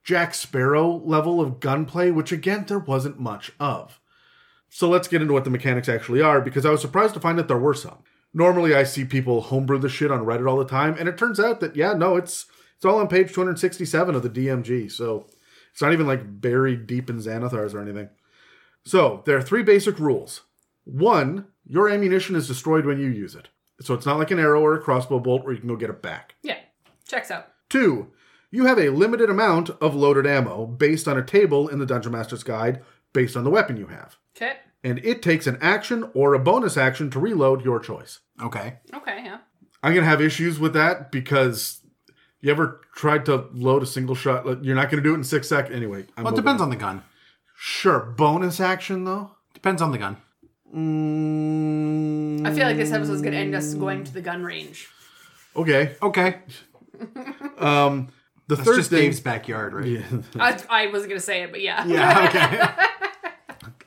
Jack 0.02 0.34
Sparrow 0.34 1.02
level 1.04 1.40
of 1.40 1.61
gunplay, 1.61 2.11
which 2.11 2.32
again 2.32 2.64
there 2.66 2.78
wasn't 2.78 3.20
much 3.20 3.52
of. 3.61 4.00
So 4.70 4.88
let's 4.88 5.09
get 5.09 5.22
into 5.22 5.34
what 5.34 5.44
the 5.44 5.50
mechanics 5.50 5.88
actually 5.88 6.20
are, 6.20 6.40
because 6.40 6.66
I 6.66 6.70
was 6.70 6.80
surprised 6.80 7.14
to 7.14 7.20
find 7.20 7.38
that 7.38 7.48
there 7.48 7.59
were 7.59 7.74
some. 7.74 7.98
Normally, 8.34 8.74
I 8.74 8.82
see 8.82 9.04
people 9.04 9.40
homebrew 9.40 9.78
the 9.78 9.88
shit 9.88 10.11
on 10.11 10.26
Reddit 10.26 10.48
all 10.48 10.59
the 10.59 10.64
time, 10.66 10.94
and 10.98 11.09
it 11.09 11.16
turns 11.16 11.40
out 11.40 11.61
that 11.61 11.76
yeah, 11.76 11.94
no, 11.94 12.16
it's 12.16 12.46
it's 12.79 12.85
all 12.85 13.01
on 13.01 13.09
page 13.09 13.33
267 13.33 14.14
of 14.14 14.22
the 14.22 14.31
DMG, 14.31 14.89
so 14.89 15.26
it's 15.72 15.83
not 15.83 15.93
even 15.93 16.07
like 16.07 16.41
buried 16.41 16.87
deep 16.87 17.11
in 17.11 17.18
Xanathars 17.18 17.74
or 17.74 17.81
anything. 17.81 18.09
So 18.85 19.24
there 19.26 19.37
are 19.37 19.43
three 19.43 19.64
basic 19.64 19.99
rules. 19.99 20.43
One, 20.85 21.49
your 21.66 21.89
ammunition 21.89 22.37
is 22.37 22.47
destroyed 22.47 22.87
when 22.87 23.01
you 23.01 23.09
use 23.09 23.35
it, 23.35 23.49
so 23.81 23.95
it's 23.95 24.07
not 24.07 24.16
like 24.18 24.31
an 24.31 24.39
arrow 24.39 24.61
or 24.61 24.74
a 24.74 24.81
crossbow 24.81 25.18
bolt 25.18 25.43
where 25.43 25.53
you 25.53 25.59
can 25.59 25.68
go 25.68 25.74
get 25.74 25.91
it 25.91 26.01
back. 26.01 26.37
Yeah. 26.43 26.59
Checks 27.05 27.33
out. 27.33 27.49
Two, 27.68 28.12
you 28.53 28.66
have 28.66 28.79
a 28.79 28.91
limited 28.91 29.29
amount 29.29 29.70
of 29.70 29.97
loaded 29.97 30.24
ammo 30.24 30.64
based 30.64 31.09
on 31.09 31.18
a 31.18 31.24
table 31.24 31.66
in 31.66 31.81
the 31.81 31.87
Dungeon 31.87 32.12
Master's 32.12 32.45
Guide 32.45 32.81
based 33.12 33.37
on 33.37 33.43
the 33.43 33.51
weapon 33.51 33.76
you 33.76 33.89
have. 33.89 34.16
Okay. 34.37 34.53
And 34.85 35.05
it 35.05 35.20
takes 35.20 35.49
an 35.49 35.59
action 35.61 36.09
or 36.14 36.33
a 36.33 36.39
bonus 36.39 36.76
action 36.76 37.11
to 37.11 37.18
reload 37.18 37.64
your 37.64 37.81
choice. 37.81 38.20
Okay. 38.41 38.79
Okay, 38.95 39.22
yeah. 39.24 39.39
I'm 39.83 39.95
going 39.95 40.05
to 40.05 40.11
have 40.11 40.20
issues 40.20 40.61
with 40.61 40.74
that 40.74 41.11
because 41.11 41.81
you 42.41 42.51
ever 42.51 42.80
tried 42.95 43.24
to 43.26 43.47
load 43.53 43.82
a 43.82 43.86
single 43.86 44.14
shot? 44.14 44.47
like, 44.47 44.59
You're 44.62 44.76
not 44.76 44.91
going 44.91 45.03
to 45.03 45.09
do 45.09 45.12
it 45.14 45.18
in 45.18 45.24
six 45.24 45.49
seconds. 45.49 45.74
Anyway, 45.74 46.07
I'm 46.16 46.24
Well, 46.24 46.32
it 46.32 46.36
depends 46.36 46.61
on. 46.62 46.66
on 46.66 46.70
the 46.70 46.76
gun. 46.76 47.03
Sure. 47.59 48.01
Bonus 48.01 48.61
action, 48.61 49.05
though? 49.05 49.32
Depends 49.55 49.82
on 49.82 49.91
the 49.91 49.99
gun. 49.99 50.16
Mm, 50.74 52.47
I 52.47 52.55
feel 52.55 52.66
like 52.66 52.76
this 52.76 52.93
episode's 52.93 53.20
going 53.22 53.32
to 53.32 53.39
end 53.39 53.55
us 53.55 53.74
going 53.74 54.05
to 54.05 54.12
the 54.12 54.20
gun 54.20 54.43
range. 54.45 54.89
okay. 55.57 55.97
Okay. 56.03 56.39
Um, 57.59 58.09
the 58.49 58.55
That's 58.57 58.66
third 58.68 58.76
just 58.76 58.91
thing. 58.91 59.01
Dave's 59.03 59.20
backyard, 59.20 59.72
right? 59.74 60.03
I, 60.39 60.59
I 60.68 60.86
wasn't 60.89 61.11
going 61.11 61.20
to 61.20 61.24
say 61.26 61.43
it, 61.43 61.51
but 61.53 61.61
yeah. 61.61 61.84
Yeah, 61.86 62.28
okay. 62.28 62.84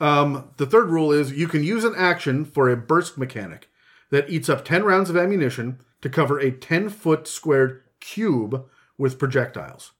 Um, 0.00 0.50
the 0.56 0.66
third 0.66 0.88
rule 0.90 1.12
is 1.12 1.32
you 1.32 1.46
can 1.46 1.62
use 1.62 1.84
an 1.84 1.94
action 1.96 2.44
for 2.44 2.68
a 2.68 2.76
burst 2.76 3.16
mechanic 3.16 3.68
that 4.10 4.28
eats 4.28 4.48
up 4.48 4.64
10 4.64 4.82
rounds 4.84 5.08
of 5.10 5.16
ammunition 5.16 5.78
to 6.00 6.08
cover 6.10 6.38
a 6.40 6.50
10 6.50 6.88
foot 6.88 7.28
squared 7.28 7.81
cube 8.02 8.66
with 8.98 9.18
projectiles. 9.18 9.92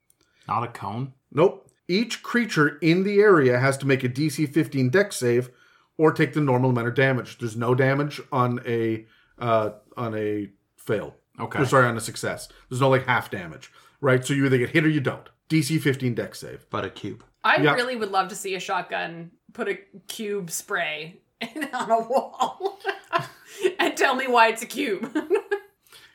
Not 0.46 0.64
a 0.64 0.68
cone. 0.68 1.14
Nope. 1.30 1.70
Each 1.88 2.22
creature 2.22 2.78
in 2.82 3.04
the 3.04 3.20
area 3.20 3.58
has 3.58 3.78
to 3.78 3.86
make 3.86 4.04
a 4.04 4.08
DC 4.08 4.52
15 4.52 4.90
dex 4.90 5.16
save 5.16 5.50
or 5.96 6.12
take 6.12 6.32
the 6.34 6.40
normal 6.40 6.70
amount 6.70 6.88
of 6.88 6.94
damage. 6.94 7.38
There's 7.38 7.56
no 7.56 7.74
damage 7.74 8.20
on 8.30 8.60
a 8.66 9.06
uh, 9.38 9.70
on 9.96 10.14
a 10.16 10.50
fail. 10.76 11.14
Okay. 11.40 11.60
Or, 11.60 11.64
sorry, 11.66 11.86
on 11.86 11.96
a 11.96 12.00
success. 12.00 12.48
There's 12.68 12.80
no 12.80 12.90
like 12.90 13.06
half 13.06 13.30
damage, 13.30 13.70
right? 14.00 14.24
So 14.24 14.34
you 14.34 14.44
either 14.46 14.58
get 14.58 14.70
hit 14.70 14.84
or 14.84 14.88
you 14.88 15.00
don't. 15.00 15.28
DC 15.48 15.80
15 15.80 16.14
dex 16.14 16.38
save. 16.40 16.66
But 16.70 16.84
a 16.84 16.90
cube. 16.90 17.24
I 17.44 17.56
Yeah. 17.62 17.74
really 17.74 17.96
would 17.96 18.10
love 18.10 18.28
to 18.28 18.34
see 18.36 18.54
a 18.54 18.60
shotgun 18.60 19.30
put 19.52 19.68
a 19.68 19.78
cube 20.08 20.50
spray 20.50 21.20
on 21.74 21.90
a 21.90 22.00
wall 22.00 22.78
and 23.78 23.96
tell 23.96 24.14
me 24.14 24.26
why 24.28 24.48
it's 24.48 24.62
a 24.62 24.66
cube. 24.66 25.10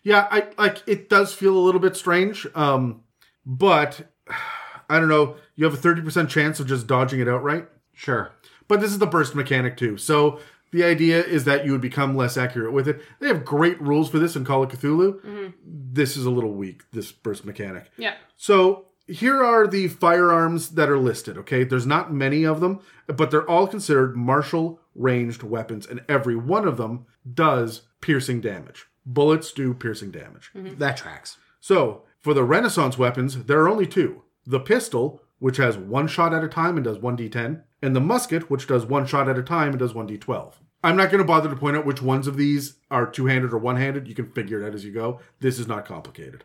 Yeah, 0.07 0.25
I 0.31 0.47
like 0.57 0.83
it 0.87 1.09
does 1.09 1.33
feel 1.33 1.57
a 1.57 1.59
little 1.59 1.81
bit 1.81 1.97
strange. 1.97 2.47
Um, 2.55 3.01
but 3.45 4.09
I 4.89 4.99
don't 5.01 5.09
know. 5.09 5.35
You 5.57 5.65
have 5.65 5.73
a 5.73 5.77
thirty 5.77 6.01
percent 6.01 6.29
chance 6.29 6.61
of 6.61 6.67
just 6.67 6.87
dodging 6.87 7.19
it 7.19 7.27
outright. 7.27 7.67
Sure. 7.93 8.31
But 8.69 8.79
this 8.79 8.91
is 8.91 8.99
the 8.99 9.05
burst 9.05 9.35
mechanic 9.35 9.75
too. 9.75 9.97
So 9.97 10.39
the 10.71 10.85
idea 10.85 11.21
is 11.21 11.43
that 11.43 11.65
you 11.65 11.73
would 11.73 11.81
become 11.81 12.15
less 12.15 12.37
accurate 12.37 12.71
with 12.71 12.87
it. 12.87 13.01
They 13.19 13.27
have 13.27 13.43
great 13.43 13.81
rules 13.81 14.09
for 14.09 14.17
this 14.17 14.37
in 14.37 14.45
Call 14.45 14.63
of 14.63 14.69
Cthulhu. 14.69 15.53
this 15.65 16.15
is 16.15 16.25
a 16.25 16.31
little 16.31 16.53
weak. 16.53 16.83
This 16.93 17.11
burst 17.11 17.43
mechanic. 17.43 17.91
Yeah. 17.97 18.15
So 18.37 18.85
here 19.07 19.43
are 19.43 19.67
the 19.67 19.89
firearms 19.89 20.69
that 20.69 20.89
are 20.89 20.97
listed. 20.99 21.37
Okay, 21.39 21.65
there's 21.65 21.85
not 21.85 22.13
many 22.13 22.45
of 22.45 22.61
them, 22.61 22.79
but 23.07 23.29
they're 23.29 23.49
all 23.49 23.67
considered 23.67 24.15
martial 24.15 24.79
ranged 24.95 25.43
weapons, 25.43 25.85
and 25.85 26.05
every 26.07 26.37
one 26.37 26.65
of 26.65 26.77
them 26.77 27.07
does 27.33 27.81
piercing 27.99 28.39
damage. 28.39 28.85
Bullets 29.07 29.53
do 29.53 29.73
piercing 29.73 30.11
damage. 30.11 30.51
Mm-hmm. 30.53 30.77
That 30.79 30.97
tracks. 30.97 31.37
So, 31.61 32.03
for 32.19 32.33
the 32.33 32.43
Renaissance 32.43 32.97
weapons, 32.97 33.45
there 33.45 33.61
are 33.61 33.69
only 33.69 33.87
two 33.87 34.23
the 34.45 34.59
pistol, 34.59 35.21
which 35.39 35.57
has 35.57 35.77
one 35.77 36.07
shot 36.07 36.33
at 36.33 36.43
a 36.43 36.47
time 36.47 36.77
and 36.77 36.83
does 36.83 36.97
1d10, 36.99 37.63
and 37.81 37.95
the 37.95 38.01
musket, 38.01 38.49
which 38.49 38.67
does 38.67 38.85
one 38.85 39.05
shot 39.05 39.27
at 39.27 39.37
a 39.37 39.43
time 39.43 39.69
and 39.69 39.79
does 39.79 39.93
1d12. 39.93 40.53
I'm 40.83 40.95
not 40.95 41.09
going 41.09 41.19
to 41.19 41.27
bother 41.27 41.49
to 41.49 41.55
point 41.55 41.75
out 41.75 41.85
which 41.85 42.01
ones 42.01 42.27
of 42.27 42.37
these 42.37 42.75
are 42.89 43.09
two 43.09 43.25
handed 43.25 43.51
or 43.51 43.57
one 43.57 43.77
handed. 43.77 44.07
You 44.07 44.15
can 44.15 44.31
figure 44.31 44.61
it 44.61 44.67
out 44.67 44.75
as 44.75 44.85
you 44.85 44.91
go. 44.91 45.19
This 45.39 45.59
is 45.59 45.67
not 45.67 45.85
complicated. 45.85 46.43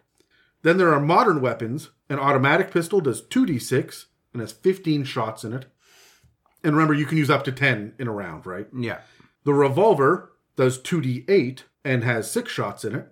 Then 0.62 0.78
there 0.78 0.92
are 0.92 1.00
modern 1.00 1.40
weapons. 1.40 1.90
An 2.08 2.18
automatic 2.18 2.70
pistol 2.70 3.00
does 3.00 3.22
2d6 3.22 4.06
and 4.32 4.40
has 4.40 4.52
15 4.52 5.04
shots 5.04 5.44
in 5.44 5.52
it. 5.52 5.66
And 6.64 6.74
remember, 6.74 6.94
you 6.94 7.06
can 7.06 7.18
use 7.18 7.30
up 7.30 7.44
to 7.44 7.52
10 7.52 7.94
in 7.98 8.08
a 8.08 8.12
round, 8.12 8.46
right? 8.46 8.68
Yeah. 8.76 9.00
The 9.44 9.52
revolver 9.52 10.32
does 10.56 10.78
2d8 10.80 11.62
and 11.84 12.04
has 12.04 12.30
six 12.30 12.50
shots 12.52 12.84
in 12.84 12.94
it. 12.94 13.06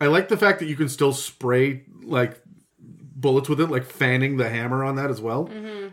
I 0.00 0.06
like 0.06 0.28
the 0.28 0.36
fact 0.36 0.58
that 0.58 0.66
you 0.66 0.76
can 0.76 0.88
still 0.88 1.12
spray 1.12 1.84
like 2.02 2.40
bullets 2.78 3.48
with 3.48 3.60
it, 3.60 3.68
like 3.70 3.84
fanning 3.84 4.36
the 4.36 4.48
hammer 4.48 4.84
on 4.84 4.96
that 4.96 5.10
as 5.10 5.20
well. 5.20 5.48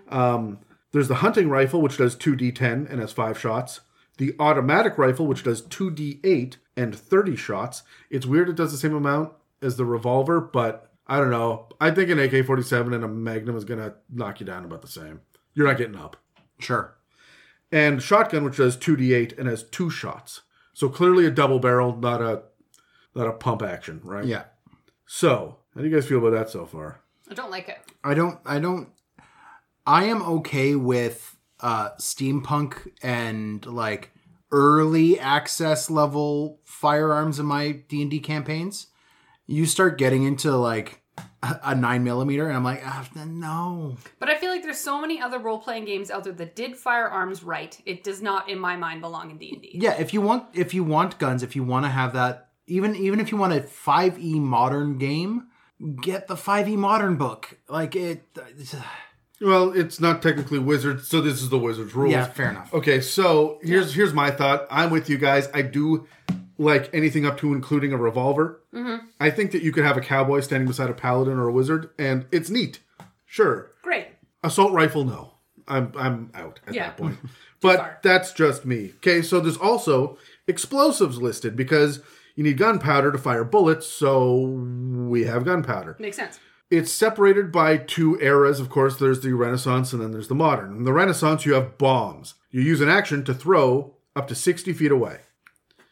Um, 0.09 0.59
there's 0.91 1.07
the 1.07 1.15
hunting 1.15 1.49
rifle, 1.49 1.81
which 1.81 1.97
does 1.97 2.15
2d10 2.15 2.89
and 2.89 2.99
has 2.99 3.11
five 3.11 3.39
shots. 3.39 3.81
The 4.17 4.35
automatic 4.39 4.97
rifle, 4.97 5.27
which 5.27 5.43
does 5.43 5.61
2d8 5.61 6.55
and 6.75 6.95
30 6.95 7.35
shots. 7.35 7.83
It's 8.09 8.25
weird 8.25 8.49
it 8.49 8.55
does 8.55 8.71
the 8.71 8.77
same 8.77 8.95
amount 8.95 9.31
as 9.61 9.77
the 9.77 9.85
revolver, 9.85 10.41
but 10.41 10.91
I 11.07 11.17
don't 11.17 11.29
know. 11.31 11.67
I 11.79 11.91
think 11.91 12.09
an 12.09 12.19
AK 12.19 12.45
47 12.45 12.93
and 12.93 13.03
a 13.03 13.07
Magnum 13.07 13.55
is 13.55 13.63
going 13.65 13.79
to 13.79 13.93
knock 14.09 14.39
you 14.39 14.45
down 14.45 14.65
about 14.65 14.81
the 14.81 14.87
same. 14.87 15.21
You're 15.53 15.67
not 15.67 15.77
getting 15.77 15.95
up 15.95 16.17
Sure. 16.59 16.95
and 17.71 18.01
shotgun, 18.01 18.43
which 18.43 18.57
does 18.57 18.75
two 18.75 18.97
d8 18.97 19.37
and 19.37 19.47
has 19.47 19.63
two 19.63 19.89
shots. 19.89 20.41
So 20.79 20.87
clearly 20.87 21.25
a 21.25 21.29
double 21.29 21.59
barrel, 21.59 21.97
not 21.97 22.21
a 22.21 22.43
not 23.13 23.27
a 23.27 23.33
pump 23.33 23.61
action, 23.61 23.99
right? 24.01 24.23
Yeah. 24.23 24.45
So 25.05 25.57
how 25.75 25.81
do 25.81 25.85
you 25.85 25.93
guys 25.93 26.07
feel 26.07 26.19
about 26.19 26.31
that 26.31 26.49
so 26.49 26.65
far? 26.65 27.01
I 27.29 27.33
don't 27.33 27.51
like 27.51 27.67
it. 27.67 27.79
I 28.01 28.13
don't 28.13 28.39
I 28.45 28.59
don't 28.59 28.87
I 29.85 30.05
am 30.05 30.21
okay 30.21 30.75
with 30.75 31.35
uh 31.59 31.89
steampunk 31.99 32.93
and 33.03 33.65
like 33.65 34.11
early 34.53 35.19
access 35.19 35.89
level 35.89 36.61
firearms 36.63 37.39
in 37.39 37.45
my 37.45 37.71
D&D 37.89 38.21
campaigns. 38.21 38.87
You 39.47 39.65
start 39.65 39.97
getting 39.97 40.23
into 40.23 40.55
like 40.55 41.01
a 41.43 41.59
a 41.61 41.75
9 41.75 42.05
millimeter 42.05 42.47
and 42.47 42.55
I'm 42.55 42.63
like 42.63 42.83
ah, 42.85 43.05
no. 43.25 43.97
But 44.17 44.29
I 44.29 44.37
feel 44.49 44.55
like 44.55 44.63
there's 44.63 44.79
so 44.79 44.99
many 44.99 45.21
other 45.21 45.37
role 45.37 45.59
playing 45.59 45.85
games 45.85 46.09
out 46.09 46.23
there 46.23 46.33
that 46.33 46.55
did 46.55 46.75
firearms 46.75 47.43
right. 47.43 47.79
It 47.85 48.03
does 48.03 48.19
not, 48.19 48.49
in 48.49 48.57
my 48.57 48.75
mind, 48.75 49.01
belong 49.01 49.29
in 49.29 49.37
D 49.37 49.51
and 49.53 49.61
D. 49.61 49.71
Yeah, 49.75 49.93
if 49.99 50.11
you 50.11 50.21
want 50.21 50.45
if 50.53 50.73
you 50.73 50.83
want 50.83 51.19
guns, 51.19 51.43
if 51.43 51.55
you 51.55 51.63
want 51.63 51.85
to 51.85 51.89
have 51.89 52.13
that 52.13 52.49
even 52.65 52.95
even 52.95 53.19
if 53.19 53.31
you 53.31 53.37
want 53.37 53.53
a 53.53 53.59
5e 53.59 54.39
modern 54.39 54.97
game, 54.97 55.47
get 56.01 56.27
the 56.27 56.35
5e 56.35 56.75
modern 56.77 57.15
book. 57.15 57.59
Like 57.67 57.95
it 57.95 58.23
Well, 59.41 59.71
it's 59.71 59.99
not 59.99 60.21
technically 60.21 60.59
wizards, 60.59 61.07
so 61.07 61.21
this 61.21 61.41
is 61.41 61.49
the 61.49 61.59
wizard's 61.59 61.93
rules. 61.93 62.11
Yeah, 62.11 62.25
fair 62.25 62.49
enough. 62.49 62.73
Okay, 62.73 63.01
so 63.01 63.59
here's 63.61 63.93
here's 63.93 64.13
my 64.13 64.31
thought. 64.31 64.67
I'm 64.71 64.89
with 64.89 65.09
you 65.09 65.19
guys. 65.19 65.47
I 65.53 65.61
do 65.61 66.07
like 66.57 66.89
anything 66.91 67.25
up 67.25 67.37
to 67.37 67.53
including 67.53 67.93
a 67.93 67.97
revolver. 67.97 68.61
Mm-hmm. 68.73 69.05
I 69.19 69.29
think 69.29 69.51
that 69.51 69.61
you 69.61 69.71
could 69.71 69.85
have 69.85 69.95
a 69.95 70.01
cowboy 70.01 70.39
standing 70.41 70.67
beside 70.67 70.89
a 70.89 70.93
paladin 70.93 71.37
or 71.37 71.47
a 71.47 71.53
wizard, 71.53 71.91
and 71.99 72.25
it's 72.31 72.49
neat. 72.49 72.79
Sure, 73.25 73.55
Great. 73.55 73.68
Assault 74.43 74.71
rifle, 74.73 75.03
no. 75.05 75.33
I'm 75.67 75.91
I'm 75.97 76.31
out 76.33 76.59
at 76.67 76.73
Yeah. 76.73 76.87
that 76.87 76.97
point. 76.97 77.17
far. 77.21 77.29
but 77.61 77.99
that's 78.03 78.33
just 78.33 78.65
me. 78.65 78.93
Okay, 78.97 79.21
so 79.21 79.39
there's 79.39 79.57
also 79.57 80.17
explosives 80.47 81.21
listed 81.21 81.55
because 81.55 82.01
you 82.35 82.43
need 82.43 82.57
gunpowder 82.57 83.11
to 83.11 83.17
fire 83.17 83.43
bullets, 83.43 83.85
so 83.85 84.35
we 84.39 85.25
have 85.25 85.45
gunpowder. 85.45 85.95
Makes 85.99 86.17
sense. 86.17 86.39
It's 86.71 86.91
separated 86.91 87.51
by 87.51 87.77
two 87.77 88.19
eras. 88.21 88.59
Of 88.59 88.69
course, 88.69 88.97
there's 88.97 89.21
the 89.21 89.33
Renaissance 89.33 89.91
and 89.91 90.01
then 90.01 90.11
there's 90.11 90.27
the 90.27 90.35
modern. 90.35 90.77
In 90.77 90.83
the 90.83 90.93
Renaissance, 90.93 91.45
you 91.45 91.53
have 91.53 91.77
bombs. 91.77 92.35
You 92.51 92.61
use 92.61 92.79
an 92.81 92.89
action 92.89 93.23
to 93.25 93.33
throw 93.33 93.95
up 94.15 94.27
to 94.27 94.35
60 94.35 94.73
feet 94.73 94.91
away. 94.91 95.21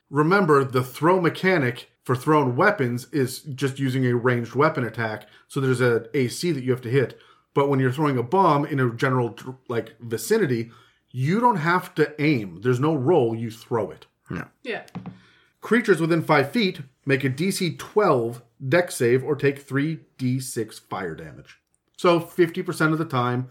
Remember, 0.10 0.64
the 0.64 0.84
throw 0.84 1.20
mechanic 1.20 1.90
for 2.04 2.16
thrown 2.16 2.56
weapons 2.56 3.08
is 3.12 3.40
just 3.40 3.80
using 3.80 4.06
a 4.06 4.16
ranged 4.16 4.56
weapon 4.56 4.84
attack. 4.86 5.28
So 5.48 5.60
there's 5.60 5.82
an 5.82 6.06
AC 6.14 6.52
that 6.52 6.64
you 6.64 6.72
have 6.72 6.82
to 6.82 6.90
hit. 6.90 7.20
But 7.58 7.70
when 7.70 7.80
you're 7.80 7.92
throwing 7.92 8.20
a 8.20 8.24
bomb 8.24 8.68
in 8.68 8.80
a 8.80 8.94
general 8.94 9.36
like 9.68 9.96
vicinity, 10.00 10.70
you 11.10 11.40
don't 11.40 11.56
have 11.56 11.96
to 11.96 12.14
aim. 12.22 12.62
There's 12.62 12.80
no 12.80 12.94
roll. 12.94 13.34
You 13.34 13.50
throw 13.50 13.90
it. 13.90 14.06
Yeah. 14.30 14.44
Yeah. 14.62 14.84
Creatures 15.60 16.00
within 16.00 16.22
5 16.22 16.52
feet 16.52 16.82
make 17.04 17.24
a 17.24 17.32
DC 17.32 17.80
12 17.80 18.44
dex 18.70 18.94
save 18.98 19.24
or 19.24 19.36
take 19.36 19.68
3d6 19.68 20.82
fire 20.82 21.16
damage. 21.16 21.58
So 21.98 22.20
50% 22.20 22.92
of 22.94 23.00
the 23.00 23.06
time, 23.06 23.48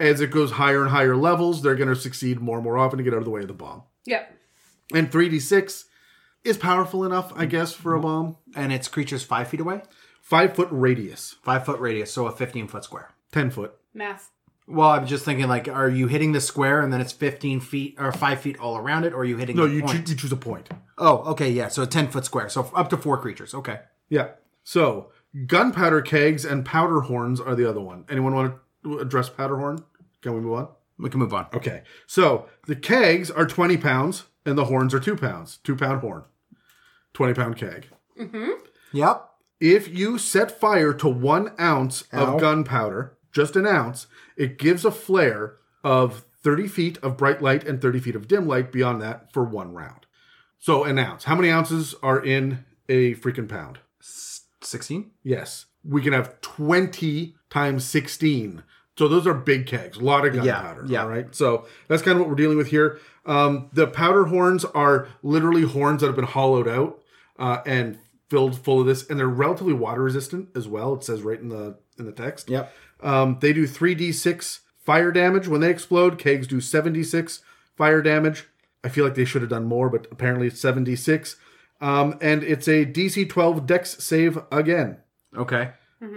as 0.00 0.20
it 0.20 0.32
goes 0.32 0.50
higher 0.50 0.82
and 0.82 0.90
higher 0.90 1.14
levels, 1.14 1.62
they're 1.62 1.76
going 1.76 1.88
to 1.88 1.94
succeed 1.94 2.40
more 2.40 2.56
and 2.56 2.64
more 2.64 2.76
often 2.76 2.98
to 2.98 3.04
get 3.04 3.14
out 3.14 3.20
of 3.20 3.24
the 3.24 3.30
way 3.30 3.42
of 3.42 3.46
the 3.46 3.54
bomb. 3.54 3.84
Yeah. 4.04 4.24
And 4.92 5.12
3d6 5.12 5.84
is 6.42 6.56
powerful 6.56 7.04
enough, 7.04 7.32
I 7.36 7.46
guess, 7.46 7.72
for 7.72 7.94
a 7.94 8.00
bomb. 8.00 8.34
and 8.56 8.72
it's 8.72 8.88
creatures 8.88 9.22
5 9.22 9.46
feet 9.46 9.60
away. 9.60 9.82
5 10.22 10.56
foot 10.56 10.68
radius, 10.72 11.36
5 11.44 11.64
foot 11.64 11.78
radius, 11.78 12.12
so 12.12 12.26
a 12.26 12.32
15 12.32 12.66
foot 12.66 12.82
square. 12.82 13.13
10 13.34 13.50
foot. 13.50 13.74
Math. 13.92 14.30
Well, 14.66 14.88
I'm 14.88 15.06
just 15.06 15.24
thinking, 15.26 15.46
like, 15.48 15.68
are 15.68 15.90
you 15.90 16.06
hitting 16.06 16.32
the 16.32 16.40
square 16.40 16.80
and 16.80 16.90
then 16.92 17.00
it's 17.02 17.12
15 17.12 17.60
feet 17.60 17.96
or 17.98 18.12
5 18.12 18.40
feet 18.40 18.58
all 18.58 18.78
around 18.78 19.04
it, 19.04 19.12
or 19.12 19.18
are 19.18 19.24
you 19.26 19.36
hitting 19.36 19.56
No, 19.56 19.66
the 19.66 19.74
you, 19.74 19.80
point? 19.82 20.06
choo- 20.06 20.12
you 20.12 20.16
choose 20.18 20.32
a 20.32 20.36
point. 20.36 20.70
oh, 20.96 21.18
okay, 21.32 21.50
yeah, 21.50 21.68
so 21.68 21.82
a 21.82 21.86
10 21.86 22.08
foot 22.08 22.24
square, 22.24 22.48
so 22.48 22.70
up 22.74 22.88
to 22.90 22.96
four 22.96 23.18
creatures. 23.18 23.52
Okay. 23.52 23.80
Yeah. 24.08 24.28
So, 24.62 25.10
gunpowder 25.46 26.00
kegs 26.00 26.44
and 26.46 26.64
powder 26.64 27.00
horns 27.02 27.40
are 27.40 27.54
the 27.54 27.68
other 27.68 27.80
one. 27.80 28.04
Anyone 28.08 28.34
want 28.34 28.54
to 28.84 28.98
address 29.00 29.28
powder 29.28 29.58
horn? 29.58 29.84
Can 30.22 30.32
we 30.34 30.40
move 30.40 30.54
on? 30.54 30.68
We 30.98 31.10
can 31.10 31.18
move 31.20 31.34
on. 31.34 31.46
Okay. 31.52 31.82
So 32.06 32.46
the 32.68 32.76
kegs 32.76 33.28
are 33.30 33.44
20 33.46 33.76
pounds 33.78 34.24
and 34.46 34.56
the 34.56 34.66
horns 34.66 34.94
are 34.94 35.00
two 35.00 35.16
pounds. 35.16 35.58
Two 35.64 35.74
pound 35.76 36.00
horn. 36.00 36.22
20 37.14 37.34
pound 37.34 37.56
keg. 37.56 37.88
Mm-hmm. 38.18 38.50
Yep. 38.92 39.28
If 39.60 39.88
you 39.88 40.18
set 40.18 40.50
fire 40.60 40.92
to 40.94 41.08
one 41.08 41.52
ounce 41.60 42.04
Ow. 42.12 42.34
of 42.36 42.40
gunpowder, 42.40 43.13
just 43.34 43.56
an 43.56 43.66
ounce, 43.66 44.06
it 44.36 44.58
gives 44.58 44.84
a 44.84 44.90
flare 44.90 45.56
of 45.82 46.24
30 46.42 46.68
feet 46.68 46.98
of 47.02 47.16
bright 47.16 47.42
light 47.42 47.64
and 47.66 47.80
30 47.82 48.00
feet 48.00 48.14
of 48.16 48.28
dim 48.28 48.46
light 48.46 48.70
beyond 48.72 49.02
that 49.02 49.32
for 49.32 49.44
one 49.44 49.74
round. 49.74 50.06
So 50.58 50.84
an 50.84 50.98
ounce. 50.98 51.24
How 51.24 51.34
many 51.34 51.50
ounces 51.50 51.94
are 52.02 52.24
in 52.24 52.64
a 52.88 53.14
freaking 53.16 53.48
pound? 53.48 53.78
16? 54.62 55.10
Yes. 55.22 55.66
We 55.84 56.00
can 56.00 56.12
have 56.12 56.40
20 56.40 57.34
times 57.50 57.84
16. 57.84 58.62
So 58.96 59.08
those 59.08 59.26
are 59.26 59.34
big 59.34 59.66
kegs, 59.66 59.98
a 59.98 60.00
lot 60.04 60.24
of 60.26 60.34
Yeah, 60.34 60.44
gunpowder. 60.44 60.84
yeah. 60.86 61.02
All 61.02 61.08
right. 61.08 61.34
So 61.34 61.66
that's 61.88 62.02
kind 62.02 62.14
of 62.16 62.20
what 62.20 62.28
we're 62.28 62.36
dealing 62.36 62.56
with 62.56 62.68
here. 62.68 63.00
Um, 63.26 63.68
the 63.72 63.86
powder 63.86 64.26
horns 64.26 64.64
are 64.66 65.08
literally 65.22 65.62
horns 65.62 66.00
that 66.00 66.06
have 66.06 66.16
been 66.16 66.24
hollowed 66.24 66.68
out 66.68 67.02
uh, 67.38 67.58
and 67.66 67.98
filled 68.30 68.56
full 68.58 68.80
of 68.80 68.86
this, 68.86 69.08
and 69.10 69.18
they're 69.18 69.26
relatively 69.28 69.72
water 69.72 70.02
resistant 70.02 70.48
as 70.54 70.68
well. 70.68 70.94
It 70.94 71.04
says 71.04 71.22
right 71.22 71.38
in 71.40 71.48
the 71.48 71.76
in 71.98 72.06
the 72.06 72.12
text. 72.12 72.48
Yep. 72.50 72.72
Um, 73.02 73.38
they 73.40 73.52
do 73.52 73.66
3d6 73.66 74.60
fire 74.78 75.12
damage 75.12 75.48
when 75.48 75.60
they 75.60 75.70
explode. 75.70 76.18
Kegs 76.18 76.46
do 76.46 76.60
76 76.60 77.40
fire 77.76 78.02
damage. 78.02 78.44
I 78.82 78.88
feel 78.88 79.04
like 79.04 79.14
they 79.14 79.24
should 79.24 79.42
have 79.42 79.50
done 79.50 79.64
more, 79.64 79.88
but 79.88 80.06
apparently 80.10 80.46
it's 80.46 80.60
76. 80.60 81.36
Um, 81.80 82.16
and 82.20 82.42
it's 82.42 82.68
a 82.68 82.84
DC 82.86 83.28
12 83.28 83.66
dex 83.66 84.02
save 84.04 84.38
again. 84.52 84.98
Okay. 85.36 85.70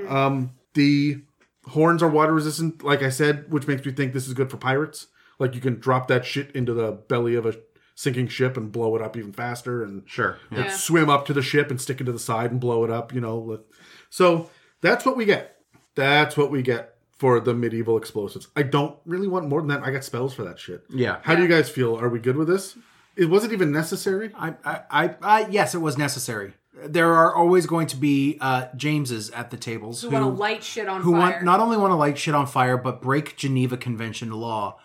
Um, 0.08 0.52
the 0.74 1.22
horns 1.68 2.04
are 2.04 2.10
water 2.10 2.34
resistant, 2.34 2.84
like 2.84 3.02
I 3.02 3.10
said, 3.10 3.52
which 3.52 3.68
makes 3.68 3.86
me 3.86 3.92
think 3.94 4.14
this 4.14 4.28
is 4.28 4.34
good 4.34 4.52
for 4.52 4.58
pirates. 4.58 5.08
Like 5.40 5.56
you 5.56 5.62
can 5.62 5.80
drop 5.80 6.08
that 6.10 6.26
shit 6.26 6.52
into 6.52 6.74
the 6.74 6.92
belly 6.92 7.36
of 7.36 7.46
a 7.46 7.56
sinking 7.96 8.28
ship 8.28 8.58
and 8.58 8.72
blow 8.72 8.96
it 8.96 9.02
up 9.02 9.16
even 9.18 9.34
faster, 9.34 9.84
and 9.84 10.04
Sure. 10.08 10.38
Yeah. 10.52 10.66
Yeah. 10.66 10.70
swim 10.72 11.10
up 11.10 11.26
to 11.28 11.34
the 11.34 11.42
ship 11.42 11.72
and 11.72 11.80
stick 11.82 12.00
it 12.02 12.04
to 12.06 12.12
the 12.12 12.20
side 12.20 12.52
and 12.52 12.60
blow 12.60 12.84
it 12.84 12.92
up. 12.92 13.14
You 13.14 13.22
know, 13.22 13.62
so 14.10 14.50
that's 14.82 15.06
what 15.06 15.18
we 15.18 15.26
get. 15.26 15.57
That's 15.98 16.38
what 16.38 16.52
we 16.52 16.62
get 16.62 16.96
for 17.18 17.40
the 17.40 17.54
medieval 17.54 17.98
explosives. 17.98 18.48
I 18.56 18.64
don't 18.64 18.96
really 19.06 19.28
want 19.28 19.50
more 19.50 19.60
than 19.60 19.70
that. 19.70 19.84
I 19.84 19.92
got 19.92 20.04
spells 20.04 20.34
for 20.34 20.44
that 20.44 20.60
shit. 20.60 20.84
Yeah. 20.90 21.18
How 21.24 21.36
do 21.36 21.42
you 21.42 21.48
guys 21.48 21.68
feel? 21.70 22.00
Are 22.00 22.08
we 22.08 22.20
good 22.20 22.38
with 22.38 22.48
this? 22.48 22.78
It 23.16 23.26
wasn't 23.26 23.54
even 23.54 23.72
necessary. 23.72 24.32
I, 24.36 24.54
I, 24.64 24.80
I, 24.92 25.16
I, 25.22 25.48
yes, 25.48 25.74
it 25.74 25.80
was 25.80 25.98
necessary. 25.98 26.54
There 26.86 27.12
are 27.12 27.34
always 27.36 27.66
going 27.66 27.88
to 27.88 27.98
be 27.98 28.38
uh, 28.40 28.68
Jameses 28.76 29.32
at 29.36 29.50
the 29.50 29.58
tables 29.58 30.04
Who 30.04 30.10
who, 30.10 30.14
want 30.14 30.26
to 30.36 30.40
light 30.40 30.64
shit 30.64 30.88
on 30.88 31.02
fire 31.02 31.04
who 31.04 31.12
fire. 31.14 31.20
want 31.32 31.44
not 31.44 31.60
only 31.60 31.76
want 31.78 31.90
to 31.90 31.96
light 31.96 32.20
shit 32.20 32.36
on 32.36 32.46
fire, 32.46 32.78
but 32.78 33.02
break 33.02 33.36
Geneva 33.36 33.78
Convention 33.78 34.30
law. 34.30 34.78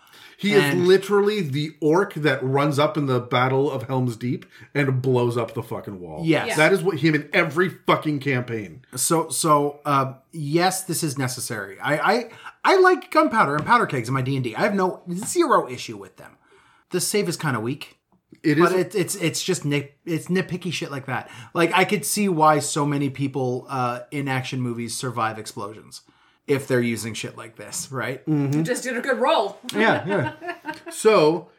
He 0.43 0.53
is 0.53 0.75
literally 0.75 1.41
the 1.41 1.75
orc 1.79 2.13
that 2.15 2.43
runs 2.43 2.77
up 2.77 2.97
in 2.97 3.05
the 3.05 3.19
Battle 3.19 3.71
of 3.71 3.83
Helm's 3.83 4.17
Deep 4.17 4.45
and 4.73 5.01
blows 5.01 5.37
up 5.37 5.53
the 5.53 5.63
fucking 5.63 5.99
wall. 5.99 6.23
Yes. 6.25 6.49
Yeah. 6.49 6.55
That 6.57 6.73
is 6.73 6.83
what 6.83 6.99
him 6.99 7.15
in 7.15 7.29
every 7.33 7.69
fucking 7.69 8.19
campaign. 8.19 8.85
So 8.95 9.29
so 9.29 9.79
uh, 9.85 10.15
yes, 10.31 10.83
this 10.83 11.01
is 11.01 11.17
necessary. 11.17 11.79
I, 11.79 11.97
I 11.97 12.29
I 12.63 12.77
like 12.77 13.09
gunpowder 13.09 13.55
and 13.55 13.65
powder 13.65 13.85
kegs 13.85 14.07
in 14.07 14.13
my 14.13 14.21
D&D. 14.21 14.55
I 14.55 14.61
have 14.61 14.75
no 14.75 15.01
zero 15.13 15.69
issue 15.69 15.97
with 15.97 16.17
them. 16.17 16.37
The 16.91 17.01
save 17.01 17.27
is 17.29 17.37
kind 17.37 17.55
of 17.55 17.63
weak, 17.63 17.97
It 18.43 18.59
is 18.59 18.69
but 18.69 18.79
it, 18.79 18.95
it's 18.95 19.15
it's 19.15 19.41
just 19.41 19.65
nit 19.65 19.97
it's 20.05 20.27
nitpicky 20.27 20.71
shit 20.73 20.91
like 20.91 21.05
that. 21.05 21.29
Like 21.53 21.71
I 21.73 21.85
could 21.85 22.05
see 22.05 22.27
why 22.29 22.59
so 22.59 22.85
many 22.85 23.09
people 23.09 23.65
uh, 23.69 24.01
in 24.11 24.27
action 24.27 24.61
movies 24.61 24.95
survive 24.95 25.39
explosions 25.39 26.01
if 26.47 26.67
they're 26.67 26.81
using 26.81 27.13
shit 27.13 27.37
like 27.37 27.55
this, 27.55 27.91
right? 27.91 28.25
Mm-hmm. 28.25 28.59
You 28.59 28.63
just 28.63 28.83
did 28.83 28.97
a 28.97 29.01
good 29.01 29.19
roll. 29.19 29.59
Yeah, 29.73 30.05
yeah. 30.05 30.33
So 30.91 31.49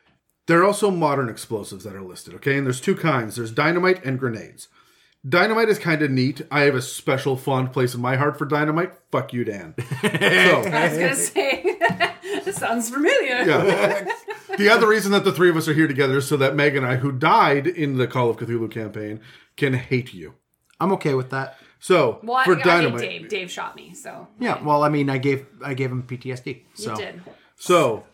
there 0.47 0.61
are 0.61 0.65
also 0.65 0.91
modern 0.91 1.29
explosives 1.29 1.85
that 1.85 1.95
are 1.95 2.03
listed, 2.03 2.35
okay? 2.35 2.57
And 2.57 2.67
there's 2.67 2.81
two 2.81 2.95
kinds. 2.95 3.37
There's 3.37 3.51
dynamite 3.51 4.05
and 4.05 4.19
grenades. 4.19 4.69
Dynamite 5.27 5.71
is 5.71 5.79
kind 5.79 6.03
of 6.03 6.11
neat. 6.11 6.43
I 6.51 6.63
have 6.63 6.75
a 6.75 6.83
special 6.83 7.37
fond 7.37 7.73
place 7.73 7.95
in 7.95 8.03
my 8.03 8.17
heart 8.17 8.37
for 8.39 8.45
dynamite. 8.45 8.93
Fuck 9.11 9.33
you, 9.33 9.45
Dan. 9.45 9.75
so, 10.03 10.09
I 10.09 10.89
was 10.89 10.99
gonna 10.99 11.15
say, 11.17 11.79
this 12.45 12.57
sounds 12.57 12.91
familiar. 12.91 13.43
yeah. 13.43 14.07
the 14.59 14.69
other 14.69 14.87
reason 14.87 15.13
that 15.13 15.25
the 15.25 15.33
three 15.33 15.49
of 15.49 15.57
us 15.57 15.67
are 15.67 15.73
here 15.73 15.89
together 15.89 16.19
is 16.19 16.29
so 16.29 16.37
that 16.37 16.55
Meg 16.55 16.77
and 16.77 16.85
I, 16.85 16.97
who 16.97 17.11
died 17.11 17.67
in 17.67 17.97
the 17.97 18.07
Call 18.07 18.29
of 18.29 18.37
Cthulhu 18.37 18.71
campaign, 18.71 19.21
can 19.57 19.73
hate 19.73 20.13
you. 20.13 20.35
I'm 20.79 20.93
okay 20.93 21.15
with 21.15 21.31
that. 21.31 21.57
So 21.85 22.19
Well, 22.23 22.43
for 22.45 22.53
I 22.53 22.55
gave 22.57 22.65
dynamite, 22.65 23.01
Dave. 23.01 23.29
Dave 23.29 23.51
shot 23.51 23.77
me, 23.77 23.93
so 23.93 24.27
Yeah. 24.41 24.63
Well, 24.63 24.83
I 24.83 24.89
mean, 24.89 25.11
I 25.11 25.19
gave 25.19 25.45
I 25.63 25.75
gave 25.75 25.91
him 25.93 26.03
PTSD. 26.03 26.47
you 26.47 26.63
So 26.75 26.97
did. 26.97 27.21
so 27.57 28.05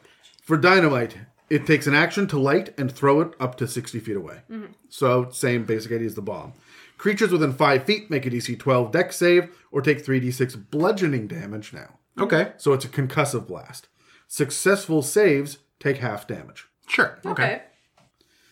for 0.43 0.57
dynamite, 0.57 1.17
it 1.49 1.67
takes 1.67 1.87
an 1.87 1.95
action 1.95 2.27
to 2.29 2.39
light 2.39 2.75
and 2.77 2.91
throw 2.91 3.21
it 3.21 3.35
up 3.39 3.57
to 3.59 3.69
sixty 3.69 4.01
feet 4.01 4.17
away. 4.17 4.39
Mm-hmm. 4.51 4.73
So 4.89 5.31
same 5.31 5.65
basic 5.67 5.93
idea 5.93 6.07
as 6.09 6.17
the 6.17 6.23
bomb. 6.23 6.55
Creatures 6.99 7.31
within 7.31 7.53
five 7.53 7.85
feet 7.85 8.11
make 8.11 8.27
a 8.27 8.31
DC 8.31 8.59
twelve 8.59 8.91
dex 8.91 9.17
save 9.17 9.49
or 9.71 9.83
take 9.83 10.05
three 10.05 10.19
d 10.19 10.33
six 10.33 10.57
bludgeoning 10.57 11.29
damage 11.29 11.73
now. 11.73 11.91
okay, 12.19 12.53
So 12.57 12.73
it's 12.73 12.85
a 12.85 12.89
concussive 12.89 13.47
blast. 13.47 13.87
Successful 14.27 15.01
saves 15.03 15.59
take 15.79 15.99
half 15.99 16.27
damage. 16.27 16.67
sure. 16.89 17.21
Okay. 17.25 17.63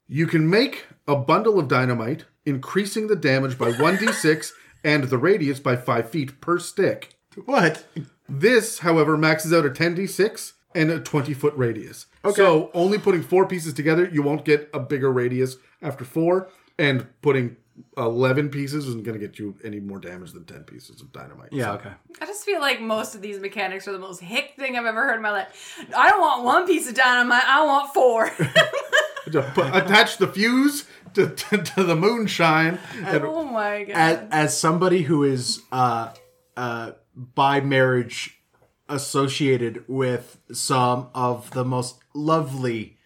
You 0.06 0.28
can 0.28 0.48
make 0.48 0.86
a 1.08 1.16
bundle 1.16 1.58
of 1.58 1.66
dynamite, 1.66 2.24
increasing 2.46 3.08
the 3.08 3.16
damage 3.16 3.58
by 3.58 3.72
1d6 3.72 4.52
and 4.84 5.04
the 5.04 5.18
radius 5.18 5.60
by 5.60 5.76
5 5.76 6.10
feet 6.10 6.40
per 6.40 6.58
stick. 6.58 7.14
What? 7.44 7.84
This, 8.28 8.80
however, 8.80 9.16
maxes 9.16 9.52
out 9.52 9.64
a 9.66 9.70
10d6 9.70 10.52
and 10.74 10.90
a 10.90 11.00
20 11.00 11.32
foot 11.34 11.54
radius. 11.56 12.06
Okay. 12.24 12.34
So 12.36 12.70
only 12.74 12.98
putting 12.98 13.22
four 13.22 13.46
pieces 13.46 13.72
together, 13.74 14.08
you 14.12 14.22
won't 14.22 14.44
get 14.44 14.68
a 14.74 14.80
bigger 14.80 15.10
radius 15.12 15.56
after 15.82 16.04
four, 16.04 16.48
and 16.78 17.06
putting 17.22 17.56
11 17.96 18.48
pieces 18.48 18.86
isn't 18.88 19.04
going 19.04 19.18
to 19.18 19.24
get 19.24 19.38
you 19.38 19.56
any 19.64 19.78
more 19.78 20.00
damage 20.00 20.32
than 20.32 20.44
10 20.44 20.64
pieces 20.64 21.00
of 21.00 21.12
dynamite. 21.12 21.50
Yeah. 21.52 21.64
So- 21.66 21.72
Okay. 21.74 21.90
I 22.20 22.26
just 22.26 22.44
feel 22.44 22.60
like 22.60 22.80
most 22.80 23.14
of 23.14 23.22
these 23.22 23.38
mechanics 23.38 23.86
are 23.86 23.92
the 23.92 23.98
most 24.00 24.20
hick 24.20 24.54
thing 24.58 24.76
I've 24.76 24.84
ever 24.84 25.06
heard 25.06 25.14
in 25.16 25.22
my 25.22 25.30
life. 25.30 25.78
I 25.96 26.10
don't 26.10 26.20
want 26.20 26.44
one 26.44 26.66
piece 26.66 26.88
of 26.88 26.94
dynamite. 26.94 27.44
I 27.46 27.64
want 27.64 27.94
four. 27.94 28.30
To 29.28 29.42
put, 29.54 29.74
attach 29.74 30.18
the 30.18 30.28
fuse 30.28 30.86
to, 31.14 31.28
to, 31.28 31.58
to 31.58 31.84
the 31.84 31.96
moonshine. 31.96 32.78
And, 33.04 33.24
oh 33.24 33.44
my 33.44 33.84
god. 33.84 33.94
as, 33.94 34.28
as 34.30 34.58
somebody 34.58 35.02
who 35.02 35.24
is 35.24 35.62
uh, 35.72 36.12
uh, 36.56 36.92
by 37.14 37.60
marriage 37.60 38.40
associated 38.88 39.84
with 39.86 40.38
some 40.52 41.08
of 41.14 41.50
the 41.50 41.64
most 41.64 41.98
lovely 42.14 42.96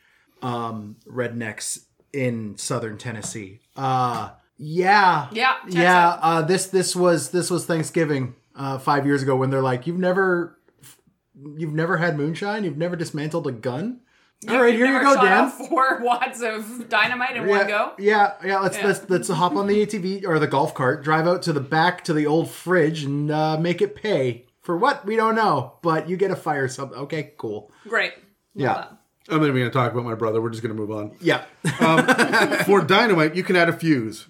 um, 0.42 0.96
rednecks 1.06 1.84
in 2.12 2.56
southern 2.56 2.98
Tennessee, 2.98 3.60
uh, 3.76 4.30
yeah, 4.58 5.28
Yeah, 5.32 5.54
checks 5.64 5.74
yeah. 5.74 6.18
Uh, 6.20 6.42
this 6.42 6.66
this 6.66 6.94
was 6.94 7.30
this 7.30 7.50
was 7.50 7.66
Thanksgiving 7.66 8.34
uh, 8.54 8.78
five 8.78 9.06
years 9.06 9.22
ago 9.22 9.34
when 9.34 9.50
they're 9.50 9.62
like, 9.62 9.86
you've 9.86 9.98
never 9.98 10.56
you've 11.56 11.72
never 11.72 11.96
had 11.96 12.16
moonshine, 12.16 12.62
you've 12.62 12.76
never 12.76 12.94
dismantled 12.94 13.46
a 13.46 13.52
gun. 13.52 14.01
All 14.48 14.60
right, 14.60 14.74
here 14.74 14.86
you 14.86 15.00
go, 15.00 15.14
shot 15.14 15.24
Dan. 15.24 15.68
Four 15.68 16.00
watts 16.02 16.42
of 16.42 16.88
dynamite 16.88 17.36
in 17.36 17.46
yeah, 17.48 17.58
one 17.58 17.66
go. 17.68 17.92
Yeah, 17.98 18.32
yeah. 18.44 18.58
Let's 18.60 18.76
Yeah. 18.78 18.86
let's 18.86 19.08
let's 19.10 19.28
hop 19.28 19.54
on 19.56 19.66
the 19.66 19.74
ATV 19.86 20.26
or 20.26 20.38
the 20.38 20.46
golf 20.46 20.74
cart, 20.74 21.04
drive 21.04 21.26
out 21.26 21.42
to 21.42 21.52
the 21.52 21.60
back 21.60 22.04
to 22.04 22.12
the 22.12 22.26
old 22.26 22.50
fridge, 22.50 23.04
and 23.04 23.30
uh, 23.30 23.56
make 23.58 23.80
it 23.82 23.94
pay 23.94 24.46
for 24.62 24.76
what 24.76 25.04
we 25.06 25.16
don't 25.16 25.34
know. 25.34 25.74
But 25.82 26.08
you 26.08 26.16
get 26.16 26.28
to 26.28 26.36
fire 26.36 26.68
something. 26.68 26.98
Okay, 26.98 27.34
cool. 27.38 27.70
Great. 27.88 28.12
Yeah, 28.54 28.86
I'm 29.28 29.38
not 29.38 29.46
even 29.46 29.54
going 29.56 29.64
to 29.64 29.70
talk 29.70 29.92
about 29.92 30.04
my 30.04 30.14
brother. 30.14 30.40
We're 30.40 30.50
just 30.50 30.62
going 30.62 30.74
to 30.74 30.80
move 30.80 30.90
on. 30.90 31.16
yeah. 31.20 31.44
For 32.64 32.82
dynamite, 32.82 33.34
you 33.34 33.42
can 33.42 33.56
add 33.56 33.68
a 33.68 33.72
fuse. 33.72 34.26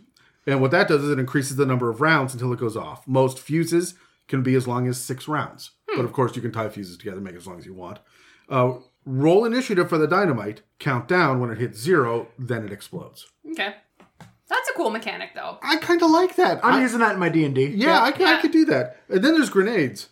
And 0.46 0.60
what 0.60 0.70
that 0.72 0.88
does 0.88 1.02
is 1.04 1.10
it 1.10 1.18
increases 1.18 1.56
the 1.56 1.66
number 1.66 1.88
of 1.88 2.00
rounds 2.00 2.34
until 2.34 2.52
it 2.52 2.58
goes 2.60 2.76
off. 2.76 3.06
Most 3.06 3.38
fuses 3.38 3.94
can 4.28 4.42
be 4.42 4.54
as 4.54 4.66
long 4.68 4.86
as 4.88 4.98
six 5.00 5.26
rounds. 5.28 5.70
But 5.94 6.04
of 6.04 6.12
course, 6.12 6.34
you 6.36 6.42
can 6.42 6.52
tie 6.52 6.68
fuses 6.68 6.96
together, 6.96 7.20
make 7.20 7.34
it 7.34 7.38
as 7.38 7.46
long 7.46 7.58
as 7.58 7.66
you 7.66 7.74
want. 7.74 7.98
Uh, 8.48 8.74
roll 9.04 9.44
initiative 9.44 9.88
for 9.88 9.98
the 9.98 10.06
dynamite, 10.06 10.62
count 10.78 11.08
down 11.08 11.40
when 11.40 11.50
it 11.50 11.58
hits 11.58 11.78
zero, 11.78 12.28
then 12.38 12.64
it 12.64 12.72
explodes. 12.72 13.26
Okay. 13.52 13.74
That's 14.48 14.68
a 14.68 14.74
cool 14.74 14.90
mechanic, 14.90 15.30
though. 15.34 15.58
I 15.62 15.76
kind 15.76 16.02
of 16.02 16.10
like 16.10 16.36
that. 16.36 16.64
I'm 16.64 16.74
I- 16.74 16.80
using 16.82 16.98
that 17.00 17.14
in 17.14 17.18
my 17.18 17.28
D 17.30 17.44
and 17.44 17.54
D. 17.54 17.66
yeah, 17.66 18.02
I, 18.02 18.12
could, 18.12 18.26
I 18.26 18.32
Yeah. 18.34 18.40
could 18.42 18.52
do 18.52 18.64
that. 18.66 18.96
And 19.08 19.24
then 19.24 19.34
there's 19.34 19.50
grenades. 19.50 20.08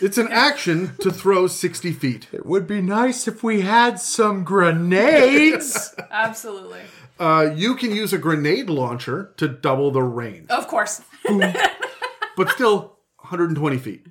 It's 0.00 0.18
an 0.18 0.26
action 0.32 0.96
to 1.02 1.12
throw 1.12 1.46
60 1.46 1.92
feet. 1.92 2.26
It 2.32 2.44
would 2.44 2.66
be 2.66 2.82
nice 2.82 3.28
if 3.28 3.44
we 3.44 3.60
had 3.60 4.00
some 4.00 4.42
grenades. 4.42 5.94
Absolutely. 6.10 6.80
Uh, 7.20 7.52
you 7.54 7.76
can 7.76 7.94
use 7.94 8.12
a 8.12 8.18
grenade 8.18 8.68
launcher 8.68 9.32
to 9.36 9.46
double 9.46 9.92
the 9.92 10.02
range, 10.02 10.50
Of 10.50 10.66
course. 10.66 11.00
but 12.36 12.50
still 12.50 12.96
120 13.18 13.78
feet. 13.78 14.06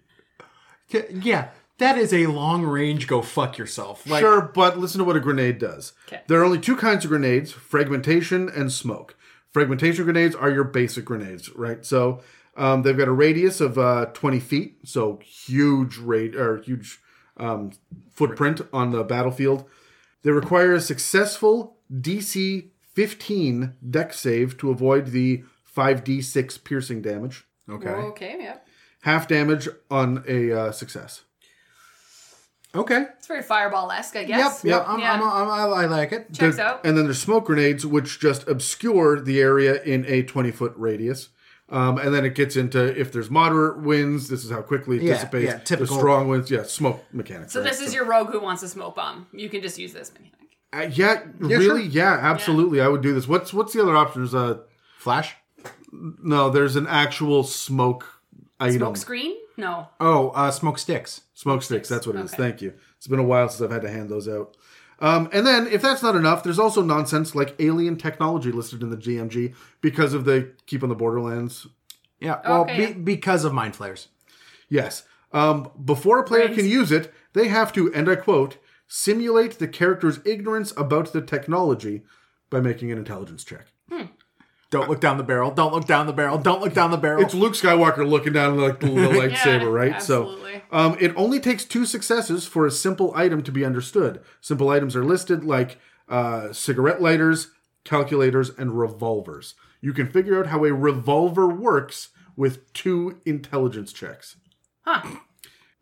yeah, 1.11 1.49
that 1.83 1.97
is 1.97 2.13
a 2.13 2.27
long 2.27 2.63
range. 2.63 3.07
Go 3.07 3.21
fuck 3.21 3.57
yourself. 3.57 4.07
Like, 4.07 4.21
sure, 4.21 4.41
but 4.41 4.79
listen 4.79 4.99
to 4.99 5.05
what 5.05 5.17
a 5.17 5.19
grenade 5.19 5.59
does. 5.59 5.93
Okay. 6.07 6.21
There 6.27 6.39
are 6.39 6.45
only 6.45 6.59
two 6.59 6.75
kinds 6.75 7.05
of 7.05 7.09
grenades 7.09 7.51
fragmentation 7.51 8.49
and 8.49 8.71
smoke. 8.71 9.15
Fragmentation 9.51 10.05
grenades 10.05 10.35
are 10.35 10.49
your 10.49 10.63
basic 10.63 11.05
grenades, 11.05 11.53
right? 11.55 11.85
So 11.85 12.21
um, 12.55 12.81
they've 12.81 12.97
got 12.97 13.07
a 13.07 13.13
radius 13.13 13.61
of 13.61 13.77
uh, 13.77 14.07
20 14.13 14.39
feet, 14.39 14.77
so 14.85 15.19
huge 15.23 15.97
rate 15.97 16.35
or 16.35 16.57
huge 16.61 16.99
um, 17.37 17.71
footprint 18.11 18.61
on 18.71 18.91
the 18.91 19.03
battlefield. 19.03 19.65
They 20.23 20.31
require 20.31 20.73
a 20.73 20.81
successful 20.81 21.77
DC 21.91 22.69
15 22.93 23.73
dex 23.89 24.19
save 24.19 24.57
to 24.59 24.71
avoid 24.71 25.07
the 25.07 25.43
5d6 25.75 26.63
piercing 26.63 27.01
damage. 27.01 27.45
Okay. 27.69 27.89
Okay, 27.89 28.37
yeah. 28.39 28.57
Half 29.01 29.27
damage 29.27 29.67
on 29.91 30.23
a 30.27 30.51
uh, 30.51 30.71
success. 30.71 31.23
Okay. 32.75 33.05
It's 33.17 33.27
very 33.27 33.43
fireball 33.43 33.91
esque, 33.91 34.15
I 34.15 34.23
guess. 34.23 34.63
Yep. 34.63 34.85
I'm, 34.87 34.99
Yeah. 34.99 35.13
I'm, 35.13 35.21
I'm, 35.23 35.49
I 35.49 35.83
I 35.83 35.85
like 35.85 36.11
it. 36.11 36.33
Checks 36.33 36.55
There- 36.57 36.65
out. 36.65 36.81
And 36.85 36.97
then 36.97 37.03
there's 37.05 37.21
smoke 37.21 37.45
grenades, 37.45 37.85
which 37.85 38.19
just 38.19 38.47
obscure 38.47 39.19
the 39.21 39.39
area 39.41 39.81
in 39.83 40.05
a 40.07 40.23
20 40.23 40.51
foot 40.51 40.73
radius. 40.75 41.29
Um, 41.69 41.97
and 41.97 42.13
then 42.13 42.25
it 42.25 42.35
gets 42.35 42.55
into 42.55 42.99
if 42.99 43.11
there's 43.11 43.29
moderate 43.29 43.81
winds, 43.81 44.27
this 44.27 44.43
is 44.43 44.51
how 44.51 44.61
quickly 44.61 44.97
it 44.97 45.03
Yeah, 45.03 45.13
dissipates. 45.13 45.51
yeah, 45.51 45.57
typical. 45.59 45.95
The 45.95 45.99
strong 46.01 46.27
winds, 46.27 46.51
yeah, 46.51 46.63
smoke 46.63 47.03
mechanics. 47.13 47.53
So 47.53 47.61
right? 47.61 47.69
this 47.69 47.79
is 47.81 47.93
your 47.93 48.05
rogue 48.05 48.31
who 48.31 48.39
wants 48.41 48.63
a 48.63 48.69
smoke 48.69 48.95
bomb. 48.95 49.27
You 49.31 49.49
can 49.49 49.61
just 49.61 49.77
use 49.79 49.93
this 49.93 50.11
mechanic. 50.13 50.31
Uh, 50.73 50.89
yeah, 50.91 51.21
Yeah, 51.41 51.57
really, 51.57 51.83
sure. 51.83 51.91
yeah, 51.91 52.13
absolutely. 52.21 52.81
I 52.81 52.87
would 52.87 53.01
do 53.01 53.13
this. 53.13 53.27
What's 53.27 53.53
what's 53.53 53.73
the 53.73 53.81
other 53.81 53.95
option? 53.95 54.21
There's 54.23 54.33
a 54.33 54.61
Flash. 54.97 55.35
no. 55.91 56.49
There's 56.49 56.75
an 56.75 56.87
actual 56.87 57.43
smoke 57.43 58.05
item. 58.59 58.79
Smoke 58.79 58.97
screen? 58.97 59.35
No. 59.57 59.89
Oh, 59.99 60.29
uh, 60.29 60.51
smoke 60.51 60.79
sticks. 60.79 61.21
Smoke 61.33 61.61
sticks. 61.63 61.89
That's 61.89 62.07
what 62.07 62.15
it 62.15 62.25
is. 62.25 62.33
Okay. 62.33 62.43
Thank 62.43 62.61
you. 62.61 62.73
It's 62.97 63.07
been 63.07 63.19
a 63.19 63.23
while 63.23 63.49
since 63.49 63.61
I've 63.61 63.71
had 63.71 63.81
to 63.83 63.91
hand 63.91 64.09
those 64.09 64.27
out. 64.27 64.55
Um, 64.99 65.29
and 65.33 65.45
then, 65.45 65.67
if 65.67 65.81
that's 65.81 66.01
not 66.01 66.15
enough, 66.15 66.43
there's 66.43 66.59
also 66.59 66.81
nonsense 66.81 67.35
like 67.35 67.55
alien 67.59 67.97
technology 67.97 68.51
listed 68.51 68.81
in 68.81 68.89
the 68.89 68.97
DMG 68.97 69.53
because 69.81 70.13
of 70.13 70.25
the 70.25 70.51
keep 70.65 70.81
on 70.83 70.89
the 70.89 70.95
Borderlands 70.95 71.67
Yeah. 72.19 72.39
Well, 72.47 72.61
Okay, 72.61 72.93
be, 72.93 72.99
because 72.99 73.43
of 73.43 73.53
mind 73.53 73.75
flayers. 73.75 74.07
Yes. 74.69 75.03
Um, 75.33 75.71
before 75.83 76.19
a 76.19 76.23
player 76.23 76.45
Brains. 76.45 76.57
can 76.61 76.69
use 76.69 76.91
it, 76.91 77.13
they 77.33 77.47
have 77.47 77.73
to, 77.73 77.93
and 77.93 78.07
I 78.09 78.15
quote, 78.15 78.57
simulate 78.87 79.59
the 79.59 79.67
character's 79.67 80.19
ignorance 80.25 80.71
about 80.77 81.11
the 81.11 81.21
technology 81.21 82.03
by 82.49 82.59
making 82.61 82.91
an 82.91 82.97
intelligence 82.97 83.43
check. 83.43 83.67
Don't 84.73 84.89
look 84.89 84.99
down 84.99 85.17
the 85.17 85.23
barrel. 85.23 85.51
Don't 85.51 85.71
look 85.71 85.85
down 85.85 86.07
the 86.07 86.13
barrel. 86.13 86.39
Don't 86.39 86.59
look 86.59 86.73
down 86.73 86.89
the 86.89 86.97
barrel. 86.97 87.21
It's 87.21 87.35
Luke 87.35 87.53
Skywalker 87.53 88.09
looking 88.09 88.33
down 88.33 88.57
like 88.57 88.79
the 88.79 88.87
little 88.87 89.11
lightsaber, 89.21 89.71
right? 89.71 89.93
absolutely. 89.93 90.53
So 90.53 90.61
um, 90.75 90.97
it 90.99 91.13
only 91.15 91.39
takes 91.39 91.63
two 91.63 91.85
successes 91.85 92.47
for 92.47 92.65
a 92.65 92.71
simple 92.71 93.13
item 93.15 93.43
to 93.43 93.51
be 93.51 93.63
understood. 93.63 94.21
Simple 94.41 94.69
items 94.69 94.95
are 94.95 95.05
listed 95.05 95.43
like 95.43 95.77
uh, 96.09 96.51
cigarette 96.51 97.01
lighters, 97.03 97.51
calculators, 97.83 98.49
and 98.49 98.79
revolvers. 98.79 99.53
You 99.79 99.93
can 99.93 100.09
figure 100.09 100.39
out 100.39 100.47
how 100.47 100.65
a 100.65 100.73
revolver 100.73 101.47
works 101.47 102.09
with 102.35 102.73
two 102.73 103.21
intelligence 103.25 103.93
checks. 103.93 104.37
Huh. 104.81 105.03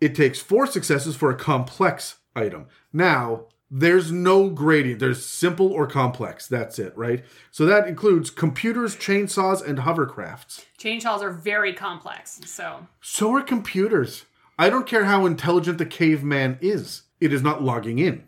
It 0.01 0.15
takes 0.15 0.39
four 0.39 0.67
successes 0.67 1.15
for 1.15 1.29
a 1.29 1.35
complex 1.35 2.17
item. 2.35 2.67
Now, 2.91 3.45
there's 3.71 4.11
no 4.11 4.49
grading. 4.49 4.97
There's 4.97 5.25
simple 5.25 5.71
or 5.71 5.87
complex. 5.87 6.45
That's 6.45 6.77
it, 6.77 6.95
right? 6.97 7.23
So 7.49 7.65
that 7.65 7.87
includes 7.87 8.29
computers, 8.29 8.95
chainsaws, 8.95 9.65
and 9.65 9.79
hovercrafts. 9.79 10.65
Chainsaws 10.77 11.21
are 11.21 11.31
very 11.31 11.73
complex, 11.73 12.41
so 12.45 12.87
So 12.99 13.33
are 13.33 13.41
computers. 13.41 14.25
I 14.59 14.69
don't 14.69 14.85
care 14.85 15.05
how 15.05 15.25
intelligent 15.25 15.77
the 15.77 15.85
caveman 15.85 16.59
is. 16.61 17.03
It 17.21 17.31
is 17.31 17.41
not 17.41 17.63
logging 17.63 17.97
in, 17.99 18.25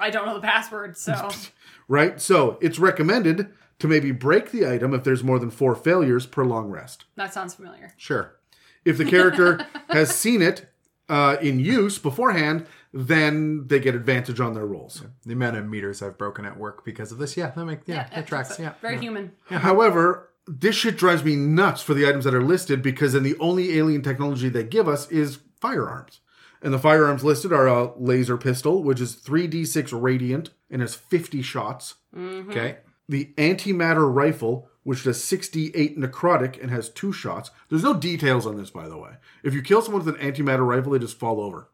I 0.00 0.10
don't 0.10 0.26
know 0.26 0.34
the 0.34 0.40
password, 0.40 0.96
so 0.96 1.28
right? 1.88 2.20
So 2.20 2.58
it's 2.60 2.78
recommended 2.78 3.50
to 3.78 3.88
maybe 3.88 4.10
break 4.12 4.50
the 4.50 4.66
item 4.66 4.94
if 4.94 5.04
there's 5.04 5.22
more 5.22 5.38
than 5.38 5.50
four 5.50 5.74
failures 5.74 6.26
per 6.26 6.44
long 6.44 6.70
rest. 6.70 7.04
that 7.16 7.34
sounds 7.34 7.54
familiar. 7.54 7.92
Sure. 7.96 8.34
If 8.84 8.96
the 8.96 9.04
character 9.04 9.66
has 9.90 10.14
seen 10.16 10.40
it 10.42 10.66
uh, 11.08 11.36
in 11.42 11.60
use 11.60 11.98
beforehand, 11.98 12.66
then 12.92 13.66
they 13.68 13.78
get 13.78 13.94
advantage 13.94 14.40
on 14.40 14.54
their 14.54 14.66
rolls. 14.66 15.04
The 15.24 15.32
amount 15.32 15.56
of 15.56 15.68
meters 15.68 16.02
I've 16.02 16.18
broken 16.18 16.44
at 16.44 16.58
work 16.58 16.84
because 16.84 17.12
of 17.12 17.18
this, 17.18 17.36
yeah, 17.36 17.50
that 17.50 17.64
makes 17.64 17.86
yeah, 17.86 18.08
that 18.14 18.26
tracks. 18.26 18.58
Yeah. 18.58 18.72
Very 18.80 18.98
human. 18.98 19.32
However, 19.48 20.30
this 20.46 20.74
shit 20.74 20.96
drives 20.96 21.22
me 21.22 21.36
nuts 21.36 21.82
for 21.82 21.94
the 21.94 22.08
items 22.08 22.24
that 22.24 22.34
are 22.34 22.42
listed 22.42 22.82
because 22.82 23.12
then 23.12 23.22
the 23.22 23.38
only 23.38 23.78
alien 23.78 24.02
technology 24.02 24.48
they 24.48 24.64
give 24.64 24.88
us 24.88 25.08
is 25.10 25.38
firearms. 25.60 26.20
And 26.62 26.74
the 26.74 26.78
firearms 26.78 27.24
listed 27.24 27.52
are 27.52 27.66
a 27.66 27.92
laser 27.96 28.36
pistol, 28.36 28.82
which 28.82 29.00
is 29.00 29.16
3d6 29.16 30.00
radiant 30.00 30.50
and 30.70 30.82
has 30.82 30.94
50 30.94 31.42
shots. 31.42 31.94
Mm-hmm. 32.14 32.50
Okay. 32.50 32.78
The 33.08 33.32
antimatter 33.38 34.12
rifle, 34.12 34.68
which 34.82 35.04
does 35.04 35.22
68 35.22 35.98
necrotic 35.98 36.60
and 36.60 36.70
has 36.70 36.90
two 36.90 37.12
shots. 37.12 37.50
There's 37.68 37.82
no 37.82 37.94
details 37.94 38.46
on 38.46 38.56
this, 38.56 38.70
by 38.70 38.88
the 38.88 38.98
way. 38.98 39.12
If 39.42 39.54
you 39.54 39.62
kill 39.62 39.82
someone 39.82 40.04
with 40.04 40.14
an 40.14 40.32
antimatter 40.32 40.66
rifle, 40.66 40.92
they 40.92 40.98
just 40.98 41.18
fall 41.18 41.40
over. 41.40 41.68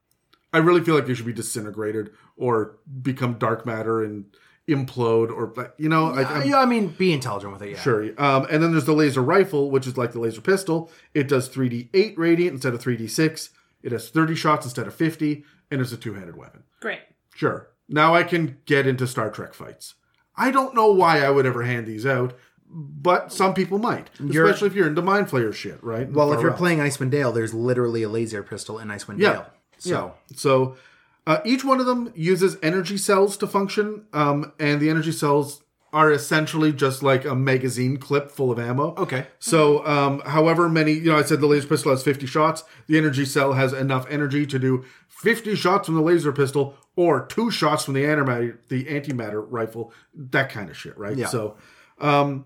I 0.52 0.59
really 0.59 0.82
feel 0.82 0.94
like 0.94 1.06
they 1.06 1.14
should 1.14 1.27
be 1.27 1.32
disintegrated 1.32 2.10
or 2.36 2.78
become 3.02 3.35
dark 3.35 3.66
matter 3.66 4.02
and 4.02 4.24
implode 4.68 5.31
or, 5.31 5.52
you 5.78 5.89
know, 5.89 6.06
I, 6.12 6.23
I'm- 6.23 6.48
yeah, 6.48 6.59
I 6.60 6.66
mean, 6.66 6.89
be 6.89 7.12
intelligent 7.12 7.52
with 7.52 7.62
it. 7.62 7.70
Yeah. 7.73 7.81
Sure. 7.81 8.05
Um, 8.20 8.47
and 8.51 8.62
then 8.62 8.73
there's 8.73 8.85
the 8.85 8.93
laser 8.94 9.23
rifle, 9.23 9.70
which 9.70 9.86
is 9.86 9.97
like 9.97 10.12
the 10.12 10.20
laser 10.20 10.40
pistol. 10.40 10.90
It 11.14 11.28
does 11.28 11.48
3d8 11.48 12.14
radiant 12.16 12.55
instead 12.55 12.74
of 12.74 12.82
3d6. 12.82 13.51
It 13.82 13.93
has 13.93 14.09
30 14.09 14.35
shots 14.35 14.66
instead 14.66 14.86
of 14.89 14.94
50, 14.94 15.44
and 15.70 15.81
it's 15.81 15.93
a 15.93 15.97
two 15.97 16.14
handed 16.14 16.36
weapon. 16.36 16.64
Great. 16.81 17.01
Sure. 17.35 17.68
Now 17.89 18.14
I 18.14 18.24
can 18.24 18.59
get 18.66 18.86
into 18.86 19.06
Star 19.06 19.31
Trek 19.31 19.55
fights. 19.55 19.94
I 20.36 20.51
don't 20.51 20.74
know 20.74 20.90
why 20.93 21.20
I 21.24 21.31
would 21.31 21.47
ever 21.47 21.62
hand 21.62 21.86
these 21.86 22.05
out, 22.05 22.36
but 22.68 23.32
some 23.32 23.55
people 23.55 23.78
might, 23.78 24.10
You're- 24.18 24.48
especially 24.51 24.66
if 24.68 24.74
you're 24.74 24.89
into 24.89 25.02
Mind 25.02 25.28
Flayer 25.28 25.55
shit, 25.55 25.78
right? 25.85 26.10
Well, 26.10 26.32
if 26.32 26.40
you're 26.40 26.51
Out. 26.51 26.56
playing 26.59 26.81
Icewind 26.81 27.10
Dale, 27.10 27.31
there's 27.31 27.55
literally 27.55 28.02
a 28.02 28.09
laser 28.09 28.43
pistol 28.43 28.81
in 28.81 28.89
Icewind 28.89 29.18
Yeah. 29.20 29.32
Dale. 29.32 29.47
So 29.78 30.15
So 30.35 30.77
uh, 31.27 31.39
each 31.44 31.65
one 31.65 31.81
of 31.81 31.86
them 31.86 32.12
uses 32.15 32.57
energy 32.62 32.97
cells 32.97 33.36
to 33.39 33.47
function, 33.47 34.05
um, 34.12 34.53
and 34.59 34.81
the 34.81 34.89
energy 34.90 35.12
cells 35.12 35.62
are 35.93 36.12
essentially 36.12 36.73
just 36.73 37.03
like 37.03 37.24
a 37.24 37.35
magazine 37.35 37.97
clip 37.97 38.31
full 38.31 38.51
of 38.53 38.59
ammo. 38.59 38.94
Okay. 38.97 39.27
So, 39.39 39.86
um, 39.86 40.20
however 40.27 40.69
many, 40.69 40.93
you 40.93 41.11
know, 41.11 41.16
I 41.16 41.23
said 41.23 41.40
the 41.40 41.47
laser 41.47 41.69
pistol 41.69 41.90
has 41.90 42.03
50 42.03 42.27
shots. 42.27 42.65
The 42.86 42.98
energy 42.98 43.24
cell 43.24 43.55
has 43.55 43.73
enough 43.73 44.07
energy 44.11 44.44
to 44.47 44.59
do 44.59 44.85
50 45.09 45.55
shots 45.55 45.86
from 45.86 45.94
the 45.94 46.03
laser 46.03 46.32
pistol 46.32 46.74
or 46.97 47.24
two 47.27 47.51
shots 47.51 47.85
from 47.85 47.94
the 47.94 48.03
antimatter, 48.03 48.59
the 48.69 48.85
antimatter 48.85 49.44
rifle, 49.48 49.93
that 50.15 50.51
kind 50.51 50.69
of 50.69 50.77
shit, 50.77 50.98
right? 50.98 51.16
Yeah. 51.16 51.28
So, 51.28 51.57
um, 52.01 52.44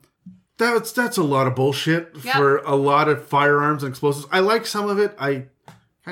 that's 0.57 0.93
that's 0.93 1.17
a 1.17 1.23
lot 1.23 1.47
of 1.47 1.55
bullshit 1.57 2.15
Yeah. 2.23 2.37
for 2.37 2.59
a 2.59 2.77
lot 2.77 3.09
of 3.09 3.25
firearms 3.27 3.83
and 3.83 3.91
explosives. 3.91 4.27
I 4.31 4.41
like 4.41 4.67
some 4.67 4.89
of 4.89 4.99
it. 4.99 5.17
I 5.19 5.47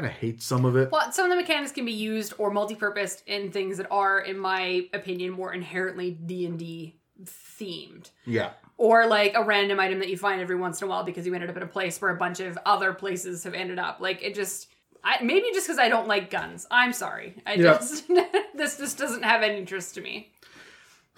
kind 0.00 0.06
of 0.06 0.18
hate 0.18 0.42
some 0.42 0.64
of 0.64 0.76
it. 0.76 0.90
Well, 0.92 1.10
some 1.12 1.24
of 1.24 1.30
the 1.30 1.36
mechanics 1.36 1.72
can 1.72 1.84
be 1.84 1.92
used 1.92 2.34
or 2.38 2.50
multi-purposed 2.50 3.22
in 3.26 3.50
things 3.50 3.76
that 3.78 3.86
are, 3.90 4.20
in 4.20 4.38
my 4.38 4.86
opinion, 4.92 5.32
more 5.32 5.52
inherently 5.52 6.10
D 6.12 6.46
and 6.46 6.58
D 6.58 6.96
themed. 7.24 8.10
yeah. 8.24 8.50
Or 8.76 9.06
like 9.08 9.32
a 9.34 9.42
random 9.42 9.80
item 9.80 9.98
that 9.98 10.08
you 10.08 10.16
find 10.16 10.40
every 10.40 10.54
once 10.54 10.80
in 10.80 10.86
a 10.86 10.88
while 10.88 11.02
because 11.02 11.26
you 11.26 11.34
ended 11.34 11.50
up 11.50 11.56
in 11.56 11.64
a 11.64 11.66
place 11.66 12.00
where 12.00 12.12
a 12.12 12.16
bunch 12.16 12.38
of 12.38 12.56
other 12.64 12.92
places 12.92 13.42
have 13.42 13.54
ended 13.54 13.76
up. 13.80 13.98
Like 14.00 14.22
it 14.22 14.36
just, 14.36 14.68
I, 15.02 15.20
maybe 15.20 15.46
just 15.52 15.66
because 15.66 15.80
I 15.80 15.88
don't 15.88 16.06
like 16.06 16.30
guns. 16.30 16.64
I'm 16.70 16.92
sorry. 16.92 17.34
I 17.44 17.54
Yeah. 17.54 17.72
just 17.78 18.06
this 18.54 18.78
just 18.78 18.96
doesn't 18.96 19.24
have 19.24 19.42
any 19.42 19.58
interest 19.58 19.96
to 19.96 20.00
me. 20.00 20.30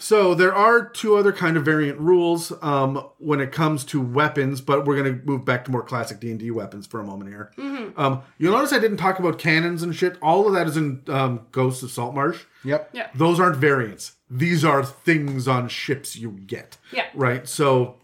So 0.00 0.34
there 0.34 0.54
are 0.54 0.82
two 0.82 1.16
other 1.16 1.30
kind 1.30 1.58
of 1.58 1.64
variant 1.64 2.00
rules 2.00 2.52
um, 2.62 3.06
when 3.18 3.38
it 3.38 3.52
comes 3.52 3.84
to 3.84 4.00
weapons, 4.00 4.62
but 4.62 4.86
we're 4.86 4.96
going 4.96 5.20
to 5.20 5.24
move 5.26 5.44
back 5.44 5.66
to 5.66 5.70
more 5.70 5.82
classic 5.82 6.20
D 6.20 6.30
and 6.30 6.40
D 6.40 6.50
weapons 6.50 6.86
for 6.86 7.00
a 7.00 7.04
moment 7.04 7.30
here. 7.30 7.52
Um, 7.96 8.22
you'll 8.38 8.54
notice 8.54 8.72
I 8.72 8.78
didn't 8.78 8.96
talk 8.96 9.18
about 9.18 9.38
cannons 9.38 9.82
and 9.82 9.94
shit. 9.94 10.16
All 10.22 10.46
of 10.46 10.54
that 10.54 10.66
is 10.66 10.78
in 10.78 11.02
um, 11.08 11.46
Ghosts 11.52 11.82
of 11.82 11.90
Saltmarsh. 11.90 12.44
Yep. 12.64 12.90
Yeah. 12.94 13.10
Those 13.14 13.38
aren't 13.38 13.56
variants. 13.56 14.12
These 14.30 14.64
are 14.64 14.82
things 14.82 15.46
on 15.46 15.68
ships 15.68 16.16
you 16.16 16.30
get. 16.30 16.78
Yeah. 16.92 17.06
Right. 17.14 17.46
So 17.46 17.96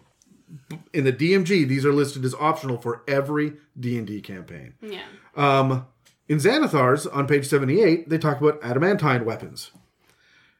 in 0.92 1.04
the 1.04 1.12
DMG, 1.12 1.66
these 1.66 1.86
are 1.86 1.94
listed 1.94 2.26
as 2.26 2.34
optional 2.34 2.76
for 2.76 3.04
every 3.08 3.54
D 3.78 3.96
and 3.96 4.06
D 4.06 4.20
campaign. 4.20 4.74
Yeah. 4.82 5.04
Um, 5.34 5.86
in 6.28 6.38
Xanathar's, 6.38 7.06
on 7.06 7.26
page 7.26 7.46
78, 7.46 8.10
they 8.10 8.18
talk 8.18 8.40
about 8.40 8.62
adamantine 8.62 9.24
weapons. 9.24 9.70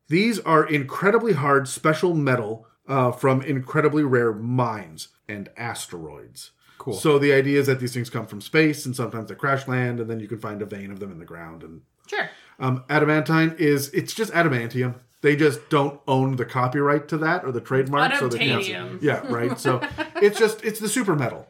These 0.09 0.39
are 0.41 0.65
incredibly 0.67 1.33
hard 1.33 1.69
special 1.69 2.15
metal 2.15 2.67
uh, 2.89 3.11
from 3.13 3.43
incredibly 3.43 4.05
rare 4.05 4.33
mines 4.33 5.09
and 5.29 5.49
asteroids. 5.57 6.53
Cool. 6.79 6.95
So 6.95 7.19
the 7.19 7.33
idea 7.33 7.59
is 7.59 7.67
that 7.67 7.81
these 7.81 7.93
things 7.95 8.11
come 8.11 8.27
from 8.27 8.41
space, 8.41 8.87
and 8.87 8.95
sometimes 8.95 9.29
they 9.29 9.35
crash 9.35 9.67
land, 9.67 9.99
and 9.99 10.09
then 10.09 10.21
you 10.21 10.29
can 10.29 10.39
find 10.39 10.63
a 10.63 10.67
vein 10.67 10.91
of 10.93 11.01
them 11.01 11.11
in 11.11 11.19
the 11.19 11.25
ground. 11.25 11.63
And 11.63 11.81
Sure. 12.07 12.29
um, 12.61 12.85
adamantine 12.89 13.57
is 13.59 13.89
it's 13.91 14.15
just 14.15 14.33
adamantium. 14.33 14.95
They 15.23 15.35
just 15.35 15.69
don't 15.71 16.01
own 16.07 16.37
the 16.37 16.45
copyright 16.45 17.09
to 17.09 17.19
that 17.19 17.45
or 17.45 17.51
the 17.51 17.61
trademark. 17.61 18.15
So 18.17 18.29
they 18.29 18.39
can't- 18.39 18.63
Adamtanium. 18.63 19.03
yeah, 19.03 19.27
right. 19.29 19.59
So 19.59 19.81
it's 20.23 20.39
just 20.39 20.63
it's 20.65 20.79
the 20.79 20.89
super 20.89 21.17
metal, 21.17 21.49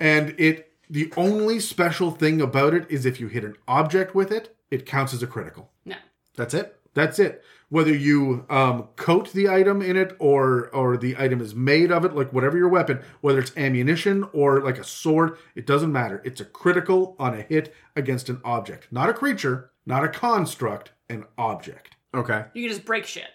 and 0.00 0.34
it 0.38 0.72
the 0.88 1.12
only 1.18 1.60
special 1.60 2.10
thing 2.10 2.40
about 2.40 2.72
it 2.72 2.86
is 2.88 3.04
if 3.04 3.20
you 3.20 3.26
hit 3.28 3.44
an 3.44 3.56
object 3.66 4.14
with 4.14 4.32
it, 4.32 4.56
it 4.70 4.86
counts 4.86 5.12
as 5.12 5.22
a 5.22 5.26
critical. 5.26 5.70
No. 5.84 5.96
That's 6.36 6.54
it. 6.54 6.78
That's 6.94 7.18
it. 7.18 7.44
Whether 7.70 7.94
you 7.94 8.46
um, 8.48 8.88
coat 8.96 9.32
the 9.32 9.48
item 9.48 9.82
in 9.82 9.96
it 9.96 10.16
or 10.18 10.68
or 10.70 10.96
the 10.96 11.16
item 11.18 11.40
is 11.40 11.54
made 11.54 11.92
of 11.92 12.04
it, 12.04 12.14
like 12.14 12.32
whatever 12.32 12.56
your 12.56 12.68
weapon, 12.68 13.00
whether 13.20 13.38
it's 13.40 13.54
ammunition 13.56 14.26
or 14.32 14.62
like 14.62 14.78
a 14.78 14.84
sword, 14.84 15.36
it 15.54 15.66
doesn't 15.66 15.92
matter. 15.92 16.22
It's 16.24 16.40
a 16.40 16.46
critical 16.46 17.14
on 17.18 17.34
a 17.34 17.42
hit 17.42 17.74
against 17.94 18.30
an 18.30 18.40
object, 18.42 18.88
not 18.90 19.10
a 19.10 19.12
creature, 19.12 19.70
not 19.84 20.02
a 20.02 20.08
construct, 20.08 20.92
an 21.10 21.24
object. 21.36 21.96
Okay. 22.14 22.46
You 22.54 22.62
can 22.62 22.74
just 22.74 22.86
break 22.86 23.04
shit. 23.04 23.28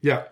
Yeah, 0.00 0.24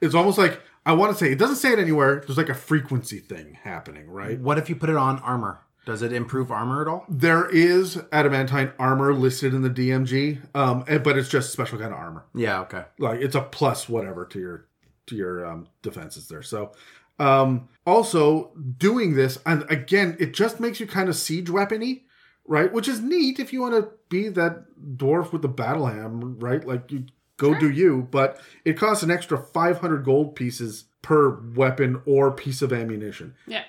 it's 0.00 0.14
almost 0.14 0.38
like 0.38 0.60
I 0.84 0.92
want 0.92 1.12
to 1.12 1.18
say 1.18 1.32
it 1.32 1.38
doesn't 1.38 1.56
say 1.56 1.72
it 1.72 1.78
anywhere. 1.78 2.22
There's 2.24 2.38
like 2.38 2.48
a 2.48 2.54
frequency 2.54 3.18
thing 3.18 3.58
happening, 3.62 4.08
right? 4.08 4.38
What 4.38 4.58
if 4.58 4.68
you 4.68 4.76
put 4.76 4.90
it 4.90 4.96
on 4.96 5.18
armor? 5.20 5.60
Does 5.86 6.02
it 6.02 6.12
improve 6.12 6.50
armor 6.50 6.82
at 6.82 6.88
all? 6.88 7.06
There 7.08 7.48
is 7.48 8.02
adamantine 8.10 8.72
armor 8.76 9.14
listed 9.14 9.54
in 9.54 9.62
the 9.62 9.70
DMG, 9.70 10.40
um, 10.52 10.84
but 11.02 11.16
it's 11.16 11.28
just 11.28 11.52
special 11.52 11.78
kind 11.78 11.92
of 11.92 11.98
armor. 11.98 12.24
Yeah. 12.34 12.60
Okay. 12.62 12.82
like 12.98 13.20
it's 13.20 13.36
a 13.36 13.40
plus 13.40 13.88
whatever 13.88 14.26
to 14.26 14.38
your 14.38 14.66
to 15.06 15.14
your 15.14 15.46
um, 15.46 15.68
defenses 15.82 16.26
there. 16.26 16.42
So 16.42 16.72
um, 17.20 17.68
also 17.86 18.50
doing 18.78 19.14
this, 19.14 19.38
and 19.46 19.64
again, 19.70 20.16
it 20.18 20.34
just 20.34 20.58
makes 20.58 20.80
you 20.80 20.88
kind 20.88 21.08
of 21.08 21.14
siege 21.14 21.46
weapony, 21.46 22.02
right? 22.46 22.72
Which 22.72 22.88
is 22.88 23.00
neat 23.00 23.38
if 23.38 23.52
you 23.52 23.60
want 23.60 23.74
to 23.74 23.88
be 24.08 24.28
that 24.30 24.64
dwarf 24.96 25.30
with 25.30 25.42
the 25.42 25.48
battle 25.48 25.86
ham, 25.86 26.36
right? 26.40 26.66
Like 26.66 26.90
you 26.90 27.04
go 27.36 27.54
do 27.54 27.70
you, 27.70 28.08
but 28.10 28.40
it 28.64 28.76
costs 28.76 29.04
an 29.04 29.12
extra 29.12 29.38
five 29.38 29.78
hundred 29.78 30.04
gold 30.04 30.34
pieces 30.34 30.86
per 31.02 31.38
weapon 31.54 32.02
or 32.06 32.32
piece 32.32 32.60
of 32.60 32.72
ammunition. 32.72 33.36
Yeah. 33.46 33.62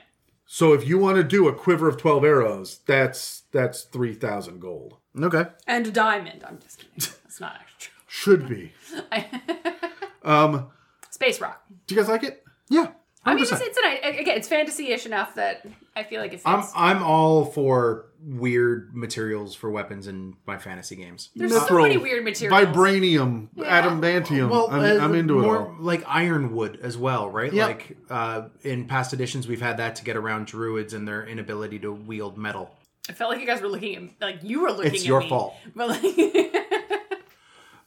So 0.50 0.72
if 0.74 0.88
you 0.88 0.98
want 0.98 1.18
to 1.18 1.24
do 1.24 1.48
a 1.48 1.54
quiver 1.54 1.88
of 1.90 1.98
twelve 1.98 2.24
arrows, 2.24 2.80
that's 2.86 3.44
that's 3.52 3.82
three 3.84 4.14
thousand 4.14 4.60
gold. 4.62 4.96
Okay. 5.22 5.46
And 5.68 5.86
a 5.88 5.92
diamond. 5.92 6.44
I'm 6.48 6.58
just 6.60 6.80
kidding. 6.80 6.94
That's 7.24 7.40
not 7.42 7.56
actually 7.60 7.94
Should 8.08 8.48
be. 8.48 8.72
true. 8.88 9.02
Um, 10.24 10.68
Space 11.10 11.40
rock. 11.40 11.64
do 11.88 11.96
you 11.96 12.02
guys 12.02 12.10
like 12.10 12.24
it? 12.24 12.44
Yeah. 12.70 12.88
I 13.28 13.36
mean, 13.36 13.44
it's, 13.44 13.52
it's 13.52 13.78
an 13.78 14.20
again, 14.20 14.38
it's 14.38 14.48
fantasy-ish 14.48 15.06
enough 15.06 15.36
that 15.36 15.66
I 15.96 16.04
feel 16.04 16.22
like 16.22 16.34
it 16.34 16.38
fits. 16.38 16.46
I'm 16.46 16.64
I'm 16.76 17.04
all 17.04 17.46
for 17.46 18.06
weird 18.22 18.96
materials 18.96 19.54
for 19.56 19.70
weapons 19.70 20.08
in 20.08 20.36
my 20.46 20.58
fantasy 20.58 20.96
games. 20.96 21.30
There's 21.36 21.54
so 21.54 21.60
Mithril, 21.62 21.84
many 21.84 21.98
weird 21.98 22.24
materials. 22.24 22.60
Vibranium, 22.60 23.50
adamantium. 23.58 24.72
I'm, 24.72 25.02
I'm 25.02 25.16
into 25.16 25.40
it 25.40 25.44
more 25.44 25.60
all. 25.60 25.76
like 25.80 26.04
ironwood 26.08 26.80
as 26.82 26.98
well, 26.98 27.30
right? 27.30 27.54
Yeah. 27.54 27.68
Like 27.68 27.98
uh, 28.10 28.44
in 28.64 28.86
past 28.88 29.14
editions, 29.14 29.48
we've 29.48 29.62
had 29.62 29.78
that 29.78 29.98
to 29.98 30.04
get 30.04 30.16
around 30.16 30.48
druids 30.48 30.94
and 30.94 31.08
their 31.08 31.26
inability 31.26 31.80
to 31.80 31.92
wield 31.92 32.38
metal. 32.38 32.76
I 33.10 33.14
felt 33.14 33.32
like 33.32 33.40
you 33.40 33.46
guys 33.46 33.62
were 33.62 33.70
looking 33.70 33.96
at 33.96 34.22
like 34.22 34.44
you 34.44 34.62
were 34.62 34.72
looking. 34.72 34.94
It's 34.94 35.04
at 35.04 35.08
your 35.08 35.22
me. 35.22 35.30
fault. 35.30 35.56
But 35.76 35.90
like, 35.90 36.04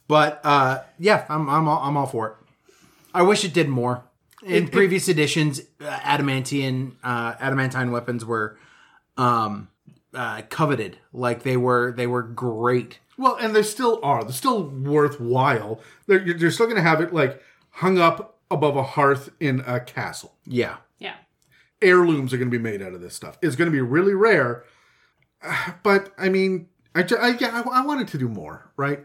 But 0.07 0.41
uh, 0.43 0.83
yeah, 0.99 1.25
I'm 1.29 1.49
I'm 1.49 1.69
all, 1.69 1.81
I'm 1.81 1.95
all 1.95 2.05
for 2.05 2.27
it. 2.27 2.35
I 3.13 3.21
wish 3.21 3.45
it 3.45 3.53
did 3.53 3.69
more. 3.69 4.03
In 4.45 4.67
previous 4.69 5.07
editions, 5.07 5.61
uh, 5.79 5.85
adamantine 6.03 6.97
uh, 7.03 7.35
adamantine 7.39 7.91
weapons 7.91 8.25
were 8.25 8.57
um, 9.17 9.69
uh, 10.13 10.41
coveted. 10.49 10.97
Like 11.13 11.43
they 11.43 11.57
were 11.57 11.93
they 11.95 12.07
were 12.07 12.23
great. 12.23 12.99
Well, 13.17 13.35
and 13.39 13.55
they 13.55 13.61
still 13.63 13.99
are. 14.01 14.23
They're 14.23 14.31
still 14.33 14.63
worthwhile. 14.63 15.79
They're, 16.07 16.25
you're 16.25 16.37
you're 16.37 16.51
still 16.51 16.65
going 16.65 16.77
to 16.77 16.81
have 16.81 17.01
it 17.01 17.13
like 17.13 17.41
hung 17.69 17.97
up 17.99 18.39
above 18.49 18.75
a 18.75 18.83
hearth 18.83 19.29
in 19.39 19.61
a 19.67 19.79
castle. 19.79 20.33
Yeah. 20.45 20.77
Yeah. 20.97 21.15
Heirlooms 21.81 22.33
are 22.33 22.37
going 22.37 22.49
to 22.51 22.57
be 22.57 22.61
made 22.61 22.81
out 22.81 22.93
of 22.93 23.01
this 23.01 23.15
stuff. 23.15 23.37
It's 23.41 23.55
going 23.55 23.69
to 23.69 23.71
be 23.71 23.81
really 23.81 24.13
rare. 24.13 24.63
Uh, 25.43 25.71
But 25.83 26.13
I 26.17 26.29
mean, 26.29 26.67
I, 26.95 27.03
ju- 27.03 27.17
I, 27.17 27.29
yeah, 27.39 27.63
I, 27.65 27.79
I 27.81 27.85
wanted 27.85 28.07
to 28.09 28.17
do 28.17 28.27
more, 28.27 28.69
right? 28.75 29.03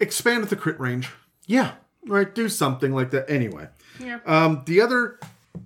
Expand 0.00 0.44
the 0.44 0.56
crit 0.56 0.78
range, 0.80 1.10
Yeah. 1.46 1.72
Right? 2.06 2.34
Do 2.34 2.48
something 2.48 2.92
like 2.94 3.10
that. 3.10 3.28
Anyway, 3.30 3.68
Yeah. 4.00 4.18
um, 4.26 4.62
the 4.66 4.80
other 4.80 5.18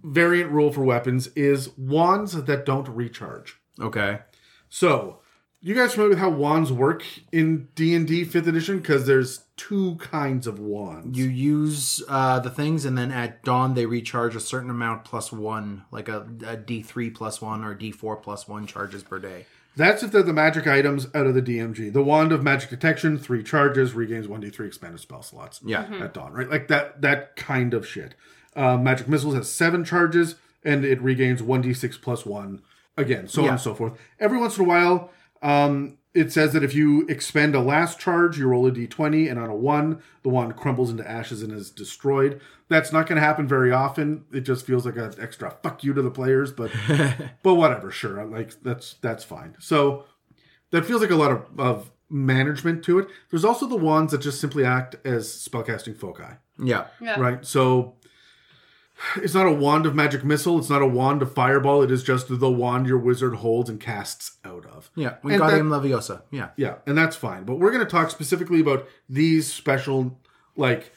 variant 0.03 0.51
rule 0.51 0.73
for 0.73 0.83
weapons 0.83 1.29
is 1.37 1.77
wands 1.77 2.33
that 2.45 2.67
don't 2.67 2.89
recharge. 2.89 3.59
Okay. 3.81 4.21
So, 4.69 5.19
you 5.61 5.75
guys 5.77 5.93
familiar 5.93 6.11
with 6.11 6.19
how 6.19 6.31
wands 6.31 6.73
work 6.73 7.05
in 7.31 7.69
D 7.77 7.95
and 7.95 8.07
D 8.07 8.25
Fifth 8.25 8.49
Edition? 8.49 8.79
Because 8.79 9.07
there's 9.07 9.45
two 9.57 9.95
kinds 9.97 10.49
of 10.49 10.59
wands. 10.59 11.17
You 11.17 11.27
use 11.27 12.03
uh, 12.09 12.41
the 12.41 12.51
things, 12.51 12.85
and 12.85 12.99
then 12.99 13.13
at 13.13 13.45
dawn 13.45 13.75
they 13.75 13.87
recharge 13.87 14.35
a 14.35 14.41
certain 14.41 14.71
amount 14.71 15.05
plus 15.05 15.31
one, 15.31 15.85
like 15.93 16.09
a, 16.09 16.27
a 16.45 16.57
D 16.57 16.83
three 16.83 17.11
plus 17.11 17.41
one 17.41 17.63
or 17.63 17.75
D 17.75 17.93
four 17.93 18.17
plus 18.17 18.49
one 18.49 18.67
charges 18.67 19.05
per 19.05 19.21
day. 19.21 19.47
That's 19.77 20.03
if 20.03 20.11
they're 20.13 20.23
the 20.23 20.33
magic 20.33 20.67
items 20.67 21.07
out 21.15 21.27
of 21.27 21.35
the 21.35 21.43
DMG. 21.43 21.93
The 21.93 22.03
wand 22.03 22.31
of 22.33 22.43
magic 22.43 22.69
detection, 22.71 23.19
three 23.19 23.43
charges, 23.43 23.95
regains 23.95 24.29
one 24.29 24.41
d 24.41 24.51
three 24.51 24.67
expanded 24.67 25.01
spell 25.01 25.23
slots. 25.23 25.61
Yeah. 25.65 25.87
at 26.01 26.13
dawn, 26.15 26.33
right? 26.33 26.51
Like 26.51 26.69
that 26.69 27.01
that 27.03 27.37
kind 27.37 27.73
of 27.75 27.87
shit. 27.87 28.15
Uh, 28.55 28.77
magic 28.77 29.09
missiles 29.09 29.35
has 29.35 29.51
seven 29.51 29.83
charges 29.85 30.35
and 30.63 30.85
it 30.85 31.01
regains 31.01 31.43
one 31.43 31.63
d 31.63 31.73
six 31.73 31.97
plus 31.97 32.27
one 32.27 32.63
again, 32.97 33.27
so 33.29 33.45
on 33.45 33.51
and 33.51 33.61
so 33.61 33.75
forth. 33.75 33.95
Every 34.21 34.39
once 34.39 34.59
in 34.59 34.65
a 34.65 34.69
while, 34.69 35.11
um, 35.41 35.97
it 36.15 36.31
says 36.33 36.53
that 36.53 36.63
if 36.63 36.75
you 36.75 37.07
expend 37.09 37.55
a 37.55 37.61
last 37.61 37.99
charge, 37.99 38.39
you 38.39 38.47
roll 38.47 38.67
a 38.67 38.71
d20, 38.71 39.31
and 39.31 39.39
on 39.39 39.49
a 39.49 39.55
one, 39.55 40.03
the 40.23 40.29
wand 40.29 40.57
crumbles 40.57 40.91
into 40.91 41.09
ashes 41.11 41.43
and 41.43 41.53
is 41.53 41.71
destroyed. 41.71 42.41
That's 42.69 42.93
not 42.93 43.07
going 43.07 43.17
to 43.17 43.27
happen 43.27 43.49
very 43.49 43.73
often. 43.73 44.25
It 44.33 44.41
just 44.43 44.67
feels 44.67 44.85
like 44.87 44.97
an 44.97 45.15
extra 45.21 45.57
fuck 45.63 45.83
you 45.85 45.93
to 45.95 46.03
the 46.03 46.11
players, 46.11 46.53
but 46.53 46.71
but 47.43 47.55
whatever, 47.55 47.91
sure. 47.91 48.25
Like 48.25 48.61
that's 48.63 48.95
that's 49.01 49.25
fine. 49.25 49.57
So 49.59 50.05
that 50.71 50.85
feels 50.85 51.01
like 51.03 51.11
a 51.11 51.17
lot 51.17 51.31
of, 51.33 51.47
of 51.59 51.91
management 52.11 52.83
to 52.85 52.99
it. 52.99 53.09
There's 53.31 53.45
also 53.45 53.67
the 53.67 53.77
wands 53.77 54.13
that 54.13 54.19
just 54.19 54.41
simply 54.41 54.65
act 54.65 54.97
as 55.07 55.29
spellcasting 55.29 55.97
foci, 55.97 56.25
Yeah. 56.59 56.87
Yeah. 57.01 57.19
right? 57.19 57.45
So 57.45 57.95
it's 59.17 59.35
not 59.35 59.47
a 59.47 59.53
wand 59.53 59.87
of 59.87 59.95
magic 59.95 60.25
missile. 60.25 60.59
It's 60.59 60.71
not 60.71 60.83
a 60.83 60.87
wand 60.87 61.23
of 61.23 61.33
fireball. 61.33 61.83
It 61.83 61.91
is 61.91 62.03
just 62.03 62.27
the 62.29 62.51
wand 62.51 62.87
your 62.87 62.99
wizard 62.99 63.37
holds 63.37 63.69
and 63.69 63.81
casts 63.81 64.39
out 64.45 64.67
of. 64.67 64.91
Yeah. 64.95 65.17
we 65.23 65.35
And 65.35 65.43
Wingardium 65.43 65.69
Leviosa. 65.69 66.23
Yeah. 66.31 66.51
Yeah, 66.57 66.77
and 66.87 66.97
that's 66.97 67.17
fine. 67.17 67.45
But 67.45 67.59
we're 67.59 67.73
going 67.73 67.85
to 67.85 67.91
talk 67.91 68.11
specifically 68.11 68.61
about 68.61 68.87
these 69.09 69.53
special, 69.53 70.21
like, 70.57 70.93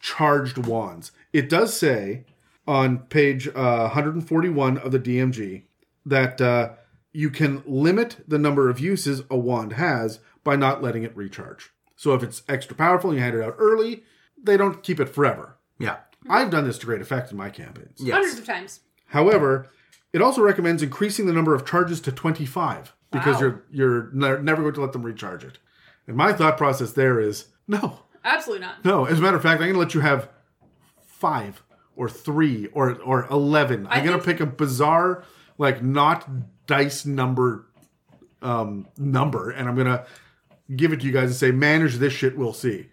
charged 0.00 0.58
wands. 0.58 1.12
It 1.32 1.48
does 1.48 1.76
say 1.76 2.24
on 2.66 2.98
page 2.98 3.48
uh, 3.48 3.90
141 3.92 4.78
of 4.78 4.92
the 4.92 5.00
DMG 5.00 5.62
that 6.04 6.40
uh, 6.40 6.70
you 7.12 7.30
can 7.30 7.62
limit 7.66 8.18
the 8.26 8.38
number 8.38 8.68
of 8.68 8.78
uses 8.78 9.22
a 9.30 9.36
wand 9.36 9.74
has 9.74 10.20
by 10.44 10.56
not 10.56 10.82
letting 10.82 11.02
it 11.02 11.16
recharge. 11.16 11.70
So 11.96 12.14
if 12.14 12.22
it's 12.22 12.42
extra 12.48 12.76
powerful 12.76 13.10
and 13.10 13.18
you 13.18 13.24
hand 13.24 13.36
it 13.36 13.42
out 13.42 13.56
early, 13.58 14.04
they 14.40 14.56
don't 14.56 14.82
keep 14.82 15.00
it 15.00 15.08
forever. 15.08 15.56
Yeah. 15.78 15.96
I've 16.28 16.50
done 16.50 16.64
this 16.64 16.78
to 16.78 16.86
great 16.86 17.00
effect 17.00 17.30
in 17.30 17.36
my 17.36 17.50
campaigns. 17.50 18.00
Hundreds 18.10 18.38
of 18.38 18.46
times. 18.46 18.80
However, 19.08 19.68
it 20.12 20.22
also 20.22 20.42
recommends 20.42 20.82
increasing 20.82 21.26
the 21.26 21.32
number 21.32 21.54
of 21.54 21.66
charges 21.66 22.00
to 22.02 22.12
25 22.12 22.94
because 23.10 23.36
Wow. 23.36 23.40
you're 23.40 23.64
you're 23.70 24.10
ne- 24.12 24.42
never 24.42 24.62
going 24.62 24.74
to 24.74 24.80
let 24.80 24.92
them 24.92 25.02
recharge 25.02 25.44
it. 25.44 25.58
And 26.06 26.16
my 26.16 26.32
thought 26.32 26.56
process 26.56 26.92
there 26.92 27.20
is 27.20 27.46
no, 27.66 28.00
Absolutely 28.24 28.66
not. 28.66 28.84
no. 28.84 29.04
As 29.04 29.18
a 29.18 29.22
matter 29.22 29.36
of 29.36 29.42
fact, 29.42 29.60
I'm 29.60 29.66
going 29.68 29.74
to 29.74 29.78
let 29.78 29.94
you 29.94 30.00
have 30.00 30.28
five 31.06 31.62
or 31.96 32.08
three 32.08 32.66
or 32.68 32.94
or 33.02 33.26
11. 33.30 33.86
I'm 33.90 34.04
going 34.04 34.18
to 34.18 34.24
think- 34.24 34.38
pick 34.38 34.46
a 34.46 34.50
bizarre, 34.50 35.24
like 35.58 35.82
not 35.82 36.26
dice 36.66 37.04
number 37.06 37.66
um 38.42 38.86
number, 38.96 39.50
and 39.50 39.68
I'm 39.68 39.74
going 39.74 39.86
to 39.88 40.06
give 40.76 40.92
it 40.92 41.00
to 41.00 41.06
you 41.06 41.12
guys 41.12 41.24
and 41.30 41.34
say, 41.34 41.50
manage 41.50 41.96
this 41.96 42.12
shit. 42.12 42.36
We'll 42.36 42.52
see. 42.52 42.88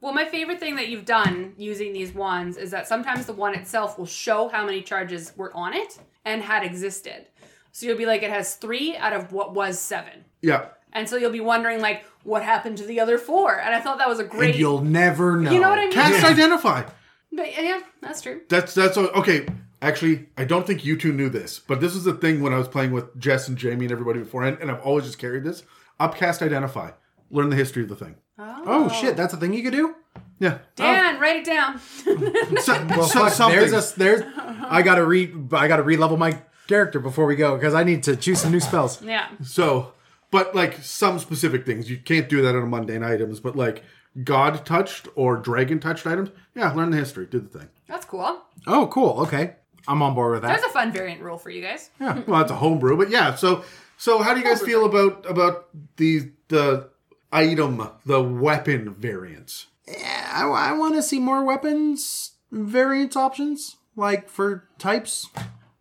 Well, 0.00 0.14
my 0.14 0.24
favorite 0.24 0.58
thing 0.58 0.76
that 0.76 0.88
you've 0.88 1.04
done 1.04 1.52
using 1.58 1.92
these 1.92 2.14
wands 2.14 2.56
is 2.56 2.70
that 2.70 2.88
sometimes 2.88 3.26
the 3.26 3.34
wand 3.34 3.56
itself 3.56 3.98
will 3.98 4.06
show 4.06 4.48
how 4.48 4.64
many 4.64 4.80
charges 4.82 5.32
were 5.36 5.54
on 5.54 5.74
it 5.74 5.98
and 6.24 6.42
had 6.42 6.64
existed. 6.64 7.26
So 7.72 7.86
you'll 7.86 7.98
be 7.98 8.06
like, 8.06 8.22
it 8.22 8.30
has 8.30 8.54
three 8.54 8.96
out 8.96 9.12
of 9.12 9.32
what 9.32 9.54
was 9.54 9.78
seven. 9.78 10.24
Yeah. 10.40 10.68
And 10.92 11.08
so 11.08 11.16
you'll 11.16 11.30
be 11.30 11.40
wondering, 11.40 11.80
like, 11.80 12.04
what 12.24 12.42
happened 12.42 12.78
to 12.78 12.84
the 12.84 12.98
other 12.98 13.18
four? 13.18 13.60
And 13.60 13.74
I 13.74 13.80
thought 13.80 13.98
that 13.98 14.08
was 14.08 14.18
a 14.18 14.24
great. 14.24 14.50
And 14.50 14.58
you'll 14.58 14.82
never 14.82 15.36
know. 15.36 15.52
You 15.52 15.60
know 15.60 15.68
what 15.68 15.78
I 15.78 15.84
mean? 15.84 15.92
Cast 15.92 16.24
identify. 16.24 16.84
But, 17.30 17.62
yeah, 17.62 17.80
that's 18.00 18.22
true. 18.22 18.40
That's 18.48 18.74
that's 18.74 18.96
okay. 18.96 19.46
Actually, 19.82 20.28
I 20.36 20.44
don't 20.44 20.66
think 20.66 20.84
you 20.84 20.96
two 20.96 21.12
knew 21.12 21.28
this, 21.28 21.58
but 21.60 21.80
this 21.80 21.94
was 21.94 22.04
the 22.04 22.12
thing 22.12 22.42
when 22.42 22.52
I 22.52 22.58
was 22.58 22.68
playing 22.68 22.90
with 22.90 23.16
Jess 23.18 23.48
and 23.48 23.56
Jamie 23.56 23.84
and 23.84 23.92
everybody 23.92 24.18
beforehand, 24.18 24.58
and 24.60 24.70
I've 24.70 24.80
always 24.80 25.04
just 25.04 25.18
carried 25.18 25.44
this. 25.44 25.62
Upcast 26.00 26.42
identify. 26.42 26.90
Learn 27.30 27.50
the 27.50 27.56
history 27.56 27.82
of 27.82 27.88
the 27.88 27.96
thing. 27.96 28.16
Oh, 28.38 28.62
oh 28.66 28.88
shit, 28.88 29.16
that's 29.16 29.32
a 29.34 29.36
thing 29.36 29.52
you 29.52 29.62
could 29.62 29.72
do. 29.72 29.94
Yeah. 30.38 30.58
Dan, 30.74 31.16
oh. 31.16 31.20
write 31.20 31.36
it 31.36 31.44
down. 31.44 31.78
So, 32.62 32.72
Well, 32.88 33.02
so- 33.04 33.20
fuck, 33.20 33.32
something. 33.32 33.58
there's 33.60 33.92
a 33.94 33.98
there's. 33.98 34.22
I 34.36 34.82
gotta 34.82 35.04
re 35.04 35.32
I 35.52 35.68
gotta 35.68 35.82
re-level 35.82 36.16
my 36.16 36.40
character 36.66 36.98
before 37.00 37.26
we 37.26 37.36
go 37.36 37.54
because 37.56 37.74
I 37.74 37.84
need 37.84 38.02
to 38.04 38.16
choose 38.16 38.40
some 38.40 38.50
new 38.52 38.60
spells. 38.60 39.02
yeah. 39.02 39.28
So, 39.42 39.92
but 40.30 40.54
like 40.54 40.74
some 40.82 41.18
specific 41.18 41.66
things, 41.66 41.90
you 41.90 41.98
can't 41.98 42.28
do 42.28 42.42
that 42.42 42.54
on 42.56 42.68
mundane 42.70 43.02
items, 43.02 43.38
but 43.40 43.54
like 43.56 43.82
god 44.24 44.64
touched 44.66 45.06
or 45.14 45.36
dragon 45.36 45.78
touched 45.78 46.06
items, 46.06 46.30
yeah, 46.54 46.72
learn 46.72 46.90
the 46.90 46.96
history, 46.96 47.26
do 47.26 47.38
the 47.40 47.58
thing. 47.58 47.68
That's 47.86 48.04
cool. 48.06 48.40
Oh, 48.66 48.86
cool. 48.88 49.20
Okay, 49.22 49.56
I'm 49.86 50.02
on 50.02 50.14
board 50.14 50.32
with 50.32 50.42
that. 50.42 50.48
That's 50.48 50.64
a 50.64 50.70
fun 50.70 50.90
variant 50.92 51.20
rule 51.20 51.38
for 51.38 51.50
you 51.50 51.62
guys. 51.62 51.90
Yeah, 52.00 52.20
well, 52.26 52.40
it's 52.40 52.50
a 52.50 52.56
homebrew, 52.56 52.96
but 52.96 53.10
yeah. 53.10 53.34
So, 53.34 53.64
so 53.98 54.22
how 54.22 54.32
do 54.34 54.40
you 54.40 54.46
guys 54.46 54.62
feel 54.62 54.84
about 54.86 55.28
about 55.28 55.68
the 55.96 56.30
the 56.48 56.88
item, 57.32 57.88
the 58.04 58.22
weapon 58.22 58.94
variants? 58.94 59.66
Yeah, 59.86 60.30
I, 60.32 60.46
I 60.46 60.72
want 60.72 60.94
to 60.94 61.02
see 61.02 61.18
more 61.18 61.44
weapons 61.44 62.32
variant 62.50 63.16
options, 63.16 63.76
like 63.96 64.28
for 64.28 64.68
types. 64.78 65.28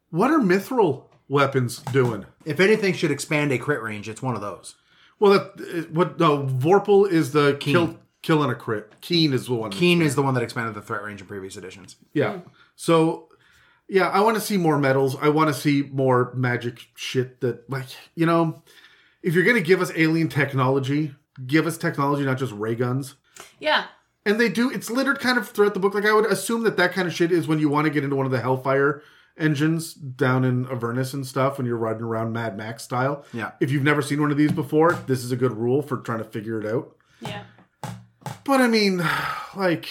What 0.09 0.31
are 0.31 0.39
mithril 0.39 1.05
weapons 1.27 1.79
doing? 1.79 2.25
If 2.45 2.59
anything 2.59 2.93
should 2.93 3.11
expand 3.11 3.51
a 3.51 3.57
crit 3.57 3.81
range, 3.81 4.09
it's 4.09 4.21
one 4.21 4.35
of 4.35 4.41
those. 4.41 4.75
Well, 5.19 5.33
that 5.33 5.41
uh, 5.61 5.87
what 5.91 6.19
no 6.19 6.43
Vorpal 6.43 7.09
is 7.09 7.31
the 7.31 7.57
kill 7.59 7.97
killing 8.21 8.49
a 8.49 8.55
crit. 8.55 8.99
Keen 9.01 9.33
is 9.33 9.47
the 9.47 9.53
one. 9.53 9.71
Keen 9.71 10.01
is 10.01 10.15
the 10.15 10.21
one 10.21 10.33
that 10.33 10.43
expanded 10.43 10.75
the 10.75 10.81
threat 10.81 11.03
range 11.03 11.21
in 11.21 11.27
previous 11.27 11.57
editions. 11.57 11.95
Yeah. 12.13 12.39
So, 12.75 13.29
yeah, 13.87 14.09
I 14.09 14.21
want 14.21 14.35
to 14.35 14.41
see 14.41 14.57
more 14.57 14.77
metals. 14.77 15.15
I 15.21 15.29
want 15.29 15.49
to 15.49 15.53
see 15.53 15.83
more 15.91 16.33
magic 16.35 16.87
shit 16.95 17.41
that, 17.41 17.69
like, 17.69 17.87
you 18.15 18.25
know, 18.25 18.61
if 19.23 19.33
you're 19.33 19.43
going 19.43 19.55
to 19.55 19.63
give 19.63 19.81
us 19.81 19.91
alien 19.95 20.29
technology, 20.29 21.15
give 21.45 21.67
us 21.67 21.77
technology, 21.77 22.23
not 22.23 22.37
just 22.37 22.53
ray 22.53 22.75
guns. 22.75 23.15
Yeah. 23.59 23.85
And 24.25 24.39
they 24.39 24.49
do, 24.49 24.69
it's 24.69 24.89
littered 24.89 25.19
kind 25.19 25.37
of 25.37 25.49
throughout 25.49 25.73
the 25.73 25.79
book. 25.79 25.93
Like, 25.93 26.05
I 26.05 26.13
would 26.13 26.25
assume 26.25 26.63
that 26.63 26.77
that 26.77 26.91
kind 26.91 27.07
of 27.07 27.13
shit 27.13 27.31
is 27.31 27.47
when 27.47 27.59
you 27.59 27.69
want 27.69 27.85
to 27.85 27.91
get 27.91 28.03
into 28.03 28.15
one 28.15 28.25
of 28.25 28.31
the 28.31 28.41
Hellfire 28.41 29.01
engines 29.37 29.93
down 29.93 30.43
in 30.43 30.67
Avernus 30.67 31.13
and 31.13 31.25
stuff 31.25 31.57
when 31.57 31.65
you're 31.65 31.77
riding 31.77 32.03
around 32.03 32.33
Mad 32.33 32.57
Max 32.57 32.83
style. 32.83 33.25
Yeah. 33.33 33.51
If 33.59 33.71
you've 33.71 33.83
never 33.83 34.01
seen 34.01 34.21
one 34.21 34.31
of 34.31 34.37
these 34.37 34.51
before, 34.51 34.93
this 35.07 35.23
is 35.23 35.31
a 35.31 35.37
good 35.37 35.53
rule 35.53 35.81
for 35.81 35.97
trying 35.97 36.19
to 36.19 36.25
figure 36.25 36.59
it 36.59 36.67
out. 36.67 36.95
Yeah. 37.21 37.43
But 38.43 38.61
I 38.61 38.67
mean, 38.67 38.97
like, 39.55 39.87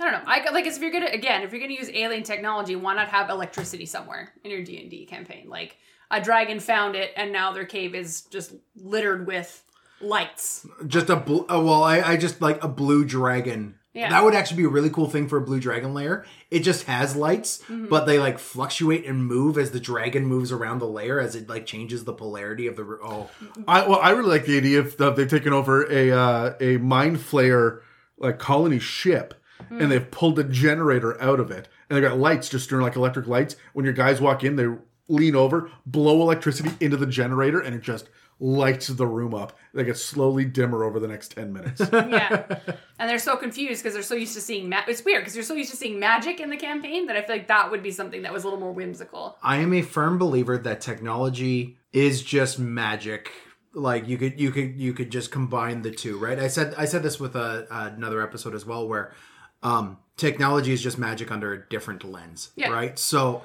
I 0.00 0.10
don't 0.10 0.12
know. 0.12 0.22
I 0.26 0.50
like 0.50 0.66
if 0.66 0.78
you're 0.80 0.90
gonna 0.90 1.10
again, 1.12 1.42
if 1.42 1.52
you're 1.52 1.60
gonna 1.60 1.74
use 1.74 1.88
alien 1.90 2.24
technology, 2.24 2.74
why 2.74 2.94
not 2.94 3.08
have 3.08 3.30
electricity 3.30 3.86
somewhere 3.86 4.32
in 4.42 4.50
your 4.50 4.64
D 4.64 4.80
and 4.80 4.90
D 4.90 5.06
campaign? 5.06 5.48
Like 5.48 5.76
a 6.10 6.20
dragon 6.20 6.58
found 6.58 6.96
it, 6.96 7.12
and 7.16 7.32
now 7.32 7.52
their 7.52 7.64
cave 7.64 7.94
is 7.94 8.22
just 8.22 8.52
littered 8.74 9.26
with 9.26 9.62
lights. 10.02 10.66
Just 10.86 11.08
a 11.10 11.16
blue. 11.16 11.46
Uh, 11.48 11.60
well, 11.60 11.82
I, 11.82 12.00
I 12.00 12.16
just 12.16 12.40
like 12.40 12.62
a 12.62 12.68
blue 12.68 13.04
dragon. 13.04 13.76
Yeah. 13.94 14.08
That 14.08 14.24
would 14.24 14.34
actually 14.34 14.56
be 14.56 14.64
a 14.64 14.70
really 14.70 14.88
cool 14.88 15.06
thing 15.10 15.28
for 15.28 15.36
a 15.36 15.42
blue 15.42 15.60
dragon 15.60 15.92
layer. 15.92 16.24
It 16.50 16.60
just 16.60 16.84
has 16.86 17.14
lights, 17.14 17.58
Mm-hmm. 17.64 17.88
but 17.88 18.06
they 18.06 18.18
like 18.18 18.38
fluctuate 18.38 19.04
and 19.06 19.26
move 19.26 19.58
as 19.58 19.70
the 19.72 19.80
dragon 19.80 20.24
moves 20.24 20.50
around 20.50 20.78
the 20.78 20.86
layer 20.86 21.20
as 21.20 21.36
it 21.36 21.46
like 21.48 21.66
changes 21.66 22.04
the 22.04 22.14
polarity 22.14 22.66
of 22.66 22.76
the. 22.76 22.84
r- 22.84 22.98
Oh, 23.04 23.28
I 23.68 23.86
well, 23.86 23.98
I 24.00 24.10
really 24.10 24.30
like 24.30 24.46
the 24.46 24.56
idea 24.56 24.80
of 24.80 24.98
of 25.00 25.16
they've 25.16 25.28
taken 25.28 25.52
over 25.52 25.84
a 25.92 26.10
uh, 26.10 26.54
a 26.60 26.78
mind 26.78 27.18
flayer 27.18 27.80
like 28.16 28.38
colony 28.38 28.78
ship, 28.78 29.34
and 29.68 29.90
they've 29.92 30.10
pulled 30.10 30.36
the 30.36 30.44
generator 30.44 31.20
out 31.20 31.38
of 31.38 31.50
it, 31.50 31.68
and 31.90 31.96
they've 31.96 32.08
got 32.08 32.18
lights 32.18 32.48
just 32.48 32.70
doing 32.70 32.80
like 32.82 32.96
electric 32.96 33.26
lights. 33.26 33.56
When 33.74 33.84
your 33.84 33.92
guys 33.94 34.22
walk 34.22 34.42
in, 34.42 34.56
they 34.56 34.68
lean 35.08 35.36
over, 35.36 35.70
blow 35.84 36.22
electricity 36.22 36.70
into 36.80 36.96
the 36.96 37.06
generator, 37.06 37.60
and 37.60 37.74
it 37.74 37.82
just 37.82 38.08
lights 38.44 38.88
the 38.88 39.06
room 39.06 39.34
up. 39.34 39.56
They 39.72 39.84
get 39.84 39.96
slowly 39.96 40.44
dimmer 40.44 40.82
over 40.82 40.98
the 40.98 41.06
next 41.06 41.28
ten 41.36 41.52
minutes. 41.52 41.80
Yeah, 41.92 42.58
and 42.98 43.08
they're 43.08 43.18
so 43.20 43.36
confused 43.36 43.82
because 43.82 43.94
they're 43.94 44.02
so 44.02 44.16
used 44.16 44.34
to 44.34 44.40
seeing. 44.40 44.68
Ma- 44.68 44.82
it's 44.88 45.04
weird 45.04 45.20
because 45.22 45.34
they're 45.34 45.42
so 45.44 45.54
used 45.54 45.70
to 45.70 45.76
seeing 45.76 46.00
magic 46.00 46.40
in 46.40 46.50
the 46.50 46.56
campaign 46.56 47.06
that 47.06 47.16
I 47.16 47.22
feel 47.22 47.36
like 47.36 47.46
that 47.48 47.70
would 47.70 47.82
be 47.82 47.92
something 47.92 48.22
that 48.22 48.32
was 48.32 48.42
a 48.42 48.46
little 48.48 48.58
more 48.58 48.72
whimsical. 48.72 49.38
I 49.42 49.58
am 49.58 49.72
a 49.72 49.82
firm 49.82 50.18
believer 50.18 50.58
that 50.58 50.80
technology 50.80 51.78
is 51.92 52.22
just 52.22 52.58
magic 52.58 53.30
like 53.74 54.08
you 54.08 54.18
could 54.18 54.40
you 54.40 54.50
could 54.50 54.78
you 54.78 54.92
could 54.92 55.10
just 55.10 55.30
combine 55.30 55.82
the 55.82 55.92
two, 55.92 56.18
right? 56.18 56.38
I 56.38 56.48
said 56.48 56.74
I 56.76 56.84
said 56.84 57.02
this 57.04 57.20
with 57.20 57.36
a, 57.36 57.66
another 57.70 58.20
episode 58.20 58.54
as 58.54 58.66
well, 58.66 58.88
where 58.88 59.14
um, 59.62 59.98
technology 60.16 60.72
is 60.72 60.82
just 60.82 60.98
magic 60.98 61.30
under 61.30 61.52
a 61.52 61.68
different 61.68 62.02
lens, 62.04 62.50
Yeah. 62.56 62.70
right? 62.70 62.98
So. 62.98 63.42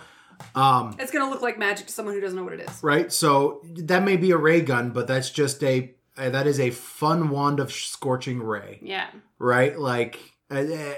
Um, 0.56 0.96
It's 1.00 1.12
gonna 1.12 1.30
look 1.30 1.42
like 1.42 1.58
magic 1.58 1.88
to 1.88 1.94
someone 1.94 2.14
who 2.16 2.22
doesn't 2.22 2.36
know 2.38 2.44
what 2.44 2.54
it 2.54 2.62
is. 2.70 2.84
right? 2.84 3.12
So 3.12 3.62
that 3.78 4.04
may 4.04 4.18
be 4.18 4.32
a 4.32 4.38
ray 4.38 4.62
gun, 4.62 4.92
but 4.92 5.08
that's 5.08 5.30
just 5.30 5.64
a 5.64 5.94
uh, 6.18 6.30
that 6.32 6.48
is 6.48 6.60
a 6.60 6.72
fun 6.72 7.30
wand 7.30 7.60
of 7.60 7.72
scorching 7.72 8.42
ray, 8.42 8.80
Yeah. 8.82 9.06
right? 9.38 9.78
Like, 9.78 10.20
uh, 10.50 10.56
uh, 10.62 10.94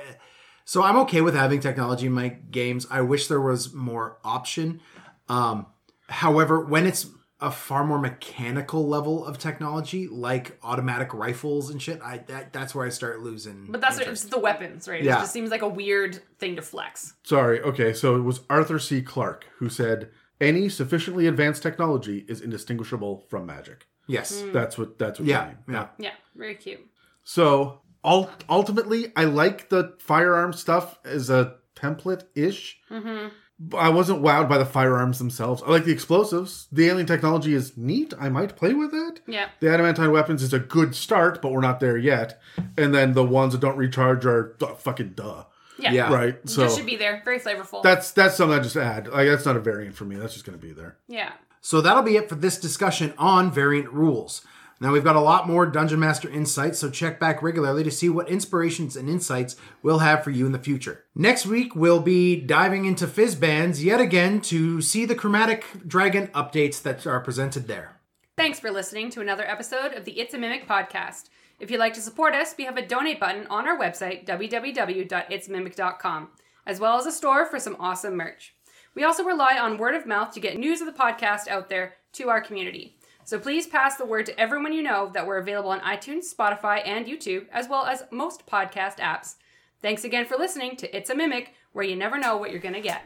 so 0.63 0.81
I'm 0.81 0.95
okay 0.99 1.19
with 1.19 1.35
having 1.35 1.59
technology 1.59 2.05
in 2.05 2.13
my 2.13 2.29
games. 2.29 2.87
I 2.89 3.01
wish 3.01 3.27
there 3.27 3.41
was 3.41 3.73
more 3.73 4.17
option. 4.23 4.79
Um, 5.27 5.65
however, 6.07 6.63
when 6.63 6.85
it's 6.87 7.05
a 7.41 7.49
far 7.51 7.85
more 7.85 7.99
mechanical 7.99 8.87
level 8.87 9.25
of 9.25 9.37
technology, 9.37 10.07
like 10.07 10.57
automatic 10.63 11.13
rifles 11.13 11.69
and 11.69 11.81
shit, 11.81 12.01
I 12.01 12.17
that 12.27 12.51
that's 12.53 12.75
where 12.75 12.85
I 12.85 12.89
start 12.89 13.21
losing. 13.21 13.67
But 13.69 13.79
that's 13.81 13.97
what, 13.97 14.07
it's 14.07 14.25
the 14.25 14.39
weapons, 14.39 14.87
right? 14.87 15.01
Yeah. 15.03 15.17
It 15.17 15.21
just 15.21 15.33
seems 15.33 15.49
like 15.49 15.61
a 15.61 15.67
weird 15.67 16.21
thing 16.37 16.55
to 16.57 16.61
flex. 16.61 17.13
Sorry. 17.23 17.61
Okay, 17.61 17.93
so 17.93 18.15
it 18.17 18.21
was 18.21 18.41
Arthur 18.49 18.79
C. 18.79 19.01
Clarke 19.01 19.45
who 19.59 19.69
said 19.69 20.09
any 20.41 20.69
sufficiently 20.69 21.27
advanced 21.27 21.63
technology 21.63 22.25
is 22.27 22.41
indistinguishable 22.41 23.25
from 23.29 23.45
magic. 23.45 23.87
yes, 24.07 24.43
That's 24.53 24.77
what 24.77 24.97
that's 24.99 25.19
what 25.19 25.25
you 25.27 25.33
yeah, 25.33 25.45
mean. 25.45 25.57
yeah. 25.69 25.87
Yeah, 25.97 26.13
very 26.35 26.55
cute. 26.55 26.79
So 27.23 27.81
ul- 28.03 28.29
ultimately, 28.49 29.11
I 29.15 29.25
like 29.25 29.69
the 29.69 29.95
firearm 29.99 30.51
stuff 30.53 30.97
as 31.05 31.29
a 31.29 31.55
template 31.75 32.23
ish. 32.35 32.79
Mm-hmm. 32.89 33.29
I 33.77 33.89
wasn't 33.89 34.21
wowed 34.21 34.47
by 34.47 34.57
the 34.57 34.65
firearms 34.65 35.19
themselves. 35.19 35.61
I 35.65 35.69
like 35.71 35.83
the 35.83 35.91
explosives. 35.91 36.67
The 36.71 36.87
alien 36.87 37.05
technology 37.07 37.53
is 37.53 37.75
neat. 37.75 38.13
I 38.19 38.29
might 38.29 38.55
play 38.55 38.73
with 38.73 38.93
it. 38.93 39.19
Yeah. 39.27 39.49
The 39.59 39.69
adamantine 39.69 40.11
weapons 40.11 40.41
is 40.41 40.53
a 40.53 40.59
good 40.59 40.95
start, 40.95 41.41
but 41.41 41.51
we're 41.51 41.59
not 41.59 41.79
there 41.81 41.97
yet. 41.97 42.41
And 42.77 42.93
then 42.95 43.13
the 43.13 43.23
ones 43.25 43.51
that 43.53 43.59
don't 43.61 43.75
recharge 43.77 44.25
are 44.25 44.55
duh, 44.59 44.75
fucking 44.75 45.09
duh. 45.15 45.43
Yeah. 45.77 45.91
Yeah. 45.91 46.13
Right. 46.13 46.37
So 46.49 46.63
just 46.63 46.77
should 46.77 46.85
be 46.85 46.95
there. 46.95 47.21
Very 47.25 47.39
flavorful. 47.39 47.83
that's 47.83 48.11
that's 48.11 48.35
something 48.37 48.57
I 48.57 48.61
just 48.61 48.75
add. 48.77 49.07
Like 49.07 49.27
that's 49.27 49.45
not 49.45 49.55
a 49.57 49.61
variant 49.61 49.95
for 49.95 50.05
me. 50.05 50.15
That's 50.15 50.33
just 50.33 50.45
going 50.45 50.57
to 50.57 50.65
be 50.65 50.73
there. 50.73 50.97
yeah. 51.07 51.31
So 51.61 51.81
that'll 51.81 52.03
be 52.03 52.15
it 52.15 52.29
for 52.29 52.35
this 52.35 52.57
discussion 52.57 53.13
on 53.17 53.51
variant 53.51 53.91
rules. 53.91 54.41
Now 54.81 54.93
we've 54.93 55.03
got 55.03 55.17
a 55.17 55.21
lot 55.21 55.45
more 55.45 55.65
Dungeon 55.65 55.99
Master 55.99 56.29
insights, 56.29 56.79
so 56.79 56.89
check 56.89 57.19
back 57.19 57.41
regularly 57.41 57.83
to 57.83 57.91
see 57.91 58.07
what 58.07 58.29
inspirations 58.29 58.95
and 58.95 59.09
insights 59.09 59.57
we'll 59.83 59.99
have 59.99 60.23
for 60.23 60.31
you 60.31 60.45
in 60.45 60.53
the 60.53 60.59
future. 60.59 61.03
Next 61.13 61.45
week 61.45 61.75
we'll 61.75 61.99
be 61.99 62.39
diving 62.39 62.85
into 62.85 63.05
Fizban's 63.05 63.83
yet 63.83 63.99
again 63.99 64.39
to 64.41 64.81
see 64.81 65.05
the 65.05 65.15
chromatic 65.15 65.65
dragon 65.85 66.27
updates 66.27 66.81
that 66.83 67.05
are 67.05 67.19
presented 67.19 67.67
there. 67.67 67.99
Thanks 68.37 68.59
for 68.59 68.71
listening 68.71 69.09
to 69.11 69.19
another 69.19 69.45
episode 69.45 69.91
of 69.93 70.05
the 70.05 70.17
It's 70.17 70.33
a 70.33 70.37
Mimic 70.37 70.65
podcast. 70.65 71.25
If 71.59 71.69
you'd 71.69 71.79
like 71.79 71.93
to 71.95 72.01
support 72.01 72.33
us, 72.33 72.55
we 72.57 72.63
have 72.63 72.77
a 72.77 72.87
donate 72.87 73.19
button 73.19 73.47
on 73.47 73.67
our 73.67 73.77
website, 73.77 74.25
www.itsmimic.com, 74.25 76.29
as 76.65 76.79
well 76.79 76.97
as 76.97 77.05
a 77.05 77.11
store 77.11 77.45
for 77.45 77.59
some 77.59 77.75
awesome 77.81 78.15
merch. 78.15 78.55
We 78.95 79.03
also 79.03 79.25
rely 79.25 79.57
on 79.57 79.77
word 79.77 79.95
of 79.95 80.05
mouth 80.05 80.33
to 80.33 80.39
get 80.39 80.57
news 80.57 80.79
of 80.79 80.87
the 80.87 80.97
podcast 80.97 81.49
out 81.49 81.67
there 81.67 81.95
to 82.13 82.29
our 82.29 82.39
community. 82.39 82.95
So 83.29 83.37
please 83.37 83.67
pass 83.67 83.95
the 83.95 84.07
word 84.07 84.25
to 84.25 84.39
everyone 84.39 84.73
you 84.73 84.81
know 84.81 85.11
that 85.13 85.27
we're 85.27 85.37
available 85.37 85.69
on 85.69 85.81
iTunes, 85.81 86.33
Spotify, 86.33 86.81
and 86.83 87.05
YouTube, 87.05 87.45
as 87.51 87.69
well 87.69 87.85
as 87.85 88.01
most 88.09 88.47
podcast 88.47 88.97
apps. 88.97 89.35
Thanks 89.83 90.03
again 90.03 90.25
for 90.25 90.35
listening 90.35 90.75
to 90.77 90.97
It's 90.97 91.11
a 91.11 91.15
Mimic, 91.15 91.53
where 91.71 91.85
you 91.85 91.95
never 91.95 92.17
know 92.17 92.37
what 92.37 92.49
you're 92.49 92.59
going 92.59 92.73
to 92.73 92.81
get. 92.81 93.03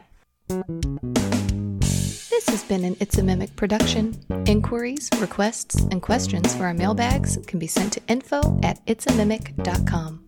This 2.30 2.48
has 2.48 2.64
been 2.64 2.84
an 2.84 2.96
It's 3.00 3.18
a 3.18 3.22
Mimic 3.22 3.54
production. 3.54 4.18
Inquiries, 4.46 5.10
requests, 5.18 5.82
and 5.90 6.00
questions 6.00 6.54
for 6.54 6.64
our 6.64 6.72
mailbags 6.72 7.36
can 7.46 7.58
be 7.58 7.66
sent 7.66 7.92
to 7.92 8.00
info 8.08 8.58
at 8.62 8.82
itsamimic.com. 8.86 10.24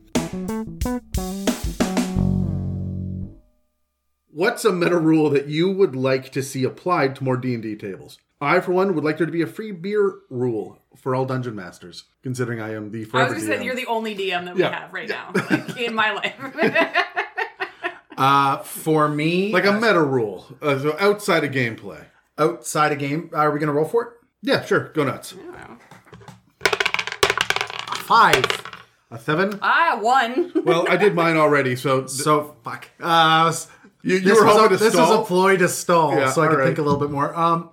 What's 4.26 4.66
a 4.66 4.72
meta 4.74 4.98
rule 4.98 5.30
that 5.30 5.46
you 5.46 5.70
would 5.70 5.96
like 5.96 6.30
to 6.32 6.42
see 6.42 6.64
applied 6.64 7.16
to 7.16 7.24
more 7.24 7.38
D 7.38 7.54
and 7.54 7.62
D 7.62 7.74
tables? 7.74 8.18
I, 8.40 8.60
for 8.60 8.72
one, 8.72 8.94
would 8.94 9.04
like 9.04 9.16
there 9.18 9.26
to 9.26 9.32
be 9.32 9.42
a 9.42 9.46
free 9.46 9.72
beer 9.72 10.14
rule 10.28 10.78
for 10.96 11.14
all 11.14 11.24
dungeon 11.24 11.54
masters. 11.54 12.04
Considering 12.22 12.60
I 12.60 12.74
am 12.74 12.90
the 12.90 13.06
I 13.14 13.24
was 13.24 13.32
going 13.34 13.46
to 13.46 13.58
say, 13.58 13.64
you're 13.64 13.74
the 13.76 13.86
only 13.86 14.14
DM 14.14 14.44
that 14.44 14.54
we 14.54 14.60
Yeah. 14.60 14.78
have 14.80 14.92
right 14.92 15.08
now 15.08 15.30
like, 15.34 15.76
in 15.78 15.94
my 15.94 16.12
life. 16.12 16.34
Uh, 18.18 18.56
for 18.60 19.08
me, 19.08 19.52
like 19.52 19.66
a 19.66 19.72
meta 19.74 20.00
rule, 20.02 20.46
uh, 20.62 20.78
so 20.78 20.96
outside 20.98 21.44
of 21.44 21.50
gameplay. 21.50 22.02
outside 22.38 22.90
a 22.90 22.96
game, 22.96 23.28
are 23.34 23.50
we 23.50 23.58
going 23.58 23.66
to 23.66 23.74
roll 23.74 23.84
for 23.84 24.02
it? 24.04 24.08
Yeah, 24.40 24.64
sure, 24.64 24.88
go 24.94 25.04
nuts. 25.04 25.34
Five. 27.96 28.44
A 29.10 29.18
seven. 29.18 29.58
Ah, 29.62 29.98
one. 30.00 30.50
Well, 30.64 30.86
I 30.88 30.96
did 30.96 31.14
mine 31.14 31.36
already, 31.36 31.76
so 31.76 31.98
th- 32.06 32.10
So 32.10 32.56
fuck. 32.64 32.88
Uh, 33.00 33.52
you, 34.02 34.14
you 34.14 34.20
this 34.20 34.38
were 34.40 34.46
was 34.46 34.56
hoping 34.56 34.74
a, 34.76 34.78
to 34.78 34.84
this 34.84 34.92
stall. 34.94 35.10
was 35.18 35.20
a 35.20 35.28
ploy 35.28 35.56
to 35.58 35.68
stall, 35.68 36.12
Yeah, 36.16 36.30
so 36.30 36.42
I 36.42 36.46
could 36.46 36.54
alright. 36.54 36.68
think 36.68 36.78
a 36.78 36.82
little 36.82 36.98
bit 36.98 37.10
more. 37.10 37.34
Um, 37.38 37.68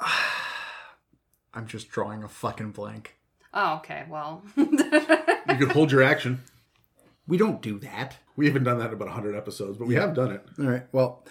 I'm 1.54 1.66
just 1.66 1.88
drawing 1.90 2.22
a 2.22 2.28
fucking 2.28 2.72
blank. 2.72 3.16
Oh, 3.52 3.76
okay. 3.76 4.04
Well, 4.08 4.42
you 4.56 4.66
could 5.58 5.72
hold 5.72 5.92
your 5.92 6.02
action. 6.02 6.42
We 7.26 7.36
don't 7.36 7.62
do 7.62 7.78
that. 7.80 8.16
We 8.34 8.46
haven't 8.46 8.64
done 8.64 8.78
that 8.78 8.88
in 8.88 8.94
about 8.94 9.06
hundred 9.10 9.36
episodes, 9.36 9.78
but 9.78 9.86
we 9.86 9.94
have 9.94 10.14
done 10.14 10.32
it. 10.32 10.44
All 10.58 10.64
right. 10.66 10.82
Well, 10.90 11.24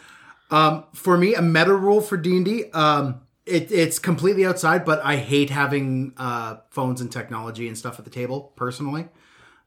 um, 0.49 0.85
for 0.93 1.17
me, 1.17 1.35
a 1.35 1.41
meta 1.41 1.75
rule 1.75 1.99
for 1.99 2.15
D 2.15 2.37
and 2.37 2.45
D, 2.45 2.71
um, 2.71 3.19
it, 3.45 3.69
it's 3.69 3.99
completely 3.99 4.45
outside, 4.45 4.85
but 4.85 5.03
I 5.03 5.17
hate 5.17 5.49
having 5.49 6.13
uh, 6.15 6.57
phones 6.69 7.01
and 7.01 7.11
technology 7.11 7.67
and 7.67 7.77
stuff 7.77 7.99
at 7.99 8.05
the 8.05 8.11
table 8.11 8.53
personally. 8.55 9.09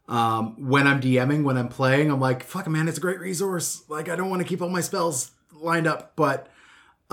Um, 0.09 0.69
when 0.69 0.87
I'm 0.87 1.03
DMing, 1.03 1.45
when 1.45 1.59
I'm 1.59 1.69
playing, 1.69 2.11
I'm 2.11 2.20
like, 2.20 2.45
"Fuck, 2.45 2.66
man, 2.66 2.89
it's 2.89 2.97
a 2.99 3.01
great 3.03 3.20
resource." 3.20 3.83
Like, 3.89 4.09
I 4.09 4.16
don't 4.16 4.31
want 4.31 4.41
to 4.41 4.49
keep 4.49 4.62
all 4.62 4.70
my 4.70 4.81
spells 4.81 5.33
lined 5.53 5.87
up, 5.87 6.15
but 6.16 6.49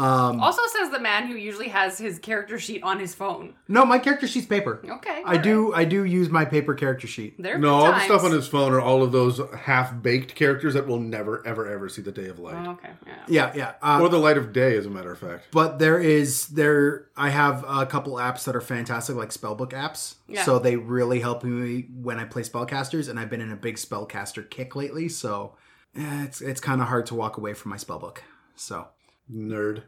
also 0.03 0.61
says 0.77 0.89
the 0.91 0.99
man 0.99 1.27
who 1.27 1.35
usually 1.35 1.67
has 1.69 1.97
his 1.97 2.19
character 2.19 2.57
sheet 2.59 2.83
on 2.83 2.99
his 2.99 3.13
phone. 3.15 3.53
no, 3.67 3.85
my 3.85 3.99
character 3.99 4.27
sheet's 4.27 4.47
paper. 4.47 4.81
Okay. 4.87 5.21
I 5.25 5.37
do. 5.37 5.73
I 5.73 5.85
do 5.85 6.03
use 6.05 6.29
my 6.29 6.45
paper 6.45 6.73
character 6.73 7.07
sheet. 7.07 7.41
There 7.41 7.57
No, 7.57 7.73
all 7.75 7.91
the 7.91 7.99
stuff 8.01 8.23
on 8.23 8.31
his 8.31 8.47
phone 8.47 8.71
are 8.73 8.81
all 8.81 9.03
of 9.03 9.11
those 9.11 9.39
half-baked 9.57 10.35
characters 10.35 10.73
that 10.73 10.87
will 10.87 10.99
never, 10.99 11.45
ever, 11.45 11.67
ever 11.67 11.89
see 11.89 12.01
the 12.01 12.11
day 12.11 12.27
of 12.27 12.39
light 12.39 12.55
Oh, 12.67 12.71
okay. 12.71 12.89
Yeah. 13.05 13.13
Yeah, 13.27 13.51
yeah. 13.55 13.73
Uh, 13.81 13.99
or 14.01 14.09
the 14.09 14.17
light 14.17 14.37
of 14.37 14.53
day, 14.53 14.75
as 14.77 14.85
a 14.85 14.89
matter 14.89 15.11
of 15.11 15.19
fact. 15.19 15.47
but 15.51 15.79
there 15.79 15.99
is 15.99 16.47
there 16.47 17.07
i 17.17 17.29
have 17.29 17.63
a 17.67 17.85
couple 17.85 18.13
apps 18.15 18.43
that 18.45 18.55
are 18.55 18.61
fantastic 18.61 19.15
like 19.15 19.29
spellbook 19.29 19.71
apps 19.71 20.15
Yeah. 20.27 20.43
so 20.43 20.59
they 20.59 20.75
really 20.77 21.19
help 21.19 21.43
me 21.43 21.87
when 21.93 22.17
i 22.19 22.25
play 22.25 22.41
spellcasters 22.43 23.09
and 23.09 23.19
i've 23.19 23.29
been 23.29 23.41
in 23.41 23.51
a 23.51 23.55
big 23.55 23.75
spellcaster 23.75 24.47
kick 24.49 24.75
lately 24.75 25.09
so 25.09 25.55
eh, 25.95 26.23
it's 26.23 26.41
it's 26.41 26.61
kind 26.61 26.81
of 26.81 26.87
hard 26.87 27.05
to 27.07 27.15
walk 27.15 27.37
away 27.37 27.53
from 27.53 27.71
my 27.71 27.77
spellbook 27.77 28.19
so 28.55 28.87
Nerd. 29.33 29.83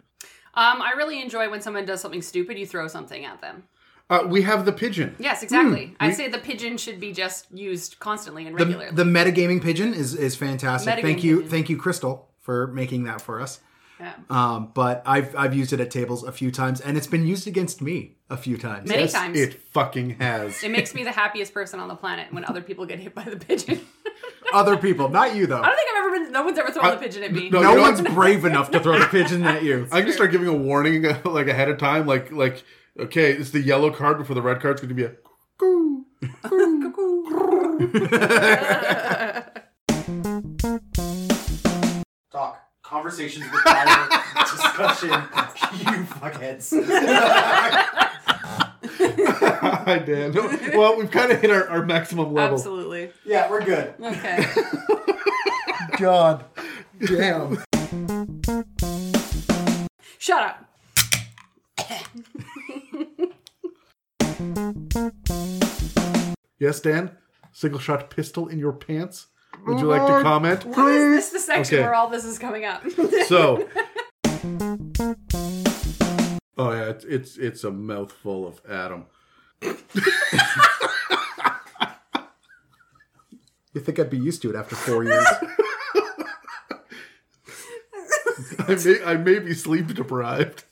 Um, 0.53 0.81
I 0.81 0.93
really 0.97 1.21
enjoy 1.21 1.49
when 1.49 1.61
someone 1.61 1.85
does 1.85 2.01
something 2.01 2.21
stupid, 2.21 2.57
you 2.57 2.65
throw 2.65 2.87
something 2.87 3.25
at 3.25 3.41
them. 3.41 3.63
Uh, 4.09 4.23
we 4.27 4.41
have 4.41 4.65
the 4.65 4.73
pigeon. 4.73 5.15
Yes, 5.19 5.41
exactly. 5.41 5.95
I 5.99 6.11
say 6.11 6.27
the 6.27 6.37
pigeon 6.37 6.77
should 6.77 6.99
be 6.99 7.13
just 7.13 7.47
used 7.51 7.99
constantly 7.99 8.45
and 8.45 8.57
the, 8.57 8.65
regularly. 8.65 8.91
the 8.93 9.05
metagaming 9.05 9.63
pigeon 9.63 9.93
is 9.93 10.13
is 10.13 10.35
fantastic 10.35 10.93
Metagaming 10.93 11.01
thank 11.01 11.23
you 11.23 11.37
pigeon. 11.37 11.49
thank 11.49 11.69
you 11.69 11.77
crystal 11.77 12.29
for 12.41 12.67
making 12.67 13.05
that 13.05 13.21
for 13.21 13.39
us 13.39 13.61
yeah. 14.01 14.13
um, 14.29 14.71
but 14.73 15.01
I've 15.05 15.35
I've 15.35 15.53
used 15.53 15.73
it 15.73 15.79
at 15.79 15.91
tables 15.91 16.23
a 16.23 16.31
few 16.31 16.51
times, 16.51 16.81
and 16.81 16.97
it's 16.97 17.07
been 17.07 17.25
used 17.25 17.47
against 17.47 17.81
me 17.81 18.17
a 18.29 18.37
few 18.37 18.57
times. 18.57 18.89
Many 18.89 19.07
times. 19.07 19.39
It 19.39 19.61
fucking 19.71 20.11
has. 20.19 20.63
It 20.63 20.71
makes 20.71 20.95
me 20.95 21.03
the 21.03 21.11
happiest 21.11 21.53
person 21.53 21.79
on 21.79 21.87
the 21.87 21.95
planet 21.95 22.33
when 22.33 22.43
other 22.45 22.61
people 22.61 22.85
get 22.85 22.99
hit 22.99 23.13
by 23.13 23.23
the 23.23 23.37
pigeon. 23.37 23.81
Other 24.53 24.77
people, 24.77 25.09
not 25.09 25.35
you 25.35 25.47
though. 25.47 25.61
I 25.61 25.67
don't 25.67 25.75
think 25.75 25.89
I've 25.89 25.97
ever 26.05 26.11
been. 26.25 26.31
No 26.31 26.43
one's 26.43 26.57
ever 26.57 26.71
thrown 26.71 26.91
the 26.91 26.97
pigeon 26.97 27.23
at 27.23 27.31
me. 27.31 27.49
no, 27.49 27.61
No 27.61 27.69
you 27.71 27.75
know 27.77 27.81
one's 27.83 28.01
what? 28.01 28.13
brave 28.13 28.45
enough 28.45 28.71
to 28.71 28.79
throw 28.79 28.99
the 28.99 29.05
pigeon 29.07 29.43
at 29.43 29.63
you. 29.63 29.87
I 29.91 30.01
can 30.01 30.11
start 30.13 30.31
giving 30.31 30.47
a 30.47 30.53
warning 30.53 31.03
like 31.25 31.47
ahead 31.47 31.69
of 31.69 31.77
time, 31.77 32.05
like 32.07 32.31
like 32.31 32.63
okay, 32.99 33.31
it's 33.31 33.51
the 33.51 33.61
yellow 33.61 33.91
card 33.91 34.17
before 34.17 34.35
the 34.35 34.41
red 34.41 34.59
card's 34.61 34.81
going 34.81 34.89
to 34.89 34.95
be 34.95 35.03
a. 35.03 35.11
cuckoo. 35.57 36.01
Talk. 42.31 42.57
Conversations 42.83 43.45
require 43.45 43.85
discussion. 44.41 45.09
You 45.09 46.03
fuckheads. 46.05 46.71
Hi, 48.97 49.99
Dan. 49.99 50.33
Well, 50.73 50.97
we've 50.97 51.11
kind 51.11 51.31
of 51.31 51.39
hit 51.39 51.51
our, 51.51 51.67
our 51.67 51.85
maximum 51.85 52.33
level. 52.33 52.57
Absolutely. 52.57 53.11
Yeah, 53.25 53.49
we're 53.49 53.63
good. 53.63 53.93
Okay. 54.01 54.45
God. 55.97 56.45
Damn. 56.99 57.63
Shut 60.17 60.41
up. 60.41 60.65
Yes, 66.59 66.79
Dan. 66.79 67.11
Single 67.51 67.79
shot 67.79 68.09
pistol 68.09 68.47
in 68.47 68.57
your 68.57 68.71
pants. 68.73 69.27
Would 69.67 69.79
you 69.79 69.85
like 69.85 70.05
to 70.07 70.23
comment? 70.23 70.65
Why 70.65 70.91
is 70.91 71.15
this 71.15 71.29
the 71.31 71.39
section 71.39 71.75
Okay. 71.75 71.83
where 71.83 71.93
all 71.93 72.09
this 72.09 72.25
is 72.25 72.39
coming 72.39 72.65
up? 72.65 72.83
So. 73.27 73.67
Oh 76.61 76.71
yeah, 76.73 76.89
it's 76.89 77.03
it's, 77.05 77.37
it's 77.37 77.63
a 77.63 77.71
mouthful 77.71 78.47
of 78.47 78.61
Adam. 78.69 79.07
You 83.73 83.79
think 83.79 83.99
I'd 83.99 84.09
be 84.09 84.17
used 84.17 84.41
to 84.41 84.49
it 84.49 84.55
after 84.57 84.75
four 84.75 85.05
years? 85.05 85.25
I 88.59 88.75
may, 88.75 89.03
I 89.05 89.15
may 89.15 89.39
be 89.39 89.53
sleep 89.53 89.93
deprived. 89.93 90.65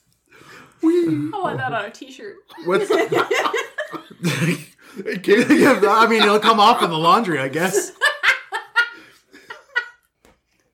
I 0.83 1.29
want 1.33 1.57
that 1.59 1.71
on 1.71 1.85
a 1.85 1.91
t-shirt. 1.91 2.35
What's? 2.65 2.91
Hey, 5.05 5.17
Katie, 5.19 5.65
I 5.65 6.07
mean, 6.07 6.23
it'll 6.23 6.39
come 6.39 6.59
off 6.59 6.83
in 6.83 6.89
the 6.89 6.97
laundry, 6.97 7.39
I 7.39 7.47
guess. 7.47 7.93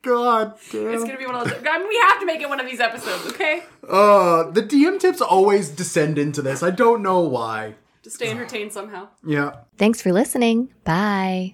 God 0.06 0.54
It's 0.72 1.04
gonna 1.04 1.18
be 1.18 1.26
one 1.26 1.36
of 1.36 1.44
those. 1.50 1.64
I 1.68 1.78
mean, 1.80 1.88
we 1.88 1.98
have 2.08 2.20
to 2.20 2.26
make 2.26 2.42
it 2.42 2.50
one 2.50 2.60
of 2.60 2.66
these 2.66 2.80
episodes, 2.80 3.26
okay? 3.28 3.64
Uh, 3.88 4.50
the 4.52 4.62
DM 4.62 5.00
tips 5.00 5.22
always 5.22 5.70
descend 5.70 6.18
into 6.18 6.42
this. 6.42 6.62
I 6.64 6.70
don't 6.70 7.02
know 7.02 7.20
why. 7.20 7.76
To 8.04 8.10
stay 8.10 8.30
entertained 8.30 8.72
somehow. 8.72 9.08
Yeah. 9.26 9.58
Thanks 9.78 10.02
for 10.02 10.12
listening. 10.12 10.72
Bye. 10.84 11.54